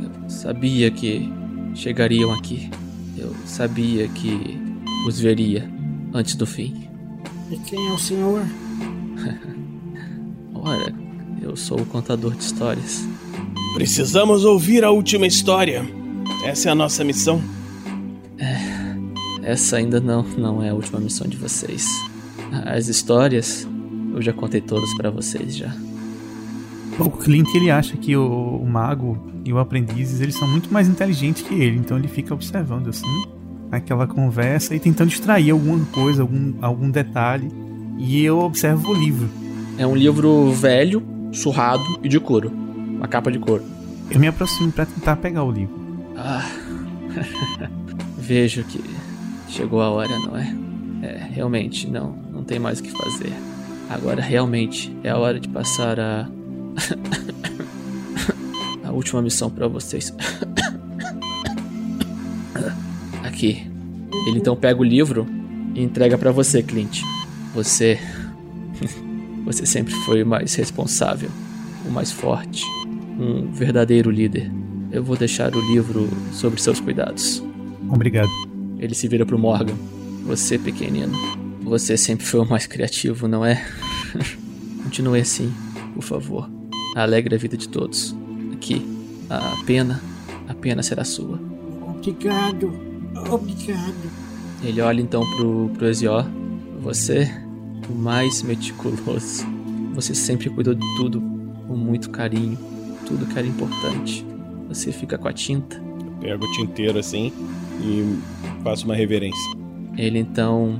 Eu 0.02 0.28
sabia 0.28 0.90
que 0.90 1.32
chegariam 1.74 2.32
aqui. 2.32 2.70
Eu 3.16 3.34
sabia 3.46 4.08
que 4.08 4.60
os 5.06 5.18
veria 5.18 5.70
antes 6.12 6.34
do 6.34 6.46
fim. 6.46 6.88
E 7.50 7.56
quem 7.58 7.88
é 7.88 7.92
o 7.92 7.98
senhor? 7.98 8.42
Ora, 10.54 10.92
eu 11.40 11.56
sou 11.56 11.80
o 11.80 11.86
contador 11.86 12.34
de 12.34 12.42
histórias. 12.42 13.06
Precisamos 13.74 14.44
ouvir 14.44 14.84
a 14.84 14.90
última 14.90 15.26
história. 15.26 15.84
Essa 16.44 16.68
é 16.68 16.72
a 16.72 16.74
nossa 16.74 17.04
missão. 17.04 17.42
Essa 19.44 19.76
ainda 19.76 20.00
não, 20.00 20.22
não 20.22 20.62
é 20.62 20.70
a 20.70 20.74
última 20.74 20.98
missão 20.98 21.26
de 21.26 21.36
vocês. 21.36 21.86
As 22.64 22.88
histórias 22.88 23.68
eu 24.14 24.22
já 24.22 24.32
contei 24.32 24.60
todas 24.60 24.92
pra 24.94 25.10
vocês 25.10 25.54
já. 25.54 25.74
O 26.98 27.10
Clint 27.10 27.54
ele 27.54 27.70
acha 27.70 27.96
que 27.96 28.16
o, 28.16 28.56
o 28.56 28.66
mago 28.66 29.18
e 29.44 29.52
o 29.52 29.58
aprendiz 29.58 30.20
eles 30.20 30.36
são 30.36 30.48
muito 30.48 30.72
mais 30.72 30.88
inteligentes 30.88 31.42
que 31.42 31.54
ele, 31.54 31.76
então 31.76 31.98
ele 31.98 32.08
fica 32.08 32.32
observando 32.32 32.88
assim 32.88 33.24
aquela 33.70 34.06
conversa 34.06 34.74
e 34.74 34.80
tentando 34.80 35.10
extrair 35.10 35.50
alguma 35.50 35.84
coisa, 35.86 36.22
algum, 36.22 36.54
algum 36.62 36.90
detalhe. 36.90 37.50
E 37.98 38.24
eu 38.24 38.38
observo 38.38 38.90
o 38.90 38.94
livro. 38.94 39.28
É 39.76 39.86
um 39.86 39.94
livro 39.94 40.52
velho, 40.52 41.02
surrado 41.32 41.84
e 42.02 42.08
de 42.08 42.18
couro. 42.18 42.50
Uma 42.50 43.08
capa 43.08 43.30
de 43.30 43.38
couro. 43.38 43.64
Eu 44.10 44.20
me 44.20 44.28
aproximo 44.28 44.70
pra 44.72 44.86
tentar 44.86 45.16
pegar 45.16 45.44
o 45.44 45.50
livro. 45.50 45.74
Ah. 46.16 46.48
Vejo 48.18 48.64
que 48.64 48.80
chegou 49.48 49.80
a 49.80 49.90
hora, 49.90 50.18
não 50.18 50.36
é? 50.36 50.54
É, 51.02 51.28
realmente, 51.32 51.88
não, 51.88 52.12
não 52.32 52.44
tem 52.44 52.58
mais 52.58 52.80
o 52.80 52.82
que 52.82 52.90
fazer. 52.90 53.32
Agora 53.88 54.20
realmente 54.22 54.94
é 55.02 55.10
a 55.10 55.18
hora 55.18 55.38
de 55.38 55.48
passar 55.48 56.00
a 56.00 56.26
a 58.82 58.90
última 58.90 59.20
missão 59.20 59.50
pra 59.50 59.68
vocês. 59.68 60.14
Aqui. 63.22 63.70
Ele 64.26 64.38
então 64.38 64.56
pega 64.56 64.80
o 64.80 64.84
livro 64.84 65.26
e 65.74 65.82
entrega 65.82 66.16
pra 66.16 66.30
você, 66.30 66.62
Clint. 66.62 67.02
Você 67.54 67.98
você 69.44 69.66
sempre 69.66 69.92
foi 70.06 70.22
o 70.22 70.26
mais 70.26 70.54
responsável, 70.54 71.28
o 71.86 71.90
mais 71.90 72.10
forte, 72.10 72.64
um 73.18 73.52
verdadeiro 73.52 74.10
líder. 74.10 74.50
Eu 74.90 75.04
vou 75.04 75.16
deixar 75.16 75.54
o 75.54 75.60
livro 75.72 76.08
sobre 76.32 76.58
seus 76.60 76.80
cuidados. 76.80 77.42
Obrigado. 77.90 78.53
Ele 78.84 78.94
se 78.94 79.08
vira 79.08 79.24
pro 79.24 79.38
Morgan. 79.38 79.74
Você, 80.26 80.58
pequenino, 80.58 81.14
você 81.62 81.96
sempre 81.96 82.26
foi 82.26 82.40
o 82.40 82.44
mais 82.44 82.66
criativo, 82.66 83.26
não 83.26 83.42
é? 83.42 83.66
Continue 84.84 85.20
assim, 85.20 85.50
por 85.94 86.02
favor. 86.02 86.50
Alegre 86.94 87.34
a 87.34 87.38
vida 87.38 87.56
de 87.56 87.66
todos. 87.66 88.14
Aqui, 88.52 88.86
a 89.30 89.56
pena, 89.64 90.02
a 90.46 90.52
pena 90.52 90.82
será 90.82 91.02
sua. 91.02 91.40
Obrigado. 91.96 92.74
Obrigado. 93.30 94.10
Ele 94.62 94.82
olha 94.82 95.00
então 95.00 95.24
pro, 95.34 95.70
pro 95.70 95.88
Ezior. 95.88 96.26
Você, 96.82 97.30
o 97.88 97.94
mais 97.94 98.42
meticuloso. 98.42 99.46
Você 99.94 100.14
sempre 100.14 100.50
cuidou 100.50 100.74
de 100.74 100.96
tudo 100.96 101.22
com 101.66 101.74
muito 101.74 102.10
carinho. 102.10 102.58
Tudo 103.06 103.24
que 103.24 103.38
era 103.38 103.48
importante. 103.48 104.26
Você 104.68 104.92
fica 104.92 105.16
com 105.16 105.26
a 105.26 105.32
tinta. 105.32 105.82
Pego 106.20 106.44
o 106.44 106.52
tinteiro 106.52 106.98
assim 106.98 107.32
e 107.80 108.33
faço 108.64 108.84
uma 108.86 108.94
reverência. 108.96 109.52
Ele 109.96 110.18
então 110.18 110.76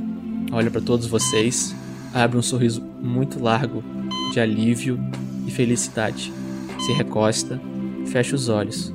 olha 0.50 0.70
pra 0.70 0.80
todos 0.80 1.06
vocês, 1.06 1.74
abre 2.12 2.36
um 2.36 2.42
sorriso 2.42 2.82
muito 3.02 3.40
largo 3.40 3.84
de 4.32 4.40
alívio 4.40 4.98
e 5.46 5.50
felicidade. 5.50 6.32
Se 6.80 6.92
recosta, 6.92 7.60
fecha 8.06 8.34
os 8.34 8.48
olhos. 8.48 8.92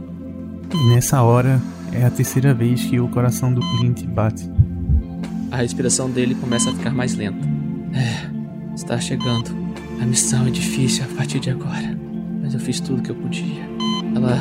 E 0.74 0.90
nessa 0.94 1.22
hora 1.22 1.62
é 1.94 2.04
a 2.06 2.10
terceira 2.10 2.54
vez 2.54 2.84
que 2.84 3.00
o 3.00 3.08
coração 3.08 3.54
do 3.54 3.62
Clint 3.78 4.04
bate. 4.06 4.50
A 5.52 5.58
respiração 5.58 6.10
dele 6.10 6.36
começa 6.36 6.70
a 6.70 6.74
ficar 6.74 6.92
mais 6.92 7.16
lenta. 7.16 7.48
É, 7.94 8.76
está 8.76 9.00
chegando. 9.00 9.50
A 10.02 10.06
missão 10.06 10.46
é 10.48 10.50
difícil 10.52 11.04
a 11.06 11.16
partir 11.16 11.40
de 11.40 11.50
agora, 11.50 11.98
mas 12.42 12.54
eu 12.54 12.60
fiz 12.60 12.80
tudo 12.80 13.02
que 13.02 13.10
eu 13.10 13.16
podia. 13.16 13.64
Ela 14.16 14.38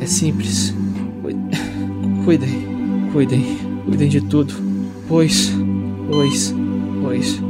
é 0.00 0.06
simples. 0.06 0.74
Cui- 1.22 1.36
Cuidem, 2.24 2.66
cuidem, 3.12 3.56
cuidem 3.84 4.08
de 4.08 4.20
tudo. 4.20 4.54
Pois, 5.08 5.50
pois, 6.08 6.54
pois. 7.02 7.40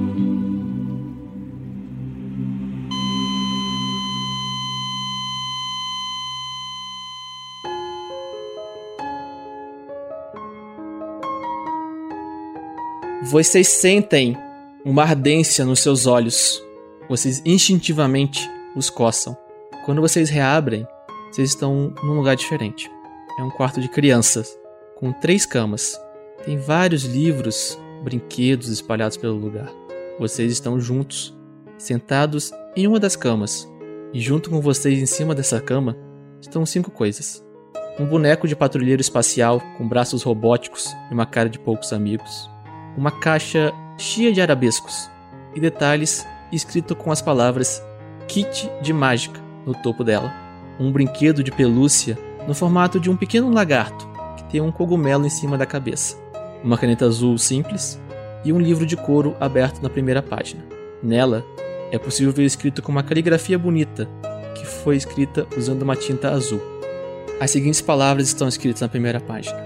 Vocês 13.31 13.69
sentem 13.69 14.37
uma 14.85 15.03
ardência 15.03 15.65
nos 15.65 15.81
seus 15.81 16.07
olhos. 16.07 16.61
Vocês 17.09 17.41
instintivamente 17.45 18.51
os 18.75 18.91
coçam. 18.91 19.37
Quando 19.85 20.01
vocês 20.01 20.29
reabrem, 20.29 20.87
vocês 21.31 21.51
estão 21.51 21.95
num 22.03 22.15
lugar 22.15 22.35
diferente. 22.35 22.91
É 23.39 23.43
um 23.43 23.51
quarto 23.51 23.81
de 23.81 23.89
crianças, 23.89 24.59
com 24.99 25.13
três 25.13 25.47
camas. 25.47 25.97
Tem 26.45 26.57
vários 26.57 27.05
livros, 27.05 27.79
brinquedos 28.03 28.69
espalhados 28.69 29.17
pelo 29.17 29.37
lugar. 29.37 29.71
Vocês 30.19 30.53
estão 30.53 30.81
juntos, 30.81 31.37
sentados 31.79 32.51
em 32.77 32.87
uma 32.87 32.99
das 32.99 33.17
camas. 33.17 33.69
E 34.13 34.21
junto 34.21 34.51
com 34.51 34.61
vocês 34.61 34.99
em 34.99 35.07
cima 35.07 35.35
dessa 35.35 35.61
cama 35.61 35.97
estão 36.41 36.67
cinco 36.67 36.91
coisas: 36.91 37.45
um 37.99 38.07
boneco 38.07 38.49
de 38.49 38.57
patrulheiro 38.57 39.01
espacial 39.01 39.61
com 39.79 39.89
braços 39.89 40.23
robóticos 40.23 40.93
e 41.11 41.15
uma 41.15 41.27
cara 41.27 41.49
de 41.49 41.59
poucos 41.59 41.93
amigos 41.93 42.51
uma 42.97 43.11
caixa 43.11 43.73
cheia 43.97 44.33
de 44.33 44.41
arabescos 44.41 45.11
e 45.55 45.61
detalhes 45.61 46.27
escrito 46.53 46.95
com 46.97 47.11
as 47.11 47.23
palavras 47.23 47.83
Kit 48.29 48.71
de 48.83 48.93
Mágica 48.93 49.41
no 49.65 49.75
topo 49.75 50.05
dela. 50.05 50.33
Um 50.79 50.91
brinquedo 50.93 51.43
de 51.43 51.51
pelúcia 51.51 52.19
no 52.47 52.55
formato 52.55 52.99
de 52.99 53.11
um 53.11 53.17
pequeno 53.17 53.51
lagarto 53.51 54.09
que 54.37 54.45
tem 54.45 54.61
um 54.61 54.73
cogumelo 54.73 55.27
em 55.27 55.31
cima 55.31 55.57
da 55.57 55.67
cabeça. 55.67 56.20
Uma 56.63 56.77
caneta 56.77 57.07
azul 57.07 57.39
simples 57.39 57.99
e 58.45 58.53
um 58.53 58.59
livro 58.59 58.85
de 58.85 58.97
couro 58.97 59.35
aberto 59.41 59.83
na 59.83 59.89
primeira 59.89 60.23
página. 60.23 60.63
Nela 61.03 61.45
é 61.91 61.99
possível 61.99 62.33
ver 62.33 62.45
escrito 62.45 62.83
com 62.83 62.93
uma 62.93 63.03
caligrafia 63.03 63.59
bonita 63.59 64.09
que 64.55 64.67
foi 64.67 64.97
escrita 64.97 65.47
usando 65.57 65.83
uma 65.83 65.97
tinta 65.97 66.31
azul. 66.31 66.61
As 67.41 67.51
seguintes 67.51 67.81
palavras 67.81 68.29
estão 68.29 68.47
escritas 68.47 68.83
na 68.83 68.89
primeira 68.89 69.21
página: 69.21 69.59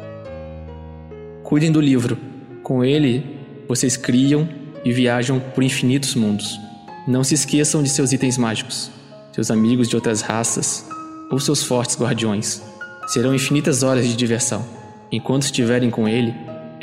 Cuidem 1.43 1.73
do 1.73 1.81
livro. 1.81 2.17
Com 2.63 2.85
ele, 2.85 3.39
vocês 3.69 3.97
criam 3.97 4.49
e 4.85 4.93
viajam 4.93 5.41
por 5.41 5.63
infinitos 5.63 6.15
mundos. 6.15 6.59
Não 7.07 7.25
se 7.25 7.35
esqueçam 7.35 7.83
de 7.83 7.91
seus 7.91 8.13
itens 8.13 8.39
mágicos, 8.39 8.91
seus 9.33 9.51
amigos 9.51 9.89
de 9.89 9.97
outras 9.97 10.23
raças 10.23 10.87
ou 11.31 11.39
seus 11.39 11.63
fortes 11.63 11.99
guardiões. 11.99 12.63
Serão 13.09 13.35
infinitas 13.35 13.83
horas 13.83 14.07
de 14.07 14.17
diversão. 14.17 14.65
Enquanto 15.13 15.43
estiverem 15.43 15.91
com 15.91 16.09
ele, 16.09 16.35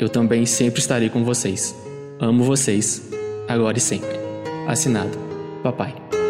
eu 0.02 0.08
também 0.08 0.44
sempre 0.44 0.80
estarei 0.80 1.08
com 1.08 1.24
vocês. 1.24 1.74
Amo 2.18 2.44
vocês, 2.44 3.02
agora 3.48 3.78
e 3.78 3.80
sempre. 3.80 4.18
Assinado, 4.66 5.16
Papai. 5.62 6.21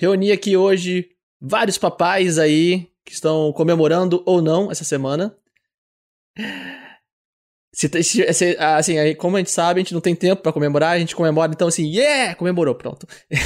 Reuni 0.00 0.32
aqui 0.32 0.56
hoje 0.56 1.10
vários 1.38 1.76
papais 1.76 2.38
aí 2.38 2.88
que 3.04 3.12
estão 3.12 3.52
comemorando 3.52 4.22
ou 4.24 4.40
não 4.40 4.70
essa 4.70 4.82
semana. 4.82 5.36
Se, 7.74 7.86
se- 8.02 8.32
se- 8.32 8.56
assim, 8.58 8.98
aí, 8.98 9.14
como 9.14 9.36
a 9.36 9.40
gente 9.40 9.50
sabe, 9.50 9.78
a 9.80 9.82
gente 9.82 9.92
não 9.92 10.00
tem 10.00 10.14
tempo 10.16 10.40
pra 10.42 10.52
comemorar, 10.54 10.92
a 10.92 10.98
gente 10.98 11.14
comemora, 11.14 11.52
então 11.52 11.68
assim, 11.68 11.86
yeah! 11.94 12.34
Comemorou, 12.34 12.74
pronto. 12.74 13.06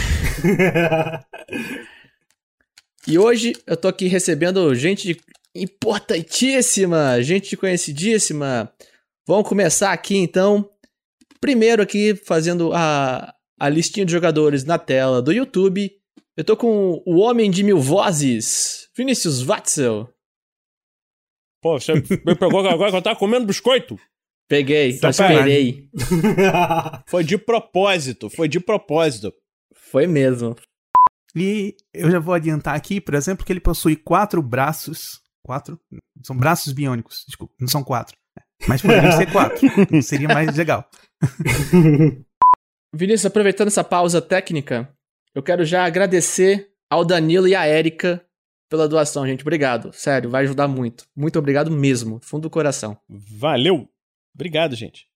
E 3.06 3.18
hoje 3.18 3.52
eu 3.66 3.76
tô 3.76 3.86
aqui 3.88 4.06
recebendo 4.06 4.74
gente 4.74 5.20
importantíssima, 5.54 7.22
gente 7.22 7.54
conhecidíssima. 7.54 8.72
Vamos 9.28 9.46
começar 9.46 9.92
aqui 9.92 10.16
então. 10.16 10.70
Primeiro 11.38 11.82
aqui 11.82 12.14
fazendo 12.24 12.72
a, 12.72 13.30
a 13.60 13.68
listinha 13.68 14.06
de 14.06 14.12
jogadores 14.12 14.64
na 14.64 14.78
tela 14.78 15.20
do 15.20 15.32
YouTube. 15.32 15.92
Eu 16.36 16.44
tô 16.44 16.56
com 16.56 17.02
o 17.06 17.18
homem 17.18 17.50
de 17.50 17.62
mil 17.62 17.78
vozes, 17.78 18.88
Vinícius 18.96 19.40
Watzel. 19.42 20.08
Pô, 21.62 21.78
você 21.78 21.94
me 21.94 22.34
pegou 22.34 22.66
agora 22.68 22.90
que 22.90 22.96
eu 22.96 23.02
tava 23.02 23.18
comendo 23.18 23.46
biscoito. 23.46 23.98
Peguei, 24.48 24.98
Tá 24.98 25.10
esperei. 25.10 25.88
Foi 27.06 27.24
de 27.24 27.38
propósito, 27.38 28.28
foi 28.28 28.46
de 28.46 28.60
propósito. 28.60 29.32
Foi 29.74 30.06
mesmo. 30.06 30.54
E 31.34 31.74
eu 31.94 32.10
já 32.10 32.18
vou 32.18 32.34
adiantar 32.34 32.74
aqui, 32.74 33.00
por 33.00 33.14
exemplo, 33.14 33.44
que 33.46 33.52
ele 33.52 33.60
possui 33.60 33.96
quatro 33.96 34.42
braços. 34.42 35.20
Quatro? 35.42 35.80
São 36.22 36.36
braços 36.36 36.72
biônicos, 36.72 37.24
desculpa, 37.26 37.54
não 37.58 37.68
são 37.68 37.82
quatro. 37.82 38.16
Mas 38.68 38.82
poderiam 38.82 39.12
ser 39.12 39.30
quatro. 39.32 39.66
Seria 40.02 40.28
mais 40.28 40.54
legal. 40.56 40.88
Vinícius, 42.94 43.26
aproveitando 43.26 43.68
essa 43.68 43.82
pausa 43.82 44.20
técnica, 44.20 44.93
eu 45.34 45.42
quero 45.42 45.64
já 45.64 45.84
agradecer 45.84 46.70
ao 46.88 47.04
Danilo 47.04 47.48
e 47.48 47.54
à 47.54 47.66
Érica 47.66 48.24
pela 48.70 48.88
doação, 48.88 49.26
gente. 49.26 49.42
Obrigado. 49.42 49.92
Sério, 49.92 50.30
vai 50.30 50.44
ajudar 50.44 50.68
muito. 50.68 51.06
Muito 51.14 51.38
obrigado 51.38 51.70
mesmo, 51.70 52.20
fundo 52.22 52.42
do 52.42 52.50
coração. 52.50 52.96
Valeu. 53.08 53.88
Obrigado, 54.34 54.76
gente. 54.76 55.06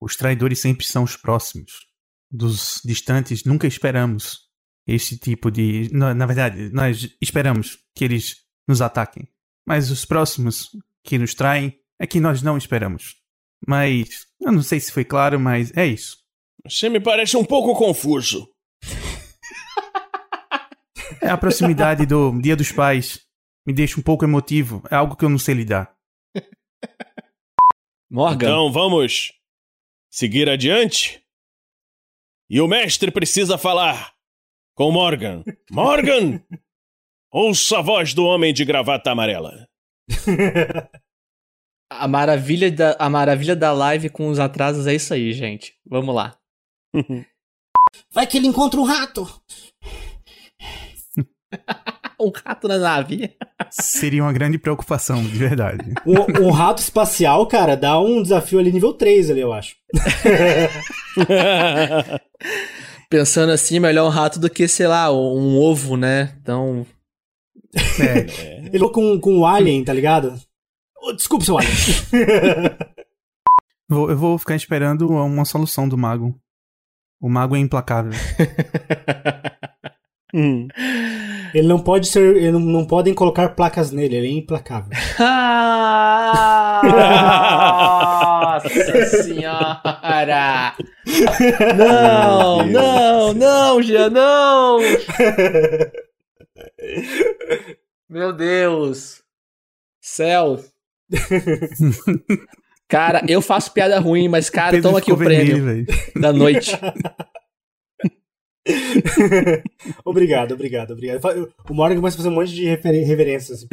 Os 0.00 0.16
traidores 0.16 0.60
sempre 0.60 0.84
são 0.84 1.04
os 1.04 1.16
próximos. 1.16 1.86
Dos 2.30 2.80
distantes, 2.84 3.44
nunca 3.44 3.66
esperamos 3.66 4.46
esse 4.86 5.18
tipo 5.18 5.50
de. 5.50 5.88
Na, 5.92 6.14
na 6.14 6.26
verdade, 6.26 6.70
nós 6.72 7.08
esperamos 7.20 7.78
que 7.94 8.04
eles 8.04 8.44
nos 8.68 8.82
ataquem. 8.82 9.28
Mas 9.66 9.90
os 9.90 10.04
próximos 10.04 10.70
que 11.02 11.18
nos 11.18 11.34
traem 11.34 11.78
é 11.98 12.06
que 12.06 12.20
nós 12.20 12.42
não 12.42 12.58
esperamos. 12.58 13.16
Mas. 13.66 14.26
Eu 14.40 14.52
não 14.52 14.62
sei 14.62 14.80
se 14.80 14.92
foi 14.92 15.04
claro, 15.04 15.40
mas 15.40 15.74
é 15.76 15.86
isso. 15.86 16.18
Você 16.64 16.88
me 16.88 17.00
parece 17.00 17.36
um 17.36 17.44
pouco 17.44 17.74
confuso. 17.74 18.48
É 21.26 21.30
a 21.30 21.36
proximidade 21.36 22.06
do 22.06 22.40
Dia 22.40 22.54
dos 22.54 22.70
Pais. 22.70 23.20
Me 23.66 23.72
deixa 23.72 23.98
um 23.98 24.02
pouco 24.02 24.24
emotivo. 24.24 24.80
É 24.88 24.94
algo 24.94 25.16
que 25.16 25.24
eu 25.24 25.28
não 25.28 25.38
sei 25.38 25.56
lidar. 25.56 25.92
Morgan, 28.08 28.46
Então 28.46 28.72
vamos 28.72 29.32
seguir 30.08 30.48
adiante. 30.48 31.20
E 32.48 32.60
o 32.60 32.68
mestre 32.68 33.10
precisa 33.10 33.58
falar 33.58 34.14
com 34.76 34.92
Morgan. 34.92 35.42
Morgan! 35.68 36.40
Ouça 37.32 37.78
a 37.78 37.82
voz 37.82 38.14
do 38.14 38.24
homem 38.24 38.54
de 38.54 38.64
gravata 38.64 39.10
amarela. 39.10 39.68
a 41.90 42.06
maravilha, 42.06 42.70
da, 42.70 42.96
a 43.00 43.10
maravilha 43.10 43.56
da 43.56 43.72
live 43.72 44.08
com 44.10 44.28
os 44.28 44.38
atrasos 44.38 44.86
é 44.86 44.94
isso 44.94 45.12
aí, 45.12 45.32
gente. 45.32 45.76
Vamos 45.84 46.14
lá. 46.14 46.38
Vai 48.12 48.26
que 48.28 48.36
ele 48.36 48.46
encontra 48.46 48.78
um 48.80 48.84
rato. 48.84 49.26
Um 52.18 52.32
rato 52.46 52.66
na 52.66 52.78
nave. 52.78 53.30
Seria 53.70 54.22
uma 54.22 54.32
grande 54.32 54.56
preocupação, 54.56 55.22
de 55.22 55.36
verdade. 55.36 55.92
Um, 56.06 56.46
um 56.46 56.50
rato 56.50 56.78
espacial, 56.80 57.46
cara, 57.46 57.76
dá 57.76 58.00
um 58.00 58.22
desafio 58.22 58.58
ali 58.58 58.72
nível 58.72 58.94
3 58.94 59.30
ali, 59.30 59.40
eu 59.40 59.52
acho. 59.52 59.76
Pensando 63.10 63.52
assim, 63.52 63.78
melhor 63.78 64.06
um 64.06 64.10
rato 64.10 64.40
do 64.40 64.48
que, 64.50 64.66
sei 64.66 64.86
lá, 64.86 65.12
um 65.12 65.58
ovo, 65.58 65.96
né? 65.96 66.34
Então, 66.40 66.86
É, 68.00 68.58
Ele 68.60 68.70
ficou 68.72 68.90
com, 68.90 69.20
com 69.20 69.38
um 69.38 69.46
alien, 69.46 69.84
tá 69.84 69.92
ligado? 69.92 70.34
Oh, 71.02 71.12
desculpa, 71.12 71.44
seu 71.44 71.58
alien. 71.58 71.72
vou- 73.88 74.10
eu 74.10 74.16
vou 74.16 74.38
ficar 74.38 74.56
esperando 74.56 75.08
uma 75.08 75.44
solução 75.44 75.88
do 75.88 75.98
mago. 75.98 76.34
O 77.20 77.28
mago 77.28 77.56
é 77.56 77.58
implacável. 77.58 78.12
Hum. 80.36 80.68
Ele 81.54 81.66
não 81.66 81.78
pode 81.78 82.08
ser. 82.08 82.36
Ele 82.36 82.52
não, 82.52 82.60
não 82.60 82.84
podem 82.84 83.14
colocar 83.14 83.48
placas 83.50 83.90
nele, 83.90 84.16
ele 84.16 84.26
é 84.26 84.30
implacável. 84.32 84.90
Nossa 88.36 89.06
senhora! 89.22 90.74
Não, 91.76 92.66
Meu 92.66 92.74
Deus 92.74 92.74
não, 92.74 93.34
não, 93.34 93.82
Jean, 93.82 94.10
não! 94.10 94.78
Meu 98.08 98.32
Deus! 98.34 99.22
Céu! 100.00 100.60
Cara, 102.88 103.22
eu 103.26 103.40
faço 103.40 103.72
piada 103.72 103.98
ruim, 103.98 104.28
mas 104.28 104.50
cara, 104.50 104.72
Pedro 104.72 104.90
toma 104.90 104.98
aqui 104.98 105.12
o 105.12 105.16
vermelho, 105.16 105.46
prêmio 105.46 105.64
velho. 105.64 105.86
da 106.20 106.32
noite. 106.32 106.78
obrigado, 110.04 110.52
obrigado, 110.54 110.92
obrigado. 110.92 111.20
O 111.68 111.74
Morgan 111.74 111.96
começa 111.96 112.16
a 112.16 112.18
fazer 112.18 112.28
um 112.28 112.34
monte 112.34 112.52
de 112.54 112.64
refer- 112.64 113.04
reverências. 113.06 113.66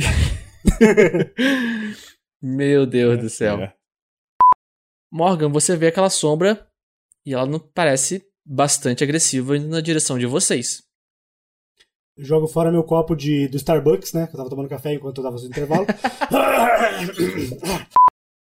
Meu 2.41 2.85
Deus 2.85 3.19
do 3.19 3.29
céu. 3.29 3.61
É. 3.61 3.73
Morgan, 5.11 5.49
você 5.49 5.75
vê 5.77 5.87
aquela 5.87 6.09
sombra 6.09 6.67
e 7.25 7.33
ela 7.33 7.45
não 7.45 7.59
parece 7.59 8.25
bastante 8.45 9.03
agressiva 9.03 9.55
indo 9.57 9.67
na 9.69 9.79
direção 9.81 10.17
de 10.19 10.25
vocês. 10.25 10.83
Jogo 12.17 12.47
fora 12.47 12.71
meu 12.71 12.83
copo 12.83 13.15
de, 13.15 13.47
do 13.47 13.57
Starbucks, 13.57 14.13
né? 14.13 14.27
Que 14.27 14.33
eu 14.33 14.37
tava 14.37 14.49
tomando 14.49 14.69
café 14.69 14.93
enquanto 14.93 15.17
eu 15.19 15.23
tava 15.23 15.37
no 15.37 15.45
intervalo. 15.45 15.85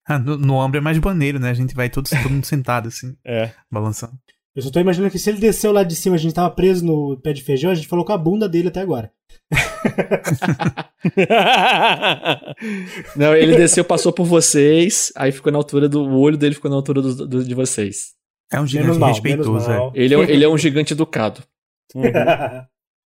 Ah, 0.03 0.18
no, 0.18 0.36
no 0.36 0.56
ombro 0.56 0.80
é 0.80 0.82
mais 0.82 0.98
maneiro, 0.98 1.40
né? 1.40 1.52
A 1.52 1.53
gente 1.53 1.76
vai 1.76 1.88
todo, 1.90 2.10
todo 2.10 2.30
mundo 2.30 2.44
sentado, 2.44 2.88
assim, 2.88 3.15
É. 3.23 3.53
balançando. 3.72 4.14
Eu 4.56 4.61
só 4.61 4.69
tô 4.69 4.80
imaginando 4.80 5.11
que 5.11 5.19
se 5.19 5.30
ele 5.30 5.40
desceu 5.40 5.72
lá 5.72 5.84
de 5.84 5.95
cima, 5.95 6.15
a 6.15 6.19
gente 6.19 6.34
tava 6.36 6.49
preso 6.53 6.86
no 6.86 7.18
pé 7.22 7.32
de 7.32 7.41
feijão, 7.41 7.72
a 7.72 7.76
gente 7.76 7.88
falou 7.88 8.03
com 8.03 8.11
a 8.11 8.18
bunda 8.18 8.49
dele 8.49 8.68
até 8.68 8.82
agora. 8.82 9.10
Não, 13.15 13.36
ele 13.36 13.56
desceu, 13.56 13.84
passou 13.84 14.11
por 14.11 14.26
vocês, 14.26 15.11
aí 15.15 15.32
ficou 15.32 15.52
na 15.52 15.57
altura 15.57 15.88
do. 15.88 16.03
O 16.03 16.19
olho 16.19 16.38
dele 16.38 16.56
ficou 16.56 16.69
na 16.69 16.78
altura 16.78 17.02
do, 17.02 17.28
do- 17.28 17.44
de 17.44 17.53
vocês. 17.56 18.11
É 18.52 18.60
um 18.60 18.68
gigante 18.68 18.99
mal, 18.99 19.10
respeitoso, 19.10 19.72
é. 19.72 19.91
Ele 19.94 20.15
é, 20.15 20.19
ele 20.19 20.44
é 20.44 20.49
um 20.49 20.57
gigante 20.57 20.94
educado. 20.94 21.41
Uhum. 21.95 22.03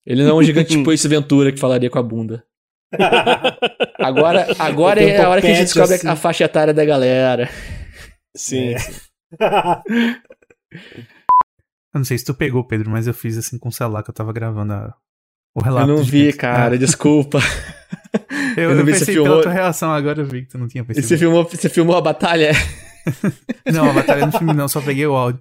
Ele 0.05 0.23
não 0.23 0.31
é 0.31 0.33
um 0.33 0.43
gigante 0.43 0.69
tipo 0.75 0.91
esse 0.91 1.07
Ventura 1.07 1.51
que 1.51 1.59
falaria 1.59 1.89
com 1.89 1.99
a 1.99 2.03
bunda. 2.03 2.43
Agora, 3.99 4.47
agora 4.59 5.01
um 5.01 5.07
é 5.07 5.17
a 5.21 5.29
hora 5.29 5.41
que 5.41 5.47
a 5.47 5.53
gente 5.53 5.65
descobre 5.65 5.95
assim. 5.95 6.07
a 6.07 6.15
faixa 6.15 6.43
etária 6.43 6.73
da 6.73 6.85
galera. 6.85 7.49
Sim. 8.35 8.75
É. 8.75 8.77
Eu 11.95 11.99
não 11.99 12.03
sei 12.05 12.17
se 12.17 12.25
tu 12.25 12.33
pegou, 12.33 12.63
Pedro, 12.67 12.89
mas 12.91 13.07
eu 13.07 13.13
fiz 13.13 13.37
assim 13.37 13.57
com 13.57 13.69
o 13.69 13.71
celular 13.71 14.03
que 14.03 14.09
eu 14.09 14.13
tava 14.13 14.33
gravando 14.33 14.73
a- 14.73 14.93
o 15.55 15.61
Eu 15.61 15.63
relato. 15.63 15.87
não 15.87 15.95
dos 15.95 16.09
vi, 16.09 16.17
gigantes. 16.19 16.37
cara, 16.37 16.77
desculpa. 16.77 17.39
Eu, 18.57 18.63
eu 18.63 18.69
eu, 18.71 18.75
não 18.75 18.85
vi, 18.85 18.91
você 18.93 18.99
pensei 18.99 19.13
filmou? 19.15 19.31
pela 19.31 19.43
tua 19.43 19.51
reação 19.53 19.91
agora, 19.93 20.19
eu 20.21 20.25
vi 20.25 20.41
que 20.41 20.49
tu 20.49 20.57
não 20.57 20.67
tinha 20.67 20.81
E 20.83 20.85
percebido. 20.85 21.07
você 21.07 21.17
filmou, 21.17 21.43
você 21.45 21.69
filmou 21.69 21.95
a 21.95 22.01
batalha? 22.01 22.51
Não, 23.71 23.89
a 23.89 23.93
batalha 23.93 24.25
no 24.25 24.31
filme 24.31 24.51
não, 24.53 24.67
só 24.67 24.81
peguei 24.81 25.05
o 25.05 25.13
áudio. 25.15 25.39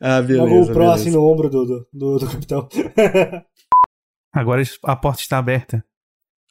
Ah, 0.00 0.18
Uma 0.20 0.46
GoPro 0.48 0.90
assim 0.90 1.10
no 1.12 1.22
ombro 1.24 1.48
do, 1.48 1.64
do, 1.64 1.88
do, 1.92 2.18
do 2.18 2.26
capitão. 2.28 2.68
Agora 4.34 4.62
a 4.84 4.96
porta 4.96 5.20
está 5.22 5.38
aberta. 5.38 5.84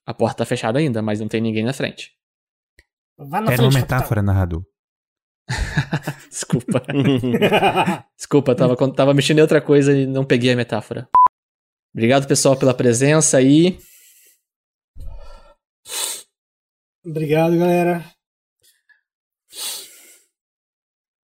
A 0.05 0.13
porta 0.13 0.37
tá 0.37 0.45
fechada 0.45 0.79
ainda, 0.79 1.01
mas 1.01 1.19
não 1.19 1.27
tem 1.27 1.41
ninguém 1.41 1.63
na 1.65 1.73
frente. 1.73 2.13
Vá 3.17 3.41
na 3.41 3.51
Era 3.51 3.61
uma 3.63 3.71
frente, 3.71 3.81
metáfora, 3.83 4.21
narrador. 4.21 4.63
Desculpa. 6.29 6.83
Desculpa, 8.15 8.55
tava, 8.55 8.75
tava 8.93 9.13
mexendo 9.13 9.39
em 9.39 9.41
outra 9.41 9.61
coisa 9.61 9.95
e 9.95 10.05
não 10.05 10.25
peguei 10.25 10.51
a 10.51 10.55
metáfora. 10.55 11.09
Obrigado, 11.93 12.27
pessoal, 12.27 12.55
pela 12.57 12.73
presença 12.73 13.37
aí. 13.37 13.79
Obrigado, 17.05 17.57
galera. 17.57 18.05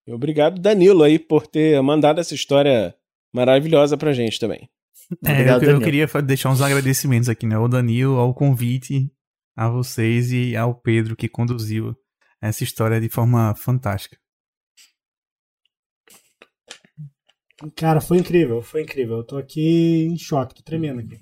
E 0.07 0.11
Obrigado, 0.11 0.59
Danilo, 0.59 1.03
aí, 1.03 1.19
por 1.19 1.47
ter 1.47 1.81
mandado 1.81 2.19
essa 2.19 2.33
história 2.33 2.95
maravilhosa 3.33 3.97
pra 3.97 4.13
gente 4.13 4.39
também. 4.39 4.69
É, 5.25 5.31
Obrigado, 5.31 5.63
eu, 5.63 5.71
eu 5.71 5.81
queria 5.81 6.07
deixar 6.25 6.49
uns 6.49 6.61
agradecimentos 6.61 7.29
aqui, 7.29 7.45
né? 7.45 7.55
Ao 7.55 7.67
Danilo, 7.67 8.17
ao 8.17 8.33
convite, 8.33 9.11
a 9.55 9.69
vocês 9.69 10.31
e 10.31 10.55
ao 10.55 10.73
Pedro 10.73 11.15
que 11.15 11.27
conduziu 11.27 11.95
essa 12.47 12.63
história 12.63 12.99
de 12.99 13.09
forma 13.09 13.55
fantástica. 13.55 14.17
Cara, 17.75 18.01
foi 18.01 18.17
incrível, 18.17 18.61
foi 18.61 18.81
incrível. 18.81 19.17
Eu 19.17 19.23
tô 19.25 19.37
aqui 19.37 20.05
em 20.05 20.17
choque, 20.17 20.55
tô 20.55 20.63
tremendo 20.63 20.99
aqui. 20.99 21.17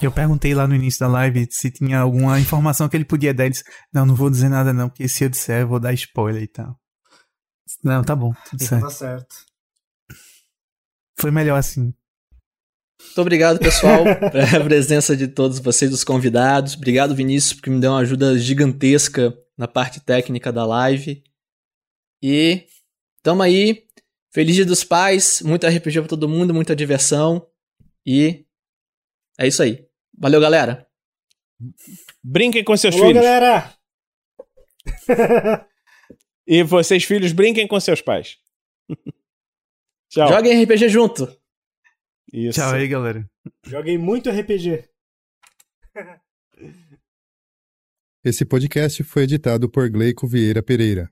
Eu 0.00 0.12
perguntei 0.12 0.54
lá 0.54 0.68
no 0.68 0.76
início 0.76 1.00
da 1.00 1.08
live 1.08 1.48
se 1.50 1.72
tinha 1.72 1.98
alguma 1.98 2.38
informação 2.38 2.88
que 2.88 2.96
ele 2.96 3.04
podia 3.04 3.34
dar. 3.34 3.44
Ele 3.44 3.50
disse, 3.50 3.64
não, 3.92 4.06
não 4.06 4.14
vou 4.14 4.30
dizer 4.30 4.48
nada 4.48 4.72
não, 4.72 4.88
porque 4.88 5.08
se 5.08 5.24
eu 5.24 5.28
disser 5.28 5.62
eu 5.62 5.68
vou 5.68 5.80
dar 5.80 5.92
spoiler 5.92 6.42
e 6.42 6.46
tal. 6.46 6.78
Não, 7.82 8.04
tá 8.04 8.14
bom, 8.14 8.32
tudo 8.48 8.62
Então 8.62 8.68
certo. 8.68 8.82
tá 8.82 8.90
certo. 8.90 9.36
Foi 11.20 11.32
melhor 11.32 11.58
assim. 11.58 11.92
Muito 13.00 13.20
obrigado, 13.20 13.58
pessoal, 13.58 14.04
pela 14.32 14.64
presença 14.64 15.16
de 15.16 15.28
todos 15.28 15.58
vocês, 15.58 15.90
dos 15.90 16.04
convidados. 16.04 16.74
Obrigado, 16.74 17.14
Vinícius, 17.14 17.54
porque 17.54 17.70
me 17.70 17.80
deu 17.80 17.92
uma 17.92 18.00
ajuda 18.00 18.38
gigantesca 18.38 19.36
na 19.56 19.68
parte 19.68 20.00
técnica 20.00 20.52
da 20.52 20.64
live. 20.66 21.22
E 22.22 22.66
tamo 23.22 23.42
aí. 23.42 23.86
Feliz 24.30 24.56
Dia 24.56 24.66
dos 24.66 24.84
Pais, 24.84 25.40
muito 25.42 25.66
RPG 25.66 26.00
pra 26.00 26.08
todo 26.08 26.28
mundo, 26.28 26.52
muita 26.52 26.76
diversão. 26.76 27.48
E 28.04 28.44
é 29.38 29.46
isso 29.46 29.62
aí. 29.62 29.86
Valeu, 30.16 30.40
galera. 30.40 30.86
Brinquem 32.22 32.62
com 32.62 32.76
seus 32.76 32.94
Alô, 32.94 33.06
filhos. 33.06 33.22
galera! 33.22 33.74
E 36.50 36.62
vocês, 36.62 37.04
filhos, 37.04 37.30
brinquem 37.30 37.68
com 37.68 37.78
seus 37.78 38.00
pais. 38.00 38.38
Tchau. 40.08 40.28
Joguem 40.28 40.64
RPG 40.64 40.88
junto. 40.88 41.37
Isso. 42.32 42.60
Tchau 42.60 42.72
aí, 42.72 42.86
galera. 42.88 43.28
Joguei 43.66 43.96
muito 43.96 44.30
RPG. 44.30 44.84
Esse 48.24 48.44
podcast 48.44 49.02
foi 49.04 49.22
editado 49.22 49.70
por 49.70 49.88
Gleico 49.88 50.26
Vieira 50.26 50.62
Pereira. 50.62 51.10